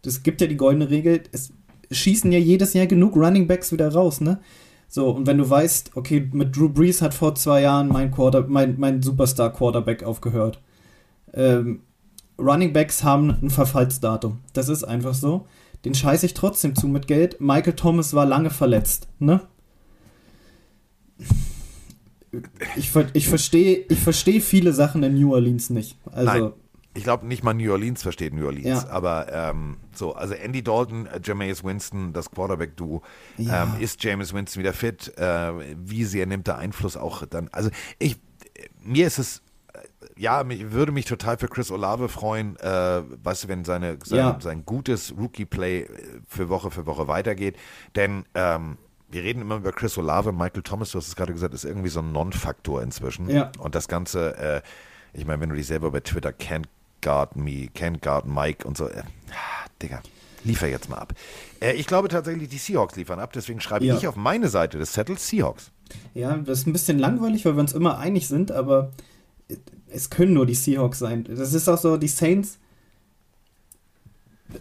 es 0.04 0.22
gibt 0.22 0.40
ja 0.40 0.46
die 0.46 0.56
goldene 0.56 0.90
Regel, 0.90 1.22
es 1.32 1.52
schießen 1.90 2.30
ja 2.32 2.38
jedes 2.38 2.74
Jahr 2.74 2.86
genug 2.86 3.16
Running 3.16 3.46
Backs 3.46 3.72
wieder 3.72 3.92
raus, 3.92 4.20
ne? 4.20 4.38
So, 4.90 5.10
und 5.10 5.26
wenn 5.26 5.36
du 5.36 5.48
weißt, 5.48 5.92
okay, 5.96 6.28
mit 6.32 6.56
Drew 6.56 6.70
Brees 6.70 7.02
hat 7.02 7.12
vor 7.12 7.34
zwei 7.34 7.60
Jahren 7.60 7.88
mein, 7.88 8.10
Quarter, 8.10 8.46
mein, 8.48 8.76
mein 8.78 9.02
Superstar-Quarterback 9.02 10.02
aufgehört. 10.02 10.62
Ähm, 11.34 11.80
Running 12.38 12.72
Backs 12.72 13.04
haben 13.04 13.36
ein 13.42 13.50
Verfallsdatum. 13.50 14.38
Das 14.54 14.70
ist 14.70 14.84
einfach 14.84 15.12
so. 15.12 15.46
Den 15.84 15.94
scheiße 15.94 16.26
ich 16.26 16.34
trotzdem 16.34 16.74
zu 16.74 16.88
mit 16.88 17.06
Geld. 17.06 17.40
Michael 17.40 17.74
Thomas 17.74 18.12
war 18.14 18.26
lange 18.26 18.50
verletzt, 18.50 19.08
ne? 19.18 19.40
Ich, 22.76 22.92
ich 23.14 23.28
verstehe 23.28 23.84
ich 23.88 23.98
versteh 23.98 24.40
viele 24.40 24.72
Sachen 24.72 25.02
in 25.02 25.14
New 25.14 25.32
Orleans 25.32 25.70
nicht. 25.70 25.96
Also, 26.12 26.24
Nein. 26.26 26.52
Ich 26.94 27.04
glaube 27.04 27.26
nicht 27.26 27.44
mal 27.44 27.54
New 27.54 27.70
Orleans 27.70 28.02
versteht 28.02 28.34
New 28.34 28.44
Orleans, 28.46 28.82
Ja. 28.84 28.88
aber 28.90 29.32
ähm, 29.32 29.76
so, 29.94 30.14
also 30.14 30.34
Andy 30.34 30.62
Dalton, 30.62 31.06
äh, 31.06 31.20
Jameis 31.22 31.62
Winston, 31.62 32.12
das 32.12 32.30
Quarterback-Duo, 32.30 33.02
Ja. 33.36 33.62
ähm, 33.64 33.74
ist 33.80 34.02
Jameis 34.02 34.34
Winston 34.34 34.60
wieder 34.60 34.72
fit? 34.72 35.16
Äh, 35.16 35.52
wie 35.78 36.04
sehr 36.04 36.26
nimmt 36.26 36.48
der 36.48 36.58
Einfluss 36.58 36.96
auch 36.96 37.24
dann? 37.26 37.48
Also 37.52 37.70
ich, 38.00 38.16
mir 38.82 39.06
ist 39.06 39.18
es, 39.18 39.42
ja, 40.16 40.44
mich, 40.44 40.70
würde 40.72 40.92
mich 40.92 41.05
total 41.07 41.38
für 41.38 41.49
Chris 41.49 41.70
Olave 41.70 42.09
freuen, 42.09 42.57
äh, 42.59 43.03
weißt 43.24 43.44
du, 43.44 43.49
wenn 43.49 43.64
seine, 43.64 43.99
sein, 44.05 44.18
Ja. 44.18 44.38
sein 44.40 44.64
gutes 44.64 45.14
Rookie-Play 45.16 45.80
äh, 45.82 45.88
für 46.26 46.49
Woche 46.49 46.70
für 46.70 46.86
Woche 46.86 47.09
weitergeht, 47.09 47.57
denn 47.96 48.24
ähm, 48.34 48.78
wir 49.11 49.22
reden 49.22 49.40
immer 49.42 49.57
über 49.57 49.72
Chris 49.72 49.96
Olave, 49.99 50.32
Michael 50.32 50.62
Thomas, 50.62 50.90
du 50.90 50.99
hast 50.99 51.09
es 51.09 51.16
gerade 51.16 51.32
gesagt, 51.32 51.55
ist 51.55 51.64
irgendwie 51.64 51.88
so 51.88 52.01
ein 52.01 52.12
Non-Faktor 52.12 52.82
inzwischen. 52.82 53.28
Ja. 53.30 53.51
Und 53.59 53.74
das 53.74 53.88
Ganze, 53.88 54.36
äh, 54.36 54.61
ich 55.14 55.24
meine, 55.26 55.40
wenn 55.40 55.49
du 55.49 55.57
dich 55.57 55.66
selber 55.66 55.90
bei 55.90 56.01
Twitter 56.01 56.28
can't 56.30 56.66
guard 57.01 57.34
me, 57.34 57.68
can't 57.74 58.01
guard 58.03 58.26
Mike 58.26 58.66
und 58.68 58.76
so, 58.76 58.86
äh, 58.88 59.03
Digga, 59.82 60.01
liefer 60.44 60.66
jetzt 60.68 60.88
mal 60.90 60.99
ab. 60.99 61.14
Äh, 61.61 61.72
ich 61.72 61.86
glaube 61.86 62.09
tatsächlich, 62.09 62.49
die 62.51 62.59
Seahawks 62.59 62.96
liefern 62.96 63.18
ab, 63.18 63.32
deswegen 63.32 63.61
schreibe 63.61 63.86
Ja. 63.86 63.96
ich 63.96 64.07
auf 64.07 64.16
meine 64.16 64.49
Seite 64.49 64.78
des 64.78 64.92
Zettels 64.92 65.26
Seahawks. 65.26 65.70
ja, 66.14 66.36
das 66.36 66.61
ist 66.61 66.66
ein 66.66 66.72
bisschen 66.74 66.99
langweilig, 66.99 67.44
weil 67.46 67.55
wir 67.57 67.61
uns 67.61 67.72
immer 67.72 67.99
einig 67.99 68.28
sind, 68.28 68.53
aber 68.53 68.90
es 69.93 70.11
können 70.11 70.32
nur 70.34 70.47
die 70.47 70.55
Seahawks 70.55 70.99
sein. 70.99 71.24
Das 71.28 71.53
ist 71.55 71.68
auch 71.68 71.78
so, 71.78 71.97
die 71.97 72.09
Saints. 72.09 72.59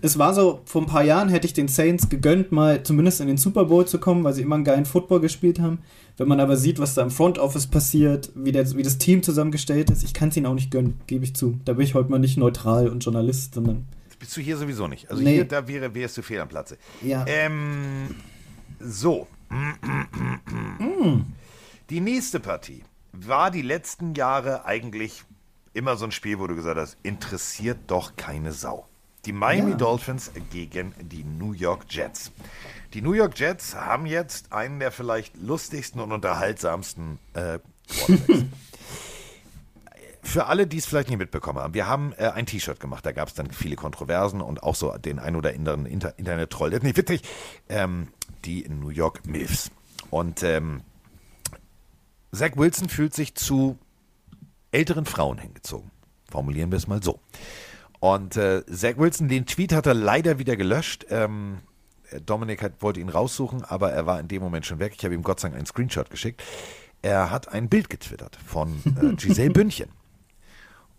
Es 0.01 0.17
war 0.19 0.33
so, 0.33 0.61
vor 0.65 0.81
ein 0.81 0.87
paar 0.87 1.03
Jahren 1.03 1.29
hätte 1.29 1.47
ich 1.47 1.53
den 1.53 1.69
Saints 1.69 2.09
gegönnt, 2.09 2.51
mal 2.51 2.83
zumindest 2.83 3.21
in 3.21 3.27
den 3.27 3.37
Super 3.37 3.65
Bowl 3.65 3.87
zu 3.87 3.99
kommen, 3.99 4.21
weil 4.25 4.33
sie 4.33 4.41
immer 4.41 4.55
einen 4.55 4.65
geilen 4.65 4.85
Football 4.85 5.21
gespielt 5.21 5.59
haben. 5.61 5.79
Wenn 6.17 6.27
man 6.27 6.41
aber 6.41 6.57
sieht, 6.57 6.77
was 6.79 6.93
da 6.93 7.03
im 7.03 7.09
Front 7.11 7.39
Office 7.39 7.67
passiert, 7.67 8.29
wie, 8.35 8.51
der, 8.51 8.69
wie 8.75 8.83
das 8.83 8.97
Team 8.97 9.23
zusammengestellt 9.23 9.89
ist, 9.89 10.03
ich 10.03 10.13
kann 10.13 10.27
es 10.29 10.35
ihnen 10.35 10.45
auch 10.45 10.55
nicht 10.55 10.71
gönnen, 10.71 10.99
gebe 11.07 11.23
ich 11.23 11.35
zu. 11.35 11.57
Da 11.63 11.73
bin 11.73 11.85
ich 11.85 11.93
heute 11.93 12.09
mal 12.11 12.19
nicht 12.19 12.37
neutral 12.37 12.89
und 12.89 12.99
Journalist, 13.05 13.53
sondern 13.53 13.87
Das 14.09 14.17
bist 14.17 14.35
du 14.35 14.41
hier 14.41 14.57
sowieso 14.57 14.87
nicht. 14.87 15.09
Also 15.09 15.23
Nee. 15.23 15.35
hier, 15.35 15.45
da 15.45 15.65
wäre, 15.69 15.93
wärst 15.95 16.17
du 16.17 16.21
fehl 16.21 16.41
am 16.41 16.49
Platze. 16.49 16.77
ja. 17.01 17.23
Ähm, 17.27 18.07
so. 18.81 19.27
Die 21.89 22.01
nächste 22.01 22.39
Partie 22.41 22.83
war 23.25 23.51
die 23.51 23.61
letzten 23.61 24.13
Jahre 24.15 24.65
eigentlich 24.65 25.23
immer 25.73 25.95
so 25.97 26.05
ein 26.05 26.11
Spiel, 26.11 26.39
wo 26.39 26.47
du 26.47 26.55
gesagt 26.55 26.77
hast, 26.77 26.97
interessiert 27.03 27.79
doch 27.87 28.15
keine 28.15 28.51
Sau. 28.51 28.87
Die 29.25 29.33
Miami 29.33 29.71
Ja. 29.71 29.77
Dolphins 29.77 30.31
gegen 30.51 30.93
die 31.01 31.23
New 31.23 31.53
York 31.53 31.85
Jets. 31.89 32.31
Die 32.93 33.01
New 33.01 33.13
York 33.13 33.37
Jets 33.37 33.75
haben 33.75 34.05
jetzt 34.05 34.53
einen 34.53 34.79
der 34.79 34.91
vielleicht 34.91 35.35
lustigsten 35.37 35.99
und 36.01 36.11
unterhaltsamsten 36.11 37.19
äh. 37.33 37.59
Für 40.21 40.47
alle, 40.47 40.67
die 40.67 40.77
es 40.77 40.85
vielleicht 40.85 41.09
nicht 41.09 41.19
mitbekommen 41.19 41.59
haben, 41.59 41.73
wir 41.73 41.87
haben 41.87 42.11
äh, 42.17 42.27
ein 42.27 42.45
T-Shirt 42.45 42.81
gemacht. 42.81 43.05
Da 43.05 43.13
gab 43.13 43.29
es 43.29 43.33
dann 43.33 43.49
viele 43.51 43.77
Kontroversen 43.77 44.41
und 44.41 44.61
auch 44.61 44.75
so 44.75 44.91
den 44.97 45.19
ein 45.19 45.37
oder 45.37 45.51
anderen 45.51 45.85
Inter 45.85 46.17
Internet-Troll. 46.19 46.69
Das 46.71 46.79
ist 46.79 46.83
nicht 46.83 46.97
witzig. 46.97 47.21
Ähm, 47.69 48.09
die 48.43 48.67
New 48.67 48.89
York 48.89 49.25
Milfs. 49.25 49.71
Und 50.09 50.43
ähm, 50.43 50.81
Zach 52.31 52.51
Wilson 52.55 52.89
fühlt 52.89 53.13
sich 53.13 53.35
zu 53.35 53.77
älteren 54.71 55.05
Frauen 55.05 55.37
hingezogen. 55.37 55.91
Formulieren 56.29 56.71
wir 56.71 56.77
es 56.77 56.87
mal 56.87 57.01
so. 57.01 57.19
Und 57.99 58.35
äh, 58.35 58.65
Zach 58.67 58.97
Wilson, 58.97 59.27
den 59.27 59.45
Tweet 59.45 59.73
hat 59.73 59.87
er 59.87 59.93
leider 59.93 60.39
wieder 60.39 60.55
gelöscht. 60.55 61.05
Ähm, 61.09 61.59
Dominik 62.25 62.61
hat, 62.61 62.81
wollte 62.81 62.99
ihn 62.99 63.09
raussuchen, 63.09 63.63
aber 63.63 63.91
er 63.91 64.05
war 64.05 64.19
in 64.19 64.27
dem 64.27 64.41
Moment 64.41 64.65
schon 64.65 64.79
weg. 64.79 64.93
Ich 64.97 65.03
habe 65.03 65.15
ihm 65.15 65.23
Gott 65.23 65.39
sei 65.39 65.47
Dank 65.47 65.57
einen 65.57 65.65
Screenshot 65.65 66.09
geschickt. 66.09 66.43
Er 67.01 67.31
hat 67.31 67.49
ein 67.49 67.69
Bild 67.69 67.89
getwittert 67.89 68.37
von 68.45 68.81
äh, 69.01 69.15
Giselle 69.15 69.51
Bündchen 69.51 69.89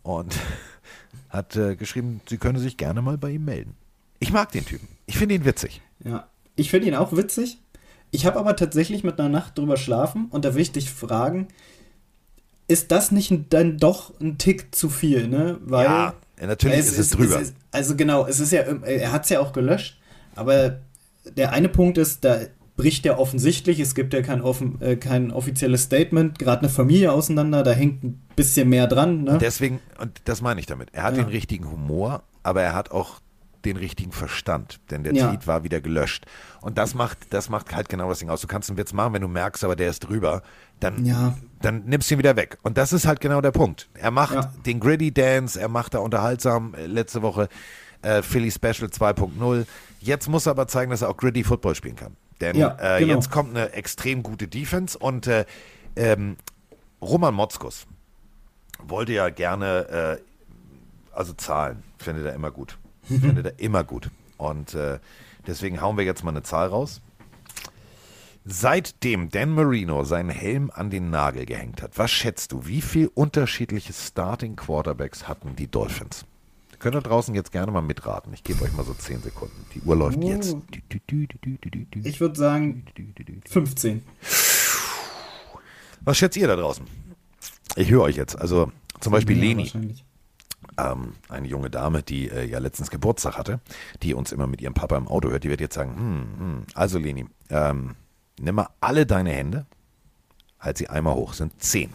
und 0.03 0.39
hat 1.29 1.57
äh, 1.57 1.76
geschrieben, 1.76 2.20
sie 2.29 2.39
könne 2.39 2.59
sich 2.59 2.76
gerne 2.76 3.03
mal 3.03 3.18
bei 3.18 3.31
ihm 3.31 3.45
melden. 3.45 3.76
Ich 4.18 4.33
mag 4.33 4.51
den 4.53 4.64
Typen. 4.64 4.89
Ich 5.07 5.18
finde 5.18 5.35
ihn 5.35 5.45
witzig. 5.45 5.81
Ja, 6.05 6.29
ich 6.57 6.70
finde 6.70 6.89
ihn 6.89 6.95
auch 6.95 7.12
witzig. 7.16 7.59
Ich 8.11 8.24
habe 8.26 8.38
aber 8.38 8.56
tatsächlich 8.56 9.04
mit 9.04 9.18
einer 9.20 9.28
Nacht 9.28 9.59
drüber 9.59 9.76
schlafen 9.76 10.26
und 10.30 10.44
da 10.44 10.54
will 10.54 10.62
ich 10.62 10.72
dich 10.72 10.90
fragen, 10.90 11.48
ist 12.66 12.90
das 12.92 13.11
nicht 13.12 13.32
dann 13.50 13.78
doch 13.78 14.18
ein 14.20 14.38
Tick 14.38 14.74
zu 14.74 14.88
viel, 14.90 15.28
ne? 15.28 15.59
Weil 15.64 15.84
ja, 15.86 16.14
natürlich 16.40 16.78
ist 16.78 16.98
es 16.98 17.11
drüber. 17.11 17.40
ist- 17.40 17.54
also 17.70 17.96
genau, 17.96 18.26
es 18.26 18.40
ist 18.40 18.52
ja, 18.52 18.61
er 18.61 19.12
hat 19.12 19.24
es 19.24 19.30
ja 19.30 19.40
auch 19.40 19.52
gelöscht, 19.52 19.98
aber 20.34 20.80
der 21.36 21.52
eine 21.52 21.68
Punkt 21.68 21.98
ist, 21.98 22.24
da 22.24 22.38
bricht 22.76 23.04
ja 23.04 23.18
offensichtlich, 23.18 23.80
es 23.80 23.94
gibt 23.94 24.14
ja 24.14 24.22
kein, 24.22 24.40
offen, 24.40 24.80
äh, 24.80 24.96
kein 24.96 25.30
offizielles 25.32 25.82
Statement, 25.82 26.38
gerade 26.38 26.61
eine 26.61 26.68
Familie 26.68 27.12
auseinander, 27.12 27.62
da 27.62 27.72
hängt 27.72 28.04
ein 28.04 28.22
bisschen 28.36 28.68
mehr 28.68 28.86
dran, 28.86 29.24
ne? 29.24 29.38
Deswegen, 29.40 29.80
und 30.00 30.20
das 30.26 30.40
meine 30.42 30.61
ich 30.61 30.66
damit, 30.66 30.90
er 30.92 31.02
hat 31.04 31.16
Ja. 31.16 31.24
den 31.24 31.30
richtigen 31.30 31.70
Humor, 31.70 32.22
aber 32.42 32.62
er 32.62 32.74
hat 32.74 32.90
auch 32.90 33.20
den 33.64 33.76
richtigen 33.76 34.12
Verstand, 34.12 34.80
denn 34.90 35.02
der 35.04 35.14
Ja. 35.14 35.28
Tweet 35.28 35.46
war 35.46 35.64
wieder 35.64 35.80
gelöscht. 35.80 36.26
Und 36.61 36.78
das 36.78 36.94
macht, 36.94 37.32
das 37.34 37.48
macht 37.48 37.74
halt 37.74 37.88
genau 37.88 38.09
das 38.09 38.18
Ding 38.20 38.30
aus. 38.30 38.40
Du 38.40 38.46
kannst 38.46 38.70
einen 38.70 38.78
Witz 38.78 38.92
machen, 38.92 39.12
wenn 39.14 39.22
du 39.22 39.28
merkst, 39.28 39.64
aber 39.64 39.74
der 39.76 39.90
ist 39.90 40.00
drüber, 40.00 40.42
dann, 40.80 41.04
Ja. 41.04 41.36
dann 41.61 41.84
nimmst 41.86 42.11
du 42.11 42.14
ihn 42.14 42.18
wieder 42.18 42.36
weg. 42.36 42.59
Und 42.62 42.78
das 42.78 42.92
ist 42.92 43.06
halt 43.06 43.20
genau 43.20 43.40
der 43.40 43.50
Punkt. 43.50 43.88
Er 43.94 44.11
macht 44.11 44.34
Ja. 44.34 44.52
den 44.64 44.78
Gritty 44.80 45.12
Dance, 45.12 45.61
er 45.61 45.68
macht 45.68 45.94
da 45.94 45.98
unterhaltsam, 45.98 46.74
äh, 46.74 46.86
letzte 46.86 47.22
Woche 47.22 47.48
äh, 48.02 48.22
Philly 48.22 48.50
Special 48.52 48.88
2.0. 48.90 49.66
Jetzt 50.00 50.28
muss 50.28 50.46
er 50.46 50.52
aber 50.52 50.68
zeigen, 50.68 50.92
dass 50.92 51.02
er 51.02 51.09
auch 51.09 51.16
Gritty 51.16 51.42
Football 51.42 51.74
spielen 51.74 51.96
kann. 51.96 52.16
Denn 52.40 52.56
Ja, 52.56 52.76
äh, 52.78 53.00
genau. 53.00 53.14
jetzt 53.16 53.28
kommt 53.32 53.50
eine 53.56 53.72
extrem 53.72 54.22
gute 54.22 54.46
Defense 54.46 54.96
und 54.96 55.26
äh, 55.26 55.44
ähm, 55.96 56.36
Roman 57.02 57.34
Motzkus 57.34 57.86
wollte 58.80 59.12
ja 59.14 59.28
gerne, 59.30 60.20
äh, 60.20 60.22
also 61.12 61.32
Zahlen, 61.32 61.82
findet 61.98 62.26
er 62.26 62.34
immer 62.34 62.52
gut. 62.52 62.78
Findet 63.09 63.46
er 63.46 63.59
immer 63.59 63.84
gut. 63.84 64.11
Und 64.36 64.74
äh, 64.74 64.98
deswegen 65.46 65.80
hauen 65.80 65.96
wir 65.96 66.04
jetzt 66.04 66.22
mal 66.24 66.30
eine 66.30 66.42
Zahl 66.42 66.68
raus. 66.68 67.00
Seitdem 68.44 69.28
Dan 69.28 69.50
Marino 69.50 70.04
seinen 70.04 70.30
Helm 70.30 70.70
an 70.74 70.88
den 70.90 71.11
Nagel 71.11 71.44
gehängt 71.44 71.82
hat, 71.82 71.98
was 71.98 72.11
schätzt 72.11 72.52
du, 72.52 72.66
wie 72.66 72.80
viel 72.80 73.11
unterschiedliche 73.14 73.92
Starting 73.92 74.56
Quarterbacks 74.56 75.28
hatten 75.28 75.54
die 75.56 75.66
Dolphins? 75.66 76.24
Ihr 76.72 76.78
könnt 76.78 76.94
da 76.94 77.00
draußen 77.00 77.34
jetzt 77.34 77.52
gerne 77.52 77.72
mal 77.72 77.82
mitraten. 77.82 78.32
Ich 78.32 78.44
gebe 78.44 78.62
euch 78.64 78.72
mal 78.72 78.84
so 78.84 78.94
10 78.94 79.20
Sekunden. 79.22 79.66
Die 79.74 79.80
Uhr 79.82 79.96
läuft 79.96 80.18
Oh. 80.22 80.28
jetzt. 80.28 80.56
Ich 82.04 82.20
würde 82.20 82.36
sagen 82.38 82.84
15. 83.46 84.02
Was 86.02 86.16
schätzt 86.16 86.36
ihr 86.36 86.46
da 86.46 86.56
draußen? 86.56 86.86
Ich 87.76 87.90
höre 87.90 88.02
euch 88.02 88.16
jetzt. 88.16 88.36
Also 88.40 88.72
zum 89.00 89.12
Beispiel 89.12 89.36
Ja, 89.36 89.42
Leni, 89.42 89.62
wahrscheinlich. 89.64 90.04
Ähm, 90.79 91.14
eine 91.29 91.47
junge 91.47 91.70
Dame, 91.70 92.03
die 92.03 92.31
äh, 92.31 92.45
ja 92.45 92.59
letztens 92.59 92.91
Geburtstag 92.91 93.37
hatte, 93.37 93.61
die 94.03 94.14
uns 94.14 94.33
immer 94.33 94.47
mit 94.47 94.61
ihrem 94.61 94.74
Papa 94.74 94.97
im 94.97 95.09
Auto 95.09 95.31
hört, 95.31 95.45
die 95.45 95.51
wird 95.51 95.61
jetzt 95.61 95.74
sagen, 95.74 95.97
hm, 95.97 96.39
hm. 96.39 96.66
also 96.74 96.99
Leni, 96.99 97.26
ähm, 97.51 97.97
nimm 98.41 98.55
mal 98.55 98.68
alle 98.81 99.05
deine 99.05 99.31
Hände, 99.31 99.66
halt 100.61 100.79
sie 100.79 100.89
einmal 100.89 101.14
hoch, 101.14 101.35
sind 101.35 101.61
10. 101.62 101.93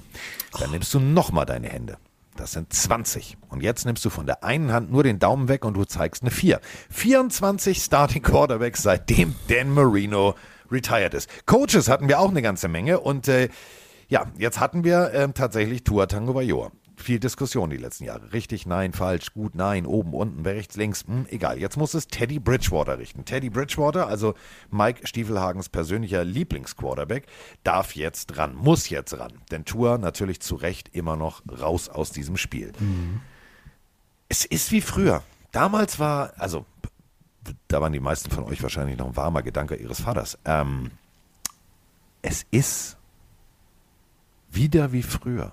Dann 0.60 0.72
nimmst 0.72 0.94
du 0.94 1.00
nochmal 1.00 1.46
deine 1.46 1.70
Hände. 1.70 1.98
Das 2.36 2.52
sind 2.52 2.74
20. 2.74 3.38
Und 3.50 3.62
jetzt 3.62 3.86
nimmst 3.86 4.04
du 4.06 4.10
von 4.10 4.26
der 4.26 4.44
einen 4.44 4.72
Hand 4.74 4.92
nur 4.92 5.04
den 5.04 5.20
Daumen 5.20 5.48
weg 5.48 5.66
und 5.66 5.76
du 5.76 5.86
zeigst 5.86 6.24
eine 6.24 6.32
4. 6.32 6.60
24 6.90 7.82
Starting 7.82 8.24
Quarterbacks, 8.24 8.82
seitdem 8.82 9.36
Dan 9.48 9.70
Marino 9.70 10.36
retired 10.72 11.14
ist. 11.14 11.30
Coaches 11.46 11.90
hatten 11.90 12.08
wir 12.08 12.20
auch 12.20 12.30
eine 12.30 12.42
ganze 12.42 12.68
Menge 12.68 13.00
und 13.00 13.28
äh, 13.28 13.50
ja, 14.08 14.26
jetzt 14.38 14.60
hatten 14.60 14.84
wir 14.84 15.12
ähm, 15.14 15.34
tatsächlich 15.34 15.84
Tua 15.84 16.08
Tango 16.08 16.34
Bailoa. 16.34 16.72
Viel 17.04 17.20
Diskussion 17.20 17.70
die 17.70 17.76
letzten 17.76 18.06
Jahre. 18.06 18.32
Richtig, 18.32 18.66
nein, 18.66 18.93
falsch, 18.93 19.34
gut, 19.34 19.56
nein, 19.56 19.86
oben, 19.86 20.14
unten, 20.14 20.45
rechts, 20.45 20.78
links, 20.78 21.04
hm, 21.06 21.26
egal. 21.30 21.60
Jetzt 21.60 21.76
muss 21.76 21.93
es 21.95 22.08
Teddy 22.08 22.39
Bridgewater 22.39 22.97
richten. 22.97 23.26
Teddy 23.26 23.49
Bridgewater, 23.49 24.08
also 24.08 24.36
Mike 24.72 25.06
Stiefelhagens 25.06 25.68
persönlicher 25.68 26.24
Lieblingsquarterback, 26.24 27.28
darf 27.66 27.93
jetzt 27.97 28.38
ran, 28.38 28.56
muss 28.56 28.88
jetzt 28.88 29.20
ran. 29.20 29.34
Denn 29.51 29.66
Tua 29.66 29.97
natürlich 29.97 30.39
zu 30.39 30.56
Recht 30.56 30.95
immer 30.95 31.18
noch 31.18 31.41
raus 31.60 31.89
aus 31.89 32.12
diesem 32.12 32.38
Spiel. 32.38 32.72
Es 34.30 34.45
ist 34.45 34.72
wie 34.72 34.80
früher. 34.80 35.24
Damals 35.51 35.99
war, 35.99 36.32
also 36.38 36.66
da 37.68 37.82
waren 37.82 37.91
die 37.91 37.99
meisten 37.99 38.32
von 38.32 38.45
euch 38.45 38.64
wahrscheinlich 38.64 38.97
noch 38.97 39.08
ein 39.08 39.18
warmer 39.18 39.43
Gedanke 39.43 39.76
ihres 39.76 39.99
Vaters. 39.99 40.38
Ähm, 40.45 40.91
es 42.22 42.45
ist 42.49 42.95
wieder 44.49 44.93
wie 44.93 45.04
früher. 45.04 45.51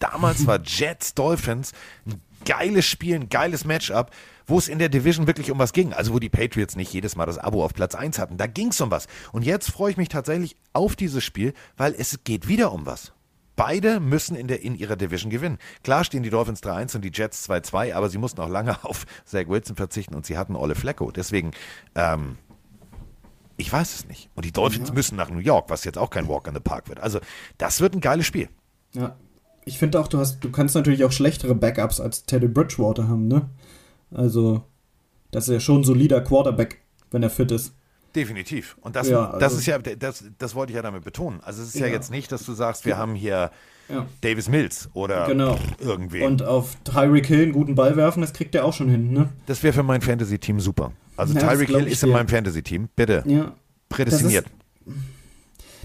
Damals 0.00 0.46
war 0.46 0.60
Jets 0.60 1.14
Dolphins 1.14 1.72
ein 2.06 2.20
geiles 2.44 2.86
Spiel, 2.86 3.14
ein 3.14 3.28
geiles 3.28 3.64
Matchup, 3.64 4.10
wo 4.46 4.58
es 4.58 4.66
in 4.66 4.78
der 4.78 4.88
Division 4.88 5.26
wirklich 5.26 5.50
um 5.50 5.58
was 5.58 5.72
ging. 5.72 5.92
Also 5.92 6.12
wo 6.12 6.18
die 6.18 6.28
Patriots 6.28 6.74
nicht 6.74 6.92
jedes 6.92 7.14
Mal 7.14 7.26
das 7.26 7.38
Abo 7.38 7.64
auf 7.64 7.74
Platz 7.74 7.94
1 7.94 8.18
hatten. 8.18 8.36
Da 8.36 8.46
ging 8.46 8.68
es 8.68 8.80
um 8.80 8.90
was. 8.90 9.06
Und 9.32 9.44
jetzt 9.44 9.70
freue 9.70 9.92
ich 9.92 9.96
mich 9.96 10.08
tatsächlich 10.08 10.56
auf 10.72 10.96
dieses 10.96 11.22
Spiel, 11.22 11.54
weil 11.76 11.94
es 11.96 12.24
geht 12.24 12.48
wieder 12.48 12.72
um 12.72 12.86
was. 12.86 13.12
Beide 13.56 14.00
müssen 14.00 14.36
in, 14.36 14.48
der, 14.48 14.62
in 14.62 14.74
ihrer 14.74 14.96
Division 14.96 15.30
gewinnen. 15.30 15.58
Klar 15.84 16.04
stehen 16.04 16.22
die 16.22 16.30
Dolphins 16.30 16.62
3-1 16.62 16.96
und 16.96 17.02
die 17.02 17.12
Jets 17.12 17.48
2-2, 17.48 17.92
aber 17.92 18.08
sie 18.08 18.16
mussten 18.16 18.40
auch 18.40 18.48
lange 18.48 18.82
auf 18.84 19.04
Zach 19.26 19.48
Wilson 19.48 19.76
verzichten 19.76 20.14
und 20.14 20.24
sie 20.24 20.38
hatten 20.38 20.56
Olle 20.56 20.74
Flecko. 20.74 21.10
Deswegen, 21.10 21.50
ähm, 21.94 22.38
ich 23.58 23.70
weiß 23.70 23.94
es 23.94 24.08
nicht. 24.08 24.30
Und 24.34 24.46
die 24.46 24.52
Dolphins 24.52 24.92
müssen 24.94 25.16
nach 25.16 25.28
New 25.28 25.40
York, 25.40 25.68
was 25.68 25.84
jetzt 25.84 25.98
auch 25.98 26.08
kein 26.08 26.26
Walk 26.26 26.46
in 26.46 26.54
the 26.54 26.60
Park 26.60 26.88
wird. 26.88 27.00
Also, 27.00 27.20
das 27.58 27.82
wird 27.82 27.94
ein 27.94 28.00
geiles 28.00 28.24
Spiel. 28.24 28.48
Ja. 28.94 29.14
Ich 29.64 29.78
finde 29.78 30.00
auch, 30.00 30.08
du 30.08 30.18
hast, 30.18 30.40
du 30.42 30.50
kannst 30.50 30.74
natürlich 30.74 31.04
auch 31.04 31.12
schlechtere 31.12 31.54
Backups 31.54 32.00
als 32.00 32.24
Teddy 32.24 32.48
Bridgewater 32.48 33.08
haben, 33.08 33.28
ne? 33.28 33.48
Also, 34.12 34.62
das 35.30 35.48
ist 35.48 35.52
ja 35.54 35.60
schon 35.60 35.80
ein 35.82 35.84
solider 35.84 36.20
Quarterback, 36.20 36.78
wenn 37.10 37.22
er 37.22 37.30
fit 37.30 37.50
ist. 37.52 37.72
Definitiv. 38.16 38.76
Und 38.80 38.96
das, 38.96 39.08
Ja, 39.08 39.26
das 39.34 39.42
also- 39.54 39.58
ist 39.58 39.66
ja, 39.66 39.78
das, 39.78 40.24
das 40.38 40.54
wollte 40.56 40.72
ich 40.72 40.76
ja 40.76 40.82
damit 40.82 41.04
betonen. 41.04 41.38
Also 41.44 41.62
es 41.62 41.68
ist 41.68 41.80
ja, 41.80 41.86
Ja. 41.86 41.92
jetzt 41.92 42.10
nicht, 42.10 42.32
dass 42.32 42.44
du 42.44 42.52
sagst, 42.54 42.84
wir 42.84 42.96
haben 42.98 43.14
hier 43.14 43.52
Ja. 43.88 44.06
Davis 44.22 44.48
Mills 44.48 44.88
oder 44.94 45.26
Genau. 45.26 45.56
irgendwie. 45.78 46.22
Und 46.22 46.42
auf 46.42 46.74
Tyreek 46.82 47.26
Hill 47.26 47.42
einen 47.42 47.52
guten 47.52 47.76
Ball 47.76 47.96
werfen, 47.96 48.20
das 48.20 48.32
kriegt 48.32 48.54
er 48.56 48.64
auch 48.64 48.72
schon 48.72 48.88
hin, 48.88 49.12
ne? 49.12 49.28
das 49.46 49.62
wäre 49.62 49.72
für 49.72 49.82
mein 49.84 50.00
Fantasy-Team 50.00 50.58
super. 50.58 50.92
Also 51.16 51.34
das 51.34 51.42
Tyreek 51.44 51.68
Hill 51.68 51.86
ist 51.86 52.02
in 52.02 52.10
meinem 52.10 52.26
Fantasy-Team. 52.28 52.88
Bitte. 52.96 53.22
Ja. 53.26 53.52
Prädestiniert. 53.88 54.46
Das, 54.86 54.94
äh, 54.94 54.98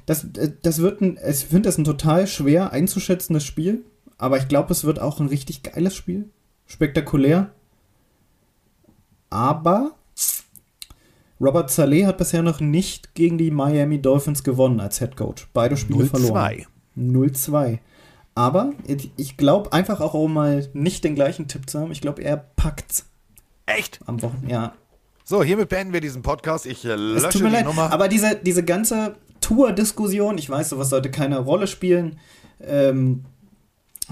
das 0.07 0.79
wird 0.79 1.01
ein, 1.01 1.17
ich 1.27 1.45
finde 1.45 1.63
das 1.69 1.77
ein 1.77 1.83
total 1.83 2.27
schwer 2.27 2.71
einzuschätzendes 2.71 3.43
Spiel, 3.43 3.83
aber 4.17 4.37
ich 4.37 4.47
glaube, 4.47 4.71
es 4.71 4.83
wird 4.83 4.99
auch 4.99 5.19
ein 5.19 5.27
richtig 5.27 5.63
geiles 5.63 5.95
Spiel. 5.95 6.29
Spektakulär. 6.67 7.51
Aber 9.29 9.91
Robert 11.41 11.69
Saleh 11.69 12.05
hat 12.05 12.17
bisher 12.17 12.41
noch 12.43 12.59
nicht 12.59 13.13
gegen 13.15 13.37
die 13.37 13.51
Miami 13.51 14.01
Dolphins 14.01 14.43
gewonnen 14.43 14.79
als 14.79 14.99
Head 14.99 15.17
Coach. 15.17 15.47
Beide 15.53 15.75
Spiele 15.77 16.05
verloren. 16.05 16.65
0-2. 16.97 17.33
0-2. 17.49 17.79
Aber 18.35 18.71
ich- 19.17 19.37
glaube 19.37 19.73
einfach 19.73 19.99
auch, 20.01 20.13
um 20.13 20.33
mal 20.33 20.67
nicht 20.73 21.03
den 21.03 21.15
gleichen 21.15 21.47
Tipp 21.47 21.69
zu 21.69 21.79
haben, 21.79 21.91
ich 21.91 22.01
glaube, 22.01 22.21
er 22.23 22.37
packt's 22.37 23.05
Echt? 23.65 23.99
am 24.05 24.21
Wochenende. 24.21 24.51
Ja, 24.51 24.73
So, 25.23 25.43
hiermit 25.43 25.69
beenden 25.69 25.91
wir 25.93 26.01
diesen 26.01 26.21
Podcast. 26.21 26.65
Ich 26.65 26.85
äh, 26.85 26.89
es 26.89 27.23
lösche 27.23 27.29
tut 27.29 27.41
mir 27.43 27.49
die 27.49 27.55
leid, 27.55 27.65
Nummer. 27.65 27.91
aber 27.91 28.07
diese, 28.07 28.35
diese 28.35 28.63
ganze 28.63 29.15
Tour-Diskussion, 29.45 30.39
ich 30.39 30.49
weiß, 30.49 30.69
sowas 30.69 30.89
sollte 30.89 31.11
keine 31.11 31.37
Rolle 31.37 31.67
spielen. 31.67 32.19
Ähm, 32.59 33.25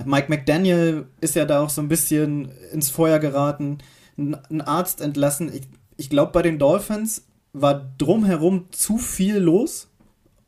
Mike 0.05 0.27
McDaniel 0.29 1.07
ist 1.21 1.35
ja 1.35 1.45
da 1.45 1.61
auch 1.61 1.71
so 1.71 1.81
ein 1.81 1.87
bisschen 1.87 2.51
ins 2.71 2.91
Feuer 2.91 3.17
geraten, 3.17 3.79
ein, 4.15 4.61
Arzt 4.61 5.01
entlassen. 5.01 5.51
Ich, 5.51 5.63
ich 5.97 6.09
glaube, 6.11 6.33
bei 6.33 6.43
den 6.43 6.59
Dolphins 6.59 7.25
war 7.51 7.93
drumherum 7.97 8.67
zu 8.71 8.99
viel 8.99 9.37
los 9.37 9.89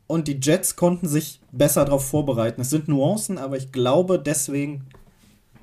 und 0.06 0.28
die 0.28 0.38
Jets 0.40 0.76
konnten 0.76 1.08
sich 1.08 1.40
besser 1.50 1.84
darauf 1.84 2.08
vorbereiten. 2.08 2.60
Es 2.60 2.70
sind 2.70 2.86
Nuancen, 2.86 3.38
aber 3.38 3.56
ich 3.56 3.72
glaube, 3.72 4.20
deswegen 4.20 4.86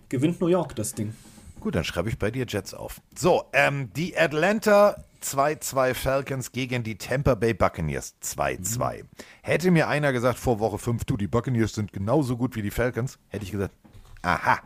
gewinnt 0.09 0.41
New 0.41 0.47
York 0.47 0.75
das 0.75 0.95
Ding. 0.95 1.13
Gut, 1.61 1.75
dann 1.75 1.85
schreibe 1.85 2.09
ich 2.09 2.19
bei 2.19 2.29
dir 2.29 2.45
Jets 2.45 2.73
auf. 2.73 2.99
So, 3.17 3.43
ähm, 3.53 3.89
die 3.95 4.17
Atlanta 4.17 4.97
2-2 5.23 5.93
Falcons 5.93 6.51
gegen 6.51 6.83
die 6.83 6.97
Tampa 6.97 7.35
Bay 7.35 7.53
Buccaneers 7.53 8.15
2-2. 8.23 9.03
Hätte 9.41 9.71
mir 9.71 9.87
einer 9.87 10.11
gesagt 10.13 10.37
vor 10.37 10.59
Woche 10.59 10.77
5, 10.77 11.05
du, 11.05 11.17
die 11.17 11.27
Buccaneers 11.27 11.73
sind 11.73 11.93
genauso 11.93 12.37
gut 12.37 12.55
wie 12.55 12.61
die 12.61 12.71
Falcons, 12.71 13.17
hätte 13.29 13.45
ich 13.45 13.51
gesagt, 13.51 13.73
aha. 14.21 14.59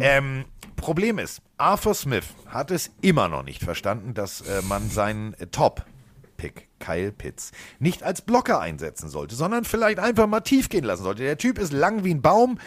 Ähm, 0.00 0.44
Problem 0.76 1.18
ist, 1.18 1.42
Arthur 1.58 1.94
Smith 1.94 2.26
hat 2.46 2.70
es 2.70 2.90
immer 3.00 3.28
noch 3.28 3.42
nicht 3.44 3.62
verstanden, 3.62 4.14
dass 4.14 4.40
äh, 4.42 4.62
man 4.62 4.88
seinen 4.90 5.34
äh, 5.34 5.46
Top-Pick, 5.46 6.68
Kyle 6.78 7.12
Pitts, 7.12 7.52
nicht 7.78 8.02
als 8.02 8.22
Blocker 8.22 8.60
einsetzen 8.60 9.08
sollte, 9.08 9.34
sondern 9.34 9.64
vielleicht 9.64 9.98
einfach 9.98 10.26
mal 10.26 10.40
tief 10.40 10.68
gehen 10.68 10.84
lassen 10.84 11.04
sollte. 11.04 11.22
Der 11.22 11.38
Typ 11.38 11.58
ist 11.58 11.72
lang 11.72 12.04
wie 12.04 12.14
ein 12.14 12.22
Baum 12.22 12.58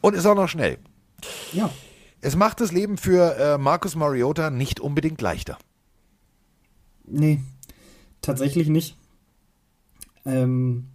und 0.00 0.14
ist 0.14 0.26
auch 0.26 0.34
noch 0.34 0.48
schnell. 0.48 0.78
Ja, 1.52 1.70
Es 2.22 2.36
macht 2.36 2.60
das 2.60 2.72
Leben 2.72 2.96
für 2.98 3.36
äh, 3.36 3.58
Marcus 3.58 3.94
Mariota 3.94 4.50
nicht 4.50 4.80
unbedingt 4.80 5.20
leichter. 5.20 5.58
Nee, 7.10 7.40
tatsächlich 8.22 8.68
nicht. 8.68 8.96
Ähm, 10.24 10.88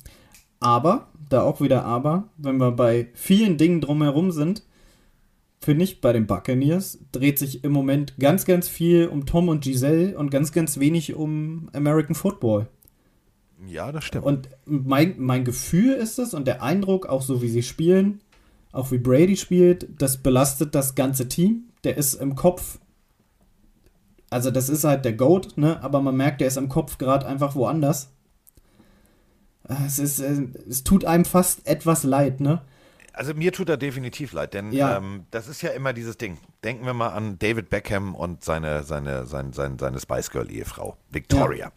aber, 0.60 1.08
da 1.30 1.42
auch 1.42 1.62
wieder 1.62 1.86
aber, 1.86 2.30
wenn 2.38 2.58
wir 2.58 2.72
bei 2.72 3.08
vielen 3.14 3.58
Dingen 3.58 3.82
drumherum 3.82 4.32
sind, 4.32 4.64
finde 5.60 5.84
ich, 5.84 6.00
bei 6.00 6.14
den 6.14 6.28
Buccaneers 6.28 7.00
dreht 7.12 7.40
sich 7.40 7.64
im 7.64 7.72
Moment 7.72 8.18
ganz, 8.20 8.46
ganz 8.46 8.68
viel 8.68 9.08
um 9.08 9.26
Tom 9.26 9.50
und 9.50 9.64
Giselle 9.64 10.18
und 10.18 10.30
ganz, 10.30 10.52
ganz 10.52 10.80
wenig 10.80 11.16
um 11.16 11.70
American 11.74 12.16
Football. 12.16 12.68
Ja, 13.68 13.92
das 13.92 14.04
stimmt. 14.04 14.26
Und 14.26 14.50
mein, 14.66 15.16
mein 15.18 15.44
Gefühl 15.44 15.94
ist 15.94 16.20
es 16.20 16.34
und 16.34 16.46
der 16.46 16.62
Eindruck, 16.62 17.08
auch 17.08 17.22
so 17.22 17.42
wie 17.42 17.50
sie 17.50 17.64
spielen, 17.64 18.22
auch 18.72 18.92
wie 18.92 18.98
Brady 18.98 19.38
spielt, 19.38 19.88
das 19.98 20.18
belastet 20.18 20.76
das 20.76 20.96
ganze 20.96 21.28
Team. 21.28 21.64
Der 21.84 21.98
ist 21.98 22.16
im 22.16 22.36
Kopf, 22.36 22.80
also 24.30 24.52
das 24.52 24.70
ist 24.70 24.84
halt 24.84 25.06
der 25.06 25.14
Goat, 25.14 25.58
ne? 25.58 25.82
aber 25.84 26.02
man 26.02 26.16
merkt, 26.18 26.42
der 26.42 26.48
ist 26.48 26.58
im 26.58 26.70
Kopf 26.70 26.98
gerade 26.98 27.26
einfach 27.26 27.56
woanders. 27.56 28.10
Äh, 29.68 29.76
Es, 29.86 30.00
ist, 30.00 30.20
äh, 30.20 30.48
es 30.70 30.84
tut 30.84 31.06
einem 31.06 31.26
fast 31.26 31.68
etwas 31.68 32.04
leid, 32.04 32.40
ne? 32.40 32.62
Also 33.14 33.34
mir 33.34 33.54
tut 33.54 33.70
er 33.70 33.78
definitiv 33.78 34.34
leid, 34.34 34.54
denn 34.54 34.74
Ja. 34.74 34.98
ähm, 34.98 35.26
das 35.32 35.48
ist 35.48 35.62
ja 35.62 35.70
immer 35.70 35.94
dieses 35.94 36.18
Ding. 36.18 36.38
Denken 36.66 36.86
wir 36.86 36.94
mal 36.94 37.10
an 37.10 37.40
David 37.40 37.70
Beckham 37.70 38.14
und 38.14 38.44
seine, 38.44 38.84
seine, 38.84 39.26
sein, 39.26 39.54
sein, 39.54 39.80
seine 39.80 40.00
Spice 40.02 40.32
Girl 40.32 40.52
Ehefrau, 40.52 40.98
Victoria. 41.10 41.72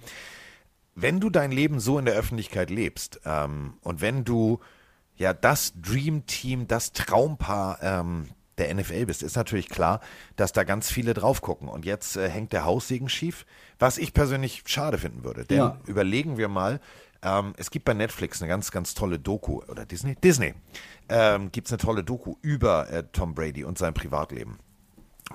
Wenn 0.97 1.21
du 1.21 1.31
dein 1.31 1.53
Leben 1.53 1.79
so 1.79 1.97
in 1.97 2.07
der 2.07 2.15
Öffentlichkeit 2.17 2.71
lebst 2.71 3.21
ähm, 3.25 3.75
und 3.83 4.01
wenn 4.01 4.25
du 4.25 4.59
ja 5.15 5.33
das 5.33 5.75
Dream 5.81 6.27
Team, 6.27 6.67
das 6.67 6.93
Traumpaar 6.93 7.79
ähm, 7.83 8.29
der 8.59 8.75
NFL 8.75 9.07
bist, 9.07 9.23
ist 9.23 9.37
natürlich 9.37 9.69
klar, 9.69 10.01
dass 10.37 10.53
da 10.53 10.65
ganz 10.65 10.91
viele 10.91 11.15
drauf 11.15 11.41
gucken. 11.43 11.69
Und 11.69 11.85
jetzt 11.85 12.17
äh, 12.17 12.29
hängt 12.29 12.53
der 12.53 12.65
Haussegen 12.65 13.09
schief, 13.09 13.47
was 13.79 13.99
ich 13.99 14.13
persönlich 14.15 14.63
schade 14.67 14.99
finden 14.99 15.25
würde. 15.25 15.45
Denn 15.45 15.59
Ja. 15.59 15.79
überlegen 15.87 16.37
wir 16.37 16.49
mal, 16.49 16.81
ähm, 17.23 17.53
es 17.57 17.71
gibt 17.71 17.85
bei 17.85 17.95
Netflix 17.95 18.41
eine 18.41 18.49
ganz, 18.49 18.71
ganz 18.71 18.95
tolle 18.95 19.19
Doku, 19.19 19.63
oder 19.69 19.85
Disney? 19.85 20.15
Disney. 20.17 20.55
Ähm, 21.09 21.51
gibt 21.51 21.67
es 21.69 21.73
eine 21.73 21.79
tolle 21.79 22.05
Doku 22.05 22.37
über 22.43 22.89
äh, 22.91 23.05
Tom 23.13 23.35
Brady 23.35 23.65
und 23.65 23.79
sein 23.79 23.95
Privatleben. 23.95 24.59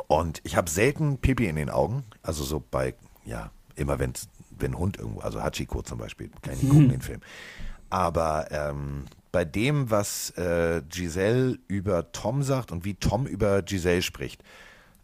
Und 0.07 0.39
ich 0.43 0.55
habe 0.55 0.69
selten 0.69 1.17
Pipi 1.19 1.47
in 1.47 1.55
den 1.55 1.69
Augen, 1.69 2.03
also 2.21 2.43
so 2.43 2.59
bei, 2.71 2.95
ja, 3.25 3.51
immer 3.75 3.99
wenn, 3.99 4.13
wenn 4.51 4.77
Hund 4.77 4.97
irgendwo, 4.97 5.19
also 5.19 5.41
Hachiko 5.43 5.81
zum 5.81 5.97
Beispiel, 5.97 6.29
kann 6.41 6.53
ich 6.53 6.63
nicht 6.63 6.71
gucken, 6.71 6.89
den 6.89 7.01
Film. 7.01 7.21
Aber 7.89 8.47
ähm, 8.51 9.05
bei 9.33 9.43
dem, 9.43 9.89
was 9.89 10.29
äh, 10.37 10.81
Giselle 10.87 11.57
über 11.67 12.13
Tom 12.13 12.43
sagt 12.43 12.71
und 12.71 12.85
wie 12.85 12.93
Tom 12.93 13.25
über 13.25 13.63
Giselle 13.63 14.03
spricht, 14.03 14.43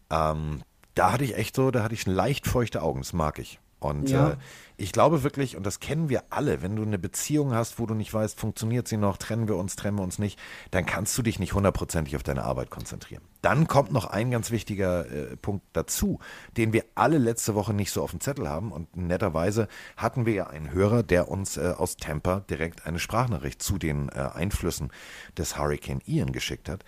ähm, 0.08 0.62
da 0.94 1.12
hatte 1.12 1.24
ich 1.24 1.36
echt 1.36 1.56
so, 1.56 1.70
da 1.70 1.82
hatte 1.82 1.94
ich 1.94 2.06
leicht 2.06 2.46
feuchte 2.46 2.80
Augen, 2.80 3.00
das 3.00 3.12
mag 3.12 3.38
ich. 3.38 3.58
Und 3.80 4.10
Ja. 4.10 4.30
äh, 4.30 4.36
ich 4.80 4.92
glaube 4.92 5.22
wirklich, 5.22 5.56
und 5.56 5.64
das 5.64 5.78
kennen 5.78 6.08
wir 6.08 6.24
alle, 6.30 6.62
wenn 6.62 6.74
du 6.74 6.82
eine 6.82 6.98
Beziehung 6.98 7.52
hast, 7.54 7.78
wo 7.78 7.86
du 7.86 7.94
nicht 7.94 8.12
weißt, 8.12 8.38
funktioniert 8.40 8.88
sie 8.88 8.96
noch, 8.96 9.18
trennen 9.18 9.46
wir 9.46 9.56
uns, 9.56 9.76
trennen 9.76 9.98
wir 9.98 10.02
uns 10.02 10.18
nicht, 10.18 10.38
dann 10.70 10.86
kannst 10.86 11.16
du 11.18 11.22
dich 11.22 11.38
nicht 11.38 11.52
hundertprozentig 11.52 12.16
auf 12.16 12.22
deine 12.22 12.44
Arbeit 12.44 12.70
konzentrieren. 12.70 13.22
Dann 13.42 13.68
kommt 13.68 13.92
noch 13.92 14.06
ein 14.06 14.30
ganz 14.30 14.50
wichtiger 14.50 15.06
äh, 15.06 15.36
Punkt 15.36 15.64
dazu, 15.74 16.18
den 16.56 16.72
wir 16.72 16.84
alle 16.94 17.18
letzte 17.18 17.54
Woche 17.54 17.74
nicht 17.74 17.90
so 17.90 18.02
auf 18.02 18.10
dem 18.10 18.20
Zettel 18.20 18.48
haben. 18.48 18.72
Und 18.72 18.96
netterweise 18.96 19.68
hatten 19.98 20.24
wir 20.24 20.32
ja 20.32 20.46
einen 20.46 20.72
Hörer, 20.72 21.02
der 21.02 21.28
uns 21.28 21.58
äh, 21.58 21.74
aus 21.76 21.96
Tampa 21.96 22.40
direkt 22.40 22.86
eine 22.86 22.98
Sprachnachricht 22.98 23.62
zu 23.62 23.76
den 23.76 24.08
äh, 24.08 24.30
Einflüssen 24.34 24.90
des 25.36 25.58
Hurricane 25.58 26.00
Ian 26.06 26.32
geschickt 26.32 26.70
hat. 26.70 26.84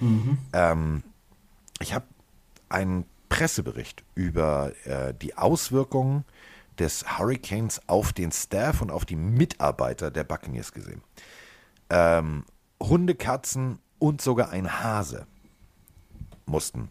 Ähm, 0.52 1.02
ich 1.78 1.94
habe 1.94 2.06
einen 2.70 3.04
Pressebericht 3.28 4.04
über 4.14 4.72
äh, 4.84 5.14
die 5.14 5.36
Auswirkungen 5.36 6.24
des 6.78 7.18
Hurricanes 7.18 7.80
auf 7.86 8.12
den 8.12 8.32
Staff 8.32 8.82
und 8.82 8.90
auf 8.90 9.04
die 9.04 9.16
Mitarbeiter 9.16 10.10
der 10.10 10.24
Buccaneers 10.24 10.72
gesehen. 10.72 11.02
Ähm, 11.90 12.44
Hunde, 12.82 13.14
Katzen 13.14 13.78
und 13.98 14.20
sogar 14.20 14.50
ein 14.50 14.82
Hase 14.82 15.26
mussten 16.46 16.90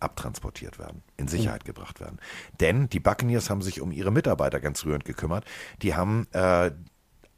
abtransportiert 0.00 0.78
werden, 0.78 1.02
in 1.16 1.28
Sicherheit 1.28 1.64
gebracht 1.64 2.00
werden. 2.00 2.18
Denn 2.58 2.88
die 2.88 3.00
Buccaneers 3.00 3.50
haben 3.50 3.62
sich 3.62 3.80
um 3.80 3.92
ihre 3.92 4.10
Mitarbeiter 4.10 4.58
ganz 4.58 4.84
rührend 4.84 5.04
gekümmert. 5.04 5.44
Die 5.82 5.94
haben 5.94 6.26
äh, 6.32 6.70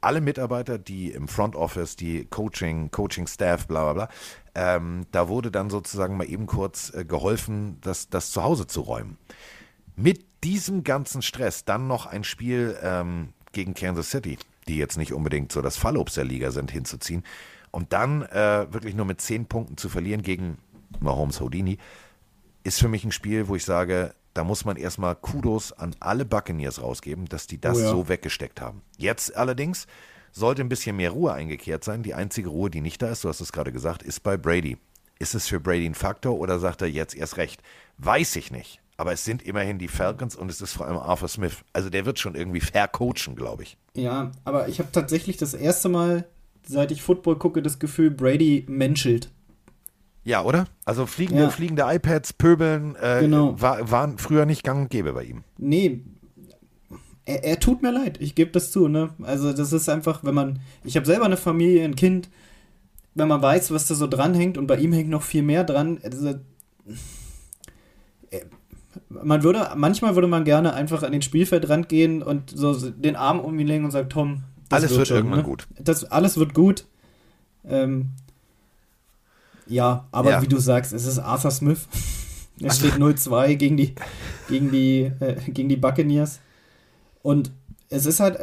alle 0.03 0.21
Mitarbeiter, 0.21 0.77
die 0.77 1.11
im 1.11 1.27
Front 1.27 1.55
Office, 1.55 1.95
die 1.95 2.25
Coaching, 2.25 2.91
Coaching-Staff, 2.91 3.67
bla 3.67 3.91
bla 3.91 3.93
bla, 3.93 4.09
ähm, 4.55 5.05
da 5.11 5.27
wurde 5.27 5.51
dann 5.51 5.69
sozusagen 5.69 6.17
mal 6.17 6.29
eben 6.29 6.45
kurz 6.45 6.93
äh, 6.93 7.05
geholfen, 7.05 7.79
das, 7.81 8.09
das 8.09 8.31
zu 8.31 8.43
Hause 8.43 8.67
zu 8.67 8.81
räumen. 8.81 9.17
Mit 9.95 10.25
diesem 10.43 10.83
ganzen 10.83 11.21
Stress 11.21 11.65
dann 11.65 11.87
noch 11.87 12.05
ein 12.05 12.23
Spiel 12.23 12.77
ähm, 12.81 13.29
gegen 13.51 13.73
Kansas 13.73 14.09
City, 14.09 14.37
die 14.67 14.77
jetzt 14.77 14.97
nicht 14.97 15.13
unbedingt 15.13 15.51
so 15.51 15.61
das 15.61 15.77
Fallobst 15.77 16.17
der 16.17 16.25
Liga 16.25 16.51
sind, 16.51 16.71
hinzuziehen. 16.71 17.23
Und 17.71 17.93
dann 17.93 18.23
äh, 18.23 18.71
wirklich 18.71 18.95
nur 18.95 19.05
mit 19.05 19.21
zehn 19.21 19.45
Punkten 19.45 19.77
zu 19.77 19.89
verlieren 19.89 20.21
gegen 20.21 20.57
Mahomes 20.99 21.41
Houdini, 21.41 21.77
ist 22.63 22.79
für 22.79 22.87
mich 22.87 23.03
ein 23.03 23.11
Spiel, 23.11 23.47
wo 23.47 23.55
ich 23.55 23.65
sage, 23.65 24.13
da 24.33 24.43
muss 24.43 24.65
man 24.65 24.77
erstmal 24.77 25.15
Kudos 25.15 25.71
an 25.73 25.95
alle 25.99 26.25
Buccaneers 26.25 26.81
rausgeben, 26.81 27.25
dass 27.25 27.47
die 27.47 27.59
das 27.59 27.77
Oh 27.77 27.81
ja. 27.81 27.89
so 27.89 28.09
weggesteckt 28.09 28.61
haben. 28.61 28.81
Jetzt 28.97 29.35
allerdings 29.35 29.87
sollte 30.31 30.61
ein 30.61 30.69
bisschen 30.69 30.95
mehr 30.95 31.11
Ruhe 31.11 31.33
eingekehrt 31.33 31.83
sein. 31.83 32.03
Die 32.03 32.15
einzige 32.15 32.49
Ruhe, 32.49 32.69
die 32.69 32.81
nicht 32.81 33.01
da 33.01 33.09
ist, 33.09 33.23
du 33.23 33.29
hast 33.29 33.41
es 33.41 33.51
gerade 33.51 33.71
gesagt, 33.71 34.01
ist 34.01 34.21
bei 34.21 34.37
Brady. 34.37 34.77
Ist 35.19 35.35
es 35.35 35.47
für 35.47 35.59
Brady 35.59 35.85
ein 35.85 35.93
Faktor 35.95 36.39
oder 36.39 36.59
sagt 36.59 36.81
er 36.81 36.89
jetzt 36.89 37.15
erst 37.15 37.37
recht? 37.37 37.61
Weiß 37.97 38.35
ich 38.35 38.51
nicht. 38.51 38.81
Aber 38.97 39.11
es 39.11 39.25
sind 39.25 39.41
immerhin 39.41 39.79
die 39.79 39.87
Falcons 39.87 40.35
und 40.35 40.49
es 40.51 40.61
ist 40.61 40.73
vor 40.73 40.87
allem 40.87 40.97
Arthur 40.97 41.27
Smith. 41.27 41.57
Also 41.73 41.89
der 41.89 42.05
wird 42.05 42.19
schon 42.19 42.35
irgendwie 42.35 42.59
fair 42.61 42.87
coachen, 42.87 43.35
glaube 43.35 43.63
ich. 43.63 43.77
Ja, 43.95 44.31
aber 44.43 44.67
ich 44.67 44.79
habe 44.79 44.91
tatsächlich 44.91 45.37
das 45.37 45.53
erste 45.53 45.89
Mal, 45.89 46.25
seit 46.65 46.91
ich 46.91 47.01
Football 47.01 47.37
gucke, 47.37 47.61
das 47.61 47.79
Gefühl, 47.79 48.11
Brady 48.11 48.65
menschelt. 48.67 49.29
Ja, 50.23 50.43
oder? 50.43 50.65
Also 50.85 51.05
fliegende, 51.05 51.43
Ja. 51.43 51.49
fliegende 51.49 51.83
iPads, 51.85 52.33
Pöbeln 52.33 52.95
äh, 52.95 53.21
Genau. 53.21 53.59
war, 53.59 53.89
waren 53.91 54.17
früher 54.17 54.45
nicht 54.45 54.63
gang 54.63 54.83
und 54.83 54.89
gäbe 54.89 55.11
bei 55.13 55.23
ihm. 55.23 55.43
Nee, 55.57 56.01
er, 57.25 57.43
er 57.43 57.59
tut 57.59 57.81
mir 57.81 57.91
leid, 57.91 58.21
ich 58.21 58.35
gebe 58.35 58.51
das 58.51 58.71
zu, 58.71 58.87
ne? 58.87 59.09
Also 59.23 59.51
das 59.53 59.73
ist 59.73 59.89
einfach, 59.89 60.23
wenn 60.23 60.35
man, 60.35 60.59
ich 60.83 60.95
habe 60.95 61.05
selber 61.05 61.25
eine 61.25 61.35
Familie, 61.37 61.83
ein 61.83 61.95
Kind, 61.95 62.29
wenn 63.15 63.27
man 63.27 63.41
weiß, 63.41 63.71
was 63.71 63.87
da 63.87 63.95
so 63.95 64.07
dranhängt 64.07 64.57
und 64.57 64.67
bei 64.67 64.77
ihm 64.77 64.93
hängt 64.93 65.09
noch 65.09 65.23
viel 65.23 65.41
mehr 65.43 65.63
dran, 65.63 65.99
also, 66.03 66.35
man 69.23 69.43
würde, 69.43 69.71
manchmal 69.75 70.15
würde 70.15 70.27
man 70.27 70.43
gerne 70.45 70.73
einfach 70.73 71.03
an 71.03 71.11
den 71.11 71.21
Spielfeldrand 71.21 71.89
gehen 71.89 72.23
und 72.23 72.49
so 72.49 72.73
den 72.89 73.15
Arm 73.15 73.39
um 73.39 73.57
ihn 73.59 73.67
legen 73.67 73.85
und 73.85 73.91
sagen, 73.91 74.09
Tom, 74.09 74.43
das 74.69 74.83
Alles 74.83 74.97
wird 74.97 75.07
schon, 75.07 75.17
irgendwann 75.17 75.39
ne? 75.39 75.43
gut. 75.45 75.67
Das, 75.79 76.05
alles 76.05 76.37
wird 76.37 76.53
gut. 76.53 76.85
Ähm, 77.65 78.09
ja, 79.67 80.07
aber 80.11 80.31
Ja. 80.31 80.41
wie 80.41 80.47
du 80.47 80.57
sagst, 80.57 80.93
es 80.93 81.05
ist 81.05 81.19
Arthur 81.19 81.51
Smith. 81.51 81.87
Es 82.61 82.77
steht 82.77 82.93
0-2 82.93 83.55
gegen 83.55 83.77
die, 83.77 83.95
gegen, 84.47 84.71
die, 84.71 85.11
äh, 85.19 85.35
gegen 85.47 85.69
die 85.69 85.75
Buccaneers. 85.75 86.39
Und 87.23 87.51
es 87.89 88.05
ist 88.05 88.19
halt, 88.19 88.37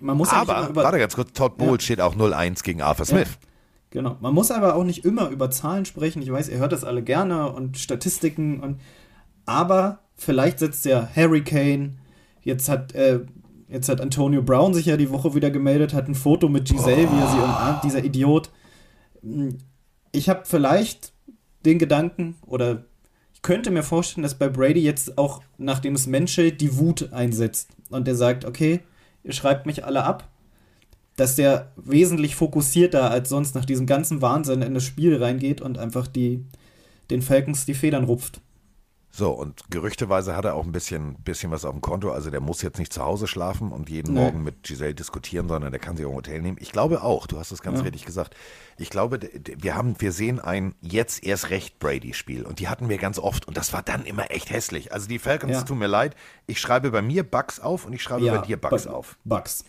man 0.00 0.18
muss 0.18 0.30
ja 0.30 0.42
Aber, 0.42 0.68
über, 0.68 0.84
warte 0.84 0.98
ganz 0.98 1.14
kurz, 1.14 1.32
Todd 1.32 1.56
Bowles 1.56 1.82
steht 1.82 2.00
auch 2.00 2.14
0-1 2.14 2.62
gegen 2.62 2.82
Arthur 2.82 3.06
Smith. 3.06 3.38
Genau. 3.88 4.18
Man 4.20 4.34
muss 4.34 4.50
aber 4.50 4.74
auch 4.74 4.84
nicht 4.84 5.06
immer 5.06 5.30
über 5.30 5.50
Zahlen 5.50 5.86
sprechen. 5.86 6.20
Ich 6.20 6.30
weiß, 6.30 6.50
ihr 6.50 6.58
hört 6.58 6.72
das 6.72 6.84
alle 6.84 7.02
gerne 7.02 7.50
und 7.50 7.78
Statistiken 7.78 8.60
und 8.60 8.80
aber 9.46 10.00
vielleicht 10.16 10.58
setzt 10.58 10.84
der 10.84 11.14
Harry 11.14 11.42
Kane. 11.42 11.94
Jetzt 12.42 12.68
hat, 12.68 12.94
äh, 12.94 13.20
jetzt 13.68 13.88
hat 13.88 14.00
Antonio 14.00 14.42
Brown 14.42 14.74
sich 14.74 14.86
ja 14.86 14.96
die 14.96 15.10
Woche 15.10 15.34
wieder 15.34 15.50
gemeldet, 15.50 15.94
hat 15.94 16.08
ein 16.08 16.14
Foto 16.14 16.48
mit 16.48 16.68
Giselle, 16.68 17.10
wie 17.10 17.20
er 17.20 17.30
sie 17.30 17.38
umarmt, 17.38 17.84
dieser 17.84 18.04
Idiot. 18.04 18.50
Hm, 19.22 19.58
Ich 20.12 20.28
habe 20.28 20.42
vielleicht 20.44 21.12
den 21.64 21.78
Gedanken 21.78 22.36
oder 22.46 22.84
ich 23.32 23.42
könnte 23.42 23.70
mir 23.70 23.82
vorstellen, 23.82 24.22
dass 24.22 24.38
bei 24.38 24.48
Brady 24.48 24.80
jetzt 24.80 25.18
auch, 25.18 25.42
nachdem 25.58 25.94
es 25.94 26.06
menschelt, 26.06 26.60
die 26.60 26.78
Wut 26.78 27.12
einsetzt 27.12 27.70
und 27.90 28.06
der 28.06 28.14
sagt, 28.14 28.44
okay, 28.44 28.80
ihr 29.22 29.32
schreibt 29.32 29.66
mich 29.66 29.84
alle 29.84 30.04
ab, 30.04 30.28
dass 31.16 31.36
der 31.36 31.72
wesentlich 31.76 32.36
fokussierter 32.36 33.10
als 33.10 33.28
sonst 33.28 33.54
nach 33.54 33.64
diesem 33.64 33.86
ganzen 33.86 34.20
Wahnsinn 34.22 34.62
in 34.62 34.74
das 34.74 34.84
Spiel 34.84 35.16
reingeht 35.22 35.60
und 35.60 35.78
einfach 35.78 36.06
die, 36.06 36.44
den 37.10 37.22
Falcons 37.22 37.66
die 37.66 37.74
Federn 37.74 38.04
rupft. 38.04 38.40
So, 39.16 39.30
und 39.30 39.70
gerüchteweise 39.70 40.34
hat 40.34 40.44
er 40.44 40.56
auch 40.56 40.64
ein 40.64 40.72
bisschen, 40.72 41.14
bisschen 41.22 41.52
was 41.52 41.64
auf 41.64 41.70
dem 41.70 41.80
Konto. 41.80 42.10
Also 42.10 42.30
der 42.30 42.40
muss 42.40 42.62
jetzt 42.62 42.80
nicht 42.80 42.92
zu 42.92 43.04
Hause 43.04 43.28
schlafen 43.28 43.70
und 43.70 43.88
jeden 43.88 44.12
Nee. 44.14 44.20
Morgen 44.20 44.42
mit 44.42 44.64
Giselle 44.64 44.92
diskutieren, 44.92 45.46
sondern 45.46 45.70
der 45.70 45.78
kann 45.78 45.96
sich 45.96 46.04
auch 46.04 46.10
ein 46.10 46.16
Hotel 46.16 46.42
nehmen. 46.42 46.56
Ich 46.60 46.72
glaube 46.72 47.00
auch, 47.00 47.28
du 47.28 47.38
hast 47.38 47.52
es 47.52 47.62
ganz 47.62 47.78
Ja. 47.78 47.84
richtig 47.84 48.06
gesagt. 48.06 48.34
Ich 48.76 48.90
glaube, 48.90 49.20
wir 49.56 49.76
haben, 49.76 49.94
wir 50.00 50.10
sehen 50.10 50.40
ein 50.40 50.74
jetzt 50.80 51.22
erst 51.22 51.50
recht 51.50 51.78
Brady-Spiel. 51.78 52.44
Und 52.44 52.58
die 52.58 52.66
hatten 52.66 52.88
wir 52.88 52.98
ganz 52.98 53.20
oft. 53.20 53.46
Und 53.46 53.56
das 53.56 53.72
war 53.72 53.84
dann 53.84 54.04
immer 54.04 54.32
echt 54.32 54.50
hässlich. 54.50 54.92
Also 54.92 55.06
die 55.06 55.20
Falcons, 55.20 55.52
Ja. 55.52 55.62
tut 55.62 55.78
mir 55.78 55.86
leid. 55.86 56.16
Ich 56.48 56.60
schreibe 56.60 56.90
bei 56.90 57.00
mir 57.00 57.22
Bugs 57.22 57.60
auf 57.60 57.84
und 57.86 57.92
ich 57.92 58.02
schreibe 58.02 58.26
bei 58.28 58.38
dir 58.38 58.56
Bugs 58.56 58.82
Bu- 58.84 58.90
auf. 58.90 59.16
Bugs. 59.24 59.64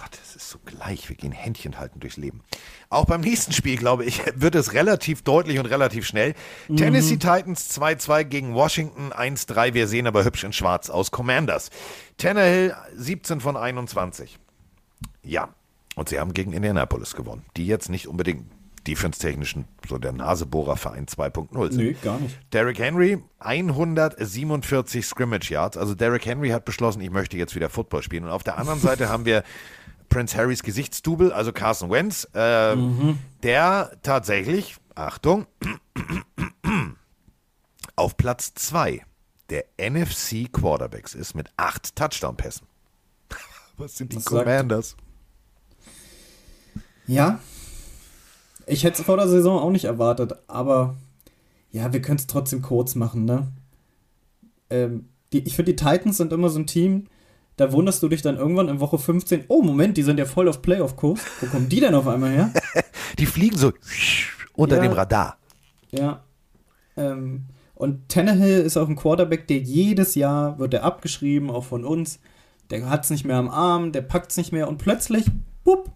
Gott, 0.00 0.18
es 0.22 0.34
ist 0.34 0.48
so 0.48 0.58
gleich. 0.64 1.10
Wir 1.10 1.16
gehen 1.16 1.30
Händchen 1.30 1.78
halten 1.78 2.00
durchs 2.00 2.16
Leben. 2.16 2.40
Auch 2.88 3.04
beim 3.04 3.20
nächsten 3.20 3.52
Spiel, 3.52 3.76
glaube 3.76 4.06
ich, 4.06 4.22
wird 4.34 4.54
es 4.54 4.72
relativ 4.72 5.20
deutlich 5.20 5.58
und 5.58 5.66
relativ 5.66 6.06
schnell. 6.06 6.34
Tennessee 6.74 7.18
Titans 7.18 7.78
2-2 7.78 8.24
gegen 8.24 8.54
Washington 8.54 9.12
1-3. 9.12 9.74
Wir 9.74 9.86
sehen 9.88 10.06
aber 10.06 10.24
hübsch 10.24 10.44
in 10.44 10.54
schwarz 10.54 10.88
aus. 10.88 11.10
Commanders. 11.10 11.70
Tannehill 12.16 12.74
17 12.96 13.40
von 13.40 13.58
21. 13.58 14.38
Ja, 15.22 15.50
und 15.96 16.08
sie 16.08 16.18
haben 16.18 16.32
gegen 16.32 16.54
Indianapolis 16.54 17.14
gewonnen. 17.14 17.44
Die 17.58 17.66
jetzt 17.66 17.90
nicht 17.90 18.08
unbedingt 18.08 18.46
defense-technischen, 18.86 19.66
so 19.86 19.98
der 19.98 20.12
Nasebohrerverein 20.12 21.04
2.0 21.04 21.72
sind. 21.72 21.76
Nö, 21.76 21.94
gar 22.02 22.18
nicht. 22.18 22.38
Derrick 22.54 22.78
Henry, 22.78 23.22
147 23.40 25.04
Scrimmage 25.04 25.50
Yards. 25.50 25.76
Also 25.76 25.94
Derrick 25.94 26.24
Henry 26.24 26.48
hat 26.48 26.64
beschlossen, 26.64 27.02
ich 27.02 27.10
möchte 27.10 27.36
jetzt 27.36 27.54
wieder 27.54 27.68
Football 27.68 28.02
spielen. 28.02 28.24
Und 28.24 28.30
auf 28.30 28.42
der 28.42 28.56
anderen 28.56 28.80
Seite 28.80 29.10
haben 29.10 29.26
wir 29.26 29.44
Prince 30.10 30.36
Harrys 30.36 30.62
Gesichtsdouble, 30.62 31.32
also 31.32 31.52
Carson 31.52 31.88
Wentz, 31.90 32.28
ähm, 32.34 33.18
der 33.42 33.92
tatsächlich, 34.02 34.76
Achtung, 34.94 35.46
auf 37.96 38.16
Platz 38.18 38.52
2 38.54 39.02
der 39.48 39.64
NFC 39.78 40.52
Quarterbacks 40.52 41.14
ist 41.14 41.34
mit 41.34 41.48
acht 41.56 41.96
Touchdown-Pässen. 41.96 42.66
Was 43.78 43.96
sind 43.96 44.12
die 44.12 44.20
sagt- 44.20 44.26
Commanders? 44.44 44.96
Ja. 47.06 47.40
Ich 48.66 48.84
hätte 48.84 49.00
es 49.00 49.06
vor 49.06 49.16
der 49.16 49.26
Saison 49.28 49.58
auch 49.58 49.70
nicht 49.70 49.84
erwartet, 49.86 50.34
aber 50.46 50.94
ja, 51.72 51.92
wir 51.92 52.00
können 52.02 52.18
es 52.18 52.26
trotzdem 52.28 52.62
kurz 52.62 52.94
machen, 52.94 53.24
ne? 53.24 53.48
Ähm, 54.70 55.08
die, 55.32 55.40
ich 55.40 55.56
finde, 55.56 55.72
die 55.72 55.76
Titans 55.84 56.16
sind 56.18 56.32
immer 56.32 56.48
so 56.50 56.58
ein 56.60 56.66
Team, 56.68 57.06
da 57.56 57.72
wunderst 57.72 58.02
du 58.02 58.08
dich 58.08 58.22
dann 58.22 58.36
irgendwann 58.36 58.68
in 58.68 58.80
Woche 58.80 58.98
15, 58.98 59.44
oh 59.48 59.62
Moment, 59.62 59.96
die 59.96 60.02
sind 60.02 60.18
ja 60.18 60.24
voll 60.24 60.48
auf 60.48 60.62
Playoff-Kurs. 60.62 61.20
Wo 61.40 61.46
kommen 61.46 61.68
die 61.68 61.80
denn 61.80 61.94
auf 61.94 62.06
einmal 62.08 62.30
her? 62.30 62.52
Die 63.18 63.26
fliegen 63.26 63.58
so 63.58 63.72
unter 64.54 64.76
Ja. 64.76 64.82
dem 64.82 64.92
Radar. 64.92 65.36
Ja. 65.90 66.22
Ähm, 66.96 67.46
und 67.74 68.08
Tannehill 68.08 68.60
ist 68.60 68.76
auch 68.76 68.88
ein 68.88 68.96
Quarterback, 68.96 69.46
der 69.48 69.58
jedes 69.58 70.14
Jahr 70.14 70.58
wird 70.58 70.74
er 70.74 70.84
abgeschrieben, 70.84 71.50
auch 71.50 71.64
von 71.64 71.84
uns. 71.84 72.20
Der 72.70 72.88
hat 72.88 73.04
es 73.04 73.10
nicht 73.10 73.24
mehr 73.24 73.36
am 73.36 73.48
Arm, 73.50 73.92
der 73.92 74.02
packt 74.02 74.30
es 74.30 74.36
nicht 74.36 74.52
mehr 74.52 74.68
und 74.68 74.78
plötzlich, 74.78 75.26
bupp, 75.64 75.90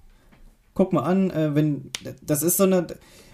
guck 0.74 0.92
mal 0.92 1.02
an, 1.04 1.30
äh, 1.30 1.54
wenn, 1.54 1.90
das 2.22 2.42
ist 2.42 2.56
so 2.56 2.64
eine, 2.64 2.86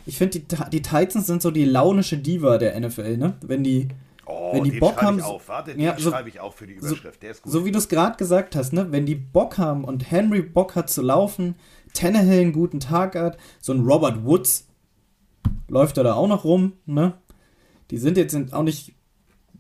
ich 0.05 0.19
finde, 0.19 0.41
die, 0.41 0.57
die 0.73 0.83
Titans 0.83 1.27
sind 1.27 1.41
so 1.43 1.51
die 1.51 1.65
launische 1.65 2.19
Diva 2.19 2.59
der 2.59 2.79
NFL, 2.79 3.17
ne? 3.17 3.35
Wenn 3.41 3.65
die, 3.65 3.89
Oh, 4.31 4.55
wenn 4.55 4.65
die 4.65 4.79
Bock 4.79 4.95
schreibe 5.01 5.23
haben. 5.25 5.41
Warte, 5.47 5.81
ja, 5.81 5.99
so- 5.99 6.11
schreibe 6.11 6.29
ich 6.29 6.41
auf 6.41 6.55
für 6.55 6.67
die 6.67 6.75
Überschrift. 6.75 7.23
Der 7.23 7.33
ist 7.33 7.43
gut. 7.43 7.53
So 7.53 7.65
wie 7.65 7.73
du 7.73 7.79
es 7.79 7.89
gerade 7.89 8.17
gesagt 8.17 8.55
hast, 8.57 8.73
ne? 8.73 8.91
Wenn 8.91 9.07
die 9.07 9.15
Bock 9.15 9.59
haben 9.59 9.85
und 9.85 10.11
Henry 10.11 10.43
Bock 10.43 10.77
hat 10.77 10.89
zu 10.91 11.03
laufen, 11.03 11.55
Tannehill 11.95 12.41
einen 12.41 12.53
guten 12.53 12.81
Tag 12.81 13.15
hat, 13.17 13.37
so 13.61 13.73
ein 13.73 13.81
Robert 13.81 14.25
Woods 14.25 14.67
läuft 15.69 15.99
er 15.99 16.05
da 16.05 16.15
auch 16.15 16.29
noch 16.29 16.45
rum, 16.45 16.75
ne? 16.87 17.15
Die 17.91 17.99
sind 17.99 18.17
jetzt 18.17 18.33
sind 18.33 18.53
auch 18.53 18.63
nicht, 18.63 18.95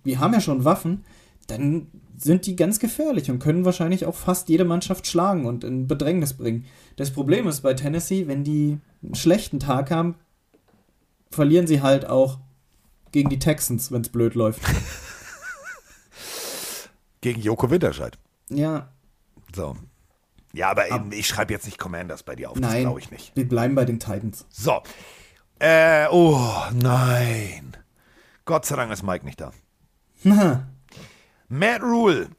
wir 0.05 0.21
haben 0.21 0.33
ja 0.33 0.41
schon 0.41 0.65
Waffen, 0.65 1.05
dann 1.49 1.89
sind 2.17 2.47
die 2.47 2.55
ganz 2.55 2.79
gefährlich 2.79 3.31
und 3.31 3.39
können 3.39 3.65
wahrscheinlich 3.65 4.07
auch 4.07 4.15
fast 4.15 4.49
jede 4.49 4.65
Mannschaft 4.65 5.07
schlagen 5.07 5.47
und 5.47 5.65
in 5.65 5.87
Bedrängnis 5.89 6.35
bringen. 6.35 6.67
Das 6.97 7.11
Problem 7.11 7.49
ist 7.49 7.63
bei 7.63 7.75
Tennessee, 7.75 8.29
wenn 8.29 8.45
die 8.45 8.79
einen 9.03 9.15
schlechten 9.15 9.59
Tag 9.59 9.91
haben, 9.91 10.15
verlieren 11.31 11.67
sie 11.67 11.81
halt 11.81 12.07
auch 12.09 12.39
gegen 13.13 13.29
die 13.31 13.39
Texans, 13.39 13.91
wenn 13.93 14.03
es 14.03 14.09
blöd 14.09 14.35
läuft. 14.35 14.61
Gegen 17.21 17.41
Joko 17.43 17.71
Winterscheid. 17.71 18.19
Ja, 18.49 18.89
So. 19.55 19.77
Ja, 20.53 20.71
aber 20.71 20.91
eben, 20.91 21.13
ich 21.13 21.29
schreibe 21.29 21.53
jetzt 21.53 21.67
nicht 21.67 21.79
Commanders 21.79 22.23
bei 22.25 22.35
dir 22.35 22.51
auf. 22.51 22.59
Das 22.59 22.73
nein, 22.73 22.83
glaube 22.83 22.99
ich 22.99 23.11
nicht. 23.11 23.37
wir 23.37 23.47
bleiben 23.47 23.75
bei 23.75 23.85
den 23.85 24.01
Titans. 24.01 24.47
So. 24.49 24.83
Äh, 25.61 26.07
oh, 26.11 26.41
nein. 26.73 27.77
Gott 28.47 28.65
sei 28.67 28.75
Dank 28.77 28.91
ist 28.91 29.03
Mike 29.05 29.25
nicht 29.25 29.41
da. 29.41 29.53
Matt 31.49 31.83
Rule. 31.83 32.31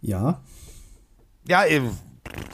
ja. 0.00 0.42
Ja, 1.46 1.64
eben. 1.66 1.96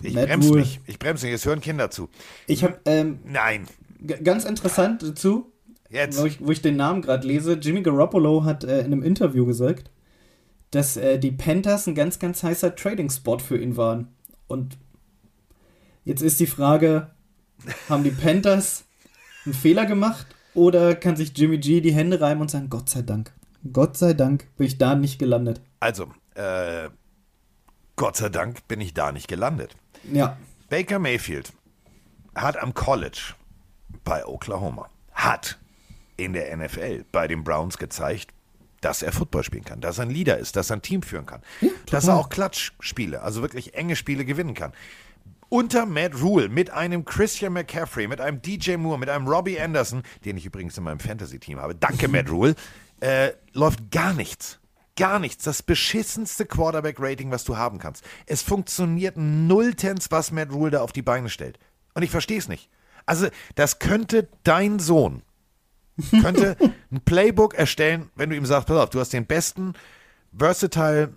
Ich 0.03 0.15
Matt 0.15 0.27
bremse 0.27 0.49
Rule. 0.49 0.61
nicht. 0.61 0.81
Ich 0.87 0.99
bremse 0.99 1.27
nicht. 1.27 1.35
Es 1.35 1.45
hören 1.47 1.61
Kinder 1.61 1.91
zu. 1.91 2.09
Ich 2.47 2.65
habe 2.65 2.81
ähm, 2.85 3.21
Nein. 3.25 3.67
Ganz 4.07 4.45
interessant 4.45 5.03
dazu, 5.03 5.53
Jetzt. 5.91 6.21
wo 6.21 6.27
ich, 6.27 6.41
wo 6.41 6.51
ich 6.51 6.63
den 6.63 6.77
Namen 6.77 7.03
gerade 7.03 7.27
lese. 7.27 7.55
Jimmy 7.55 7.83
Garoppolo 7.83 8.45
hat 8.45 8.65
äh, 8.65 8.81
in 8.81 8.87
einem 8.87 9.03
Interview 9.03 9.47
gesagt, 9.47 9.91
dass 10.71 10.97
äh, 10.97 11.19
die 11.19 11.33
Panthers 11.33 11.87
ein 11.87 11.95
ganz, 11.95 12.19
ganz 12.19 12.43
heißer 12.43 12.77
Trading-Spot 12.77 13.39
für 13.39 13.59
ihn 13.59 13.77
waren. 13.77 14.09
Und 14.47 14.79
jetzt 16.05 16.23
ist 16.23 16.41
die 16.41 16.47
Frage, 16.47 17.11
haben 17.89 18.05
die 18.05 18.11
Panthers 18.11 18.85
einen 19.45 19.55
Fehler 19.55 19.87
gemacht 19.87 20.27
oder 20.55 20.95
kann 20.95 21.17
sich 21.17 21.37
Jimmy 21.37 21.59
G 21.59 21.81
die 21.81 21.95
Hände 21.95 22.21
reiben 22.21 22.41
und 22.41 22.51
sagen, 22.51 22.69
Gott 22.69 22.89
sei 22.89 23.03
Dank, 23.03 23.33
Gott 23.73 23.97
sei 23.97 24.13
Dank 24.13 24.47
bin 24.57 24.67
ich 24.67 24.79
da 24.79 24.95
nicht 24.95 25.19
gelandet. 25.19 25.61
Also, 25.81 26.09
äh, 26.35 26.91
Gott 27.97 28.17
sei 28.17 28.29
Dank 28.29 28.67
bin 28.69 28.81
ich 28.81 28.95
da 28.95 29.13
nicht 29.13 29.29
gelandet. 29.29 29.77
Ja, 30.13 30.37
Baker 30.69 30.99
Mayfield 30.99 31.53
hat 32.35 32.57
am 32.57 32.75
College 32.75 33.35
bei 34.09 34.25
Oklahoma, 34.25 34.89
hat 35.13 35.59
in 36.17 36.33
der 36.33 36.57
NFL 36.57 37.05
bei 37.13 37.29
den 37.29 37.45
Browns 37.45 37.77
gezeigt, 37.77 38.33
dass 38.81 39.03
er 39.03 39.13
Football 39.13 39.45
spielen 39.45 39.65
kann, 39.65 39.83
dass 39.83 39.99
er 39.99 40.07
ein 40.07 40.11
Leader 40.11 40.39
ist, 40.39 40.57
dass 40.57 40.71
er 40.71 40.77
ein 40.77 40.83
Team 40.83 41.03
führen 41.03 41.27
kann, 41.27 41.43
dass 41.91 42.09
er 42.09 42.17
auch 42.17 42.31
Klatschspiele, 42.31 43.21
also 43.21 43.43
wirklich 43.43 43.75
enge 43.75 43.97
Spiele 43.97 44.25
gewinnen 44.25 44.55
kann. 44.55 44.73
Unter 45.51 45.85
Matt 45.85 46.23
Rule 46.23 46.49
mit 46.49 46.71
einem 46.71 47.05
Christian 47.05 47.53
McCaffrey, 47.53 48.09
mit 48.09 48.21
einem 48.21 48.41
DJ 48.41 48.77
Moore, 48.77 48.99
mit 48.99 49.11
einem 49.11 49.29
Robbie 49.29 49.61
Anderson, 49.61 50.03
den 50.25 50.39
ich 50.39 50.47
übrigens 50.47 50.79
in 50.79 50.85
meinem 50.85 51.01
Fantasy-Team 51.01 51.59
habe, 51.59 51.75
danke 51.75 52.09
Matt 52.09 52.31
Rule, 52.31 52.55
äh, 53.01 53.33
läuft 53.53 53.91
gar 53.91 54.15
nichts. 54.15 54.59
Gar 54.97 55.19
nichts. 55.19 55.45
Das 55.45 55.63
beschissenste 55.63 56.47
Quarterback-Rating, 56.47 57.31
was 57.31 57.45
du 57.45 57.59
haben 57.59 57.79
kannst. 57.79 58.05
Es 58.25 58.41
funktioniert 58.43 59.17
nulltens, 59.19 60.11
was 60.11 60.33
Matt 60.33 60.51
Rule 60.51 60.71
da 60.71 60.81
auf 60.81 60.93
die 60.93 61.03
Beine 61.03 61.29
stellt. 61.29 61.59
Und 61.95 62.03
ich 62.03 62.11
verstehe 62.11 62.39
es 62.39 62.49
nicht. 62.49 62.71
Also, 63.09 63.29
das 63.55 63.79
könnte 63.79 64.29
dein 64.45 64.79
Sohn, 64.79 65.23
könnte 66.21 66.57
ein 66.93 67.01
Playbook 67.01 67.55
erstellen, 67.55 68.11
wenn 68.15 68.31
du 68.31 68.37
ihm 68.37 68.47
sagst, 68.47 68.69
pass 68.69 68.77
auf, 68.77 68.91
du 68.91 69.01
hast 69.01 69.13
den 69.13 69.27
besten, 69.27 69.75
versatile, 70.37 71.15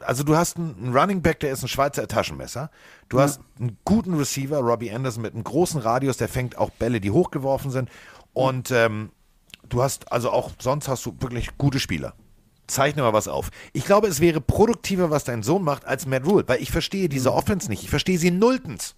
also 0.00 0.24
du 0.24 0.36
hast 0.36 0.56
einen 0.56 0.96
Running 0.96 1.22
Back, 1.22 1.40
der 1.40 1.52
ist 1.52 1.62
ein 1.62 1.68
Schweizer 1.68 2.06
Taschenmesser. 2.06 2.70
Du 3.08 3.20
hast 3.20 3.40
einen 3.58 3.78
guten 3.84 4.14
Receiver, 4.14 4.58
Robbie 4.58 4.90
Anderson, 4.90 5.22
mit 5.22 5.34
einem 5.34 5.44
großen 5.44 5.80
Radius, 5.80 6.16
der 6.16 6.28
fängt 6.28 6.58
auch 6.58 6.70
Bälle, 6.70 7.00
die 7.00 7.10
hochgeworfen 7.10 7.70
sind. 7.70 7.88
Und 8.32 8.70
ähm, 8.70 9.10
du 9.68 9.82
hast, 9.82 10.12
also 10.12 10.30
auch 10.30 10.50
sonst 10.58 10.88
hast 10.88 11.04
du 11.06 11.16
wirklich 11.20 11.56
gute 11.58 11.80
Spieler. 11.80 12.14
Zeichne 12.66 13.02
mal 13.02 13.12
was 13.12 13.26
auf. 13.28 13.50
Ich 13.72 13.84
glaube, 13.84 14.06
es 14.06 14.20
wäre 14.20 14.40
produktiver, 14.40 15.10
was 15.10 15.24
dein 15.24 15.42
Sohn 15.42 15.64
macht, 15.64 15.84
als 15.86 16.06
Matt 16.06 16.24
Rule, 16.24 16.44
weil 16.46 16.62
ich 16.62 16.70
verstehe 16.70 17.08
diese 17.08 17.32
Offense 17.32 17.68
nicht. 17.68 17.82
Ich 17.82 17.90
verstehe 17.90 18.18
sie 18.18 18.30
nulltens. 18.30 18.94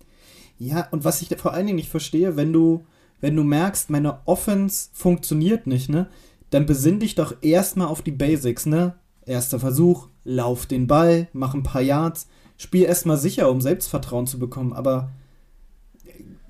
Ja, 0.65 0.87
und 0.93 1.03
was 1.03 1.21
ich 1.23 1.37
vor 1.39 1.55
allen 1.55 1.67
Dingen 1.67 1.77
nicht 1.77 1.91
verstehe, 1.91 2.37
wenn 2.37 2.53
du, 2.53 2.87
wenn 3.21 3.35
du 3.35 3.43
merkst, 3.43 3.91
meine 3.91 4.21
Offense 4.27 4.91
funktioniert 4.93 5.67
nicht, 5.67 5.89
ne, 5.89 6.07
dann 6.51 6.67
besinn 6.67 7.01
dich 7.01 7.17
doch 7.17 7.35
erstmal 7.41 7.89
auf 7.89 8.01
die 8.01 8.13
Basics, 8.13 8.67
ne? 8.67 8.95
Erster 9.27 9.59
Versuch, 9.59 10.09
lauf 10.23 10.67
den 10.67 10.87
Ball, 10.87 11.27
mach 11.33 11.55
ein 11.55 11.65
paar 11.65 11.83
Yards, 11.83 12.29
spiel 12.57 12.85
erstmal 12.85 13.17
sicher, 13.17 13.51
um 13.51 13.61
Selbstvertrauen 13.61 14.29
zu 14.29 14.39
bekommen, 14.39 14.73
aber 14.73 15.11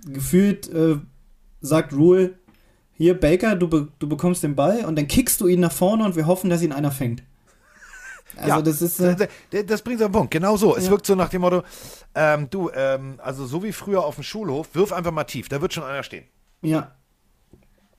gefühlt 0.04 0.68
äh, 0.68 0.98
sagt 1.62 1.94
Rule, 1.94 2.34
hier 2.92 3.18
Baker, 3.18 3.56
du, 3.56 3.66
be 3.68 3.88
du 3.98 4.08
bekommst 4.10 4.42
den 4.42 4.56
Ball 4.56 4.84
und 4.84 4.96
dann 4.96 5.08
kickst 5.08 5.40
du 5.40 5.46
ihn 5.46 5.60
nach 5.60 5.72
vorne 5.72 6.04
und 6.04 6.16
wir 6.16 6.26
hoffen, 6.26 6.50
dass 6.50 6.60
ihn 6.60 6.72
einer 6.72 6.90
fängt. 6.90 7.22
Also 8.36 8.48
ja, 8.48 8.62
das 8.62 8.82
ist 8.82 9.00
äh, 9.00 9.28
das, 9.50 9.66
das 9.66 9.82
bringt 9.82 10.00
den 10.00 10.10
Punkt. 10.12 10.30
Genau 10.30 10.56
so. 10.56 10.76
Es 10.76 10.84
Ja. 10.84 10.90
wirkt 10.90 11.06
so 11.06 11.14
nach 11.14 11.28
dem 11.28 11.42
Motto, 11.42 11.62
ähm, 12.14 12.48
du, 12.50 12.70
ähm, 12.74 13.18
also 13.22 13.46
so 13.46 13.62
wie 13.62 13.72
früher 13.72 14.04
auf 14.04 14.14
dem 14.16 14.24
Schulhof, 14.24 14.68
wirf 14.74 14.92
einfach 14.92 15.12
mal 15.12 15.24
tief, 15.24 15.48
da 15.48 15.60
wird 15.60 15.72
schon 15.74 15.84
einer 15.84 16.02
stehen. 16.02 16.24
ja, 16.62 16.92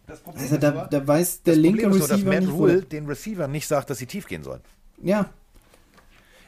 Das 0.08 0.20
Problem 0.20 0.44
also 0.44 0.58
da, 0.58 0.72
da 0.88 1.08
weiß 1.08 1.44
der 1.44 1.56
linke 1.56 1.84
ist 1.84 1.90
nur, 1.90 2.00
dass 2.00 2.12
Receiver 2.12 2.30
Matt 2.42 2.50
Rule 2.50 2.82
den 2.82 3.06
Receiver 3.06 3.48
nicht 3.48 3.68
sagt, 3.68 3.90
dass 3.90 3.98
sie 4.00 4.06
tief 4.08 4.28
gehen 4.28 4.44
sollen. 4.44 4.62
Ja, 5.02 5.30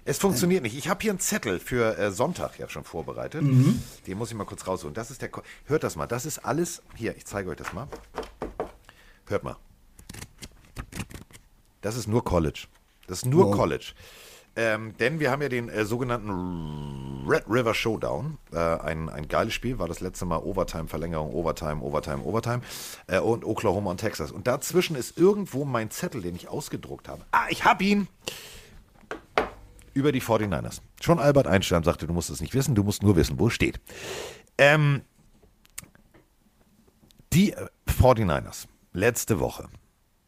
Es 0.07 0.17
funktioniert 0.19 0.61
nicht. 0.63 0.77
Ich 0.77 0.87
habe 0.87 1.01
hier 1.01 1.11
einen 1.11 1.19
Zettel 1.19 1.59
für 1.59 1.97
äh, 1.97 2.11
Sonntag 2.11 2.59
ja 2.59 2.69
schon 2.69 2.83
vorbereitet. 2.83 3.41
Mhm. 3.41 3.81
Den 4.05 4.17
muss 4.19 4.29
ich 4.29 4.35
mal 4.37 4.45
kurz 4.45 4.67
rausholen. 4.67 4.93
Das 4.93 5.09
ist 5.09 5.21
der. 5.21 5.29
Ko 5.29 5.41
Hört 5.65 5.83
das 5.83 5.95
mal. 5.95 6.05
Das 6.05 6.25
ist 6.27 6.39
alles. 6.45 6.83
Hier, 6.95 7.15
ich 7.17 7.25
zeige 7.25 7.49
euch 7.49 7.57
das 7.57 7.73
mal. 7.73 7.87
Hört 9.27 9.43
mal. 9.43 9.55
Das 11.81 11.95
ist 11.97 12.07
nur 12.07 12.23
College. 12.23 12.67
Das 13.07 13.19
ist 13.19 13.25
nur 13.25 13.47
Wow. 13.47 13.55
College. 13.55 13.93
Ähm, 14.57 14.95
denn 14.97 15.19
wir 15.19 15.31
haben 15.31 15.41
ja 15.41 15.49
den 15.49 15.67
äh, 15.67 15.83
sogenannten 15.83 17.25
Red 17.27 17.43
River 17.49 17.73
Showdown. 17.73 18.37
Äh, 18.53 18.57
ein, 18.57 19.09
ein 19.09 19.27
geiles 19.27 19.53
Spiel, 19.53 19.79
war 19.79 19.89
das 19.89 19.99
letzte 19.99 20.25
Mal 20.25 20.37
Overtime, 20.37 20.87
Verlängerung, 20.87 21.33
Overtime, 21.33 21.81
Overtime, 21.81 22.23
Overtime. 22.23 22.61
Äh, 23.07 23.19
und 23.19 23.43
Oklahoma 23.43 23.91
und 23.91 23.97
Texas. 23.97 24.31
Und 24.31 24.47
dazwischen 24.47 24.95
ist 24.95 25.17
irgendwo 25.17 25.65
mein 25.65 25.91
Zettel, 25.91 26.21
den 26.21 26.35
ich 26.35 26.47
ausgedruckt 26.47 27.09
habe. 27.09 27.25
Ah, 27.31 27.47
ich 27.49 27.65
hab 27.65 27.81
ihn! 27.81 28.07
über 29.95 30.11
die 30.11 30.21
49ers. 30.21 30.81
Schon 31.01 31.19
Albert 31.19 31.47
Einstein 31.47 31.83
sagte, 31.83 32.05
du 32.05 32.13
musst 32.13 32.29
es 32.29 32.41
nicht 32.41 32.53
wissen, 32.53 32.75
du 32.75 32.83
musst 32.83 33.01
nur 33.01 33.15
wissen, 33.15 33.39
wo 33.39 33.47
es 33.47 33.53
steht. 33.53 33.79
Ähm, 34.57 35.01
die 37.33 37.53
äh, 37.53 37.67
49ers 37.87 38.67
letzte 38.93 39.39
Woche 39.39 39.67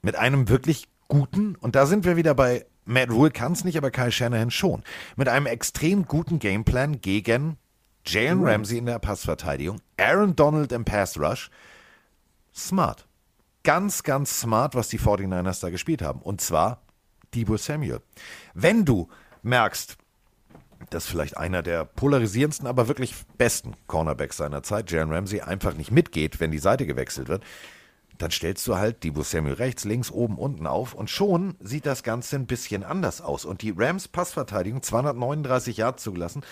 mit 0.01 0.15
einem 0.15 0.49
wirklich 0.49 0.87
guten, 1.07 1.55
und 1.55 1.75
da 1.75 1.85
sind 1.85 2.05
wir 2.05 2.17
wieder 2.17 2.35
bei 2.35 2.65
Matt 2.87 3.09
Rule 3.09 3.31
kann 3.31 3.51
es 3.51 3.65
nicht, 3.65 3.77
aber 3.77 3.91
Kyle 3.91 4.11
Shanahan 4.11 4.49
schon, 4.49 4.81
mit 5.17 5.27
einem 5.27 5.45
extrem 5.45 6.05
guten 6.05 6.39
Gameplan 6.39 7.01
gegen 7.01 7.57
Jalen 8.05 8.43
Ramsey 8.45 8.77
in 8.77 8.85
der 8.85 8.99
Passverteidigung, 8.99 9.81
Aaron 9.97 10.35
Donald 10.35 10.71
im 10.71 10.85
Pass 10.85 11.19
Rush. 11.19 11.51
Smart. 12.55 13.05
Ganz, 13.63 14.03
ganz 14.03 14.39
smart, 14.39 14.73
was 14.73 14.87
die 14.87 14.99
49ers 14.99 15.59
da 15.59 15.69
gespielt 15.69 16.01
haben. 16.01 16.21
Und 16.21 16.39
zwar 16.39 16.81
Debo 17.35 17.57
Samuel. 17.57 18.01
Wenn 18.53 18.85
du 18.85 19.09
merkst, 19.43 19.97
dass 20.89 21.05
vielleicht 21.05 21.35
einer 21.35 21.61
der 21.61 21.83
polarisierendsten, 21.83 22.67
aber 22.67 22.87
wirklich 22.87 23.13
besten 23.37 23.73
Cornerbacks 23.87 24.37
seiner 24.37 24.63
Zeit, 24.63 24.89
Jalen 24.89 25.11
Ramsey, 25.11 25.41
einfach 25.41 25.73
nicht 25.73 25.91
mitgeht, 25.91 26.39
wenn 26.39 26.51
die 26.51 26.59
Seite 26.59 26.85
gewechselt 26.85 27.27
wird, 27.27 27.43
dann 28.17 28.31
stellst 28.31 28.67
du 28.67 28.75
halt 28.75 29.03
Debo 29.03 29.23
Samuel 29.23 29.55
rechts, 29.55 29.85
links, 29.85 30.11
oben, 30.11 30.37
unten 30.37 30.67
auf 30.67 30.93
und 30.93 31.09
schon 31.09 31.55
sieht 31.59 31.85
das 31.85 32.03
Ganze 32.03 32.35
ein 32.35 32.47
bisschen 32.47 32.83
anders 32.83 33.21
aus. 33.21 33.45
Und 33.45 33.61
die 33.61 33.73
Rams 33.75 34.07
Passverteidigung, 34.07 34.81
239 34.81 35.77
Yards 35.77 36.03
zugelassen, 36.03 36.43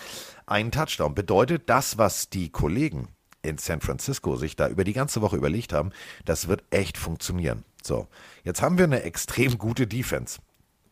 einen 0.46 0.70
Touchdown, 0.70 1.14
bedeutet 1.14 1.68
das, 1.68 1.98
was 1.98 2.30
die 2.30 2.50
Kollegen 2.50 3.08
in 3.42 3.58
San 3.58 3.80
Francisco 3.80 4.36
sich 4.36 4.56
da 4.56 4.68
über 4.68 4.84
die 4.84 4.92
ganze 4.92 5.22
Woche 5.22 5.36
überlegt 5.36 5.72
haben, 5.72 5.90
das 6.24 6.48
wird 6.48 6.64
echt 6.70 6.98
funktionieren. 6.98 7.64
So, 7.82 8.08
jetzt 8.42 8.62
haben 8.62 8.78
wir 8.78 8.84
eine 8.84 9.02
extrem 9.02 9.58
gute 9.58 9.86
Defense. 9.86 10.40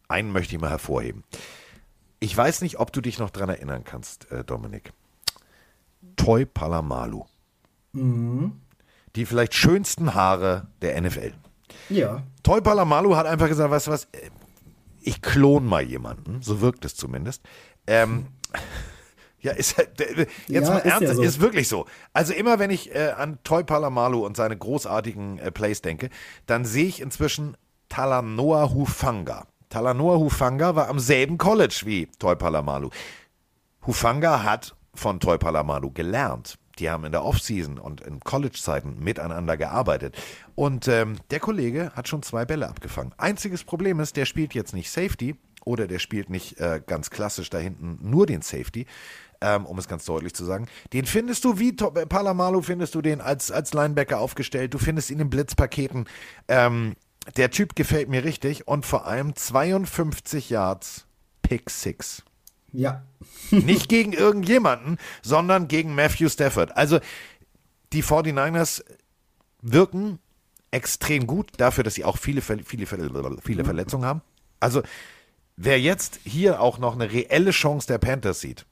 Einen 0.09 0.33
möchte 0.33 0.55
ich 0.55 0.61
mal 0.61 0.71
hervorheben. 0.71 1.25
Ich 2.21 2.37
weiß 2.37 2.63
nicht, 2.63 2.79
ob 2.79 2.93
du 2.93 3.01
dich 3.01 3.19
noch 3.19 3.31
dran 3.31 3.49
erinnern 3.49 3.85
kannst, 3.85 4.31
äh, 4.31 4.45
Dominik. 4.45 4.93
Toy 6.17 6.47
Palamalu. 6.47 7.25
Die 9.17 9.27
vielleicht 9.27 9.55
schönsten 9.55 10.15
Haare 10.15 10.69
der 10.83 11.01
NFL. 11.01 11.33
Ja. 11.89 12.23
Toy 12.43 12.61
Palamalu 12.61 13.17
hat 13.17 13.27
einfach 13.27 13.49
gesagt, 13.49 13.71
weißt 13.71 13.87
du 13.87 13.91
was, 13.91 14.05
äh, 14.13 14.31
ich 15.01 15.21
klon 15.23 15.67
mal 15.67 15.83
jemanden, 15.83 16.43
so 16.43 16.61
wirkt 16.61 16.85
es 16.85 16.97
zumindest. 16.97 17.43
Ähm, 17.87 18.27
ja, 19.41 19.53
ist 19.53 19.77
halt, 19.77 20.01
jetzt 20.01 20.49
Ja, 20.49 20.61
mal 20.63 20.79
ist 20.79 20.85
ja 20.85 20.91
ernsthaft, 20.93 21.17
so. 21.17 21.23
ist 21.23 21.41
wirklich 21.41 21.69
so. 21.69 21.87
Also 22.13 22.33
immer 22.33 22.59
wenn 22.59 22.71
ich 22.71 22.95
äh, 22.95 23.11
an 23.17 23.39
Toy 23.45 23.65
Palamalu 23.65 24.25
und 24.25 24.37
seine 24.37 24.57
großartigen 24.57 25.39
äh, 25.39 25.53
Plays 25.53 25.83
denke, 25.83 26.09
dann 26.47 26.65
sehe 26.65 26.87
ich 26.87 27.01
inzwischen 27.01 27.57
Talanoa 27.89 28.73
Hufanga. 28.73 29.47
Talanoa 29.69 30.17
Hufanga 30.17 30.75
war 30.75 30.89
am 30.89 30.99
selben 30.99 31.37
College 31.37 31.83
wie 31.85 32.07
Toy 32.19 32.37
Palamalu. 32.37 32.91
Hufanga 33.87 34.43
hat 34.43 34.75
von 34.95 35.21
Toy 35.21 35.37
Palamalu 35.37 35.91
gelernt. 35.91 36.59
Die 36.79 36.91
haben 36.91 37.05
in 37.05 37.13
der 37.13 37.25
Offseason 37.25 37.79
und 37.79 38.01
in 38.01 38.21
College-Zeiten 38.21 38.99
miteinander 38.99 39.57
gearbeitet. 39.57 40.17
Und 40.55 40.89
ähm, 40.89 41.17
der 41.31 41.41
Kollege 41.41 41.93
hat 41.95 42.09
schon 42.09 42.23
zwei 42.23 42.45
Bälle 42.45 42.69
abgefangen. 42.69 43.13
Einziges 43.17 43.65
Problem 43.65 44.01
ist, 44.01 44.17
der 44.17 44.25
spielt 44.25 44.55
jetzt 44.55 44.75
nicht 44.75 44.91
Safety 44.91 45.37
oder 45.65 45.87
der 45.87 45.99
spielt 45.99 46.31
nicht 46.31 46.59
äh, 46.61 46.81
ganz 46.87 47.11
klassisch 47.11 47.51
da 47.51 47.59
hinten 47.59 47.99
nur 48.03 48.27
den 48.27 48.43
Safety, 48.43 48.87
ähm, 49.41 49.67
um 49.67 49.79
es 49.79 49.89
ganz 49.89 50.05
deutlich 50.05 50.35
zu 50.35 50.45
sagen. 50.45 50.67
Den 50.93 51.07
findest 51.07 51.45
du 51.45 51.59
wie 51.59 51.75
To- 51.77 51.95
äh, 51.95 52.07
Palamalu, 52.07 52.61
findest 52.63 52.95
du 52.95 53.03
den 53.03 53.21
als, 53.21 53.51
als 53.51 53.73
Linebacker 53.73 54.21
aufgestellt. 54.21 54.75
Du 54.75 54.79
findest 54.79 55.11
ihn 55.11 55.21
in 55.21 55.31
Blitzpaketen. 55.31 56.07
Ähm, 56.49 56.95
der 57.37 57.51
Typ 57.51 57.75
gefällt 57.75 58.11
mir 58.11 58.25
richtig 58.25 58.69
und 58.69 58.85
vor 58.85 59.07
allem 59.07 59.35
52 59.35 60.51
Yards 60.51 61.07
Pick 61.43 61.71
Six. 61.71 62.23
Ja. 62.75 63.05
Nicht 63.51 63.89
gegen 63.89 64.13
irgendjemanden, 64.13 64.99
sondern 65.23 65.69
gegen 65.69 65.95
Matthew 65.95 66.29
Stafford. 66.29 66.77
Also 66.77 66.99
die 67.93 68.03
49ers 68.03 68.85
wirken 69.63 70.19
extrem 70.71 71.27
gut 71.27 71.53
dafür, 71.57 71.85
dass 71.85 71.95
sie 71.95 72.05
auch 72.05 72.19
viele, 72.19 72.43
viele, 72.43 72.65
viele 72.65 73.65
Verletzungen 73.65 74.05
haben. 74.05 74.23
Also 74.61 74.83
wer 75.57 75.81
jetzt 75.81 76.21
hier 76.25 76.61
auch 76.61 76.79
noch 76.79 76.95
eine 76.95 77.13
reelle 77.13 77.53
Chance 77.53 77.87
der 77.87 77.99
Panthers 77.99 78.41
sieht, 78.41 78.67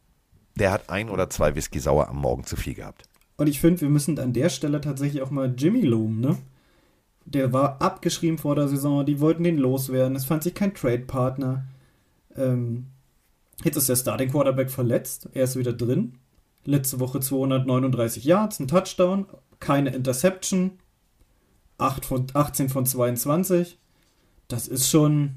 der 0.57 0.73
hat 0.73 0.91
ein 0.91 1.09
oder 1.09 1.31
zwei 1.31 1.55
Whisky 1.55 1.79
sauer 1.79 2.09
am 2.09 2.17
Morgen 2.17 2.45
zu 2.45 2.57
viel 2.57 2.75
gehabt. 2.75 3.05
Und 3.37 3.47
ich 3.47 3.61
finde, 3.61 3.81
wir 3.83 3.89
müssen 3.89 4.19
an 4.19 4.33
der 4.33 4.51
Stelle 4.51 4.81
tatsächlich 4.81 5.23
auch 5.23 5.31
mal 5.31 5.55
Jimmy 5.57 5.83
loben, 5.83 6.21
ne? 6.21 6.37
Der 7.25 7.53
war 7.53 7.81
abgeschrieben 7.81 8.37
vor 8.37 8.57
der 8.57 8.67
Saison, 8.67 9.07
die 9.07 9.21
wollten 9.21 9.45
den 9.45 9.57
loswerden, 9.57 10.17
es 10.17 10.25
fand 10.25 10.43
sich 10.43 10.55
kein 10.55 10.75
Trade-Partner. 10.75 11.65
Ähm, 12.37 12.89
jetzt 13.65 13.77
ist 13.77 13.89
der 13.89 13.97
Starting 13.97 14.31
Quarterback 14.31 14.71
verletzt, 14.71 15.29
er 15.33 15.45
ist 15.45 15.57
wieder 15.57 15.73
drin. 15.73 16.19
Letzte 16.65 17.01
Woche 17.01 17.21
239 17.21 18.25
Yards, 18.25 18.61
ein 18.61 18.69
Touchdown, 18.69 19.27
keine 19.59 19.91
Interception, 19.95 20.79
8 21.79 22.05
von, 22.05 22.27
18 22.33 22.69
von 22.69 22.87
22. 22.87 23.79
Das 24.49 24.69
ist 24.69 24.89
schon. 24.89 25.37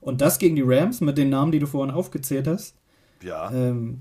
Und 0.00 0.20
das 0.20 0.38
gegen 0.38 0.56
die 0.56 0.62
Rams 0.62 1.00
mit 1.00 1.18
den 1.18 1.28
Namen, 1.28 1.52
die 1.52 1.58
du 1.58 1.66
vorhin 1.66 1.94
aufgezählt 1.94 2.46
hast. 2.46 2.74
Ja. 3.22 3.50
Ähm, 3.52 4.00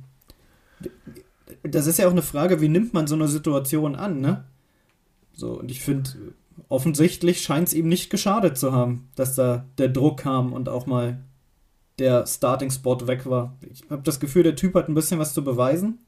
das 1.63 1.87
ist 1.87 1.99
ja 1.99 2.07
auch 2.07 2.11
eine 2.11 2.21
Frage, 2.21 2.61
wie 2.61 2.69
nimmt 2.69 2.93
man 2.93 3.07
so 3.07 3.15
eine 3.15 3.27
Situation 3.27 3.95
an, 3.95 4.21
ne? 4.21 4.45
So, 5.33 5.59
und 5.59 5.71
ich 5.71 5.81
finde, 5.81 6.09
offensichtlich 6.69 7.41
scheint 7.41 7.67
es 7.67 7.73
ihm 7.73 7.87
nicht 7.87 8.09
geschadet 8.09 8.57
zu 8.57 8.71
haben, 8.71 9.09
dass 9.15 9.35
da 9.35 9.65
der 9.77 9.89
Druck 9.89 10.21
kam 10.21 10.53
und 10.53 10.69
auch 10.69 10.85
mal 10.85 11.19
der 11.99 12.25
Starting-Spot 12.25 13.07
weg 13.07 13.25
war. 13.25 13.55
Ich 13.71 13.83
habe 13.89 14.01
das 14.03 14.19
Gefühl, 14.19 14.43
der 14.43 14.55
Typ 14.55 14.73
hat 14.75 14.87
ein 14.89 14.93
bisschen 14.95 15.19
was 15.19 15.33
zu 15.33 15.43
beweisen. 15.43 15.99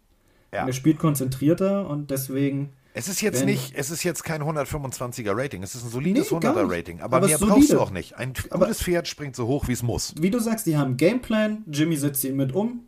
Ja. 0.54 0.66
Er 0.68 0.74
spielt 0.74 1.00
konzentrierter 1.00 1.88
und 1.90 2.12
deswegen. 2.12 2.70
Es 2.94 3.08
ist 3.08 3.22
jetzt 3.22 3.46
nicht, 3.46 3.74
es 3.76 3.90
ist 3.90 4.04
jetzt 4.04 4.24
kein 4.26 4.42
125er 4.44 5.32
Rating, 5.34 5.64
es 5.64 5.76
ist 5.76 5.86
ein 5.86 5.90
solides 5.92 6.30
Nee, 6.30 6.40
gar 6.40 6.54
100er 6.58 6.64
nicht. 6.68 6.78
Rating, 6.78 7.00
aber, 7.02 7.18
Aber 7.18 7.28
mehr 7.28 7.38
solide. 7.38 7.56
brauchst 7.58 7.72
du 7.72 7.80
auch 7.80 7.92
nicht. 7.92 8.18
Ein 8.18 8.34
Aber- 8.50 8.66
gutes 8.66 8.82
Pferd 8.84 9.08
springt 9.08 9.36
so 9.36 9.48
hoch, 9.48 9.70
wie 9.70 9.72
es 9.74 9.82
muss. 9.82 10.14
Wie 10.20 10.30
du 10.30 10.40
sagst, 10.40 10.66
die 10.66 10.76
haben 10.76 10.98
Gameplan, 10.98 11.64
Jimmy 11.72 11.96
setzt 11.96 12.24
ihn 12.26 12.36
mit 12.36 12.54
um. 12.54 12.82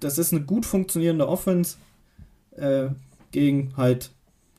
Das 0.00 0.18
ist 0.18 0.32
eine 0.32 0.42
gut 0.42 0.64
funktionierende 0.66 1.28
Offense 1.28 1.76
äh, 2.56 2.86
gegen 3.32 3.72
halt 3.76 4.10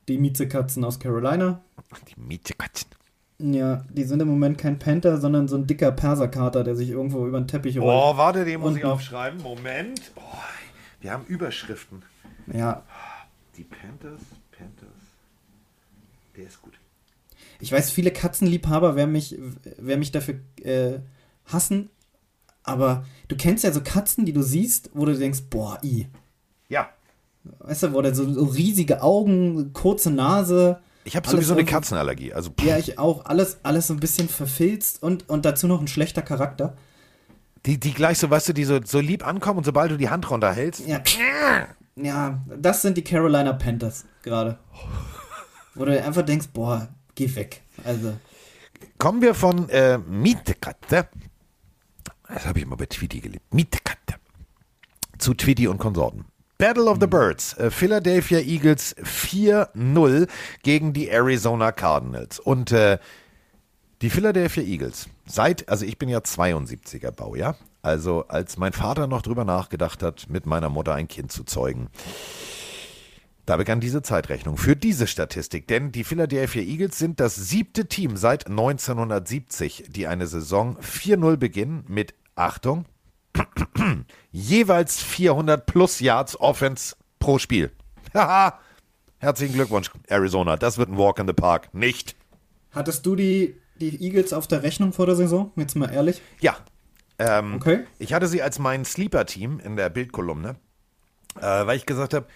die 0.08 0.18
Miezekatzen 0.18 0.84
aus 0.84 1.00
Carolina. 1.00 1.62
Die 2.08 2.20
Mietekatzen. 2.20 2.90
Ja, 3.38 3.84
die 3.90 4.04
sind 4.06 4.22
im 4.22 4.30
Moment 4.30 4.58
kein 4.58 4.80
Panther, 4.80 5.18
sondern 5.20 5.48
so 5.50 5.58
ein 5.58 5.68
dicker 5.68 5.92
Perserkater, 5.92 6.64
der 6.64 6.76
sich 6.76 6.90
irgendwo 6.90 7.28
über 7.28 7.40
den 7.40 7.48
Teppich 7.48 7.78
rollt. 7.80 8.16
Oh, 8.16 8.18
warte, 8.18 8.46
den 8.46 8.62
muss 8.62 8.78
ich 8.78 8.86
aufschreiben. 8.86 9.42
Moment. 9.42 10.00
Oh, 10.16 10.22
wir 11.02 11.12
haben 11.12 11.26
Überschriften. 11.26 12.04
Ja, 12.52 12.84
Die 13.58 13.64
Panthers, 13.64 14.22
Panthers. 14.52 14.90
Der 16.38 16.46
ist 16.48 16.62
gut. 16.62 16.74
ich 17.60 17.72
weiß, 17.72 17.92
viele 17.92 18.12
Katzenliebhaber 18.12 18.96
werden 18.96 19.12
mich, 19.12 19.38
werden 19.78 20.00
mich 20.00 20.12
dafür 20.12 20.36
äh, 20.64 21.00
hassen, 21.46 21.90
aber 22.64 23.06
du 23.28 23.36
kennst 23.36 23.64
ja 23.64 23.72
so 23.72 23.82
Katzen, 23.82 24.26
die 24.26 24.34
du 24.34 24.42
siehst, 24.44 24.92
wo 24.94 25.06
du 25.06 25.18
denkst, 25.18 25.44
boah, 25.50 25.78
i. 25.84 26.08
Ja. 26.70 26.90
Weißt 27.60 27.84
du, 27.84 27.94
wo 27.94 28.02
der 28.02 28.16
so, 28.16 28.32
so 28.34 28.46
riesige 28.46 29.02
Augen, 29.04 29.72
kurze 29.74 30.10
Nase. 30.12 30.80
Ich 31.06 31.16
habe 31.16 31.30
sowieso 31.30 31.54
eine 31.54 31.66
Katzenallergie. 31.66 32.34
Also, 32.34 32.50
pff, 32.50 32.66
Ja, 32.66 32.78
ich 32.78 32.98
auch. 33.00 33.26
Alles, 33.26 33.60
alles 33.64 33.88
so 33.88 33.94
ein 33.94 34.00
bisschen 34.00 34.28
verfilzt 34.28 35.02
und, 35.04 35.30
und 35.30 35.46
dazu 35.46 35.68
noch 35.68 35.80
ein 35.80 35.88
schlechter 35.88 36.24
Charakter. 36.24 36.76
die, 37.66 37.80
die 37.80 37.94
gleich 37.94 38.18
so, 38.18 38.30
weißt 38.30 38.50
du, 38.50 38.54
die 38.54 38.66
so, 38.66 38.80
so 38.84 39.00
lieb 39.00 39.26
ankommen 39.26 39.60
und 39.60 39.64
sobald 39.66 39.92
du 39.92 39.98
die 39.98 40.10
Hand 40.10 40.30
runterhältst. 40.30 40.86
Ja, 40.88 41.02
ja 41.96 42.42
das 42.58 42.82
sind 42.82 42.98
die 42.98 43.04
Carolina 43.04 43.54
Panthers 43.54 44.06
gerade. 44.24 44.58
Wo 45.76 45.86
du 45.86 46.04
einfach 46.04 46.24
denkst, 46.24 46.48
boah, 46.54 46.88
geh 47.14 47.34
weg. 47.36 47.62
Also, 47.84 48.14
Kommen 48.98 49.22
wir 49.22 49.36
von 49.36 49.70
äh, 49.70 49.98
Mietekatze. 49.98 51.08
Das 52.28 52.46
habe 52.46 52.60
ich 52.60 52.66
immer 52.66 52.78
bei 52.78 52.88
Tweety 52.88 53.20
geliebt. 53.20 53.54
Mietekatze. 53.54 54.16
Zu 55.20 55.34
Tweety 55.34 55.68
und 55.68 55.78
Konsorten. 55.78 56.26
Battle 56.58 56.86
of 56.86 57.00
the 57.02 57.08
Birds. 57.08 57.54
Äh, 57.58 57.70
Philadelphia 57.70 58.40
Eagles 58.40 58.96
4-0 58.98 60.28
gegen 60.64 60.94
die 60.94 61.10
Arizona 61.10 61.72
Cardinals. 61.72 62.40
Und 62.40 62.72
äh, 62.72 62.98
die 64.02 64.10
Philadelphia 64.10 64.64
Eagles, 64.64 65.10
seit, 65.26 65.68
also 65.68 65.86
ich 65.86 65.98
bin 65.98 66.10
ja 66.10 66.20
72er 66.20 67.12
Baujahr, 67.12 67.58
also 67.82 68.26
als 68.28 68.58
mein 68.58 68.74
Vater 68.74 69.08
noch 69.08 69.22
drüber 69.22 69.44
nachgedacht 69.46 70.02
hat, 70.02 70.30
mit 70.30 70.46
meiner 70.46 70.70
Mutter 70.70 70.94
ein 70.94 71.08
Kind 71.08 71.32
zu 71.32 71.44
zeugen. 71.44 71.90
Da 73.46 73.58
begann 73.58 73.80
diese 73.80 74.02
Zeitrechnung 74.02 74.58
für 74.58 74.76
diese 74.76 75.08
Statistik, 75.08 75.68
denn 75.68 75.92
die 75.92 76.04
Philadelphia 76.04 76.64
Eagles 76.64 76.98
sind 76.98 77.20
das 77.20 77.36
siebte 77.36 77.88
Team 77.88 78.18
seit 78.18 78.48
1970, 78.48 79.86
die 79.90 80.08
eine 80.08 80.26
Saison 80.26 80.78
4-0 80.78 81.38
beginnen 81.38 81.84
mit, 81.88 82.16
Achtung, 82.36 82.86
jeweils 84.32 85.02
400 85.02 85.66
plus 85.66 86.00
Yards 86.00 86.40
Offense 86.40 86.96
pro 87.20 87.38
Spiel. 87.40 87.72
Haha, 88.14 88.60
herzlichen 89.20 89.54
Glückwunsch, 89.56 89.92
Arizona, 90.08 90.56
das 90.58 90.78
wird 90.78 90.90
ein 90.90 90.98
Walk 90.98 91.20
in 91.20 91.28
the 91.28 91.34
Park, 91.34 91.74
nicht. 91.74 92.16
hattest 92.72 93.06
du 93.06 93.16
die, 93.16 93.56
die 93.80 94.02
Eagles 94.04 94.34
auf 94.34 94.48
der 94.48 94.64
Rechnung 94.64 94.94
vor 94.94 95.06
der 95.06 95.16
Saison? 95.16 95.52
Jetzt 95.56 95.76
mal 95.76 95.90
ehrlich. 95.92 96.22
Ja, 96.40 96.58
ähm, 97.20 97.56
Okay. 97.56 97.86
ich 98.00 98.14
hatte 98.14 98.28
sie 98.28 98.42
als 98.42 98.60
mein 98.60 98.86
Sleeper-Team 98.86 99.60
in 99.60 99.76
der 99.76 99.90
Bildkolumne, 99.90 100.56
äh, 101.38 101.42
weil 101.42 101.78
ich 101.78 101.86
gesagt 101.86 102.14
habe, 102.14 102.28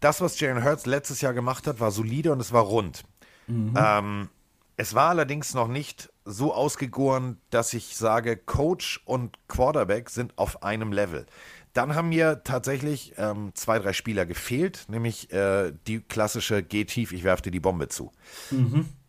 das, 0.00 0.20
was 0.20 0.38
Jalen 0.38 0.62
Hurts 0.64 0.86
letztes 0.86 1.20
Jahr 1.20 1.34
gemacht 1.34 1.66
hat, 1.66 1.80
war 1.80 1.90
solide 1.90 2.30
und 2.32 2.40
es 2.40 2.52
war 2.52 2.62
rund. 2.62 3.02
Ähm, 3.48 4.28
es 4.76 4.94
war 4.94 5.08
allerdings 5.08 5.54
noch 5.54 5.68
nicht 5.68 6.10
so 6.28 6.52
ausgegoren, 6.52 7.38
dass 7.50 7.72
ich 7.72 7.96
sage, 7.96 8.36
Coach 8.36 9.00
und 9.04 9.38
Quarterback 9.48 10.10
sind 10.10 10.36
auf 10.36 10.62
einem 10.62 10.92
Level. 10.92 11.26
Dann 11.72 11.94
haben 11.94 12.10
mir 12.10 12.42
tatsächlich 12.44 13.14
ähm, 13.18 13.52
zwei, 13.54 13.78
drei 13.78 13.92
Spieler 13.92 14.26
gefehlt, 14.26 14.86
nämlich 14.88 15.32
äh, 15.32 15.72
die 15.86 16.00
klassische 16.00 16.62
Geh 16.62 16.84
tief, 16.84 17.12
ich 17.12 17.24
werfe 17.24 17.42
dir 17.42 17.50
die 17.50 17.60
Bombe 17.60 17.88
zu. 17.88 18.12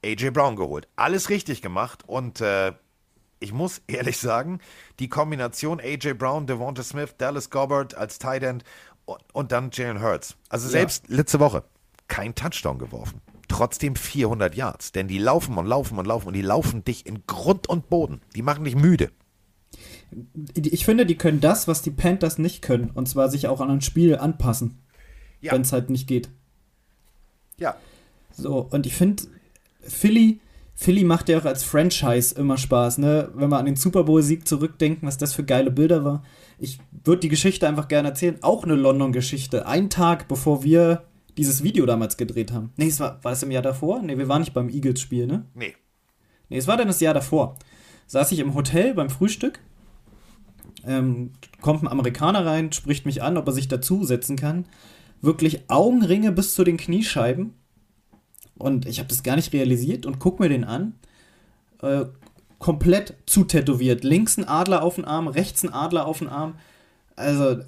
AJ 0.03 0.31
Brown 0.31 0.55
geholt. 0.55 0.87
Alles 0.95 1.29
richtig 1.29 1.61
gemacht 1.61 2.03
und 2.07 2.41
äh, 2.41 2.73
ich 3.39 3.53
muss 3.53 3.81
ehrlich 3.87 4.17
sagen, 4.17 4.59
die 4.99 5.09
Kombination 5.09 5.79
AJ 5.79 6.13
Brown, 6.13 6.47
Devonta 6.47 6.83
Smith, 6.83 7.15
Dallas 7.17 7.49
Gobbard 7.49 7.95
als 7.95 8.19
Tight 8.19 8.43
End 8.43 8.63
und, 9.05 9.19
und 9.33 9.51
dann 9.51 9.71
Jalen 9.73 10.01
Hurts. 10.01 10.35
Also 10.49 10.69
selbst 10.69 11.07
letzte 11.09 11.39
Woche 11.39 11.63
kein 12.07 12.35
Touchdown 12.35 12.77
geworfen. 12.79 13.21
Trotzdem 13.49 13.95
400 13.95 14.55
Yards, 14.55 14.91
denn 14.93 15.07
die 15.07 15.17
laufen 15.17 15.57
und 15.57 15.65
laufen 15.65 15.97
und 15.97 16.05
laufen 16.05 16.27
und 16.27 16.35
die 16.35 16.41
laufen 16.41 16.85
dich 16.85 17.05
in 17.05 17.25
Grund 17.25 17.67
und 17.67 17.89
Boden. 17.89 18.21
Die 18.35 18.43
machen 18.43 18.63
dich 18.63 18.75
müde. 18.75 19.09
Ich 20.53 20.85
finde, 20.85 21.05
die 21.05 21.17
können 21.17 21.41
das, 21.41 21.67
was 21.67 21.81
die 21.81 21.91
Panthers 21.91 22.37
nicht 22.37 22.61
können. 22.61 22.91
Und 22.93 23.09
zwar 23.09 23.29
sich 23.29 23.47
auch 23.47 23.59
an 23.59 23.69
ein 23.69 23.81
Spiel 23.81 24.17
anpassen. 24.17 24.79
Ja. 25.41 25.51
Wenn 25.51 25.61
es 25.61 25.73
halt 25.73 25.89
nicht 25.89 26.07
geht. 26.07 26.29
Ja. 27.57 27.75
So, 28.31 28.67
und 28.69 28.85
ich 28.85 28.95
finde, 28.95 29.23
Philly, 29.81 30.39
Philly 30.75 31.03
macht 31.03 31.27
ja 31.27 31.39
auch 31.39 31.45
als 31.45 31.63
Franchise 31.63 32.35
immer 32.35 32.57
Spaß, 32.57 32.99
ne? 32.99 33.31
Wenn 33.33 33.49
wir 33.49 33.57
an 33.57 33.65
den 33.65 33.75
Super 33.75 34.03
Bowl-Sieg 34.03 34.47
zurückdenken, 34.47 35.07
was 35.07 35.17
das 35.17 35.33
für 35.33 35.43
geile 35.43 35.71
Bilder 35.71 36.05
war. 36.05 36.23
Ich 36.59 36.79
würde 37.03 37.21
die 37.21 37.29
Geschichte 37.29 37.67
einfach 37.67 37.87
gerne 37.87 38.09
erzählen. 38.09 38.37
Auch 38.41 38.63
eine 38.63 38.75
London-Geschichte. 38.75 39.65
Ein 39.65 39.89
Tag 39.89 40.27
bevor 40.27 40.63
wir 40.63 41.08
dieses 41.39 41.63
Video 41.63 41.85
damals 41.85 42.17
gedreht 42.17 42.51
haben. 42.51 42.71
Nee, 42.75 42.87
es 42.87 42.99
war, 42.99 43.23
war 43.23 43.31
das 43.31 43.43
im 43.43 43.51
Jahr 43.51 43.63
davor? 43.63 44.01
Nee, 44.01 44.17
wir 44.17 44.27
waren 44.27 44.41
nicht 44.41 44.53
beim 44.53 44.69
Eagles-Spiel, 44.69 45.25
ne? 45.25 45.45
Nee. 45.55 45.73
Nee, 46.49 46.57
es 46.57 46.67
war 46.67 46.75
dann 46.75 46.87
das 46.87 46.99
Jahr 46.99 47.13
davor. 47.13 47.55
Saß 48.07 48.31
ich 48.33 48.39
im 48.39 48.55
Hotel 48.55 48.93
beim 48.93 49.09
Frühstück. 49.09 49.59
Ähm, 50.85 51.31
kommt 51.61 51.83
ein 51.83 51.87
Amerikaner 51.87 52.45
rein, 52.45 52.71
spricht 52.73 53.05
mich 53.05 53.23
an, 53.23 53.37
ob 53.37 53.47
er 53.47 53.53
sich 53.53 53.69
dazusetzen 53.69 54.35
kann. 54.35 54.65
Wirklich 55.21 55.69
Augenringe 55.69 56.31
bis 56.31 56.55
zu 56.55 56.63
den 56.63 56.77
Kniescheiben. 56.77 57.53
Und 58.57 58.85
ich 58.85 58.99
habe 58.99 59.07
das 59.07 59.23
gar 59.23 59.37
nicht 59.37 59.53
realisiert 59.53 60.05
und 60.05 60.19
guck 60.19 60.39
mir 60.39 60.49
den 60.49 60.65
an. 60.65 60.95
Äh, 61.81 62.05
komplett 62.57 63.13
zutätowiert. 63.25 64.03
Links 64.03 64.37
ein 64.37 64.47
Adler 64.47 64.83
auf 64.83 64.95
den 64.95 65.05
Arm, 65.05 65.29
rechts 65.29 65.63
ein 65.63 65.71
Adler 65.71 66.05
auf 66.05 66.19
den 66.19 66.27
Arm. 66.27 66.55
Also 67.15 67.59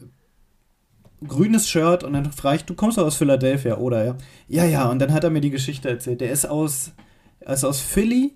grünes 1.27 1.69
Shirt 1.69 2.03
und 2.03 2.14
dann 2.14 2.31
frage 2.31 2.57
ich, 2.57 2.65
du 2.65 2.73
kommst 2.73 2.98
doch 2.98 3.06
aus 3.06 3.15
Philadelphia, 3.15 3.77
oder? 3.77 4.03
Ja, 4.06 4.15
ja, 4.48 4.65
ja. 4.65 4.89
Und 4.89 4.99
dann 4.99 5.14
hat 5.14 5.23
er 5.23 5.30
mir 5.30 5.41
die 5.41 5.52
Geschichte 5.52 5.89
erzählt. 5.89 6.22
Der 6.22 6.31
ist 6.31 6.45
aus, 6.45 6.91
also 7.45 7.68
aus 7.68 7.81
Philly 7.81 8.35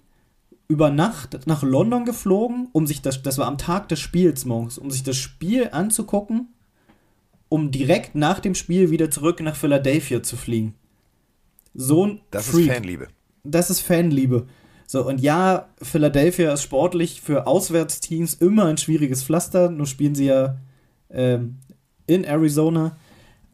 über 0.68 0.90
Nacht 0.90 1.46
nach 1.46 1.64
London 1.64 2.06
geflogen, 2.06 2.70
um 2.72 2.88
sich 2.88 3.02
das, 3.02 3.22
das 3.22 3.38
war 3.38 3.48
am 3.48 3.58
Tag 3.58 3.90
des 3.90 4.00
Spiels 4.00 4.46
morgens, 4.46 4.78
um 4.78 4.90
sich 4.90 5.04
das 5.04 5.18
Spiel 5.18 5.70
anzugucken, 5.72 6.50
um 7.50 7.72
direkt 7.72 8.16
nach 8.16 8.40
dem 8.40 8.56
Spiel 8.56 8.90
wieder 8.90 9.12
zurück 9.12 9.40
nach 9.42 9.56
Philadelphia 9.56 10.24
zu 10.24 10.38
fliegen. 10.38 10.74
So 11.74 12.06
ein 12.08 12.22
Das 12.32 12.50
Freak. 12.50 12.68
ist 12.68 12.74
Fanliebe. 12.74 13.08
Das 13.44 13.70
ist 13.70 13.82
Fanliebe. 13.82 14.48
So, 14.88 15.08
und 15.08 15.20
ja, 15.20 15.70
Philadelphia 15.82 16.54
ist 16.54 16.64
sportlich 16.64 17.22
für 17.22 17.48
Auswärtsteams 17.48 18.36
immer 18.36 18.66
ein 18.66 18.78
schwieriges 18.78 19.24
Pflaster. 19.24 19.70
Nur 19.70 19.88
spielen 19.88 20.16
sie 20.16 20.26
ja 20.26 20.58
ähm, 21.10 21.58
in 22.08 22.24
Arizona. 22.24 22.98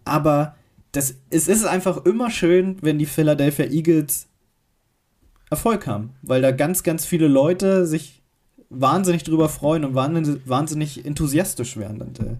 Aber 0.05 0.55
das, 0.91 1.15
es 1.29 1.47
ist 1.47 1.65
einfach 1.65 2.05
immer 2.05 2.29
schön, 2.29 2.77
wenn 2.81 2.99
die 2.99 3.05
Philadelphia 3.05 3.65
Eagles 3.65 4.27
Erfolg 5.49 5.87
haben. 5.87 6.13
Weil 6.21 6.41
da 6.41 6.51
ganz, 6.51 6.83
ganz 6.83 7.05
viele 7.05 7.27
Leute 7.27 7.85
sich 7.85 8.21
wahnsinnig 8.69 9.23
drüber 9.23 9.49
freuen 9.49 9.83
und 9.83 9.95
wahnsinnig, 9.95 11.05
enthusiastisch 11.05 11.77
werden. 11.77 12.01
Und, 12.01 12.19
äh, 12.19 12.37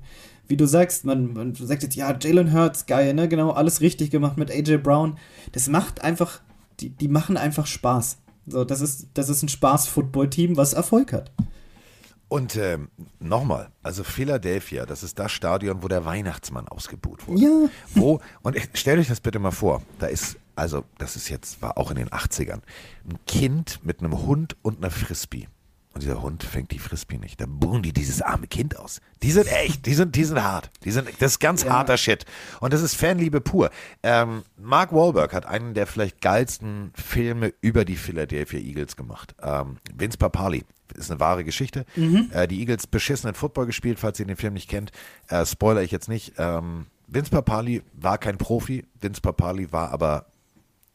wie 0.48 0.58
du 0.58 0.66
sagst, 0.66 1.06
man, 1.06 1.34
man 1.34 1.56
sagt 1.56 1.84
jetzt, 1.84 1.96
ja, 1.96 2.18
Jalen 2.20 2.54
Hurts, 2.54 2.86
geil, 2.86 3.14
ne? 3.14 3.28
Genau, 3.28 3.52
alles 3.52 3.82
richtig 3.82 4.12
gemacht 4.12 4.38
mit 4.38 4.50
AJ 4.50 4.78
Brown. 4.78 5.18
Das 5.52 5.68
macht 5.68 6.04
einfach, 6.04 6.42
die, 6.80 6.90
die 6.90 7.08
machen 7.08 7.38
einfach 7.38 7.68
Spaß. 7.68 8.18
So, 8.48 8.64
das 8.64 8.82
ist, 8.82 9.08
das 9.14 9.30
ist 9.30 9.44
ein 9.44 9.50
Spaß-Football-Team, 9.50 10.58
was 10.58 10.74
Erfolg 10.74 11.14
hat. 11.14 11.32
Und 12.32 12.56
ähm, 12.56 12.88
nochmal, 13.20 13.72
also 13.84 14.06
Philadelphia, 14.06 14.86
das 14.86 15.03
ist 15.03 15.20
das 15.20 15.34
Stadion, 15.34 15.84
wo 15.84 15.90
der 15.90 16.06
Weihnachtsmann 16.06 16.66
ausgebuht 16.66 17.28
wurde. 17.28 17.41
Ja. 17.41 17.70
Wo, 17.94 18.22
und 18.41 18.58
stellt 18.74 19.02
euch 19.02 19.10
das 19.10 19.20
bitte 19.20 19.38
mal 19.38 19.52
vor, 19.52 19.82
da 19.99 20.08
ist, 20.08 20.38
also 20.56 20.86
das 20.98 21.18
ist 21.18 21.28
jetzt, 21.28 21.62
war 21.62 21.78
auch 21.78 21.91
in 21.91 21.98
den 21.98 22.08
80ern, 22.08 22.62
ein 23.10 23.20
Kind 23.28 23.82
mit 23.84 23.99
einem 23.99 24.18
Hund 24.18 24.56
und 24.62 24.78
einer 24.78 24.91
Frisbee. 24.91 25.49
Und 25.93 26.03
dieser 26.03 26.22
Hund 26.22 26.43
fängt 26.43 26.72
die 26.72 26.80
Frisbee 26.80 27.18
nicht. 27.18 27.41
Da 27.41 27.45
buhen 27.47 27.84
die 27.84 27.91
dieses 27.91 28.22
arme 28.22 28.47
Kind 28.47 28.77
aus. 28.77 29.01
Die 29.23 29.31
sind 29.31 29.51
echt, 29.51 29.85
die 29.85 29.93
sind, 29.93 30.15
die 30.15 30.23
sind 30.23 30.41
hart. 30.41 30.72
Die 30.85 30.91
sind, 30.91 31.09
das 31.19 31.34
ist 31.34 31.39
ganz 31.39 31.65
harter 31.65 31.97
Shit. 31.97 32.26
Und 32.61 32.72
das 32.72 32.81
ist 32.81 32.95
Fanliebe 32.95 33.41
pur. 33.41 33.72
Ähm, 34.01 34.43
Mark 34.57 34.93
Wahlberg 34.93 35.34
hat 35.34 35.45
einen 35.45 35.73
der 35.73 35.88
vielleicht 35.88 36.22
geilsten 36.22 36.93
Filme 36.95 37.53
über 37.59 37.84
die 37.84 37.97
Philadelphia 37.97 38.59
Eagles 38.59 38.95
gemacht. 38.95 39.35
Ähm, 39.41 39.77
Vince 39.93 40.18
Papali. 40.18 40.63
Ist 40.95 41.09
eine 41.09 41.22
wahre 41.22 41.43
Geschichte. 41.43 41.85
Äh, 42.31 42.47
die 42.47 42.59
Eagles 42.59 42.88
beschissenen 42.88 43.34
Football 43.34 43.65
gespielt, 43.65 43.99
falls 43.99 44.19
ihr 44.19 44.26
den 44.26 44.35
Film 44.35 44.53
nicht 44.53 44.69
kennt. 44.69 44.91
Äh, 45.27 45.45
spoiler 45.45 45.81
ich 45.84 45.91
jetzt 45.91 46.09
nicht. 46.09 46.34
Ähm, 46.38 46.88
Vince 47.07 47.31
Papali 47.31 47.81
war 47.93 48.18
kein 48.18 48.38
Profi. 48.38 48.85
Vince 48.99 49.22
Papali 49.22 49.72
war 49.72 49.91
aber 49.91 50.26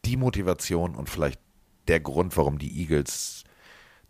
die 0.05 0.17
Motivation 0.17 0.95
und 0.95 1.09
vielleicht 1.09 1.39
der 1.87 1.99
Grund, 1.99 2.35
warum 2.37 2.57
die 2.57 2.79
Eagles 2.81 3.43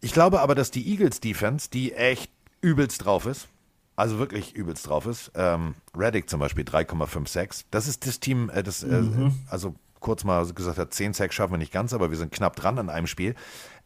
Ich 0.03 0.13
glaube 0.13 0.41
aber, 0.41 0.55
dass 0.55 0.71
die 0.71 0.87
Eagles 0.91 1.21
Defense, 1.21 1.71
die 1.71 1.95
echt 1.95 2.31
übelst 2.61 3.05
drauf 3.05 3.25
ist, 3.25 3.49
also 3.97 4.19
wirklich 4.19 4.55
übelst 4.55 4.89
drauf 4.89 5.07
ist, 5.07 5.31
ähm, 5.35 5.77
Reddick 5.97 6.29
zum 6.29 6.41
Beispiel 6.41 6.65
3,56, 6.65 7.65
das 7.71 7.87
ist 7.87 8.07
das 8.07 8.21
Team, 8.21 8.51
äh, 8.51 8.63
das, 8.63 8.83
äh, 8.83 9.03
also 9.49 9.75
kurz 10.01 10.25
mal 10.25 10.45
gesagt 10.53 10.77
hat, 10.77 10.93
10 10.93 11.15
Sacks 11.15 11.37
schaffen 11.37 11.53
wir 11.53 11.59
nicht 11.59 11.73
ganz, 11.73 11.93
aber 11.93 12.11
wir 12.11 12.19
sind 12.19 12.33
knapp 12.33 12.57
dran 12.57 12.79
an 12.79 12.91
einem 12.91 13.07
Spiel. 13.07 13.37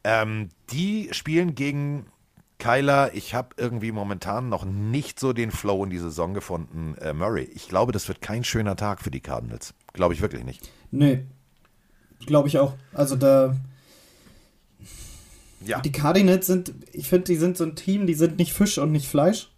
Ähm, 0.05 0.48
die 0.70 1.09
spielen 1.12 1.55
gegen 1.55 2.06
Kyler, 2.59 3.12
ich 3.12 3.34
habe 3.34 3.51
irgendwie 3.59 3.93
momentan 3.93 4.48
noch 4.48 4.64
nicht 4.64 5.20
so 5.20 5.34
den 5.34 5.51
Flow 5.51 5.84
in 5.84 5.90
die 5.90 5.98
Saison 5.98 6.32
gefunden, 6.32 6.94
äh, 7.01 7.12
Murray. 7.12 7.44
Ich 7.55 7.68
glaube, 7.68 7.93
das 7.93 8.09
wird 8.09 8.22
kein 8.22 8.43
schöner 8.43 8.76
Tag 8.76 9.02
für 9.02 9.10
die 9.10 9.20
Cardinals. 9.20 9.74
Glaube 9.93 10.14
ich 10.14 10.22
wirklich 10.22 10.44
nicht. 10.44 10.70
Nee. 10.90 11.26
Glaube 12.24 12.48
ich 12.48 12.59
auch. 12.59 12.74
Also 12.94 13.16
da. 13.16 13.55
Ja. 15.65 15.81
Die 15.81 15.93
Cardinals 15.93 16.47
sind, 16.47 16.73
ich 16.93 17.09
finde, 17.09 17.24
die 17.24 17.37
sind 17.37 17.57
so 17.57 17.65
ein 17.65 17.77
Team, 17.77 18.07
die 18.07 18.15
sind 18.15 18.39
nicht 18.39 18.53
Fisch 18.53 18.78
und 18.78 18.93
nicht 18.93 19.09
Fleisch. 19.09 19.53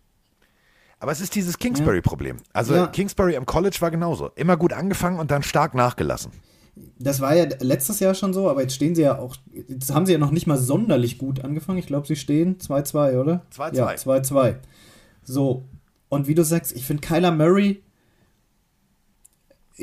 Aber 1.00 1.12
es 1.12 1.20
ist 1.20 1.34
dieses 1.34 1.58
Kingsbury-Problem. 1.58 2.38
Also 2.52 2.74
Ja. 2.74 2.86
Kingsbury 2.88 3.36
am 3.36 3.46
College 3.46 3.76
war 3.80 3.90
genauso. 3.90 4.30
Immer 4.34 4.56
gut 4.56 4.72
angefangen 4.72 5.18
und 5.18 5.30
dann 5.30 5.42
stark 5.42 5.74
nachgelassen. 5.74 6.32
Das 6.98 7.20
war 7.20 7.34
ja 7.34 7.46
letztes 7.60 8.00
Jahr 8.00 8.14
schon 8.14 8.32
so, 8.32 8.48
aber 8.48 8.62
jetzt 8.62 8.74
stehen 8.74 8.94
sie 8.94 9.02
ja 9.02 9.18
auch, 9.18 9.36
jetzt 9.68 9.92
haben 9.92 10.06
sie 10.06 10.12
ja 10.12 10.18
noch 10.18 10.30
nicht 10.30 10.46
mal 10.46 10.58
sonderlich 10.58 11.18
gut 11.18 11.44
angefangen. 11.44 11.78
Ich 11.78 11.86
glaube, 11.86 12.06
sie 12.06 12.16
stehen 12.16 12.58
2-2, 12.58 13.20
oder? 13.20 13.44
2-2. 13.56 13.74
Ja, 13.74 13.88
2-2. 13.90 14.56
So, 15.24 15.64
und 16.08 16.26
wie 16.28 16.34
du 16.34 16.44
sagst, 16.44 16.72
ich 16.72 16.84
finde 16.84 17.06
Kyler 17.06 17.32
Murray, 17.32 17.82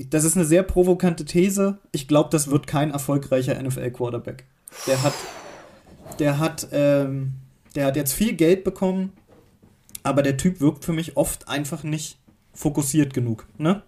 das 0.10 0.24
ist 0.24 0.36
eine 0.36 0.46
sehr 0.46 0.64
provokante 0.64 1.24
These. 1.26 1.80
Ich 1.92 2.08
glaube, 2.08 2.30
das 2.30 2.50
wird 2.50 2.68
kein 2.68 2.92
erfolgreicher 2.92 3.62
NFL-Quarterback. 3.62 4.46
Der 4.88 5.02
hat, 5.04 5.14
der 6.20 6.40
hat, 6.40 6.68
ähm, 6.72 7.34
der 7.76 7.86
hat 7.86 7.96
jetzt 7.96 8.14
viel 8.14 8.34
Geld 8.34 8.64
bekommen, 8.64 9.14
aber 10.04 10.22
der 10.22 10.38
Typ 10.38 10.62
wirkt 10.62 10.86
für 10.86 10.94
mich 10.94 11.18
oft 11.18 11.48
einfach 11.48 11.84
nicht 11.84 12.20
fokussiert 12.54 13.14
genug, 13.14 13.48
ne? 13.58 13.84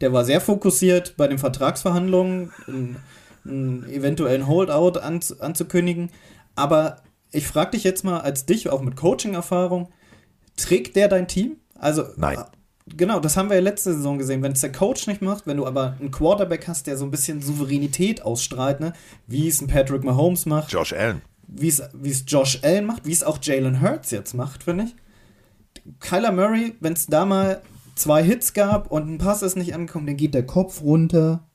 Der 0.00 0.12
war 0.12 0.24
sehr 0.24 0.40
fokussiert 0.40 1.16
bei 1.16 1.28
den 1.28 1.38
Vertragsverhandlungen, 1.38 2.52
einen, 2.66 2.96
einen 3.44 3.88
eventuellen 3.88 4.48
Holdout 4.48 4.98
an, 4.98 5.20
anzukündigen. 5.38 6.10
Aber 6.56 6.96
ich 7.30 7.46
frage 7.46 7.72
dich 7.72 7.84
jetzt 7.84 8.04
mal 8.04 8.20
als 8.20 8.44
dich, 8.44 8.68
auch 8.70 8.82
mit 8.82 8.96
Coaching-Erfahrung, 8.96 9.88
trägt 10.56 10.96
der 10.96 11.08
dein 11.08 11.28
Team? 11.28 11.56
Also, 11.78 12.04
Nein. 12.16 12.38
äh, 12.38 12.44
Genau, 12.86 13.18
das 13.18 13.38
haben 13.38 13.48
wir 13.48 13.56
ja 13.56 13.62
letzte 13.62 13.94
Saison 13.94 14.18
gesehen. 14.18 14.42
Wenn 14.42 14.52
es 14.52 14.60
der 14.60 14.70
Coach 14.70 15.06
nicht 15.06 15.22
macht, 15.22 15.46
wenn 15.46 15.56
du 15.56 15.66
aber 15.66 15.96
einen 15.98 16.10
Quarterback 16.10 16.68
hast, 16.68 16.86
der 16.86 16.98
so 16.98 17.06
ein 17.06 17.10
bisschen 17.10 17.40
Souveränität 17.40 18.22
ausstrahlt, 18.22 18.80
ne? 18.80 18.92
wie 19.26 19.48
es 19.48 19.62
ein 19.62 19.68
Patrick 19.68 20.04
Mahomes 20.04 20.44
macht, 20.44 20.70
Josh 20.70 20.92
Allen. 20.92 21.22
Wie 21.46 21.68
es 21.68 22.24
Josh 22.26 22.60
Allen 22.62 22.86
macht, 22.86 23.06
wie 23.06 23.12
es 23.12 23.22
auch 23.22 23.38
Jalen 23.42 23.80
Hurts 23.80 24.10
jetzt 24.10 24.34
macht, 24.34 24.64
finde 24.64 24.84
ich. 24.84 24.96
Kyler 26.00 26.32
Murray, 26.32 26.74
wenn 26.80 26.92
es 26.94 27.06
da 27.06 27.24
mal 27.24 27.60
zwei 27.94 28.22
Hits 28.22 28.52
gab 28.54 28.90
und 28.90 29.08
ein 29.08 29.18
Pass 29.18 29.42
ist 29.42 29.56
nicht 29.56 29.74
angekommen, 29.74 30.06
dann 30.06 30.16
geht 30.16 30.34
der 30.34 30.46
Kopf 30.46 30.82
runter 30.82 31.46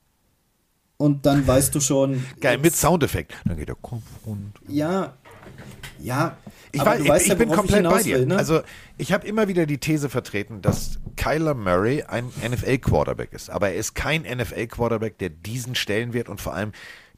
und 0.96 1.26
dann 1.26 1.46
weißt 1.46 1.74
du 1.74 1.80
schon. 1.80 2.24
Geil, 2.40 2.58
mit 2.58 2.74
Soundeffekt. 2.76 3.34
Dann 3.44 3.56
geht 3.56 3.68
der 3.68 3.76
Kopf 3.76 4.02
rund. 4.26 4.58
Ja, 4.68 5.14
Ja, 5.98 6.36
Ich, 6.72 6.80
aber 6.80 6.92
weiß, 6.92 7.02
ich, 7.02 7.22
ich 7.22 7.28
ja, 7.28 7.34
bin 7.34 7.48
komplett 7.50 7.82
bei 7.84 7.88
hinaus 7.88 8.02
dir. 8.04 8.18
will, 8.20 8.26
ne? 8.26 8.36
Also 8.36 8.62
ich 8.96 9.12
habe 9.12 9.26
immer 9.26 9.48
wieder 9.48 9.66
die 9.66 9.78
These 9.78 10.08
vertreten, 10.08 10.62
dass 10.62 10.98
Kyler 11.16 11.54
Murray 11.54 12.02
ein 12.04 12.26
NFL-Quarterback 12.48 13.32
ist. 13.32 13.50
Aber 13.50 13.68
er 13.70 13.74
ist 13.74 13.94
kein 13.94 14.22
NFL-Quarterback, 14.22 15.18
der 15.18 15.30
diesen 15.30 15.74
Stellenwert 15.74 16.28
und 16.28 16.40
vor 16.40 16.54
allem 16.54 16.72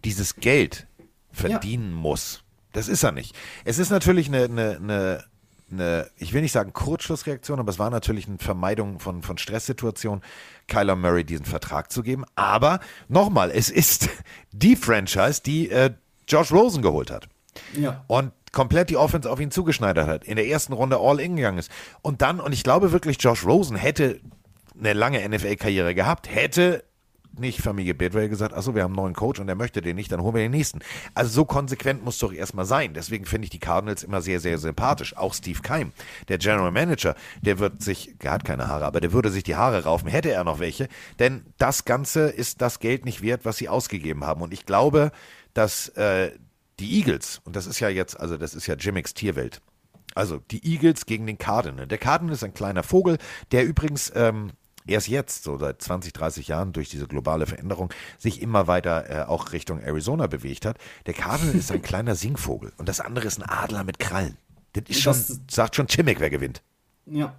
dieses 0.04 0.36
Geld 0.36 0.86
verdienen 1.30 1.92
muss. 1.92 2.41
Das 2.72 2.88
ist 2.88 3.02
er 3.02 3.12
nicht. 3.12 3.36
Es 3.64 3.78
ist 3.78 3.90
natürlich 3.90 4.28
eine, 4.28 4.44
eine, 4.44 4.76
eine, 4.76 5.24
eine, 5.70 6.10
ich 6.16 6.32
will 6.32 6.42
nicht 6.42 6.52
sagen 6.52 6.72
Kurzschlussreaktion, 6.72 7.58
aber 7.58 7.70
es 7.70 7.78
war 7.78 7.90
natürlich 7.90 8.26
eine 8.26 8.38
Vermeidung 8.38 8.98
von, 8.98 9.22
von 9.22 9.38
Stresssituationen, 9.38 10.22
Kyler 10.68 10.96
Murray 10.96 11.24
diesen 11.24 11.46
Vertrag 11.46 11.92
zu 11.92 12.02
geben. 12.02 12.24
Aber 12.34 12.80
nochmal, 13.08 13.50
es 13.50 13.70
ist 13.70 14.08
die 14.52 14.76
Franchise, 14.76 15.42
die 15.44 15.70
äh, 15.70 15.90
Josh 16.28 16.52
Rosen 16.52 16.82
geholt 16.82 17.10
hat 17.10 17.28
ja. 17.74 18.04
und 18.06 18.32
komplett 18.52 18.90
die 18.90 18.96
Offense 18.96 19.30
auf 19.30 19.40
ihn 19.40 19.50
zugeschneidert 19.50 20.06
hat, 20.06 20.24
in 20.24 20.36
der 20.36 20.46
ersten 20.46 20.72
Runde 20.72 20.98
all 20.98 21.20
in 21.20 21.36
gegangen 21.36 21.58
ist. 21.58 21.70
Und 22.02 22.22
dann, 22.22 22.38
und 22.38 22.52
ich 22.52 22.62
glaube 22.62 22.92
wirklich, 22.92 23.16
Josh 23.20 23.44
Rosen 23.44 23.76
hätte 23.76 24.20
eine 24.78 24.92
lange 24.92 25.26
NFL-Karriere 25.28 25.94
gehabt, 25.94 26.28
hätte 26.28 26.84
nicht 27.38 27.60
Familie 27.60 27.94
Bidwell 27.94 28.28
gesagt, 28.28 28.54
achso, 28.54 28.74
wir 28.74 28.82
haben 28.82 28.92
einen 28.92 29.02
neuen 29.02 29.14
Coach 29.14 29.40
und 29.40 29.48
er 29.48 29.54
möchte 29.54 29.80
den 29.80 29.96
nicht, 29.96 30.12
dann 30.12 30.22
holen 30.22 30.34
wir 30.34 30.42
den 30.42 30.50
nächsten. 30.50 30.80
Also 31.14 31.30
so 31.30 31.44
konsequent 31.44 32.04
muss 32.04 32.18
doch 32.18 32.32
erstmal 32.32 32.64
sein. 32.64 32.94
Deswegen 32.94 33.24
finde 33.24 33.46
ich 33.46 33.50
die 33.50 33.58
Cardinals 33.58 34.02
immer 34.02 34.20
sehr, 34.20 34.40
sehr 34.40 34.58
sympathisch. 34.58 35.16
Auch 35.16 35.34
Steve 35.34 35.60
Keim, 35.62 35.92
der 36.28 36.38
General 36.38 36.70
Manager, 36.70 37.14
der 37.40 37.58
wird 37.58 37.82
sich, 37.82 38.14
er 38.20 38.32
hat 38.32 38.44
keine 38.44 38.68
Haare, 38.68 38.84
aber 38.84 39.00
der 39.00 39.12
würde 39.12 39.30
sich 39.30 39.44
die 39.44 39.56
Haare 39.56 39.84
raufen, 39.84 40.08
hätte 40.08 40.30
er 40.30 40.44
noch 40.44 40.58
welche. 40.58 40.88
Denn 41.18 41.44
das 41.58 41.84
Ganze 41.84 42.28
ist 42.28 42.60
das 42.60 42.78
Geld 42.78 43.04
nicht 43.04 43.22
wert, 43.22 43.44
was 43.44 43.56
sie 43.56 43.68
ausgegeben 43.68 44.24
haben. 44.24 44.42
Und 44.42 44.52
ich 44.52 44.66
glaube, 44.66 45.12
dass 45.54 45.88
äh, 45.90 46.32
die 46.78 46.98
Eagles, 46.98 47.40
und 47.44 47.56
das 47.56 47.66
ist 47.66 47.80
ja 47.80 47.88
jetzt, 47.88 48.18
also 48.18 48.36
das 48.36 48.54
ist 48.54 48.66
ja 48.66 48.74
Jimmicks 48.74 49.14
Tierwelt, 49.14 49.60
also 50.14 50.38
die 50.50 50.64
Eagles 50.66 51.06
gegen 51.06 51.26
den 51.26 51.38
Cardinal. 51.38 51.86
Der 51.86 51.98
Cardinal 51.98 52.34
ist 52.34 52.44
ein 52.44 52.54
kleiner 52.54 52.82
Vogel, 52.82 53.18
der 53.50 53.64
übrigens 53.64 54.12
ähm, 54.14 54.52
erst 54.86 55.08
jetzt, 55.08 55.44
so 55.44 55.58
seit 55.58 55.80
20, 55.82 56.12
30 56.12 56.48
Jahren 56.48 56.72
durch 56.72 56.88
diese 56.88 57.06
globale 57.06 57.46
Veränderung, 57.46 57.92
sich 58.18 58.42
immer 58.42 58.66
weiter 58.66 59.08
äh, 59.10 59.24
auch 59.28 59.52
Richtung 59.52 59.80
Arizona 59.80 60.26
bewegt 60.26 60.66
hat. 60.66 60.78
Der 61.06 61.14
Cardinal 61.14 61.54
ist 61.54 61.70
ein 61.72 61.82
kleiner 61.90 62.14
Singvogel 62.14 62.72
und 62.78 62.88
das 62.88 63.00
andere 63.00 63.26
ist 63.26 63.38
ein 63.40 63.48
Adler 63.48 63.84
mit 63.84 63.98
Krallen. 63.98 64.36
Das 64.74 64.84
ist 64.88 65.00
schon, 65.00 65.12
Das- 65.12 65.40
sagt 65.50 65.76
schon 65.76 65.86
Chimmick, 65.86 66.20
wer 66.20 66.30
gewinnt. 66.30 66.62
ja. 67.06 67.34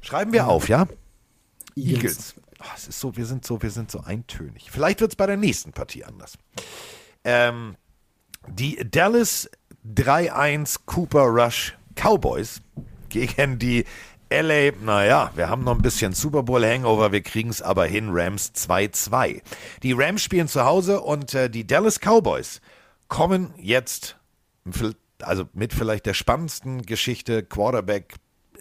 Schreiben 0.00 0.32
wir 0.32 0.48
auf, 0.48 0.68
ja? 0.68 0.86
Eagles. 1.76 2.02
Eagles. 2.02 2.34
Oh, 2.60 2.64
es 2.76 2.88
ist 2.88 3.00
so, 3.00 3.16
wir 3.16 3.26
sind 3.26 3.44
so, 3.44 3.60
wir 3.62 3.70
sind 3.70 3.90
so 3.90 4.00
eintönig. 4.00 4.70
Vielleicht 4.70 5.00
wird 5.00 5.12
es 5.12 5.16
bei 5.16 5.26
der 5.26 5.36
nächsten 5.36 5.72
Partie 5.72 6.04
anders. 6.04 6.38
Ähm, 7.24 7.76
die 8.46 8.76
Dallas 8.90 9.48
3-1 9.94 10.80
Cooper 10.86 11.24
Rush 11.24 11.74
Cowboys 11.94 12.60
gegen 13.08 13.58
die 13.58 13.84
LA, 14.42 14.72
naja, 14.82 15.30
wir 15.34 15.48
haben 15.48 15.64
noch 15.64 15.74
ein 15.74 15.82
bisschen 15.82 16.12
Super 16.12 16.42
Bowl 16.42 16.64
Hangover, 16.64 17.12
wir 17.12 17.22
kriegen 17.22 17.50
es 17.50 17.62
aber 17.62 17.86
hin, 17.86 18.08
Rams 18.10 18.52
2-2. 18.54 19.42
Die 19.82 19.92
Rams 19.92 20.22
spielen 20.22 20.48
zu 20.48 20.64
Hause 20.64 21.00
und 21.00 21.34
äh, 21.34 21.48
die 21.48 21.66
Dallas 21.66 22.00
Cowboys 22.00 22.60
kommen 23.08 23.54
jetzt, 23.58 24.16
also 25.22 25.44
mit 25.52 25.72
vielleicht 25.72 26.06
der 26.06 26.14
spannendsten 26.14 26.82
Geschichte, 26.82 27.44
Quarterback 27.44 28.14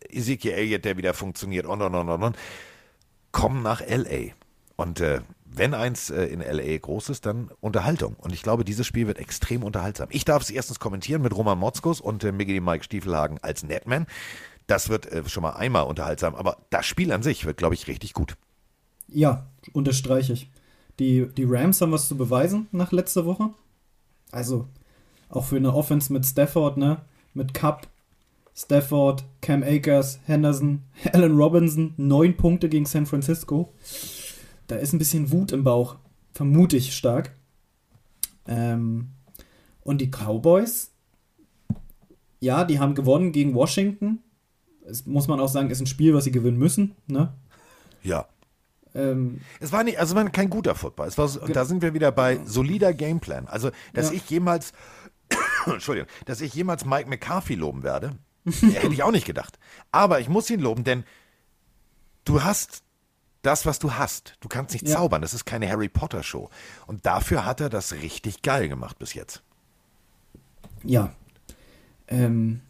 Ezekiel 0.09 0.51
Elliott, 0.51 0.85
der 0.85 0.97
wieder 0.97 1.13
funktioniert 1.13 1.65
und 1.65 1.81
und 1.81 1.95
und 1.95 2.09
und 2.09 2.23
und, 2.23 2.37
kommen 3.31 3.63
nach 3.63 3.81
LA. 3.81 4.33
Und 4.75 4.99
äh, 5.01 5.21
wenn 5.45 5.73
eins 5.73 6.09
äh, 6.09 6.25
in 6.25 6.41
LA 6.41 6.77
groß 6.77 7.09
ist, 7.09 7.25
dann 7.25 7.49
Unterhaltung. 7.61 8.15
Und 8.15 8.33
ich 8.33 8.41
glaube, 8.41 8.63
dieses 8.63 8.85
Spiel 8.87 9.07
wird 9.07 9.19
extrem 9.19 9.63
unterhaltsam. 9.63 10.07
Ich 10.11 10.25
darf 10.25 10.41
es 10.43 10.49
erstens 10.49 10.79
kommentieren 10.79 11.21
mit 11.21 11.35
Roman 11.35 11.57
Motzkus 11.57 12.01
und 12.01 12.23
äh, 12.23 12.31
Miggy 12.31 12.59
Mike 12.59 12.83
Stiefelhagen 12.83 13.39
als 13.41 13.63
Netman. 13.63 14.07
Das 14.67 14.89
wird 14.89 15.11
äh, 15.11 15.27
schon 15.27 15.43
mal 15.43 15.51
einmal 15.51 15.83
unterhaltsam. 15.83 16.35
Aber 16.35 16.57
das 16.69 16.85
Spiel 16.85 17.11
an 17.11 17.23
sich 17.23 17.45
wird, 17.45 17.57
glaube 17.57 17.75
ich, 17.75 17.87
richtig 17.87 18.13
gut. 18.13 18.35
Ja, 19.07 19.47
unterstreiche 19.73 20.33
ich. 20.33 20.49
Die, 20.99 21.27
die 21.27 21.45
Rams 21.45 21.81
haben 21.81 21.91
was 21.91 22.07
zu 22.07 22.15
beweisen 22.17 22.67
nach 22.71 22.91
letzter 22.91 23.25
Woche. 23.25 23.49
Also, 24.31 24.67
auch 25.29 25.45
für 25.45 25.57
eine 25.57 25.73
Offense 25.73 26.13
mit 26.13 26.25
Stafford, 26.25 26.77
ne? 26.77 27.01
Mit 27.33 27.53
Cup, 27.53 27.87
Stafford, 28.55 29.23
Cam 29.41 29.63
Akers, 29.63 30.19
Henderson, 30.25 30.83
Allen 31.13 31.35
Robinson, 31.35 31.93
neun 31.97 32.37
Punkte 32.37 32.69
gegen 32.69 32.85
San 32.85 33.05
Francisco. 33.05 33.73
Da 34.67 34.75
ist 34.75 34.93
ein 34.93 34.99
bisschen 34.99 35.31
Wut 35.31 35.51
im 35.51 35.63
Bauch. 35.63 35.97
Vermute 36.33 36.77
ich 36.77 36.95
stark. 36.95 37.35
Ähm, 38.47 39.09
und 39.81 39.99
die 39.99 40.09
Cowboys, 40.09 40.91
ja, 42.39 42.63
die 42.63 42.79
haben 42.79 42.95
gewonnen 42.95 43.31
gegen 43.31 43.53
Washington. 43.55 44.19
Es 44.87 45.05
muss 45.05 45.27
man 45.27 45.39
auch 45.39 45.47
sagen, 45.47 45.69
ist 45.69 45.79
ein 45.79 45.87
Spiel, 45.87 46.13
was 46.13 46.23
sie 46.25 46.31
gewinnen 46.31 46.57
müssen, 46.57 46.95
ne? 47.07 47.33
Ja. 48.01 48.25
Ähm, 48.95 49.41
Es 49.59 49.71
war 49.71 49.83
nicht, 49.83 49.97
also 49.99 50.15
war 50.15 50.29
kein 50.29 50.49
guter 50.49 50.75
Football. 50.75 51.07
Es 51.07 51.17
war, 51.17 51.27
da 51.47 51.65
sind 51.65 51.81
wir 51.81 51.93
wieder 51.93 52.11
bei 52.11 52.39
solider 52.45 52.93
Gameplan. 52.93 53.47
Also, 53.47 53.71
dass 53.93 54.09
Ja. 54.09 54.15
ich 54.17 54.29
jemals, 54.29 54.73
Entschuldigung, 55.65 56.09
dass 56.25 56.41
ich 56.41 56.53
jemals 56.53 56.85
Mike 56.85 57.09
McCarthy 57.09 57.55
loben 57.55 57.81
werde, 57.83 58.11
hätte 58.45 58.93
ich 58.93 59.03
auch 59.03 59.11
nicht 59.11 59.25
gedacht. 59.25 59.57
Aber 59.91 60.19
ich 60.19 60.29
muss 60.29 60.49
ihn 60.49 60.59
loben, 60.59 60.83
denn 60.83 61.05
du 62.25 62.43
hast 62.43 62.83
das, 63.41 63.65
was 63.65 63.79
du 63.79 63.93
hast. 63.93 64.35
Du 64.41 64.47
kannst 64.47 64.73
nicht 64.73 64.87
Ja. 64.87 64.95
zaubern. 64.95 65.21
Das 65.21 65.33
ist 65.33 65.45
keine 65.45 65.69
Harry 65.69 65.89
Potter 65.89 66.23
Show. 66.23 66.49
Und 66.87 67.05
dafür 67.05 67.45
hat 67.45 67.61
er 67.61 67.69
das 67.69 67.93
richtig 67.93 68.41
geil 68.41 68.69
gemacht 68.69 68.99
bis 68.99 69.13
jetzt. 69.13 69.41
Ja. 70.83 71.13
Ähm, 72.07 72.61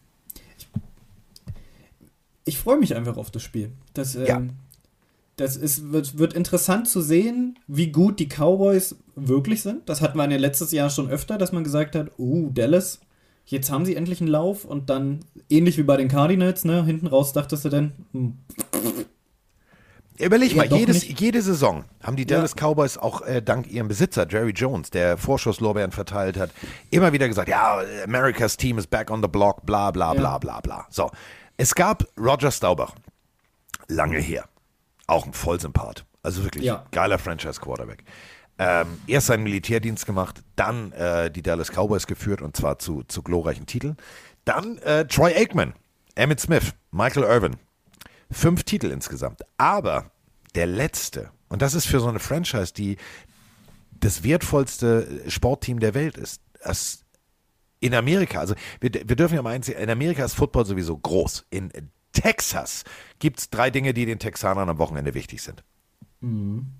ich 2.45 2.57
freue 2.59 2.77
mich 2.77 2.95
einfach 2.95 3.17
auf 3.17 3.31
das 3.31 3.43
Spiel. 3.43 3.71
Das, 3.93 4.15
ähm, 4.15 4.25
Ja. 4.25 4.41
das 5.37 5.55
ist, 5.55 5.91
wird, 5.91 6.17
wird 6.17 6.33
interessant 6.33 6.87
zu 6.87 7.01
sehen, 7.01 7.57
wie 7.67 7.91
gut 7.91 8.19
die 8.19 8.27
Cowboys 8.27 8.95
wirklich 9.15 9.61
sind. 9.61 9.87
Das 9.89 10.01
hatten 10.01 10.17
wir 10.17 10.29
ja 10.29 10.37
letztes 10.37 10.71
Jahr 10.71 10.89
schon 10.89 11.09
öfter, 11.09 11.37
dass 11.37 11.51
man 11.51 11.63
gesagt 11.63 11.95
hat, 11.95 12.11
uh, 12.17 12.49
Dallas, 12.51 12.99
jetzt 13.45 13.71
haben 13.71 13.85
sie 13.85 13.95
endlich 13.95 14.21
einen 14.21 14.29
Lauf 14.29 14.65
und 14.65 14.89
dann, 14.89 15.19
ähnlich 15.49 15.77
wie 15.77 15.83
bei 15.83 15.97
den 15.97 16.07
Cardinals, 16.07 16.65
ne, 16.65 16.83
hinten 16.85 17.07
raus 17.07 17.33
dachtest 17.33 17.65
du 17.65 17.69
dann, 17.69 17.93
hm, 18.11 18.37
Überleg 20.19 20.51
Ja, 20.51 20.57
mal, 20.65 20.77
jedes, 20.77 21.07
jede 21.19 21.41
Saison 21.41 21.85
haben 22.03 22.15
die 22.15 22.27
Dallas 22.27 22.53
Cowboys 22.55 22.99
auch 22.99 23.21
äh, 23.21 23.41
dank 23.41 23.71
ihrem 23.71 23.87
Besitzer, 23.87 24.27
Jerry 24.29 24.51
Jones, 24.51 24.91
der 24.91 25.17
Vorschusslorbeeren 25.17 25.91
verteilt 25.91 26.37
hat, 26.37 26.51
immer 26.91 27.13
wieder 27.13 27.27
gesagt, 27.27 27.49
ja, 27.49 27.79
America's 28.05 28.55
Team 28.55 28.77
is 28.77 28.85
back 28.85 29.09
on 29.09 29.23
the 29.23 29.27
block, 29.27 29.65
bla 29.65 29.89
bla 29.89 30.13
bla 30.13 30.33
Ja. 30.33 30.37
bla 30.37 30.59
bla. 30.61 30.85
So, 30.91 31.09
es 31.63 31.75
gab 31.75 32.03
Roger 32.19 32.51
Staubach, 32.51 32.93
lange 33.87 34.19
her, 34.19 34.49
auch 35.07 35.25
ein 35.25 35.31
Vollsympath, 35.31 36.05
also 36.21 36.43
wirklich 36.43 36.65
Ja. 36.65 36.85
geiler 36.91 37.17
Franchise-Quarterback. 37.17 38.03
Ähm, 38.59 38.99
erst 39.07 39.27
seinen 39.27 39.43
Militärdienst 39.43 40.05
gemacht, 40.05 40.43
dann 40.57 40.91
äh, 40.91 41.31
die 41.31 41.41
Dallas 41.41 41.69
Cowboys 41.71 42.05
geführt 42.05 42.41
und 42.41 42.57
zwar 42.57 42.79
zu, 42.79 43.03
zu 43.03 43.23
glorreichen 43.23 43.65
Titeln. 43.65 43.95
Dann 44.43 44.77
äh, 44.79 45.07
Troy 45.07 45.33
Aikman, 45.33 45.73
Emmett 46.15 46.41
Smith, 46.41 46.73
Michael 46.91 47.23
Irvin, 47.23 47.55
Fünf 48.29 48.63
Titel 48.63 48.91
insgesamt. 48.91 49.41
Aber 49.57 50.11
der 50.55 50.65
letzte, 50.67 51.31
und 51.47 51.61
das 51.61 51.75
ist 51.75 51.85
für 51.87 52.01
so 52.01 52.09
eine 52.09 52.19
Franchise, 52.19 52.73
die 52.73 52.97
das 53.91 54.23
wertvollste 54.23 55.21
Sportteam 55.29 55.79
der 55.79 55.93
Welt 55.93 56.17
ist, 56.17 56.41
das 56.61 57.02
in 57.83 57.93
Amerika, 57.93 58.39
also 58.39 58.55
wir, 58.79 58.91
wir 58.93 59.15
dürfen 59.15 59.35
ja 59.35 59.41
mal 59.41 59.51
eins 59.51 59.67
in 59.67 59.89
Amerika 59.89 60.23
ist 60.23 60.35
Football 60.35 60.65
sowieso 60.65 60.97
groß. 60.97 61.45
In 61.49 61.69
Texas 62.13 62.85
gibt 63.19 63.39
es 63.39 63.49
drei 63.49 63.69
Dinge, 63.69 63.93
die 63.93 64.05
den 64.05 64.19
Texanern 64.19 64.69
am 64.69 64.77
Wochenende 64.77 65.13
wichtig 65.13 65.41
sind. 65.41 65.63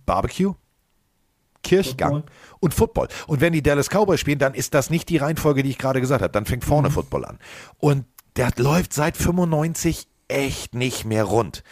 Barbecue, 0.06 0.54
Kirchgang 1.62 2.14
Football. 2.14 2.58
und 2.62 2.74
Football. 2.74 3.08
Und 3.28 3.42
wenn 3.42 3.52
die 3.52 3.62
Dallas 3.62 3.90
Cowboys 3.90 4.22
spielen, 4.22 4.40
dann 4.40 4.54
ist 4.54 4.74
das 4.74 4.90
nicht 4.90 5.10
die 5.10 5.18
Reihenfolge, 5.18 5.64
die 5.64 5.72
ich 5.72 5.78
gerade 5.78 6.00
gesagt 6.00 6.22
habe. 6.22 6.32
Dann 6.32 6.46
fängt 6.46 6.64
vorne 6.64 6.90
Football 6.90 7.26
an. 7.26 7.40
Und 7.80 8.06
der 8.38 8.52
läuft 8.56 8.94
seit 8.94 9.18
95 9.18 10.08
echt 10.30 10.74
nicht 10.74 11.04
mehr 11.04 11.26
rund. 11.26 11.64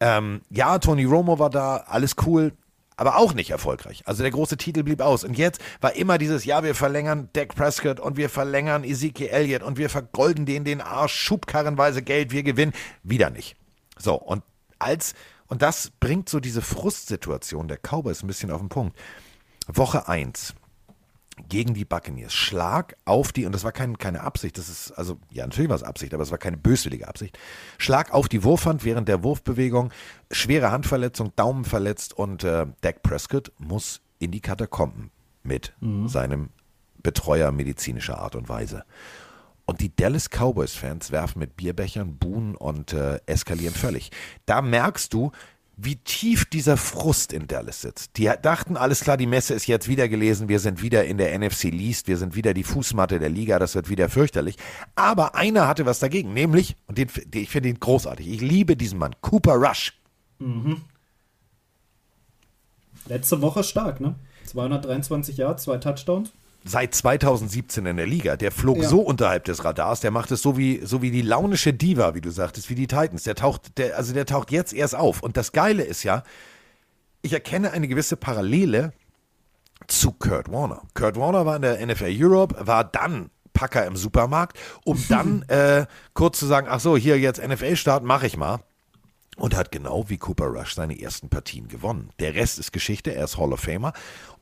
Ähm, 0.00 0.42
ja, 0.50 0.78
Tony 0.78 1.04
Romo 1.04 1.38
war 1.38 1.48
da, 1.48 1.78
alles 1.86 2.16
cool, 2.26 2.52
aber 2.96 3.16
auch 3.16 3.34
nicht 3.34 3.50
erfolgreich. 3.50 4.02
Also 4.06 4.22
der 4.22 4.32
große 4.32 4.56
Titel 4.56 4.82
blieb 4.82 5.00
aus. 5.00 5.22
Und 5.24 5.36
jetzt 5.36 5.60
war 5.80 5.94
immer 5.94 6.18
dieses, 6.18 6.44
ja, 6.44 6.64
wir 6.64 6.74
verlängern 6.74 7.28
Dak 7.34 7.54
Prescott 7.54 8.00
und 8.00 8.16
wir 8.16 8.30
verlängern 8.30 8.84
Ezekiel 8.84 9.28
Elliott 9.28 9.62
und 9.62 9.76
wir 9.76 9.90
vergolden 9.90 10.46
denen 10.46 10.64
den 10.64 10.80
Arsch, 10.80 11.14
schubkarrenweise 11.14 12.02
Geld, 12.02 12.32
wir 12.32 12.42
gewinnen. 12.42 12.72
Wieder 13.02 13.30
nicht. 13.30 13.56
So, 13.98 14.14
und 14.14 14.42
als, 14.78 15.14
und 15.46 15.62
das 15.62 15.90
bringt 16.00 16.28
so 16.28 16.40
diese 16.40 16.62
Frustsituation 16.62 17.68
der 17.68 17.78
Cowboys 17.78 18.22
ein 18.22 18.28
bisschen 18.28 18.50
auf 18.50 18.60
den 18.60 18.70
Punkt. 18.70 18.96
Woche 19.68 20.08
1 20.08 20.54
gegen 21.48 21.74
die 21.74 21.84
Buccaneers. 21.84 22.32
Schlag 22.32 22.96
auf 23.04 23.32
die, 23.32 23.46
und 23.46 23.52
das 23.52 23.64
war 23.64 23.72
kein, 23.72 23.98
keine 23.98 24.22
Absicht, 24.22 24.58
das 24.58 24.68
ist, 24.68 24.92
also, 24.92 25.18
ja, 25.30 25.44
natürlich 25.44 25.68
war 25.68 25.76
es 25.76 25.82
Absicht, 25.82 26.14
aber 26.14 26.22
es 26.22 26.30
war 26.30 26.38
keine 26.38 26.56
böswillige 26.56 27.08
Absicht. 27.08 27.38
Schlag 27.78 28.12
auf 28.12 28.28
die 28.28 28.42
Wurfhand 28.42 28.84
während 28.84 29.08
der 29.08 29.22
Wurfbewegung, 29.22 29.92
schwere 30.30 30.70
Handverletzung, 30.70 31.32
Daumen 31.36 31.64
verletzt 31.64 32.14
und 32.14 32.44
äh, 32.44 32.66
Dak 32.80 33.02
Prescott 33.02 33.52
muss 33.58 34.00
in 34.18 34.30
die 34.30 34.40
Katakomben 34.40 35.10
mit 35.42 35.74
seinem 36.06 36.48
Betreuer 37.02 37.52
medizinischer 37.52 38.18
Art 38.18 38.34
und 38.34 38.48
Weise. 38.48 38.84
Und 39.66 39.80
die 39.80 39.94
Dallas 39.94 40.30
Cowboys-Fans 40.30 41.10
werfen 41.10 41.40
mit 41.40 41.56
Bierbechern, 41.56 42.18
buhen 42.18 42.54
und 42.54 42.92
äh, 42.92 43.20
eskalieren 43.26 43.74
völlig. 43.74 44.10
Da 44.46 44.62
merkst 44.62 45.12
du, 45.12 45.32
wie 45.76 45.96
tief 45.96 46.46
dieser 46.46 46.78
Frust 46.78 47.34
in 47.34 47.46
Dallas 47.46 47.82
sitzt. 47.82 48.16
Die 48.16 48.30
dachten, 48.40 48.78
alles 48.78 49.00
klar, 49.00 49.18
die 49.18 49.26
Messe 49.26 49.52
ist 49.52 49.66
jetzt 49.66 49.88
wieder 49.88 50.08
gelesen, 50.08 50.48
wir 50.48 50.58
sind 50.58 50.82
wieder 50.82 51.04
in 51.04 51.18
der 51.18 51.38
NFC 51.38 51.64
Least, 51.64 52.08
wir 52.08 52.16
sind 52.16 52.34
wieder 52.34 52.54
die 52.54 52.64
Fußmatte 52.64 53.18
der 53.18 53.28
Liga, 53.28 53.58
das 53.58 53.74
wird 53.74 53.90
wieder 53.90 54.08
fürchterlich. 54.08 54.56
Aber 54.94 55.34
einer 55.34 55.68
hatte 55.68 55.84
was 55.84 55.98
dagegen, 55.98 56.32
nämlich, 56.32 56.76
und 56.86 56.96
den, 56.96 57.08
ich 57.34 57.50
finde 57.50 57.68
ihn 57.68 57.78
großartig, 57.78 58.26
ich 58.26 58.40
liebe 58.40 58.76
diesen 58.76 58.98
Mann, 58.98 59.14
Cooper 59.20 59.54
Rush. 59.54 59.92
Mhm. 60.38 60.80
Letzte 63.06 63.42
Woche 63.42 63.62
stark, 63.62 64.00
ne? 64.00 64.14
223 64.46 65.36
Yards, 65.36 65.64
zwei 65.64 65.76
Touchdowns 65.76 66.32
seit 66.66 66.94
2017 66.94 67.86
in 67.86 67.96
der 67.96 68.06
Liga. 68.06 68.36
Der 68.36 68.50
flog 68.50 68.78
ja. 68.78 68.88
so 68.88 69.00
unterhalb 69.00 69.44
des 69.44 69.64
Radars, 69.64 70.00
der 70.00 70.10
macht 70.10 70.30
es 70.30 70.42
so 70.42 70.56
wie, 70.56 70.80
so 70.84 71.00
wie 71.00 71.10
die 71.10 71.22
launische 71.22 71.72
Diva, 71.72 72.14
wie 72.14 72.20
du 72.20 72.30
sagtest, 72.30 72.68
wie 72.68 72.74
die 72.74 72.86
Titans. 72.86 73.22
Der 73.22 73.34
taucht, 73.34 73.78
der, 73.78 73.96
also 73.96 74.12
der 74.12 74.26
taucht 74.26 74.50
jetzt 74.50 74.72
erst 74.72 74.94
auf. 74.94 75.22
Und 75.22 75.36
das 75.36 75.52
Geile 75.52 75.84
ist 75.84 76.02
ja, 76.02 76.22
ich 77.22 77.32
erkenne 77.32 77.72
eine 77.72 77.88
gewisse 77.88 78.16
Parallele 78.16 78.92
zu 79.86 80.12
Kurt 80.12 80.50
Warner. 80.50 80.82
Kurt 80.94 81.16
Warner 81.16 81.46
war 81.46 81.56
in 81.56 81.62
der 81.62 81.86
NFL 81.86 82.14
Europe, 82.18 82.66
war 82.66 82.84
dann 82.84 83.30
Packer 83.52 83.86
im 83.86 83.96
Supermarkt, 83.96 84.58
um 84.84 85.02
dann 85.08 85.42
äh, 85.48 85.86
kurz 86.14 86.38
zu 86.38 86.46
sagen, 86.46 86.66
ach 86.68 86.80
so, 86.80 86.96
hier 86.96 87.18
jetzt 87.18 87.46
NFL-Start, 87.46 88.04
mache 88.04 88.26
ich 88.26 88.36
mal. 88.36 88.60
Und 89.36 89.54
hat 89.54 89.70
genau 89.70 90.08
wie 90.08 90.16
Cooper 90.16 90.46
Rush 90.46 90.74
seine 90.74 91.00
ersten 91.00 91.28
Partien 91.28 91.68
gewonnen. 91.68 92.10
Der 92.18 92.34
Rest 92.34 92.58
ist 92.58 92.72
Geschichte, 92.72 93.14
er 93.14 93.24
ist 93.24 93.36
Hall 93.36 93.52
of 93.52 93.60
Famer 93.60 93.92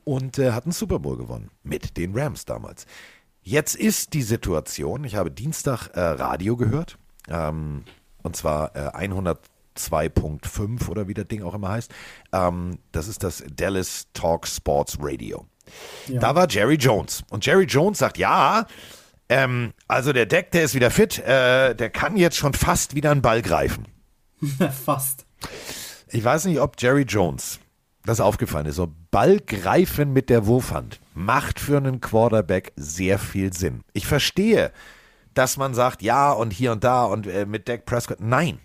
und 0.05 0.39
äh, 0.39 0.51
hat 0.51 0.63
einen 0.63 0.71
Super 0.71 0.99
Bowl 0.99 1.17
gewonnen 1.17 1.51
mit 1.63 1.97
den 1.97 2.17
Rams 2.17 2.45
damals. 2.45 2.85
Jetzt 3.41 3.75
ist 3.75 4.13
die 4.13 4.23
Situation, 4.23 5.03
ich 5.03 5.15
habe 5.15 5.29
Dienstag 5.29 5.89
äh, 5.89 5.99
Radio 5.99 6.55
gehört, 6.55 6.97
ähm, 7.29 7.83
und 8.23 8.35
zwar 8.35 8.75
äh, 8.75 9.05
102.5 9.05 10.89
oder 10.89 11.07
wie 11.07 11.13
das 11.13 11.27
Ding 11.27 11.43
auch 11.43 11.53
immer 11.53 11.69
heißt. 11.69 11.93
Ähm, 12.31 12.79
das 12.91 13.07
ist 13.07 13.21
das 13.21 13.43
Dallas 13.55 14.07
Talk 14.13 14.47
Sports 14.47 14.97
Radio. 14.99 15.45
Ja. 16.07 16.19
Da 16.19 16.35
war 16.35 16.49
Jerry 16.49 16.75
Jones. 16.75 17.23
Und 17.29 17.45
Jerry 17.45 17.65
Jones 17.65 17.99
sagt, 17.99 18.17
ja, 18.17 18.65
ähm, 19.29 19.73
also 19.87 20.13
der 20.13 20.25
Deck, 20.25 20.51
der 20.51 20.63
ist 20.63 20.75
wieder 20.75 20.91
fit, 20.91 21.19
äh, 21.19 21.75
der 21.75 21.89
kann 21.89 22.17
jetzt 22.17 22.37
schon 22.37 22.53
fast 22.53 22.95
wieder 22.95 23.11
einen 23.11 23.21
Ball 23.21 23.41
greifen. 23.41 23.85
fast. 24.85 25.25
Ich 26.09 26.23
weiß 26.23 26.45
nicht, 26.45 26.59
ob 26.59 26.75
Jerry 26.79 27.03
Jones 27.03 27.59
das 28.05 28.19
aufgefallen 28.19 28.67
ist. 28.67 28.75
So 28.75 28.93
Ball 29.11 29.39
greifen 29.39 30.13
mit 30.13 30.29
der 30.29 30.45
Wurfhand 30.45 30.99
macht 31.15 31.59
für 31.59 31.77
einen 31.77 32.01
Quarterback 32.01 32.73
sehr 32.75 33.17
viel 33.17 33.53
Sinn. 33.53 33.81
Ich 33.93 34.05
verstehe, 34.05 34.71
dass 35.33 35.57
man 35.57 35.73
sagt, 35.73 36.01
ja 36.01 36.31
und 36.31 36.51
hier 36.51 36.71
und 36.71 36.83
da 36.83 37.05
und 37.05 37.25
äh, 37.25 37.45
mit 37.45 37.67
Dak 37.67 37.85
Prescott. 37.85 38.19
Nein, 38.19 38.59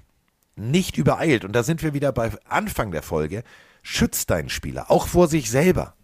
nicht 0.56 0.98
übereilt. 0.98 1.44
Und 1.44 1.52
da 1.52 1.62
sind 1.62 1.82
wir 1.82 1.94
wieder 1.94 2.12
bei 2.12 2.30
Anfang 2.48 2.90
der 2.90 3.02
Folge. 3.02 3.42
Schützt 3.82 4.30
deinen 4.30 4.50
Spieler, 4.50 4.90
auch 4.90 5.06
vor 5.06 5.26
sich 5.28 5.50
selber. 5.50 5.94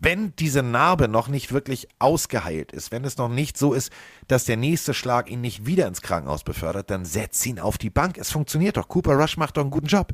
Wenn 0.00 0.34
diese 0.36 0.62
Narbe 0.62 1.08
noch 1.08 1.28
nicht 1.28 1.52
wirklich 1.52 1.88
ausgeheilt 1.98 2.72
ist, 2.72 2.92
wenn 2.92 3.04
es 3.04 3.16
noch 3.16 3.28
nicht 3.28 3.56
so 3.56 3.72
ist, 3.72 3.90
dass 4.28 4.44
der 4.44 4.56
nächste 4.56 4.92
Schlag 4.92 5.30
ihn 5.30 5.40
nicht 5.40 5.66
wieder 5.66 5.86
ins 5.86 6.02
Krankenhaus 6.02 6.44
befördert, 6.44 6.90
dann 6.90 7.04
setz 7.04 7.44
ihn 7.46 7.58
auf 7.58 7.78
die 7.78 7.90
Bank. 7.90 8.18
Es 8.18 8.30
funktioniert 8.30 8.76
doch. 8.76 8.88
Cooper 8.88 9.14
Rush 9.14 9.36
macht 9.36 9.56
doch 9.56 9.62
einen 9.62 9.70
guten 9.70 9.86
Job. 9.86 10.12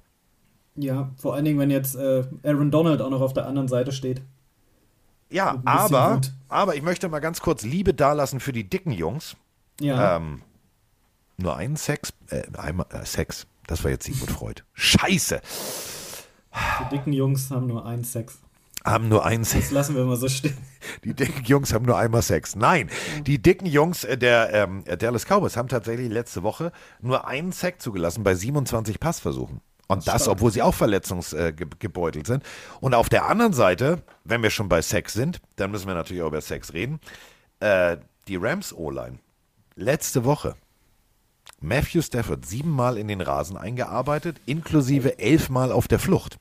Ja, 0.76 1.10
vor 1.16 1.34
allen 1.34 1.44
Dingen, 1.44 1.58
wenn 1.58 1.70
jetzt 1.70 1.96
äh, 1.96 2.24
Aaron 2.44 2.70
Donald 2.70 3.00
auch 3.00 3.10
noch 3.10 3.20
auf 3.20 3.32
der 3.32 3.46
anderen 3.46 3.68
Seite 3.68 3.92
steht. 3.92 4.22
Ja, 5.30 5.60
aber, 5.64 6.14
gut. 6.14 6.32
aber 6.48 6.74
ich 6.74 6.82
möchte 6.82 7.08
mal 7.08 7.20
ganz 7.20 7.40
kurz 7.40 7.62
Liebe 7.62 7.94
dalassen 7.94 8.40
für 8.40 8.52
die 8.52 8.68
dicken 8.68 8.92
Jungs. 8.92 9.36
Ja. 9.80 10.16
Ähm, 10.16 10.42
nur 11.36 11.56
einen 11.56 11.76
Sex, 11.76 12.12
äh, 12.28 12.42
einmal, 12.56 12.86
äh, 12.90 13.04
Sex. 13.04 13.46
Das 13.66 13.84
war 13.84 13.90
jetzt 13.90 14.04
Sigmund 14.04 14.30
Freud. 14.30 14.62
Scheiße. 14.74 15.40
Die 16.80 16.96
dicken 16.96 17.12
Jungs 17.12 17.50
haben 17.50 17.68
nur 17.68 17.86
einen 17.86 18.04
Sex. 18.04 18.40
Haben 18.84 19.08
nur 19.08 19.24
einen 19.26 19.44
Sex. 19.44 19.66
Das 19.66 19.72
lassen 19.72 19.96
wir 19.96 20.04
mal 20.04 20.16
so 20.16 20.28
stehen. 20.28 20.56
Die 21.04 21.12
dicken 21.12 21.44
Jungs 21.44 21.74
haben 21.74 21.84
nur 21.84 21.98
einmal 21.98 22.22
Sex. 22.22 22.56
Nein, 22.56 22.88
die 23.26 23.40
dicken 23.40 23.66
Jungs 23.66 24.04
äh, 24.04 24.16
der 24.16 24.54
ähm, 24.54 24.82
Dallas 24.98 25.26
Cowboys 25.26 25.54
haben 25.58 25.68
tatsächlich 25.68 26.08
letzte 26.08 26.42
Woche 26.42 26.72
nur 27.02 27.26
einen 27.26 27.52
Sex 27.52 27.84
zugelassen 27.84 28.24
bei 28.24 28.34
27 28.34 28.98
Passversuchen. 28.98 29.60
Und 29.88 30.06
das, 30.06 30.28
obwohl 30.28 30.52
sie 30.52 30.62
auch 30.62 30.74
verletzungsgebeutelt 30.74 32.26
sind. 32.26 32.44
Und 32.80 32.94
auf 32.94 33.08
der 33.08 33.26
anderen 33.26 33.52
Seite, 33.52 34.02
wenn 34.24 34.42
wir 34.42 34.50
schon 34.50 34.68
bei 34.68 34.82
Sex 34.82 35.12
sind, 35.12 35.40
dann 35.56 35.72
müssen 35.72 35.88
wir 35.88 35.94
natürlich 35.94 36.22
auch 36.22 36.28
über 36.28 36.40
Sex 36.40 36.72
reden. 36.72 37.00
Äh, 37.58 37.96
die 38.28 38.36
Rams 38.36 38.72
O-Line. 38.72 39.18
Letzte 39.74 40.24
Woche. 40.24 40.54
Matthew 41.60 42.02
Stafford 42.02 42.46
siebenmal 42.46 42.96
in 42.96 43.08
den 43.08 43.20
Rasen 43.20 43.56
eingearbeitet, 43.56 44.40
inklusive 44.46 45.18
elfmal 45.18 45.72
auf 45.72 45.88
der 45.88 45.98
Flucht. 45.98 46.38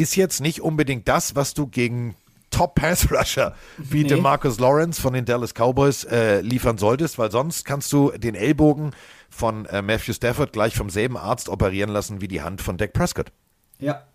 Ist 0.00 0.16
jetzt 0.16 0.40
nicht 0.40 0.62
unbedingt 0.62 1.06
das, 1.08 1.36
was 1.36 1.52
du 1.52 1.66
gegen 1.66 2.14
Top-Pass-Rusher 2.48 3.54
wie 3.76 4.04
nee. 4.04 4.16
Marcus 4.16 4.58
Lawrence 4.58 4.98
von 4.98 5.12
den 5.12 5.26
Dallas 5.26 5.52
Cowboys 5.52 6.04
äh, 6.04 6.40
liefern 6.40 6.78
solltest, 6.78 7.18
weil 7.18 7.30
sonst 7.30 7.66
kannst 7.66 7.92
du 7.92 8.10
den 8.12 8.34
Ellbogen 8.34 8.92
von 9.28 9.66
äh, 9.66 9.82
Matthew 9.82 10.14
Stafford 10.14 10.54
gleich 10.54 10.74
vom 10.74 10.88
selben 10.88 11.18
Arzt 11.18 11.50
operieren 11.50 11.90
lassen 11.90 12.22
wie 12.22 12.28
die 12.28 12.40
Hand 12.40 12.62
von 12.62 12.78
Dak 12.78 12.94
Prescott. 12.94 13.30
Ja. 13.78 14.06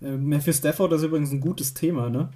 Äh, 0.00 0.16
Matthew 0.16 0.54
Stafford 0.54 0.92
ist 0.94 1.02
übrigens 1.02 1.32
ein 1.32 1.40
gutes 1.40 1.74
Thema, 1.74 2.08
ne? 2.08 2.30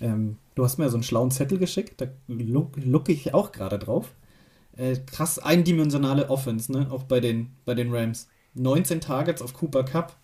Ähm, 0.00 0.38
du 0.54 0.64
hast 0.64 0.78
mir 0.78 0.88
so 0.88 0.96
einen 0.96 1.02
schlauen 1.02 1.30
Zettel 1.30 1.58
geschickt, 1.58 2.00
da 2.00 2.06
lucke 2.26 2.80
look 2.80 3.10
ich 3.10 3.34
auch 3.34 3.52
gerade 3.52 3.78
drauf. 3.78 4.12
Äh, 4.76 4.96
krass 4.96 5.38
eindimensionale 5.38 6.30
Offense, 6.30 6.72
ne? 6.72 6.88
Auch 6.90 7.02
bei 7.02 7.20
den, 7.20 7.50
bei 7.66 7.74
den 7.74 7.94
Rams. 7.94 8.28
19 8.54 9.02
Targets 9.02 9.42
auf 9.42 9.52
Cooper 9.52 9.84
Cup. 9.84 10.16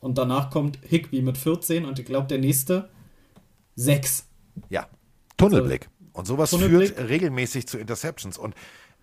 Und 0.00 0.18
danach 0.18 0.50
kommt 0.50 0.78
Higby 0.82 1.22
mit 1.22 1.38
14 1.38 1.84
und 1.84 1.98
ich 1.98 2.06
glaube, 2.06 2.28
der 2.28 2.38
nächste 2.38 2.88
6. 3.76 4.26
Ja, 4.68 4.86
Tunnelblick. 5.36 5.88
Und 6.12 6.26
sowas 6.26 6.54
führt 6.54 6.98
regelmäßig 6.98 7.66
zu 7.68 7.78
Interceptions. 7.78 8.38
Und 8.38 8.54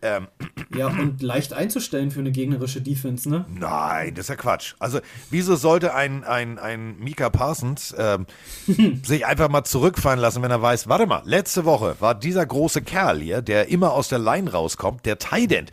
ähm, 0.02 0.28
ja, 0.76 0.88
und 0.88 1.22
leicht 1.22 1.54
einzustellen 1.54 2.12
für 2.12 2.20
eine 2.20 2.32
gegnerische 2.32 2.82
Defense, 2.82 3.30
ne? 3.30 3.46
Nein, 3.50 4.14
das 4.14 4.26
ist 4.26 4.30
ja 4.30 4.36
Quatsch. 4.36 4.76
Also, 4.78 5.00
wieso 5.30 5.56
sollte 5.56 5.96
ein, 5.96 6.24
ein, 6.26 6.60
ein 6.60 7.00
Mika 7.00 7.30
Parsons 7.30 7.96
ähm, 7.98 8.26
sich 9.04 9.26
einfach 9.26 9.50
mal 9.50 9.64
zurückfallen 9.64 10.20
lassen, 10.20 10.44
wenn 10.44 10.52
er 10.52 10.62
weiß, 10.62 10.90
warte 10.90 11.08
mal, 11.08 11.24
letzte 11.26 11.66
Woche 11.66 11.96
war 12.00 12.14
dieser 12.14 12.46
große 12.46 12.82
Kerl 12.82 13.22
hier, 13.22 13.42
der 13.42 13.70
immer 13.70 13.94
aus 13.94 14.10
der 14.10 14.20
Line 14.20 14.52
rauskommt, 14.52 15.06
der 15.06 15.18
Tident, 15.18 15.72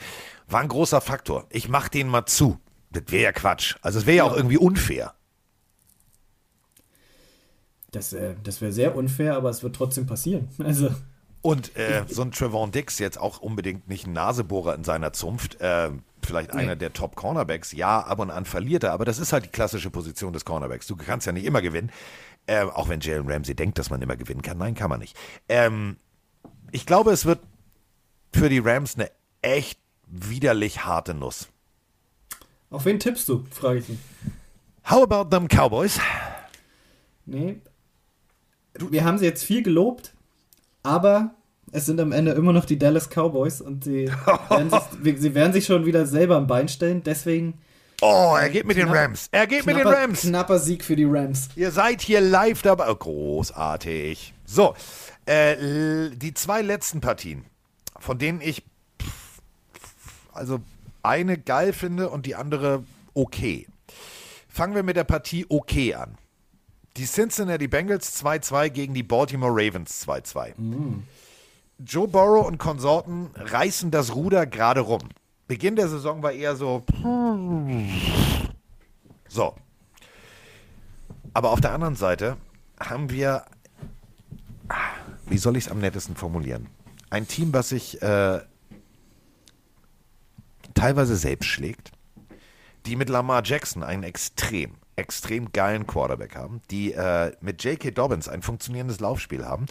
war 0.48 0.60
ein 0.60 0.68
großer 0.68 1.00
Faktor. 1.00 1.46
Ich 1.50 1.68
mach 1.68 1.88
den 1.88 2.08
mal 2.08 2.24
zu. 2.24 2.58
Das 2.92 3.04
wäre 3.08 3.24
ja 3.24 3.32
Quatsch. 3.32 3.76
Also, 3.82 3.98
es 3.98 4.06
wäre 4.06 4.18
ja 4.18 4.24
auch 4.24 4.36
irgendwie 4.36 4.58
unfair. 4.58 5.14
Das, 7.92 8.12
äh, 8.12 8.34
das 8.42 8.60
wäre 8.60 8.72
sehr 8.72 8.96
unfair, 8.96 9.36
aber 9.36 9.50
es 9.50 9.62
wird 9.62 9.76
trotzdem 9.76 10.06
passieren. 10.06 10.48
Also. 10.58 10.90
Und 11.42 11.76
äh, 11.76 12.04
so 12.08 12.22
ein 12.22 12.30
Trevon 12.30 12.70
Dix 12.70 13.00
jetzt 13.00 13.18
auch 13.18 13.40
unbedingt 13.40 13.88
nicht 13.88 14.06
ein 14.06 14.12
Nasebohrer 14.12 14.76
in 14.76 14.84
seiner 14.84 15.12
Zunft. 15.12 15.60
Äh, 15.60 15.90
vielleicht 16.22 16.54
nee. 16.54 16.60
einer 16.60 16.76
der 16.76 16.92
Top-Cornerbacks. 16.92 17.72
Ja, 17.72 18.00
ab 18.00 18.20
und 18.20 18.30
an 18.30 18.44
verliert 18.44 18.84
er, 18.84 18.92
aber 18.92 19.04
das 19.04 19.18
ist 19.18 19.32
halt 19.32 19.46
die 19.46 19.48
klassische 19.48 19.90
Position 19.90 20.32
des 20.32 20.44
Cornerbacks. 20.44 20.86
Du 20.86 20.94
kannst 20.94 21.26
ja 21.26 21.32
nicht 21.32 21.44
immer 21.44 21.60
gewinnen. 21.60 21.90
Äh, 22.46 22.62
auch 22.62 22.88
wenn 22.88 23.00
Jalen 23.00 23.28
Ramsey 23.28 23.56
denkt, 23.56 23.78
dass 23.78 23.90
man 23.90 24.00
immer 24.02 24.16
gewinnen 24.16 24.42
kann. 24.42 24.56
Nein, 24.56 24.74
kann 24.74 24.88
man 24.88 25.00
nicht. 25.00 25.16
Ähm, 25.48 25.96
ich 26.70 26.86
glaube, 26.86 27.10
es 27.10 27.24
wird 27.26 27.40
für 28.32 28.48
die 28.48 28.60
Rams 28.60 28.94
eine 28.94 29.10
echt 29.42 29.80
widerlich 30.06 30.84
harte 30.84 31.14
Nuss. 31.14 31.48
Auf 32.72 32.84
wen 32.84 32.98
tippst 32.98 33.28
du, 33.28 33.44
frage 33.50 33.78
ich 33.78 33.88
ihn. 33.90 33.98
How 34.90 35.02
about 35.04 35.30
them 35.30 35.46
Cowboys? 35.46 36.00
Nee. 37.26 37.60
Wir 38.76 39.04
haben 39.04 39.18
sie 39.18 39.26
jetzt 39.26 39.44
viel 39.44 39.62
gelobt 39.62 40.12
aber 40.82 41.34
es 41.70 41.86
sind 41.86 42.00
am 42.00 42.12
Ende 42.12 42.32
immer 42.32 42.52
noch 42.52 42.64
die 42.64 42.78
Dallas 42.78 43.08
Cowboys 43.08 43.60
und 43.60 43.84
sie 43.84 44.10
werden 44.48 44.70
sich, 44.70 45.20
sie 45.20 45.34
werden 45.34 45.52
sich 45.52 45.64
schon 45.64 45.86
wieder 45.86 46.06
selber 46.06 46.36
am 46.36 46.46
Bein 46.46 46.68
stellen. 46.68 47.02
Deswegen. 47.02 47.54
Oh, 48.00 48.36
er 48.38 48.50
geht 48.50 48.66
mit 48.66 48.76
knapp, 48.76 48.88
den 48.88 48.96
Rams. 48.96 49.28
Er 49.30 49.46
geht 49.46 49.62
knapper, 49.62 49.78
mit 49.78 49.86
den 49.86 49.92
Rams. 49.94 50.20
Knapper 50.22 50.58
Sieg 50.58 50.84
für 50.84 50.96
die 50.96 51.04
Rams. 51.04 51.48
Ihr 51.54 51.70
seid 51.70 52.02
hier 52.02 52.20
live 52.20 52.62
dabei. 52.62 52.90
Oh, 52.90 52.96
großartig. 52.96 54.34
So, 54.44 54.74
äh, 55.24 56.10
die 56.10 56.34
zwei 56.34 56.62
letzten 56.62 57.00
Partien, 57.00 57.44
von 57.98 58.18
denen 58.18 58.40
ich 58.40 58.64
also 60.32 60.60
eine 61.02 61.38
geil 61.38 61.72
finde 61.72 62.10
und 62.10 62.26
die 62.26 62.34
andere 62.34 62.84
okay. 63.14 63.66
Fangen 64.48 64.74
wir 64.74 64.82
mit 64.82 64.96
der 64.96 65.04
Partie 65.04 65.46
okay 65.48 65.94
an. 65.94 66.16
Die 66.96 67.06
Cincinnati 67.06 67.68
Bengals 67.68 68.22
2-2 68.22 68.68
gegen 68.68 68.94
die 68.94 69.02
Baltimore 69.02 69.52
Ravens 69.52 70.06
2-2. 70.06 70.52
Mhm. 70.56 71.04
Joe 71.78 72.06
Burrow 72.06 72.46
und 72.46 72.58
Konsorten 72.58 73.30
reißen 73.34 73.90
das 73.90 74.14
Ruder 74.14 74.46
gerade 74.46 74.80
rum. 74.80 75.00
Beginn 75.48 75.74
der 75.74 75.88
Saison 75.88 76.22
war 76.22 76.32
eher 76.32 76.54
so. 76.54 76.84
So. 79.28 79.54
Aber 81.34 81.50
auf 81.50 81.60
der 81.60 81.72
anderen 81.72 81.96
Seite 81.96 82.36
haben 82.78 83.10
wir. 83.10 83.44
Wie 85.26 85.38
soll 85.38 85.56
ich 85.56 85.64
es 85.64 85.70
am 85.70 85.78
nettesten 85.78 86.14
formulieren? 86.14 86.68
ein 87.12 87.28
Team, 87.28 87.52
was 87.52 87.68
sich 87.68 88.00
äh, 88.00 88.40
teilweise 90.82 91.14
selbst 91.14 91.46
schlägt, 91.46 91.92
die 92.86 92.96
mit 92.96 93.08
Lamar 93.08 93.42
Jackson 93.44 93.84
einen 93.84 94.02
extrem, 94.02 94.72
extrem 94.96 95.52
geilen 95.52 95.86
Quarterback 95.86 96.34
haben, 96.34 96.60
die 96.72 96.92
äh, 96.92 97.30
mit 97.40 97.62
J.K. 97.62 97.92
Dobbins 97.92 98.28
ein 98.28 98.42
funktionierendes 98.42 98.98
Laufspiel 98.98 99.44
haben 99.44 99.66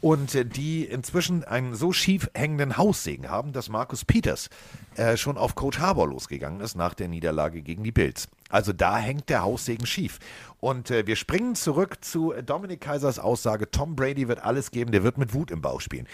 und 0.00 0.34
äh, 0.34 0.44
die 0.44 0.84
inzwischen 0.84 1.44
einen 1.44 1.76
so 1.76 1.92
schief 1.92 2.28
hängenden 2.34 2.76
Haussegen 2.76 3.30
haben, 3.30 3.52
dass 3.52 3.68
Markus 3.68 4.04
Peters 4.04 4.50
äh, 4.96 5.16
schon 5.16 5.38
auf 5.38 5.54
Coach 5.54 5.78
Harbour 5.78 6.08
losgegangen 6.08 6.60
ist 6.60 6.74
nach 6.74 6.94
der 6.94 7.06
Niederlage 7.06 7.62
gegen 7.62 7.84
die 7.84 7.92
Bills. 7.92 8.26
Also 8.48 8.72
da 8.72 8.98
hängt 8.98 9.28
der 9.28 9.42
Haussegen 9.42 9.86
schief. 9.86 10.18
Und 10.58 10.90
äh, 10.90 11.06
wir 11.06 11.14
springen 11.14 11.54
zurück 11.54 11.98
zu 12.00 12.34
Dominik 12.44 12.80
Kaisers 12.80 13.20
Aussage, 13.20 13.70
Tom 13.70 13.94
Brady 13.94 14.26
wird 14.26 14.42
alles 14.42 14.72
geben, 14.72 14.90
der 14.90 15.04
wird 15.04 15.18
mit 15.18 15.34
Wut 15.34 15.52
im 15.52 15.60
Bauch 15.60 15.80
spielen. 15.80 16.08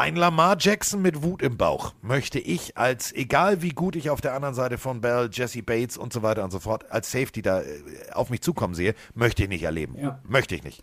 Ein 0.00 0.16
Lamar 0.16 0.56
Jackson 0.58 1.02
mit 1.02 1.22
Wut 1.22 1.42
im 1.42 1.58
Bauch 1.58 1.92
möchte 2.00 2.38
ich 2.38 2.78
als, 2.78 3.12
egal 3.12 3.60
wie 3.60 3.68
gut 3.68 3.96
ich 3.96 4.08
auf 4.08 4.22
der 4.22 4.32
anderen 4.32 4.54
Seite 4.54 4.78
von 4.78 5.02
Bell, 5.02 5.28
Jesse 5.30 5.62
Bates 5.62 5.98
und 5.98 6.10
so 6.10 6.22
weiter 6.22 6.42
und 6.42 6.50
so 6.50 6.58
fort, 6.58 6.90
als 6.90 7.12
Safety 7.12 7.42
da 7.42 7.60
äh, 7.60 7.66
auf 8.14 8.30
mich 8.30 8.40
zukommen 8.40 8.72
sehe, 8.72 8.94
möchte 9.14 9.42
ich 9.42 9.50
nicht 9.50 9.62
erleben. 9.62 9.98
Ja. 10.00 10.18
Möchte 10.26 10.54
ich 10.54 10.64
nicht. 10.64 10.82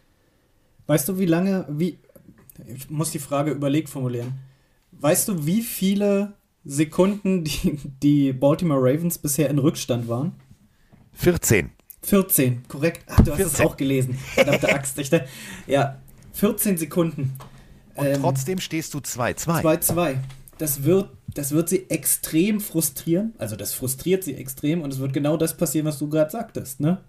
Weißt 0.86 1.10
du, 1.10 1.18
wie 1.18 1.26
lange, 1.26 1.66
wie, 1.68 1.98
ich 2.68 2.92
muss 2.92 3.10
die 3.10 3.18
Frage 3.18 3.50
überlegt 3.50 3.90
formulieren. 3.90 4.34
Weißt 4.92 5.28
du, 5.30 5.48
wie 5.48 5.64
viele 5.64 6.34
Sekunden 6.64 7.44
die, 7.44 7.80
die 8.04 8.34
Baltimore 8.34 8.82
Ravens 8.82 9.18
bisher 9.18 9.50
in 9.50 9.58
Rückstand 9.58 10.08
waren? 10.08 10.36
14. 11.14 11.72
14, 12.04 12.68
korrekt. 12.68 13.02
Ach, 13.08 13.16
du 13.22 13.32
hast 13.32 13.38
14. 13.38 13.46
es 13.48 13.62
auch 13.62 13.78
gelesen. 13.78 14.14
Verdammte 14.14 14.72
Axt. 14.72 15.00
Ich, 15.00 15.10
dachte- 15.10 15.28
ja, 15.66 15.98
14 16.34 16.78
Sekunden. 16.78 17.36
Und 17.98 18.06
Ähm, 18.06 18.22
trotzdem 18.22 18.60
stehst 18.60 18.94
du 18.94 19.00
2-2. 19.00 19.62
2-2. 19.62 20.18
Das 20.58 20.84
wird, 20.84 21.10
das 21.28 21.52
wird 21.52 21.70
sie 21.70 21.90
extrem 21.90 22.60
frustrieren. 22.62 23.34
Also 23.38 23.56
das 23.56 23.74
frustriert 23.74 24.24
sie 24.24 24.36
extrem 24.36 24.82
und 24.82 24.92
es 24.94 25.00
wird 25.00 25.14
genau 25.14 25.38
das 25.38 25.56
passieren, 25.58 25.86
was 25.86 26.00
du 26.00 26.10
gerade 26.10 26.32
sagtest, 26.32 26.80
ne? 26.80 27.00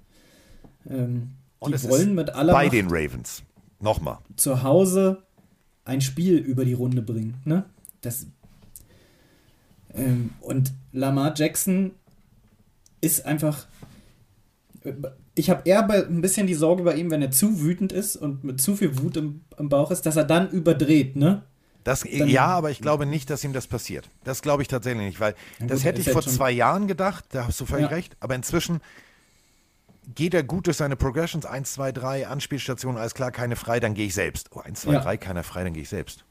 Ähm, 0.88 1.30
Und 1.58 1.74
die 1.74 1.88
wollen 1.88 2.14
mit 2.14 2.30
aller 2.30 2.52
bei 2.52 2.64
Macht 2.64 2.74
den 2.74 2.88
Ravens. 2.88 3.42
Nochmal. 3.80 4.18
zu 4.36 4.62
Hause 4.62 5.22
ein 5.84 6.00
Spiel 6.00 6.36
über 6.36 6.64
die 6.64 6.72
Runde 6.74 7.00
bringen, 7.00 7.40
ne? 7.44 7.64
Das 8.00 8.26
ähm, 9.94 10.30
und 10.40 10.72
Lamar 10.92 11.32
Jackson 11.36 11.92
ist 13.00 13.24
einfach 13.24 13.66
ich 15.38 15.50
habe 15.50 15.62
eher 15.64 15.82
bei, 15.82 16.04
ein 16.04 16.20
bisschen 16.20 16.46
die 16.46 16.54
Sorge 16.54 16.82
bei 16.82 16.94
ihm, 16.94 17.10
wenn 17.10 17.22
er 17.22 17.30
zu 17.30 17.60
wütend 17.60 17.92
ist 17.92 18.16
und 18.16 18.44
mit 18.44 18.60
zu 18.60 18.76
viel 18.76 18.98
Wut 18.98 19.16
im, 19.16 19.42
im 19.58 19.68
Bauch 19.68 19.90
ist, 19.90 20.04
dass 20.06 20.16
er 20.16 20.24
dann 20.24 20.50
überdreht, 20.50 21.16
ne? 21.16 21.42
Das, 21.84 22.00
Dann- 22.00 22.28
ja, 22.28 22.46
aber 22.46 22.70
ich 22.70 22.80
glaube 22.82 23.06
nicht, 23.06 23.30
dass 23.30 23.44
ihm 23.44 23.52
das 23.54 23.66
passiert. 23.66 24.08
Das 24.24 24.42
glaube 24.42 24.62
ich 24.62 24.68
tatsächlich 24.68 25.06
nicht, 25.06 25.20
weil 25.20 25.34
Na 25.58 25.66
das 25.68 25.78
gut, 25.78 25.84
hätte 25.86 26.00
ich 26.00 26.06
vor 26.10 26.16
jetzt 26.16 26.24
schon- 26.24 26.34
zwei 26.34 26.50
Jahren 26.50 26.86
gedacht, 26.86 27.24
da 27.30 27.46
hast 27.46 27.58
du 27.60 27.66
völlig 27.66 27.84
Ja. 27.90 27.96
recht, 27.96 28.16
aber 28.20 28.34
inzwischen 28.34 28.80
geht 30.14 30.34
er 30.34 30.42
gut 30.42 30.66
durch 30.66 30.76
seine 30.76 30.96
Progressions, 30.96 31.46
1, 31.46 31.72
2, 31.74 31.92
3, 31.92 32.26
Anspielstationen, 32.26 32.98
alles 32.98 33.14
klar, 33.14 33.30
keine 33.30 33.56
frei, 33.56 33.78
dann 33.80 33.94
gehe 33.94 34.06
ich 34.06 34.14
selbst. 34.14 34.50
Oh, 34.52 34.60
1, 34.60 34.80
2, 34.82 34.92
Ja. 34.94 35.00
3, 35.00 35.16
keiner 35.16 35.44
frei, 35.44 35.64
dann 35.64 35.72
gehe 35.72 35.82
ich 35.82 35.88
selbst. 35.88 36.24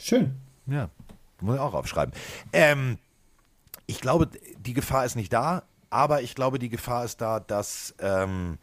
Schön. 0.00 0.32
Ja, 0.66 0.88
muss 1.40 1.56
ich 1.56 1.60
auch 1.60 1.74
aufschreiben. 1.74 2.14
Ähm, 2.52 2.98
ich 3.86 4.00
glaube, 4.00 4.28
die 4.64 4.72
Gefahr 4.72 5.04
ist 5.04 5.14
nicht 5.16 5.32
da, 5.32 5.62
aber 5.90 6.22
ich 6.22 6.34
glaube, 6.34 6.58
die 6.58 6.68
Gefahr 6.68 7.04
ist 7.04 7.20
da, 7.20 7.40
dass 7.40 7.94
ähm, 8.00 8.58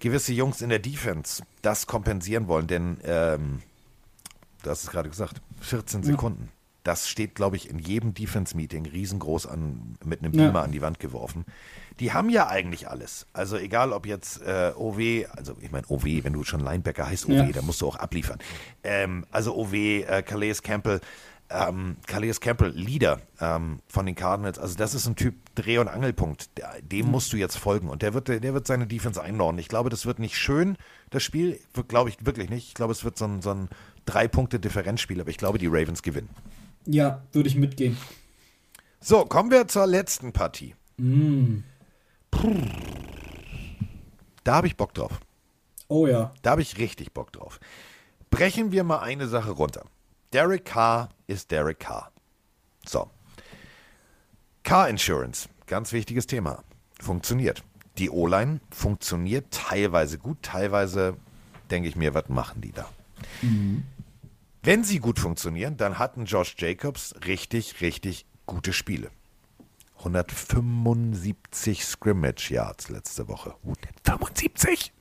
gewisse 0.00 0.32
Jungs 0.32 0.60
in 0.62 0.68
der 0.68 0.78
Defense 0.78 1.42
das 1.62 1.86
kompensieren 1.86 2.48
wollen, 2.48 2.66
denn 2.66 2.98
ähm, 3.04 3.62
du 4.62 4.70
hast 4.70 4.84
es 4.84 4.90
gerade 4.90 5.08
gesagt, 5.08 5.40
14 5.60 6.02
Ja. 6.02 6.06
Sekunden. 6.12 6.50
Das 6.84 7.08
steht, 7.08 7.34
glaube 7.34 7.56
ich, 7.56 7.68
in 7.68 7.78
jedem 7.78 8.14
Defense-Meeting 8.14 8.86
riesengroß 8.86 9.46
an, 9.46 9.96
mit 10.04 10.20
einem 10.22 10.32
Ja. 10.32 10.46
Beamer 10.46 10.62
an 10.62 10.72
die 10.72 10.80
Wand 10.80 11.00
geworfen. 11.00 11.44
Die 12.00 12.12
haben 12.12 12.30
ja 12.30 12.46
eigentlich 12.48 12.88
alles. 12.88 13.26
Also 13.34 13.56
egal, 13.58 13.92
ob 13.92 14.06
jetzt 14.06 14.40
äh, 14.40 14.72
OW, 14.74 15.26
also 15.36 15.56
ich 15.60 15.70
meine 15.72 15.86
OW, 15.88 16.04
wenn 16.04 16.32
du 16.32 16.44
schon 16.44 16.60
Linebacker 16.60 17.06
heißt 17.06 17.26
OW, 17.26 17.32
Ja. 17.32 17.46
da 17.52 17.60
musst 17.62 17.80
du 17.82 17.88
auch 17.88 17.96
abliefern. 17.96 18.38
Ähm, 18.84 19.26
also 19.32 19.54
OW, 19.56 19.74
äh, 19.74 20.22
Calais 20.22 20.62
Campbell, 20.62 21.00
ähm, 21.50 21.96
Calais 22.06 22.40
Campbell, 22.40 22.70
Leader 22.70 23.20
ähm, 23.40 23.80
von 23.88 24.06
den 24.06 24.14
Cardinals, 24.14 24.58
also 24.58 24.76
das 24.76 24.94
ist 24.94 25.06
ein 25.06 25.16
Typ 25.16 25.34
Dreh- 25.54 25.78
und 25.78 25.88
Angelpunkt. 25.88 26.50
Dem 26.82 27.10
musst 27.10 27.32
du 27.32 27.36
jetzt 27.36 27.56
folgen 27.56 27.88
und 27.88 28.02
der 28.02 28.14
wird, 28.14 28.28
der 28.28 28.54
wird 28.54 28.66
seine 28.66 28.86
Defense 28.86 29.20
einordnen. 29.22 29.58
Ich 29.58 29.68
glaube, 29.68 29.90
das 29.90 30.06
wird 30.06 30.18
nicht 30.18 30.36
schön, 30.36 30.76
das 31.10 31.22
Spiel, 31.22 31.60
glaube 31.88 32.10
ich 32.10 32.24
wirklich 32.24 32.50
nicht. 32.50 32.68
Ich 32.68 32.74
glaube, 32.74 32.92
es 32.92 33.04
wird 33.04 33.16
so 33.16 33.24
ein, 33.24 33.42
so 33.42 33.50
ein 33.50 33.68
Drei-Punkte-Differenzspiel, 34.06 35.20
aber 35.20 35.30
ich 35.30 35.38
glaube, 35.38 35.58
die 35.58 35.66
Ravens 35.66 36.02
gewinnen. 36.02 36.30
Ja, 36.86 37.22
würde 37.32 37.48
ich 37.48 37.56
mitgehen. 37.56 37.96
So, 39.00 39.24
kommen 39.24 39.50
wir 39.50 39.68
zur 39.68 39.86
letzten 39.86 40.32
Partie. 40.32 40.74
Mm. 40.96 41.58
Da 44.44 44.54
habe 44.54 44.66
ich 44.66 44.76
Bock 44.76 44.94
drauf. 44.94 45.20
Oh 45.88 46.06
ja. 46.06 46.32
Da 46.42 46.50
habe 46.50 46.62
ich 46.62 46.78
richtig 46.78 47.12
Bock 47.12 47.32
drauf. 47.32 47.60
Brechen 48.30 48.72
wir 48.72 48.84
mal 48.84 49.00
eine 49.00 49.28
Sache 49.28 49.50
runter. 49.50 49.84
Derek 50.32 50.66
Carr 50.66 51.08
ist 51.26 51.50
Derek 51.50 51.80
Carr. 51.80 52.12
So. 52.84 53.10
Car 54.62 54.88
Insurance, 54.88 55.48
ganz 55.66 55.92
wichtiges 55.92 56.26
Thema. 56.26 56.62
Funktioniert. 57.00 57.62
Die 57.96 58.10
O-Line 58.10 58.60
funktioniert 58.70 59.46
teilweise 59.50 60.18
gut, 60.18 60.42
teilweise 60.42 61.16
denke 61.70 61.88
ich 61.88 61.96
mir, 61.96 62.14
was 62.14 62.28
machen 62.28 62.60
die 62.60 62.72
da? 62.72 62.88
Wenn 64.62 64.84
sie 64.84 64.98
gut 65.00 65.18
funktionieren, 65.18 65.76
dann 65.76 65.98
hatten 65.98 66.26
Josh 66.26 66.54
Jacobs 66.58 67.14
richtig, 67.26 67.80
richtig 67.80 68.26
gute 68.46 68.72
Spiele. 68.72 69.10
175 69.98 71.84
Scrimmage 71.84 72.50
Yards 72.50 72.88
letzte 72.88 73.28
Woche. 73.28 73.54
175? 73.64 74.92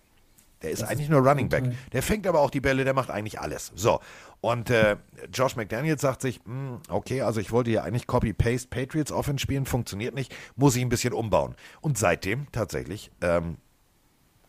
Der 0.63 0.71
ist 0.71 0.83
eigentlich 0.83 1.09
nur 1.09 1.19
Running 1.19 1.49
Back. 1.49 1.65
Der 1.93 2.01
fängt 2.01 2.25
aber 2.25 2.39
auch 2.39 2.49
die 2.49 2.61
Bälle, 2.61 2.83
der 2.83 2.95
macht 2.95 3.11
eigentlich 3.11 3.39
alles. 3.39 3.71
So. 3.75 3.99
Und 4.39 4.69
äh, 4.69 4.97
Josh 5.34 5.55
McDaniels 5.55 6.01
sagt 6.01 6.22
sich, 6.22 6.39
"Hm, 6.45 6.80
okay, 6.89 7.22
also 7.22 7.39
ich 7.39 7.51
wollte 7.51 7.72
ja 7.72 7.84
eigentlich 7.84 8.07
Copy-Paste 8.07 8.69
Patriots 8.69 9.11
Offense 9.11 9.41
spielen, 9.41 9.65
funktioniert 9.65 10.14
nicht, 10.14 10.34
muss 10.55 10.76
ich 10.76 10.81
ein 10.84 10.89
bisschen 10.89 11.14
umbauen. 11.14 11.55
Und 11.81 11.97
seitdem 11.97 12.51
tatsächlich 12.51 13.11
ähm, 13.22 13.57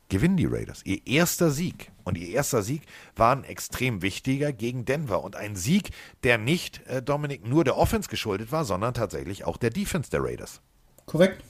gewinnen 0.09 0.37
die 0.37 0.47
Raiders. 0.47 0.83
Ihr 0.85 1.07
erster 1.07 1.51
Sieg. 1.51 1.91
Und 2.05 2.19
ihr 2.19 2.29
erster 2.29 2.63
Sieg 2.63 2.83
war 3.17 3.35
ein 3.35 3.45
extrem 3.45 4.03
wichtiger 4.03 4.53
gegen 4.53 4.85
Denver. 4.85 5.23
Und 5.23 5.37
ein 5.37 5.57
Sieg, 5.57 5.91
der 6.23 6.39
nicht, 6.39 6.87
äh, 6.87 7.03
Dominik, 7.03 7.47
nur 7.47 7.65
der 7.65 7.77
Offense 7.77 8.09
geschuldet 8.09 8.53
war, 8.53 8.65
sondern 8.65 8.95
tatsächlich 8.95 9.45
auch 9.45 9.57
der 9.57 9.71
Defense 9.71 10.11
der 10.11 10.23
Raiders. 10.23 10.61
Korrekt. 11.07 11.43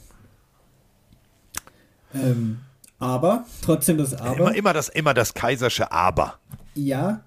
Ähm, 2.15 2.60
aber, 2.98 3.44
trotzdem 3.62 3.98
das 3.98 4.15
Aber. 4.15 4.36
Immer, 4.36 4.55
immer, 4.55 4.73
das, 4.73 4.89
immer 4.89 5.15
das 5.15 5.35
kaisersche 5.35 5.93
Aber. 5.93 6.39
Ja, 6.74 7.23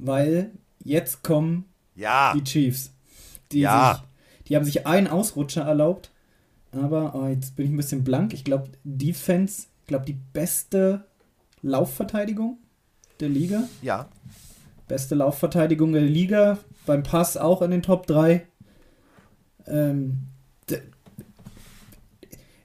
weil 0.00 0.50
jetzt 0.82 1.22
kommen 1.22 1.64
Ja. 1.94 2.32
die 2.34 2.44
Chiefs. 2.44 2.92
Die, 3.52 3.60
Ja. 3.60 3.94
sich, 3.94 4.48
die 4.48 4.56
haben 4.56 4.64
sich 4.64 4.86
einen 4.86 5.06
Ausrutscher 5.06 5.62
erlaubt, 5.62 6.10
aber 6.72 7.14
oh, 7.14 7.26
jetzt 7.26 7.56
bin 7.56 7.66
ich 7.66 7.72
ein 7.72 7.76
bisschen 7.76 8.04
blank. 8.04 8.32
Ich 8.32 8.44
glaube, 8.44 8.70
Defense, 8.84 9.66
ich 9.82 9.86
glaube, 9.88 10.04
die 10.06 10.18
beste 10.32 11.04
Laufverteidigung 11.62 12.58
der 13.20 13.28
Liga. 13.28 13.64
Ja. 13.82 14.08
Beste 14.86 15.14
Laufverteidigung 15.14 15.92
der 15.92 16.02
Liga. 16.02 16.58
Beim 16.86 17.02
Pass 17.02 17.36
auch 17.36 17.62
in 17.62 17.70
den 17.70 17.82
Top 17.82 18.06
3. 18.06 18.46
Ähm, 19.66 20.28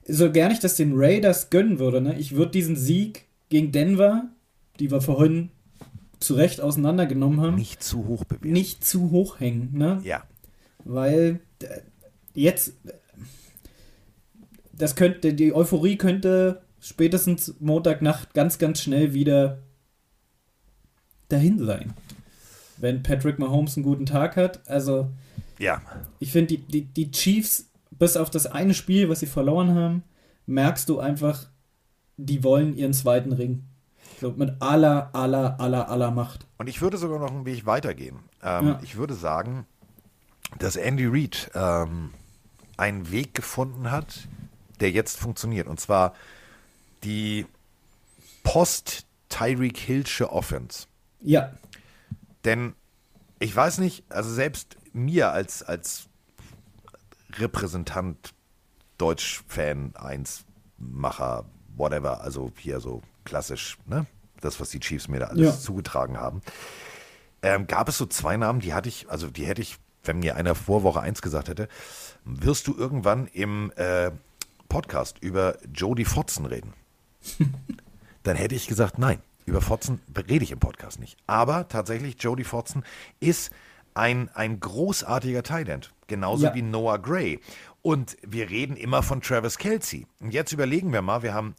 so 0.05 0.31
gern 0.31 0.51
ich 0.51 0.60
das 0.60 0.76
den 0.76 0.91
Raiders 0.95 1.49
gönnen 1.49 1.80
würde, 1.80 2.01
ne? 2.01 2.18
ich 2.19 2.35
würde 2.35 2.51
diesen 2.51 2.76
Sieg 2.76 3.26
gegen 3.49 3.72
Denver, 3.72 4.26
die 4.80 4.91
wir 4.91 5.01
vorhin 5.01 5.49
zu 6.23 6.35
Recht 6.35 6.61
auseinandergenommen 6.61 7.41
haben, 7.41 7.55
nicht, 7.55 7.69
Nicht 7.71 7.83
zu 7.83 8.07
hoch 8.07 8.23
bewerten. 8.23 8.65
zu 8.81 9.11
hoch 9.11 9.39
hängen. 9.39 9.69
Ne? 9.73 10.01
Ja. 10.03 10.23
Weil 10.83 11.39
jetzt 12.33 12.73
das 14.75 14.95
könnte, 14.95 15.33
die 15.33 15.53
Euphorie 15.53 15.97
könnte 15.97 16.63
spätestens 16.79 17.55
Montagnacht 17.59 18.33
ganz, 18.33 18.57
ganz 18.57 18.81
schnell 18.81 19.13
wieder 19.13 19.59
dahin 21.29 21.59
sein. 21.63 21.93
Wenn 22.77 23.03
Patrick 23.03 23.39
Mahomes 23.39 23.77
einen 23.77 23.85
guten 23.85 24.05
Tag 24.05 24.35
hat. 24.35 24.67
Also, 24.67 25.09
Ja. 25.59 25.81
ich 26.19 26.31
finde, 26.31 26.57
die, 26.57 26.57
die, 26.57 26.81
die 26.85 27.11
Chiefs, 27.11 27.69
bis 27.91 28.17
auf 28.17 28.29
das 28.29 28.47
eine 28.47 28.73
Spiel, 28.73 29.07
was 29.09 29.19
sie 29.21 29.27
verloren 29.27 29.73
haben, 29.75 30.03
merkst 30.47 30.89
du 30.89 30.99
einfach, 30.99 31.47
die 32.17 32.43
wollen 32.43 32.75
ihren 32.75 32.93
zweiten 32.93 33.31
Ring. 33.31 33.63
So, 34.23 34.31
mit 34.37 34.61
aller, 34.61 35.09
aller, 35.13 35.59
aller, 35.59 35.89
aller 35.89 36.09
Macht. 36.09 36.47
Und 36.57 36.67
ich 36.67 36.81
würde 36.81 36.97
sogar 36.97 37.19
noch 37.19 37.31
einen 37.31 37.45
Weg 37.45 37.65
weitergehen. 37.65 38.19
Ähm, 38.41 38.67
Ja. 38.67 38.79
Ich 38.81 38.95
würde 38.95 39.15
sagen, 39.15 39.65
dass 40.59 40.77
Andy 40.77 41.05
Reid 41.05 41.51
ähm, 41.53 42.11
einen 42.77 43.11
Weg 43.11 43.33
gefunden 43.33 43.91
hat, 43.91 44.29
der 44.79 44.91
jetzt 44.91 45.17
funktioniert. 45.17 45.67
Und 45.67 45.81
zwar 45.81 46.13
die 47.03 47.45
Post-Tyreek 48.43 49.77
Hillsche 49.77 50.31
Offense. 50.31 50.87
Ja, 51.19 51.51
Denn 52.45 52.75
ich 53.39 53.53
weiß 53.53 53.79
nicht, 53.79 54.05
also 54.09 54.31
selbst 54.33 54.77
mir 54.93 55.31
als, 55.31 55.63
als 55.63 56.07
Repräsentant 57.37 58.33
Deutsch-Fan, 58.97 59.95
Eins-Macher, 59.97 61.43
whatever, 61.75 62.21
also 62.21 62.51
hier 62.57 62.79
so 62.79 63.01
klassisch, 63.25 63.77
ne? 63.85 64.05
Das, 64.41 64.59
was 64.59 64.69
die 64.69 64.79
Chiefs 64.79 65.07
mir 65.07 65.19
da 65.19 65.27
alles 65.27 65.45
Ja. 65.55 65.59
zugetragen 65.59 66.17
haben. 66.17 66.41
Ähm, 67.41 67.67
gab 67.67 67.87
es 67.89 67.97
so 67.97 68.05
zwei 68.05 68.35
Namen, 68.37 68.59
die 68.59 68.73
hatte 68.73 68.89
ich, 68.89 69.09
also 69.09 69.29
die 69.29 69.45
hätte 69.45 69.61
ich, 69.61 69.77
wenn 70.03 70.19
mir 70.19 70.35
einer 70.35 70.55
vor 70.55 70.83
Woche 70.83 70.99
1 71.01 71.21
gesagt 71.21 71.47
hätte, 71.49 71.67
wirst 72.25 72.67
du 72.67 72.75
irgendwann 72.75 73.27
im 73.27 73.71
äh, 73.77 74.11
Podcast 74.69 75.17
über 75.21 75.57
Jodie 75.73 76.05
Fotzen 76.05 76.45
reden? 76.45 76.73
Dann 78.23 78.35
hätte 78.35 78.55
ich 78.55 78.67
gesagt, 78.67 78.97
nein, 78.97 79.19
über 79.45 79.61
Fotzen 79.61 80.01
rede 80.15 80.43
ich 80.43 80.51
im 80.51 80.59
Podcast 80.59 80.99
nicht. 80.99 81.17
Aber 81.27 81.67
tatsächlich, 81.67 82.15
Jodie 82.21 82.43
Fotzen 82.45 82.83
ist 83.19 83.51
ein, 83.93 84.29
ein 84.33 84.59
großartiger 84.59 85.43
Tight 85.43 85.91
genauso 86.07 86.45
Ja. 86.47 86.55
wie 86.55 86.61
Noah 86.61 86.99
Gray. 86.99 87.39
Und 87.81 88.17
wir 88.25 88.49
reden 88.49 88.77
immer 88.77 89.03
von 89.03 89.21
Travis 89.21 89.57
Kelsey. 89.57 90.07
Und 90.21 90.33
jetzt 90.33 90.53
überlegen 90.53 90.93
wir 90.93 91.01
mal, 91.01 91.21
wir 91.23 91.33
haben 91.33 91.55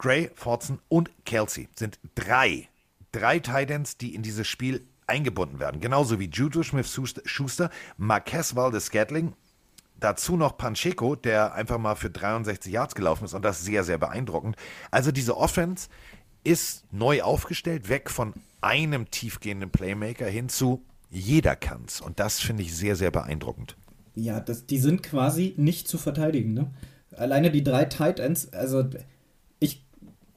Gray, 0.00 0.30
Forzen 0.34 0.78
und 0.88 1.10
Kelsey 1.26 1.68
sind 1.76 1.98
drei, 2.14 2.68
drei 3.12 3.38
Titans, 3.38 3.98
die 3.98 4.14
in 4.14 4.22
dieses 4.22 4.48
Spiel 4.48 4.86
eingebunden 5.06 5.60
werden. 5.60 5.82
Genauso 5.82 6.18
wie 6.18 6.30
Juju 6.30 6.62
Smith-Schuster, 6.62 7.68
Marquez 7.98 8.56
Valdez-Scantling, 8.56 9.34
dazu 9.98 10.38
noch 10.38 10.56
Pancheco, 10.56 11.16
der 11.16 11.52
einfach 11.52 11.76
mal 11.76 11.96
für 11.96 12.08
63 12.08 12.72
Yards 12.72 12.94
gelaufen 12.94 13.26
ist 13.26 13.34
und 13.34 13.44
das 13.44 13.62
sehr, 13.62 13.84
sehr 13.84 13.98
beeindruckend. 13.98 14.56
Also 14.90 15.12
diese 15.12 15.36
Offense 15.36 15.90
ist 16.44 16.90
neu 16.92 17.20
aufgestellt, 17.20 17.90
weg 17.90 18.08
von 18.08 18.32
einem 18.62 19.10
tiefgehenden 19.10 19.68
Playmaker 19.68 20.26
hin 20.26 20.48
zu 20.48 20.82
jeder 21.10 21.56
kann's. 21.56 22.00
Und 22.00 22.20
das 22.20 22.40
finde 22.40 22.62
ich 22.62 22.74
sehr, 22.74 22.96
sehr 22.96 23.10
beeindruckend. 23.10 23.76
Ja, 24.14 24.40
das, 24.40 24.64
die 24.64 24.78
sind 24.78 25.02
quasi 25.02 25.52
nicht 25.58 25.88
zu 25.88 25.98
verteidigen. 25.98 26.54
Ne? 26.54 26.70
Alleine 27.14 27.50
die 27.50 27.62
drei 27.62 27.84
Tight 27.84 28.18
Ends, 28.18 28.50
also 28.54 28.88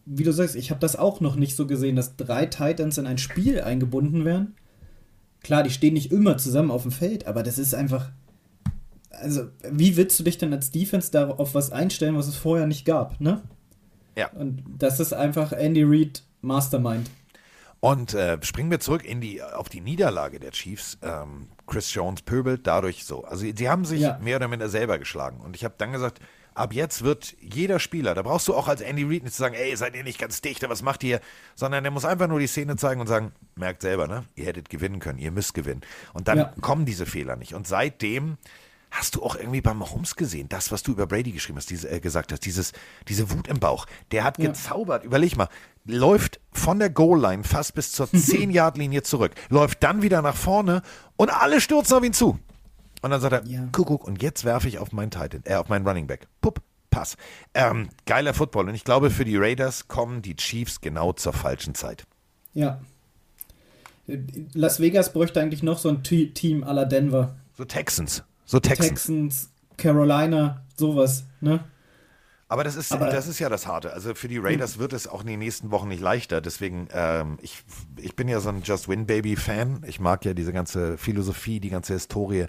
wie 0.06 0.24
du 0.24 0.32
sagst, 0.34 0.56
ich 0.56 0.70
habe 0.70 0.80
das 0.80 0.96
auch 0.96 1.20
noch 1.22 1.36
nicht 1.36 1.56
so 1.56 1.66
gesehen, 1.68 1.96
dass 1.96 2.16
drei 2.16 2.46
Tight 2.46 2.80
Ends 2.80 2.98
in 2.98 3.08
ein 3.08 3.18
Spiel 3.18 3.62
eingebunden 3.62 4.26
werden. 4.26 4.56
Klar, 5.42 5.64
die 5.64 5.70
stehen 5.70 5.94
nicht 5.94 6.12
immer 6.12 6.38
zusammen 6.38 6.72
auf 6.72 6.84
dem 6.84 6.92
Feld, 6.92 7.28
aber 7.28 7.44
das 7.44 7.58
ist 7.58 7.74
einfach. 7.74 8.12
Also, 9.12 9.46
wie 9.70 9.96
willst 9.96 10.20
du 10.20 10.24
dich 10.24 10.38
denn 10.38 10.52
als 10.54 10.72
Defense 10.72 11.12
darauf 11.12 11.54
was 11.54 11.72
einstellen, 11.72 12.18
was 12.18 12.28
es 12.28 12.36
vorher 12.36 12.68
nicht 12.68 12.86
gab, 12.86 13.22
ne? 13.22 13.42
Ja. 14.18 14.30
Und 14.32 14.64
das 14.78 15.00
ist 15.00 15.14
einfach 15.14 15.52
Andy 15.54 15.84
Reid 15.84 16.24
Mastermind. 16.42 17.10
Und 17.80 18.14
äh, 18.14 18.38
springen 18.44 18.72
wir 18.72 18.80
zurück 18.80 19.04
in 19.04 19.20
die, 19.22 19.42
auf 19.44 19.68
die 19.68 19.82
Niederlage 19.82 20.40
der 20.40 20.52
Chiefs. 20.52 20.98
Ähm, 21.02 21.48
Chris 21.68 21.94
Jones 21.94 22.22
pöbelt 22.22 22.66
dadurch 22.66 23.04
so. 23.04 23.24
Also 23.26 23.46
sie 23.54 23.70
haben 23.70 23.84
sich 23.86 24.02
Ja. 24.02 24.18
mehr 24.24 24.38
oder 24.38 24.48
minder 24.48 24.70
selber 24.70 24.98
geschlagen. 25.00 25.42
Und 25.42 25.56
ich 25.56 25.66
habe 25.66 25.76
dann 25.78 25.92
gesagt, 25.92 26.20
ab 26.56 26.74
jetzt 26.74 27.04
wird 27.04 27.36
jeder 27.40 27.80
Spieler, 27.80 28.14
da 28.16 28.22
brauchst 28.22 28.48
du 28.48 28.54
auch 28.56 28.68
als 28.68 28.82
Andy 28.82 29.04
Reid 29.04 29.24
nicht 29.24 29.34
zu 29.36 29.40
sagen, 29.42 29.56
ey, 29.56 29.76
seid 29.76 29.96
ihr 29.96 30.04
nicht 30.04 30.20
ganz 30.20 30.42
dicht, 30.42 30.68
was 30.70 30.82
macht 30.82 31.04
ihr? 31.04 31.20
Sondern 31.56 31.84
er 31.86 31.92
muss 31.92 32.06
einfach 32.06 32.28
nur 32.28 32.40
die 32.40 32.48
Szene 32.48 32.76
zeigen 32.76 33.02
und 33.02 33.08
sagen, 33.08 33.32
merkt 33.56 33.82
selber, 33.82 34.08
ne? 34.08 34.24
Ihr 34.36 34.46
hättet 34.46 34.70
gewinnen 34.70 35.00
können, 35.00 35.20
ihr 35.20 35.32
müsst 35.32 35.54
gewinnen. 35.54 35.82
Und 36.14 36.28
dann 36.28 36.38
Ja. 36.38 36.54
kommen 36.62 36.86
diese 36.86 37.06
Fehler 37.06 37.36
nicht. 37.36 37.54
Und 37.54 37.68
seitdem 37.68 38.38
hast 38.92 39.16
du 39.16 39.24
auch 39.24 39.36
irgendwie 39.36 39.62
bei 39.62 39.74
Mahomes 39.74 40.16
gesehen, 40.16 40.48
das, 40.50 40.72
was 40.72 40.84
du 40.84 40.92
über 40.92 41.08
Brady 41.08 41.32
geschrieben 41.32 41.58
hast, 41.58 41.70
diese, 41.72 41.90
äh, 41.90 42.00
gesagt 42.00 42.32
hast, 42.32 42.46
dieses, 42.46 42.74
diese 43.08 43.32
Wut 43.32 43.48
im 43.48 43.60
Bauch. 43.60 43.88
Der 44.12 44.24
hat 44.24 44.38
Ja. 44.38 44.50
gezaubert, 44.50 45.04
überleg 45.04 45.36
mal, 45.36 45.50
läuft 45.86 46.40
von 46.52 46.78
der 46.78 46.92
Goal-Line 46.92 47.44
fast 47.44 47.74
bis 47.74 47.92
zur 47.92 48.06
10-Yard-Linie 48.14 49.02
zurück, 49.02 49.32
läuft 49.50 49.82
dann 49.84 50.04
wieder 50.04 50.22
nach 50.22 50.36
vorne 50.36 50.84
und 51.16 51.30
alle 51.32 51.60
stürzen 51.60 51.98
auf 51.98 52.04
ihn 52.04 52.14
zu. 52.14 52.38
Und 53.04 53.12
dann 53.12 53.22
sagt 53.22 53.34
er, 53.34 53.46
Ja. 53.46 53.68
Kuckuck, 53.72 54.04
und 54.08 54.24
jetzt 54.24 54.44
werfe 54.46 54.68
ich 54.68 54.80
auf 54.80 54.92
meinen 54.92 55.12
Titan, 55.12 55.42
äh, 55.46 55.56
auf 55.56 55.70
meinen 55.70 55.86
Running 55.88 56.08
Back. 56.08 56.28
Pupp, 56.42 56.62
Pass. 56.90 57.16
Ähm, 57.54 57.90
geiler 58.06 58.34
Football. 58.34 58.70
Und 58.70 58.76
ich 58.76 58.84
glaube, 58.84 59.10
für 59.12 59.26
die 59.26 59.38
Raiders 59.38 59.88
kommen 59.88 60.22
die 60.22 60.36
Chiefs 60.36 60.80
genau 60.82 61.14
zur 61.14 61.34
falschen 61.34 61.76
Zeit. 61.76 62.06
Ja. 62.54 62.80
Las 64.54 64.80
Vegas 64.80 65.14
bräuchte 65.14 65.40
eigentlich 65.42 65.64
noch 65.64 65.78
so 65.80 65.90
ein 65.90 66.04
T 66.04 66.28
Team 66.28 66.64
à 66.64 66.74
la 66.74 66.86
Denver. 66.86 67.36
So 67.58 67.66
Texans. 67.66 68.24
So 68.46 68.60
Texans. 68.60 68.90
Texans, 68.90 69.50
Carolina, 69.78 70.62
sowas, 70.76 71.24
ne? 71.42 71.64
Aber 72.50 72.64
das 72.64 72.76
ist, 72.76 72.92
Aber- 72.92 73.10
das 73.10 73.28
ist 73.28 73.40
ja 73.40 73.50
das 73.50 73.66
Harte. 73.66 73.94
Also 73.94 74.14
für 74.14 74.28
die 74.28 74.38
Raiders 74.38 74.78
wird 74.78 74.94
es 74.94 75.08
auch 75.08 75.22
in 75.22 75.28
den 75.28 75.40
nächsten 75.40 75.72
Wochen 75.72 75.88
nicht 75.88 76.02
leichter. 76.02 76.40
Deswegen, 76.42 76.88
ähm, 76.94 77.40
ich, 77.42 77.64
ich 77.98 78.16
bin 78.16 78.28
ja 78.28 78.40
so 78.42 78.50
ein 78.50 78.62
Just 78.64 78.88
Win 78.88 79.08
Baby-Fan. 79.08 79.84
Ich 79.88 80.00
mag 80.00 80.24
ja 80.26 80.36
diese 80.36 80.54
ganze 80.54 80.98
Philosophie, 81.00 81.60
die 81.60 81.70
ganze 81.70 81.94
Historie. 81.94 82.46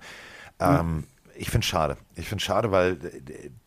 Ähm, 0.61 1.05
Ich 1.37 1.51
finde 1.51 1.65
es 1.65 1.67
schade. 1.67 1.97
Ich 2.15 2.29
finde 2.29 2.41
es 2.41 2.45
schade, 2.45 2.71
weil 2.71 2.97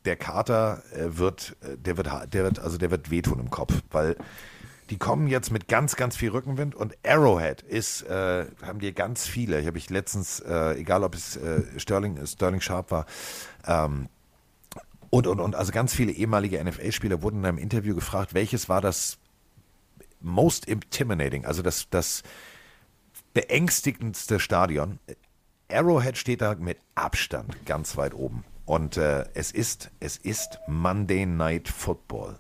der 0.06 0.16
Kater 0.16 0.84
äh, 0.94 1.18
wird, 1.18 1.58
äh, 1.62 1.78
der 1.78 1.98
wird, 1.98 2.08
der 2.34 2.44
wird, 2.44 2.60
also 2.60 2.78
der 2.78 2.92
wird 2.92 3.12
wehtun 3.12 3.40
im 3.40 3.50
Kopf, 3.50 3.74
weil 3.92 4.16
die 4.90 4.98
kommen 4.98 5.28
jetzt 5.28 5.52
mit 5.52 5.68
ganz, 5.68 5.98
ganz 5.98 6.16
viel 6.16 6.30
Rückenwind 6.30 6.74
und 6.74 6.98
Arrowhead 7.06 7.62
ist, 7.62 8.04
äh, 8.04 8.46
haben 8.62 8.80
die 8.80 8.94
ganz 8.94 9.28
viele. 9.28 9.60
Ich 9.60 9.68
habe 9.68 9.78
ich 9.78 9.90
letztens, 9.90 10.40
äh, 10.40 10.80
egal 10.80 11.04
ob 11.04 11.14
es 11.14 11.36
äh, 11.36 11.64
Sterling, 11.78 12.26
Sterling 12.26 12.62
Sharp 12.62 12.92
war, 12.92 13.06
ähm, 13.66 14.08
und, 15.10 15.26
und, 15.26 15.40
und, 15.40 15.56
also 15.56 15.72
ganz 15.72 15.94
viele 15.94 16.12
ehemalige 16.12 16.64
NFL-Spieler 16.64 17.22
wurden 17.22 17.40
in 17.40 17.46
einem 17.46 17.58
Interview 17.58 17.96
gefragt, 17.96 18.34
welches 18.34 18.68
war 18.68 18.82
das 18.82 19.18
most 20.20 20.66
intimidating, 20.66 21.46
also 21.46 21.62
das, 21.62 21.90
das 21.90 22.24
beängstigendste 23.34 24.40
Stadion. 24.40 25.00
Arrowhead 25.72 26.18
steht 26.18 26.42
da 26.42 26.56
mit 26.56 26.78
Abstand 26.96 27.66
ganz 27.66 27.98
weit 27.98 28.14
oben. 28.14 28.44
Und 28.66 28.98
äh, 28.98 29.26
es 29.34 29.52
ist, 29.52 29.92
es 30.00 30.18
ist 30.18 30.60
Monday 30.68 31.26
Night 31.26 31.68
Football. 31.70 32.38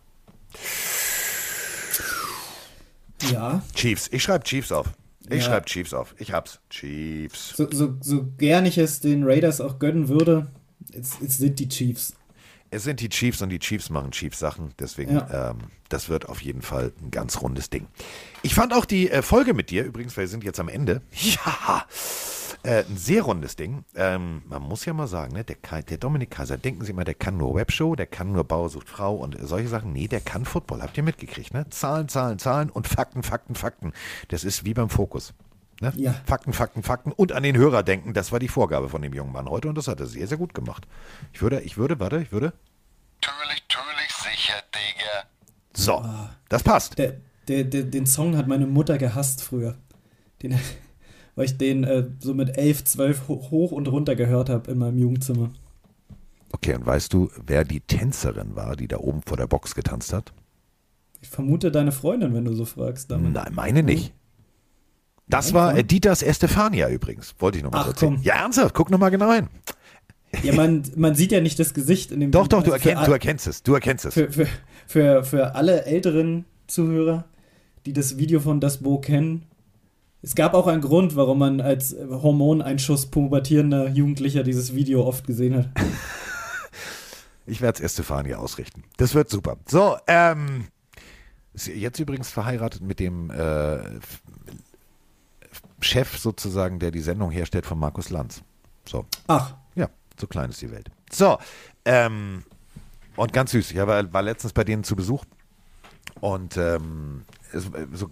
Ja. 3.31 3.61
Chiefs. 3.73 4.07
Ich 4.11 4.23
schreibe 4.23 4.43
Chiefs 4.43 4.71
auf. 4.71 4.87
Ich 5.29 5.37
Ja. 5.37 5.41
schreibe 5.41 5.65
Chiefs 5.65 5.93
auf. 5.93 6.15
Ich 6.19 6.31
hab's. 6.31 6.59
Chiefs. 6.69 7.53
So, 7.55 7.69
so, 7.71 7.95
so 8.01 8.25
gern 8.37 8.65
ich 8.65 8.77
es 8.77 8.99
den 8.99 9.23
Raiders 9.23 9.59
auch 9.61 9.79
gönnen 9.79 10.07
würde, 10.07 10.47
es, 10.93 11.19
es 11.25 11.37
sind 11.37 11.59
die 11.59 11.67
Chiefs. 11.67 12.13
Es 12.69 12.83
sind 12.83 12.99
die 12.99 13.09
Chiefs 13.09 13.41
und 13.41 13.49
die 13.49 13.59
Chiefs 13.59 13.89
machen 13.89 14.11
Chiefs-Sachen. 14.11 14.73
Deswegen, 14.79 15.15
Ja. 15.15 15.51
ähm, 15.51 15.57
das 15.89 16.09
wird 16.09 16.27
auf 16.27 16.41
jeden 16.41 16.61
Fall 16.61 16.91
ein 17.01 17.11
ganz 17.11 17.41
rundes 17.41 17.69
Ding. 17.69 17.87
Ich 18.41 18.53
fand 18.53 18.73
auch 18.73 18.83
die 18.85 19.09
äh, 19.09 19.21
Folge 19.21 19.53
mit 19.53 19.69
dir, 19.69 19.83
übrigens, 19.85 20.17
wir 20.17 20.27
sind 20.27 20.43
jetzt 20.43 20.59
am 20.59 20.67
Ende. 20.69 21.01
Ja, 21.21 21.85
äh, 22.67 22.83
ein 22.87 22.97
sehr 22.97 23.23
rundes 23.23 23.55
Ding. 23.55 23.83
Ähm, 23.95 24.43
man 24.45 24.61
muss 24.61 24.85
ja 24.85 24.93
mal 24.93 25.07
sagen, 25.07 25.33
ne, 25.33 25.43
der, 25.43 25.55
Kai- 25.55 25.81
der 25.81 25.97
Dominik 25.97 26.31
Kaiser, 26.31 26.57
denken 26.57 26.83
Sie 26.85 26.93
mal, 26.93 27.03
der 27.05 27.13
kann 27.15 27.37
nur 27.37 27.55
Webshow, 27.55 27.95
der 27.95 28.05
kann 28.07 28.31
nur 28.31 28.43
Bauer 28.43 28.69
sucht 28.69 28.89
Frau 28.89 29.15
und 29.15 29.37
solche 29.41 29.69
Sachen. 29.69 29.93
Nee, 29.93 30.07
der 30.07 30.21
kann 30.21 30.45
Football. 30.45 30.81
Habt 30.81 30.97
ihr 30.97 31.03
mitgekriegt, 31.03 31.53
ne? 31.53 31.69
Zahlen, 31.69 32.09
Zahlen, 32.09 32.39
Zahlen 32.39 32.69
und 32.69 32.87
Fakten, 32.87 33.23
Fakten, 33.23 33.55
Fakten. 33.55 33.93
Das 34.27 34.43
ist 34.43 34.65
wie 34.65 34.73
beim 34.73 34.89
Fokus. 34.89 35.33
Ne? 35.79 35.93
Ja. 35.95 36.15
Fakten, 36.25 36.53
Fakten, 36.53 36.83
Fakten 36.83 37.11
und 37.11 37.31
an 37.31 37.43
den 37.43 37.55
Hörer 37.55 37.83
denken. 37.83 38.13
Das 38.13 38.31
war 38.31 38.39
die 38.39 38.47
Vorgabe 38.47 38.89
von 38.89 39.01
dem 39.01 39.13
jungen 39.13 39.31
Mann 39.31 39.47
heute 39.47 39.69
und 39.69 39.75
das 39.77 39.87
hat 39.87 39.99
er 39.99 40.07
sehr, 40.07 40.27
sehr 40.27 40.37
gut 40.37 40.53
gemacht. 40.53 40.87
Ich 41.33 41.41
würde, 41.41 41.61
ich 41.61 41.77
würde, 41.77 41.99
warte, 41.99 42.19
ich 42.21 42.31
würde. 42.31 42.53
Natürlich, 43.21 43.63
natürlich 43.69 44.11
sicher, 44.11 44.55
Digga. 44.73 45.29
So, 45.75 46.03
das 46.49 46.63
passt. 46.63 46.97
Der, 46.97 47.17
der, 47.47 47.63
der, 47.63 47.83
den 47.83 48.05
Song 48.07 48.35
hat 48.35 48.47
meine 48.47 48.65
Mutter 48.67 48.97
gehasst 48.97 49.43
früher. 49.43 49.75
Den, 50.41 50.59
weil 51.37 51.45
ich 51.45 51.57
den 51.57 51.85
äh, 51.85 52.07
so 52.19 52.33
mit 52.33 52.57
11, 52.57 52.83
12 52.83 53.27
ho- 53.29 53.47
hoch 53.51 53.71
und 53.71 53.87
runter 53.87 54.15
gehört 54.17 54.49
habe 54.49 54.69
in 54.71 54.77
meinem 54.79 54.97
Jugendzimmer. 54.97 55.51
Okay, 56.51 56.73
und 56.75 56.85
weißt 56.85 57.13
du, 57.13 57.29
wer 57.45 57.63
die 57.63 57.79
Tänzerin 57.81 58.55
war, 58.55 58.75
die 58.75 58.87
da 58.87 58.97
oben 58.97 59.21
vor 59.25 59.37
der 59.37 59.47
Box 59.47 59.75
getanzt 59.75 60.11
hat? 60.13 60.33
Ich 61.21 61.29
vermute 61.29 61.71
deine 61.71 61.91
Freundin, 61.91 62.33
wenn 62.33 62.45
du 62.45 62.53
so 62.53 62.65
fragst. 62.65 63.09
Damit. 63.11 63.33
Nein, 63.33 63.53
meine 63.53 63.83
nicht. 63.83 64.13
Das 65.27 65.47
Nein, 65.47 65.53
war 65.55 65.83
Dieters 65.83 66.23
Estefania 66.23 66.89
übrigens. 66.89 67.35
Wollte 67.39 67.57
ich 67.57 67.63
nochmal 67.63 67.81
Ach, 67.83 67.87
erzählen. 67.89 68.15
komm. 68.15 68.23
Ja, 68.23 68.35
ernsthaft, 68.35 68.73
guck 68.73 68.89
nochmal 68.89 69.11
genau 69.11 69.31
hin. 69.33 69.47
Ja, 70.43 70.53
man, 70.53 70.83
man 70.95 71.15
sieht 71.15 71.31
ja 71.31 71.41
nicht 71.41 71.59
das 71.59 71.73
Gesicht 71.73 72.11
in 72.11 72.19
dem 72.19 72.31
Doch, 72.31 72.47
doch, 72.47 72.63
du, 72.63 72.71
also 72.71 72.87
erkenn, 72.89 73.05
du 73.05 73.11
erkennst 73.11 73.47
es. 73.47 73.63
Du 73.63 73.73
erkennst 73.73 74.05
es. 74.05 74.13
für, 74.13 74.31
für, 74.31 74.47
für, 74.87 75.23
für 75.23 75.55
alle 75.55 75.85
älteren 75.85 76.45
Zuhörer, 76.67 77.25
die 77.85 77.93
das 77.93 78.17
Video 78.17 78.39
von 78.39 78.59
Das 78.61 78.77
Bo 78.77 78.99
kennen, 78.99 79.46
es 80.27 80.35
gab 80.35 80.53
auch 80.53 80.67
einen 80.67 80.81
Grund, 80.81 81.15
warum 81.15 81.39
man 81.39 81.61
als 81.61 81.95
Hormoneinschuss 81.97 83.05
pubertierender 83.05 83.87
Jugendlicher 83.87 84.43
dieses 84.43 84.75
Video 84.75 85.05
oft 85.05 85.25
gesehen 85.25 85.55
hat. 85.55 85.69
Ich 87.49 87.61
werde 87.61 87.77
es 87.77 87.81
Estefania 87.81 88.39
ausrichten. 88.39 88.83
Das 88.97 89.15
wird 89.15 89.29
super. 89.29 89.55
So, 89.67 89.95
ähm, 90.05 90.67
ist 91.53 91.67
jetzt 91.67 91.97
übrigens 91.97 92.29
verheiratet 92.29 92.81
mit 92.81 92.99
dem 92.99 93.31
äh, 93.31 93.77
Chef 95.79 96.17
sozusagen, 96.17 96.79
der 96.79 96.91
die 96.91 96.99
Sendung 96.99 97.31
herstellt 97.31 97.65
von 97.65 97.79
Markus 97.79 98.09
Lanz. 98.09 98.41
So. 98.85 99.05
Ach, 99.27 99.55
Ja, 99.75 99.87
so 100.19 100.27
klein 100.27 100.49
ist 100.49 100.61
die 100.61 100.71
Welt. 100.71 100.91
So, 101.09 101.37
ähm, 101.85 102.43
und 103.15 103.31
ganz 103.31 103.51
süß. 103.51 103.71
Ich 103.71 103.77
war, 103.77 104.11
war 104.11 104.21
letztens 104.23 104.51
bei 104.51 104.65
denen 104.65 104.83
zu 104.83 104.97
Besuch 104.97 105.23
und 106.19 106.57
ähm, 106.57 107.23
äh, 107.53 107.59
so, 107.93 108.09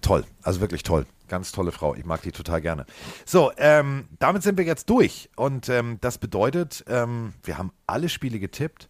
toll, 0.00 0.24
also 0.42 0.60
wirklich 0.60 0.82
toll. 0.82 1.06
Ganz 1.28 1.52
tolle 1.52 1.72
Frau. 1.72 1.94
Ich 1.94 2.04
mag 2.04 2.20
die 2.22 2.32
total 2.32 2.60
gerne. 2.60 2.84
So, 3.24 3.52
ähm, 3.56 4.08
damit 4.18 4.42
sind 4.42 4.58
wir 4.58 4.64
jetzt 4.64 4.90
durch. 4.90 5.30
Und 5.36 5.68
ähm, 5.68 5.98
das 6.00 6.18
bedeutet, 6.18 6.84
ähm, 6.88 7.32
wir 7.42 7.56
haben 7.56 7.72
alle 7.86 8.08
Spiele 8.08 8.38
getippt. 8.38 8.88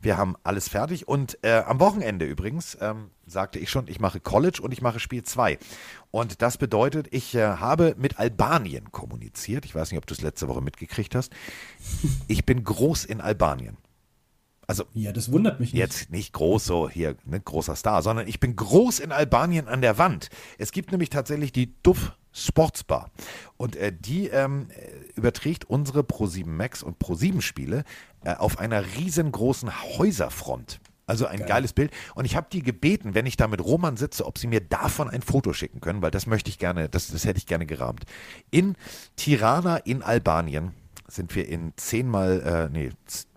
Wir 0.00 0.16
haben 0.16 0.36
alles 0.42 0.68
fertig. 0.68 1.06
Und 1.06 1.38
äh, 1.42 1.62
am 1.66 1.78
Wochenende 1.80 2.24
übrigens 2.24 2.76
ähm, 2.80 3.10
sagte 3.26 3.58
ich 3.58 3.70
schon, 3.70 3.88
ich 3.88 4.00
mache 4.00 4.20
College 4.20 4.60
und 4.62 4.72
ich 4.72 4.82
mache 4.82 4.98
Spiel 4.98 5.22
2. 5.22 5.58
Und 6.10 6.42
das 6.42 6.58
bedeutet, 6.58 7.08
ich 7.10 7.34
äh, 7.34 7.42
habe 7.42 7.94
mit 7.96 8.18
Albanien 8.18 8.90
kommuniziert. 8.90 9.64
Ich 9.64 9.74
weiß 9.74 9.90
nicht, 9.90 9.98
ob 9.98 10.06
du 10.06 10.14
es 10.14 10.20
letzte 10.20 10.48
Woche 10.48 10.60
mitgekriegt 10.60 11.14
hast. 11.14 11.32
Ich 12.26 12.44
bin 12.44 12.64
groß 12.64 13.04
in 13.04 13.20
Albanien. 13.20 13.76
Also 14.72 14.84
Ja, 14.94 15.12
das 15.12 15.30
wundert 15.30 15.60
mich 15.60 15.72
nicht. 15.72 15.80
Jetzt 15.80 16.10
nicht 16.10 16.32
groß, 16.32 16.64
so 16.64 16.88
hier, 16.88 17.16
ne, 17.26 17.40
großer 17.40 17.76
Star, 17.76 18.02
sondern 18.02 18.26
ich 18.26 18.40
bin 18.40 18.56
groß 18.56 19.00
in 19.00 19.12
Albanien 19.12 19.68
an 19.68 19.82
der 19.82 19.98
Wand. 19.98 20.30
Es 20.58 20.72
gibt 20.72 20.92
nämlich 20.92 21.10
tatsächlich 21.10 21.52
die 21.52 21.74
Duff 21.82 22.16
Sportsbar. 22.34 23.10
Und 23.58 23.76
äh, 23.76 23.92
die 23.92 24.28
ähm, 24.28 24.68
äh, 24.70 25.18
überträgt 25.18 25.66
unsere 25.66 26.00
Pro7 26.00 26.46
Max 26.46 26.82
und 26.82 26.98
Pro7 26.98 27.42
Spiele 27.42 27.84
äh, 28.24 28.34
auf 28.34 28.58
einer 28.58 28.82
riesengroßen 28.96 29.70
Häuserfront. 29.98 30.80
Also 31.04 31.26
ein 31.26 31.44
geiles 31.44 31.74
Bild. 31.74 31.90
Und 32.14 32.24
ich 32.24 32.36
habe 32.36 32.46
die 32.50 32.62
gebeten, 32.62 33.14
wenn 33.14 33.26
ich 33.26 33.36
da 33.36 33.48
mit 33.48 33.62
Roman 33.62 33.98
sitze, 33.98 34.24
ob 34.24 34.38
sie 34.38 34.46
mir 34.46 34.62
davon 34.62 35.10
ein 35.10 35.20
Foto 35.20 35.52
schicken 35.52 35.82
können, 35.82 36.00
weil 36.00 36.10
das 36.10 36.26
möchte 36.26 36.48
ich 36.48 36.58
gerne, 36.58 36.88
das, 36.88 37.08
das 37.08 37.26
hätte 37.26 37.36
ich 37.36 37.46
gerne 37.46 37.66
gerahmt. 37.66 38.04
In 38.50 38.76
Tirana 39.16 39.76
in 39.76 40.02
Albanien 40.02 40.72
sind 41.14 41.34
wir 41.34 41.48
in 41.48 41.72
zehnmal, 41.76 42.40
äh, 42.40 42.72
nee, 42.72 42.90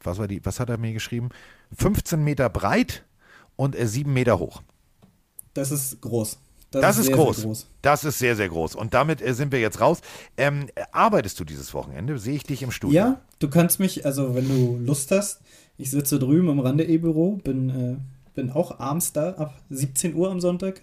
was 0.03 0.17
war 0.17 0.27
die, 0.27 0.43
was 0.45 0.59
hat 0.59 0.69
er 0.69 0.77
mir 0.77 0.93
geschrieben? 0.93 1.29
15 1.77 2.23
Meter 2.23 2.49
breit 2.49 3.03
und 3.55 3.77
äh, 3.77 3.87
7 3.87 4.11
Meter 4.11 4.39
hoch. 4.39 4.61
Das 5.53 5.71
ist 5.71 6.01
groß. 6.01 6.37
Das, 6.71 6.97
ist 6.97 7.05
sehr, 7.05 7.15
groß. 7.15 7.37
Sehr 7.37 7.45
groß. 7.45 7.67
Das 7.81 8.03
ist 8.03 8.19
sehr, 8.19 8.35
sehr 8.35 8.49
groß. 8.49 8.75
Und 8.75 8.93
damit 8.93 9.21
äh, 9.21 9.33
sind 9.33 9.51
wir 9.51 9.59
jetzt 9.59 9.79
raus. 9.79 10.01
Ähm, 10.37 10.67
äh, 10.75 10.83
arbeitest 10.91 11.39
du 11.39 11.45
dieses 11.45 11.73
Wochenende? 11.73 12.17
Sehe 12.17 12.35
ich 12.35 12.43
dich 12.43 12.63
im 12.63 12.71
Studio? 12.71 12.95
Ja, 12.95 13.21
du 13.39 13.49
kannst 13.49 13.79
mich, 13.79 14.05
also 14.05 14.35
wenn 14.35 14.47
du 14.47 14.77
Lust 14.77 15.11
hast, 15.11 15.41
ich 15.77 15.91
sitze 15.91 16.19
drüben 16.19 16.49
im 16.49 16.59
Rande-E-Büro, 16.59 17.37
bin, 17.43 17.69
äh, 17.69 17.95
bin 18.33 18.51
auch 18.51 18.79
abends 18.79 19.13
da, 19.13 19.31
ab 19.31 19.53
17 19.69 20.15
Uhr 20.15 20.31
am 20.31 20.41
Sonntag. 20.41 20.81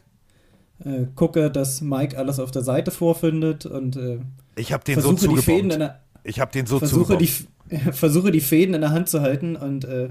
Äh, 0.85 1.07
gucke, 1.15 1.51
dass 1.51 1.81
Mike 1.81 2.17
alles 2.19 2.39
auf 2.39 2.51
der 2.51 2.63
Seite 2.63 2.91
vorfindet 2.91 3.67
und 3.67 3.97
äh, 3.97 4.21
Ich 4.57 4.73
habe 4.73 4.85
den 4.85 5.01
so 5.01 5.11
versuche 5.11 5.37
die 5.37 5.43
Fäden 5.43 5.71
in 5.71 5.71
zugebombt. 5.71 5.81
der, 5.81 6.01
Ich 6.25 6.41
habe 6.41 6.53
den 6.53 6.67
so 6.67 6.79
versuche 6.79 7.17
die, 7.17 7.27
versuche 7.93 8.31
die 8.31 8.41
Fäden 8.41 8.75
in 8.75 8.81
der 8.81 8.91
Hand 8.91 9.09
zu 9.09 9.21
halten 9.21 9.57
und 9.57 9.85
äh, 9.85 10.11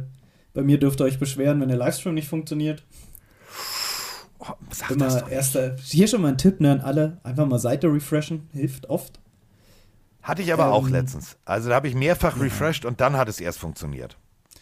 bei 0.53 0.61
mir 0.63 0.79
dürft 0.79 0.99
ihr 1.01 1.05
euch 1.05 1.19
beschweren, 1.19 1.61
wenn 1.61 1.69
der 1.69 1.77
Livestream 1.77 2.13
nicht 2.13 2.27
funktioniert. 2.27 2.83
Oh, 4.39 4.45
sag 4.71 4.89
das 4.89 4.91
Immer 4.91 5.07
doch 5.07 5.25
nicht. 5.27 5.31
erster, 5.33 5.75
hier 5.83 6.07
schon 6.07 6.21
mal 6.21 6.29
ein 6.29 6.38
Tipp 6.38 6.59
ne, 6.59 6.71
an 6.71 6.81
alle, 6.81 7.17
einfach 7.23 7.45
mal 7.45 7.59
Seite 7.59 7.88
refreshen, 7.88 8.49
hilft 8.53 8.89
oft. 8.89 9.19
Hatte 10.23 10.41
ich 10.41 10.51
aber 10.53 10.71
auch 10.71 10.88
ähm, 10.88 10.93
letztens. 10.93 11.38
Also 11.45 11.69
da 11.69 11.75
habe 11.75 11.88
ich 11.88 11.95
mehrfach 11.95 12.39
refreshed 12.39 12.85
und 12.85 13.01
dann 13.01 13.17
hat 13.17 13.27
es 13.29 13.39
erst 13.39 13.59
funktioniert. 13.59 14.17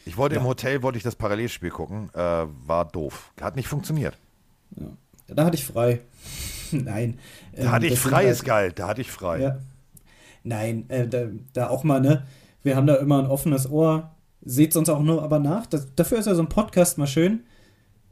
Ich 0.05 0.17
wollte 0.17 0.35
im 0.35 0.41
Ja. 0.43 0.47
Hotel, 0.47 0.81
wollte 0.83 0.97
ich 0.97 1.03
das 1.03 1.15
Parallelspiel 1.15 1.69
gucken, 1.69 2.09
äh, 2.13 2.17
war 2.17 2.85
doof. 2.85 3.31
Hat 3.41 3.55
nicht 3.55 3.67
funktioniert. 3.67 4.17
Da 5.27 5.45
hatte 5.45 5.55
ich 5.55 5.65
frei. 5.65 6.01
Nein. 6.71 7.19
Da 7.53 7.63
ähm, 7.63 7.71
hatte 7.71 7.85
ich 7.87 7.93
das 7.93 8.01
frei, 8.01 8.23
halt- 8.25 8.29
ist 8.31 8.45
geil. 8.45 8.71
Da 8.73 8.87
hatte 8.87 9.01
ich 9.01 9.11
frei. 9.11 9.39
Ja. 9.41 9.59
Nein, 10.43 10.89
äh, 10.89 11.07
da, 11.07 11.27
da 11.53 11.69
auch 11.69 11.83
mal, 11.83 12.01
ne? 12.01 12.23
Wir 12.63 12.75
haben 12.75 12.87
da 12.87 12.95
immer 12.95 13.19
ein 13.19 13.27
offenes 13.27 13.69
Ohr. 13.69 14.11
Seht's 14.41 14.75
uns 14.75 14.89
auch 14.89 15.01
nur 15.01 15.23
aber 15.23 15.39
nach. 15.39 15.65
Das, 15.65 15.93
dafür 15.95 16.19
ist 16.19 16.25
ja 16.25 16.35
so 16.35 16.41
ein 16.41 16.49
Podcast 16.49 16.97
mal 16.97 17.07
schön. 17.07 17.41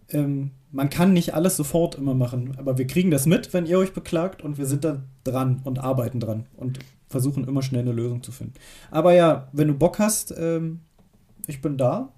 Ähm, 0.09 0.51
man 0.71 0.89
kann 0.89 1.13
nicht 1.13 1.33
alles 1.33 1.57
sofort 1.57 1.95
immer 1.95 2.13
machen, 2.13 2.55
aber 2.57 2.77
wir 2.77 2.87
kriegen 2.87 3.11
das 3.11 3.25
mit, 3.25 3.53
wenn 3.53 3.65
ihr 3.65 3.77
euch 3.77 3.93
beklagt 3.93 4.41
und 4.41 4.57
wir 4.57 4.65
sind 4.65 4.83
da 4.83 5.03
dran 5.23 5.61
und 5.63 5.79
arbeiten 5.79 6.19
dran 6.19 6.45
und 6.55 6.79
versuchen 7.07 7.47
immer 7.47 7.61
schnell 7.61 7.81
eine 7.81 7.93
Lösung 7.93 8.21
zu 8.21 8.31
finden. 8.31 8.53
Aber 8.91 9.13
ja, 9.13 9.47
wenn 9.53 9.69
du 9.69 9.73
Bock 9.73 9.99
hast, 9.99 10.33
ähm, 10.37 10.81
ich 11.47 11.61
bin 11.61 11.77
da. 11.77 12.13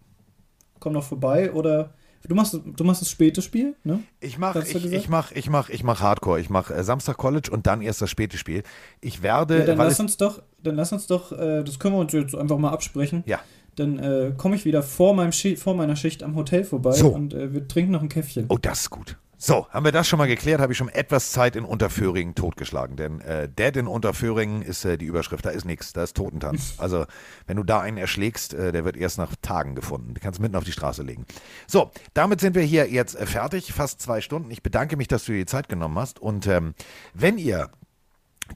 Komm 0.80 0.94
noch 0.94 1.04
vorbei 1.04 1.52
oder 1.52 1.94
du 2.28 2.36
machst 2.36 2.54
du 2.64 2.84
machst 2.84 3.02
das 3.02 3.10
späte 3.10 3.42
Spiel, 3.42 3.76
ne? 3.84 4.00
Ich 4.20 4.38
mach, 4.38 4.56
ich, 4.56 4.76
ich 4.76 5.10
mach, 5.10 5.32
ich 5.32 5.50
mach, 5.50 5.70
ich 5.70 5.84
mach 5.84 6.02
Hardcore. 6.02 6.40
Ich 6.40 6.50
mach 6.50 6.70
äh, 6.72 6.84
Samstag 6.84 7.18
College 7.18 7.50
und 7.52 7.68
dann 7.68 7.82
erst 7.82 8.02
das 8.02 8.10
späte 8.10 8.38
Spiel. 8.38 8.64
Ich 9.02 9.22
werde, 9.22 9.60
Ja, 9.60 9.66
dann 9.66 9.78
lass 9.78 10.00
uns 10.00 10.18
doch, 10.18 10.42
dann 10.64 10.76
lass 10.76 10.92
uns 10.92 11.08
doch, 11.08 11.32
äh, 11.32 11.64
das 11.64 11.80
können 11.80 11.96
wir 11.96 12.00
uns 12.00 12.14
jetzt 12.14 12.36
einfach 12.36 12.58
mal 12.58 12.70
absprechen. 12.72 13.24
ja, 13.26 13.40
Dann 13.76 14.00
äh, 14.00 14.34
komme 14.38 14.56
ich 14.56 14.66
wieder 14.66 14.84
vor, 14.84 15.14
meinem 15.14 15.32
Schi 15.32 15.56
vor 15.56 15.74
meiner 15.76 15.96
Schicht 15.96 16.22
am 16.24 16.36
Hotel 16.36 16.64
vorbei 16.64 16.92
So. 16.94 17.10
und 17.10 17.34
äh, 17.34 17.54
wir 17.54 17.68
trinken 17.68 17.92
noch 17.92 18.02
ein 18.02 18.10
Käffchen. 18.10 18.46
Oh, 18.50 18.58
das 18.62 18.82
ist 18.82 18.90
gut. 18.90 19.18
So, 19.42 19.68
haben 19.70 19.86
wir 19.86 19.94
das 19.94 20.06
schon 20.06 20.20
mal 20.20 20.28
geklärt, 20.28 20.60
habe 20.60 20.74
ich 20.74 20.78
schon 20.78 20.90
etwas 20.90 21.32
Zeit 21.32 21.56
in 21.56 21.64
Unterföhringen 21.64 22.36
totgeschlagen. 22.36 22.98
Denn 22.98 23.22
äh, 23.22 23.48
Dead 23.48 23.74
in 23.78 23.88
Unterföhringen 23.88 24.62
ist 24.62 24.84
äh, 24.84 24.98
die 24.98 25.06
Überschrift, 25.06 25.46
da 25.46 25.50
ist 25.50 25.64
nichts, 25.64 25.94
da 25.94 26.04
ist 26.04 26.18
Totentanz. 26.18 26.74
Also, 26.80 27.06
wenn 27.48 27.56
du 27.56 27.64
da 27.64 27.80
einen 27.80 27.98
erschlägst, 27.98 28.54
äh, 28.54 28.74
der 28.74 28.84
wird 28.84 28.98
erst 28.98 29.18
nach 29.18 29.34
Tagen 29.42 29.76
gefunden. 29.76 30.14
Du 30.14 30.20
kannst 30.20 30.42
mitten 30.42 30.58
auf 30.58 30.66
die 30.66 30.74
Straße 30.74 31.04
legen. 31.04 31.26
So, 31.68 31.92
damit 32.14 32.42
sind 32.42 32.54
wir 32.54 32.64
hier 32.64 32.90
jetzt 32.90 33.16
äh, 33.16 33.26
fertig, 33.26 33.72
fast 33.72 34.02
zwei 34.02 34.20
Stunden. 34.20 34.52
Ich 34.52 34.62
bedanke 34.62 34.98
mich, 34.98 35.08
dass 35.08 35.24
du 35.24 35.32
dir 35.32 35.40
die 35.40 35.46
Zeit 35.46 35.70
genommen 35.70 35.98
hast. 35.98 36.20
Und 36.20 36.46
ähm, 36.46 36.74
wenn 37.14 37.38
ihr 37.38 37.70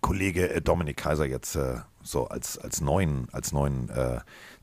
Kollege 0.01 0.49
äh, 0.49 0.61
Dominik 0.61 0.97
Kaiser 0.97 1.25
jetzt 1.25 1.55
äh, 1.55 1.75
so 2.01 2.27
als, 2.27 2.57
als 2.57 2.81
neuen, 2.81 3.29
als 3.31 3.53
neuen 3.53 3.89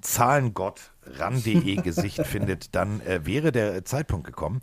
Zahlengott 0.03 0.93
ran.de 1.03 1.77
Gesicht 1.77 2.19
findet, 2.27 2.75
dann 2.75 3.01
äh, 3.01 3.25
wäre 3.25 3.53
der 3.53 3.85
Zeitpunkt 3.85 4.27
gekommen, 4.27 4.61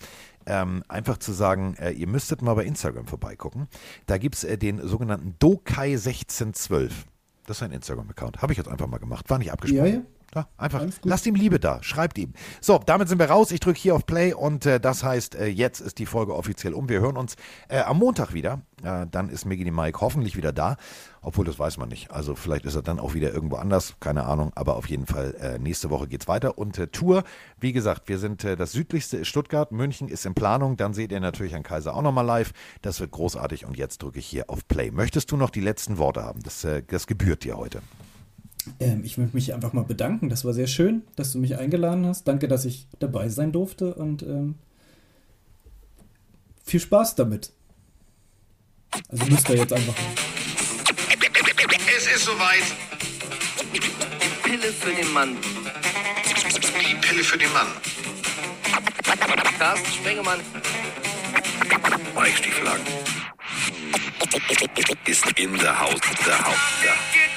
ähm, 0.48 0.84
einfach 0.88 1.18
zu 1.18 1.34
sagen, 1.34 1.76
äh, 1.80 1.91
ihr 1.91 2.07
müsstet 2.07 2.41
mal 2.41 2.53
bei 2.56 2.65
Instagram 2.65 3.06
vorbeigucken. 3.06 3.68
Da 4.06 4.18
gibt 4.18 4.36
es 4.36 4.44
äh, 4.44 4.57
den 4.57 4.86
sogenannten 4.88 5.36
Dokai1612. 5.40 6.91
Das 7.45 7.57
ist 7.57 7.64
ein 7.64 7.72
Instagram-Account. 7.72 8.41
Habe 8.41 8.53
ich 8.53 8.57
jetzt 8.57 8.68
einfach 8.68 8.88
mal 8.88 8.98
gemacht. 8.98 9.30
War 9.30 9.38
nicht 9.38 9.52
abgesprochen. 9.52 9.86
Ja, 9.86 9.94
ja. 9.99 10.02
Ja, 10.36 10.48
einfach, 10.58 10.86
lasst 11.04 11.26
ihm 11.26 11.36
Liebe 11.36 11.58
da, 11.58 11.82
schreibt 11.82 12.18
ihm. 12.18 12.34
So, 12.60 12.80
damit 12.86 13.08
sind 13.08 13.18
wir 13.18 13.30
raus. 13.30 13.52
Ich 13.52 13.62
drücke 13.62 13.80
hier 13.80 13.95
auf 13.95 14.06
Play 14.06 14.34
und 14.34 14.66
äh, 14.66 14.80
das 14.80 15.04
heißt, 15.04 15.36
äh, 15.36 15.48
jetzt 15.48 15.80
ist 15.80 15.99
die 15.99 16.06
Folge 16.06 16.36
offiziell 16.36 16.74
um. 16.74 16.90
Wir 16.90 16.99
hören 16.99 17.16
uns 17.16 17.36
äh, 17.70 17.80
am 17.80 17.98
Montag 17.99 18.34
wieder. 18.34 18.62
Äh, 18.84 19.08
dann 19.10 19.30
ist 19.30 19.45
Miggy 19.45 19.72
Mike 19.72 20.02
hoffentlich 20.02 20.36
wieder 20.36 20.52
da. 20.52 20.76
Obwohl, 21.22 21.45
das 21.45 21.58
weiß 21.58 21.78
man 21.78 21.88
nicht. 21.88 22.12
Also 22.12 22.36
vielleicht 22.36 22.66
ist 22.66 22.76
er 22.76 22.82
dann 22.82 22.99
auch 22.99 23.14
wieder 23.14 23.34
irgendwo 23.34 23.56
anders, 23.56 23.95
keine 24.02 24.26
Ahnung. 24.26 24.52
Aber 24.56 24.76
auf 24.76 24.90
jeden 24.90 25.06
Fall, 25.06 25.34
äh, 25.36 25.60
nächste 25.60 25.90
Woche 25.90 26.08
geht's 26.08 26.28
weiter. 26.28 26.58
Und 26.58 26.78
äh, 26.78 26.88
Tour, 26.88 27.24
wie 27.60 27.72
gesagt, 27.72 28.10
wir 28.10 28.20
sind, 28.20 28.44
das 28.44 28.74
südlichste 28.74 29.18
ist 29.18 29.30
Stuttgart, 29.30 29.72
München 29.72 30.10
ist 30.10 30.26
in 30.26 30.36
Planung. 30.36 30.76
Dann 30.76 30.94
seht 30.94 31.14
ihr 31.14 31.22
natürlich 31.22 31.54
Herrn 31.54 31.64
Kaiser 31.64 31.95
auch 31.95 32.02
nochmal 32.02 32.26
live. 32.26 32.52
Das 32.82 32.99
wird 32.99 33.12
großartig. 33.12 33.66
Und 33.66 33.78
jetzt 33.78 34.04
drücke 34.04 34.20
ich 34.20 34.28
hier 34.28 34.49
auf 34.49 34.68
Play. 34.68 34.91
Möchtest 34.91 35.32
du 35.32 35.38
noch 35.38 35.49
die 35.49 35.62
letzten 35.62 35.98
Worte 35.98 36.24
haben? 36.24 36.44
Das, 36.44 36.68
das 36.88 37.08
gebührt 37.08 37.44
dir 37.44 37.58
heute. 37.58 37.82
Ähm, 38.80 39.03
ich 39.03 39.18
möchte 39.18 39.35
mich 39.35 39.53
einfach 39.53 39.73
mal 39.73 39.84
bedanken. 39.84 40.30
Das 40.30 40.45
war 40.45 40.53
sehr 40.53 40.68
schön, 40.68 41.03
dass 41.15 41.31
du 41.31 41.39
mich 41.39 41.57
eingeladen 41.57 42.06
hast. 42.06 42.27
Danke, 42.27 42.48
dass 42.48 42.65
ich 42.65 42.88
dabei 42.99 43.30
sein 43.30 43.52
durfte 43.52 43.94
und 43.94 44.23
ähm, 44.23 44.56
viel 46.64 46.80
Spaß 46.80 47.15
damit. 47.15 47.52
Also 49.10 49.26
müsst 49.26 49.49
ihr 49.49 49.57
jetzt 49.57 49.73
einfach. 49.73 49.95
Es 51.98 52.07
ist 52.07 52.26
soweit. 52.26 52.64
Pille 54.44 54.72
für 54.72 54.94
den 54.94 55.11
Mann. 55.14 55.38
Die 56.80 56.95
Pille 56.95 57.23
für 57.23 57.38
den 57.38 57.52
Mann. 57.53 57.68
Carsten 59.57 59.91
Spengemann. 59.91 60.39
Mike 62.15 62.38
Stieflagen. 62.38 62.85
Ist 65.06 65.26
in 65.39 65.57
der 65.57 65.80
Haus. 65.80 65.99
Der 66.26 66.45
Haus. 66.45 66.56
Der. 66.84 67.36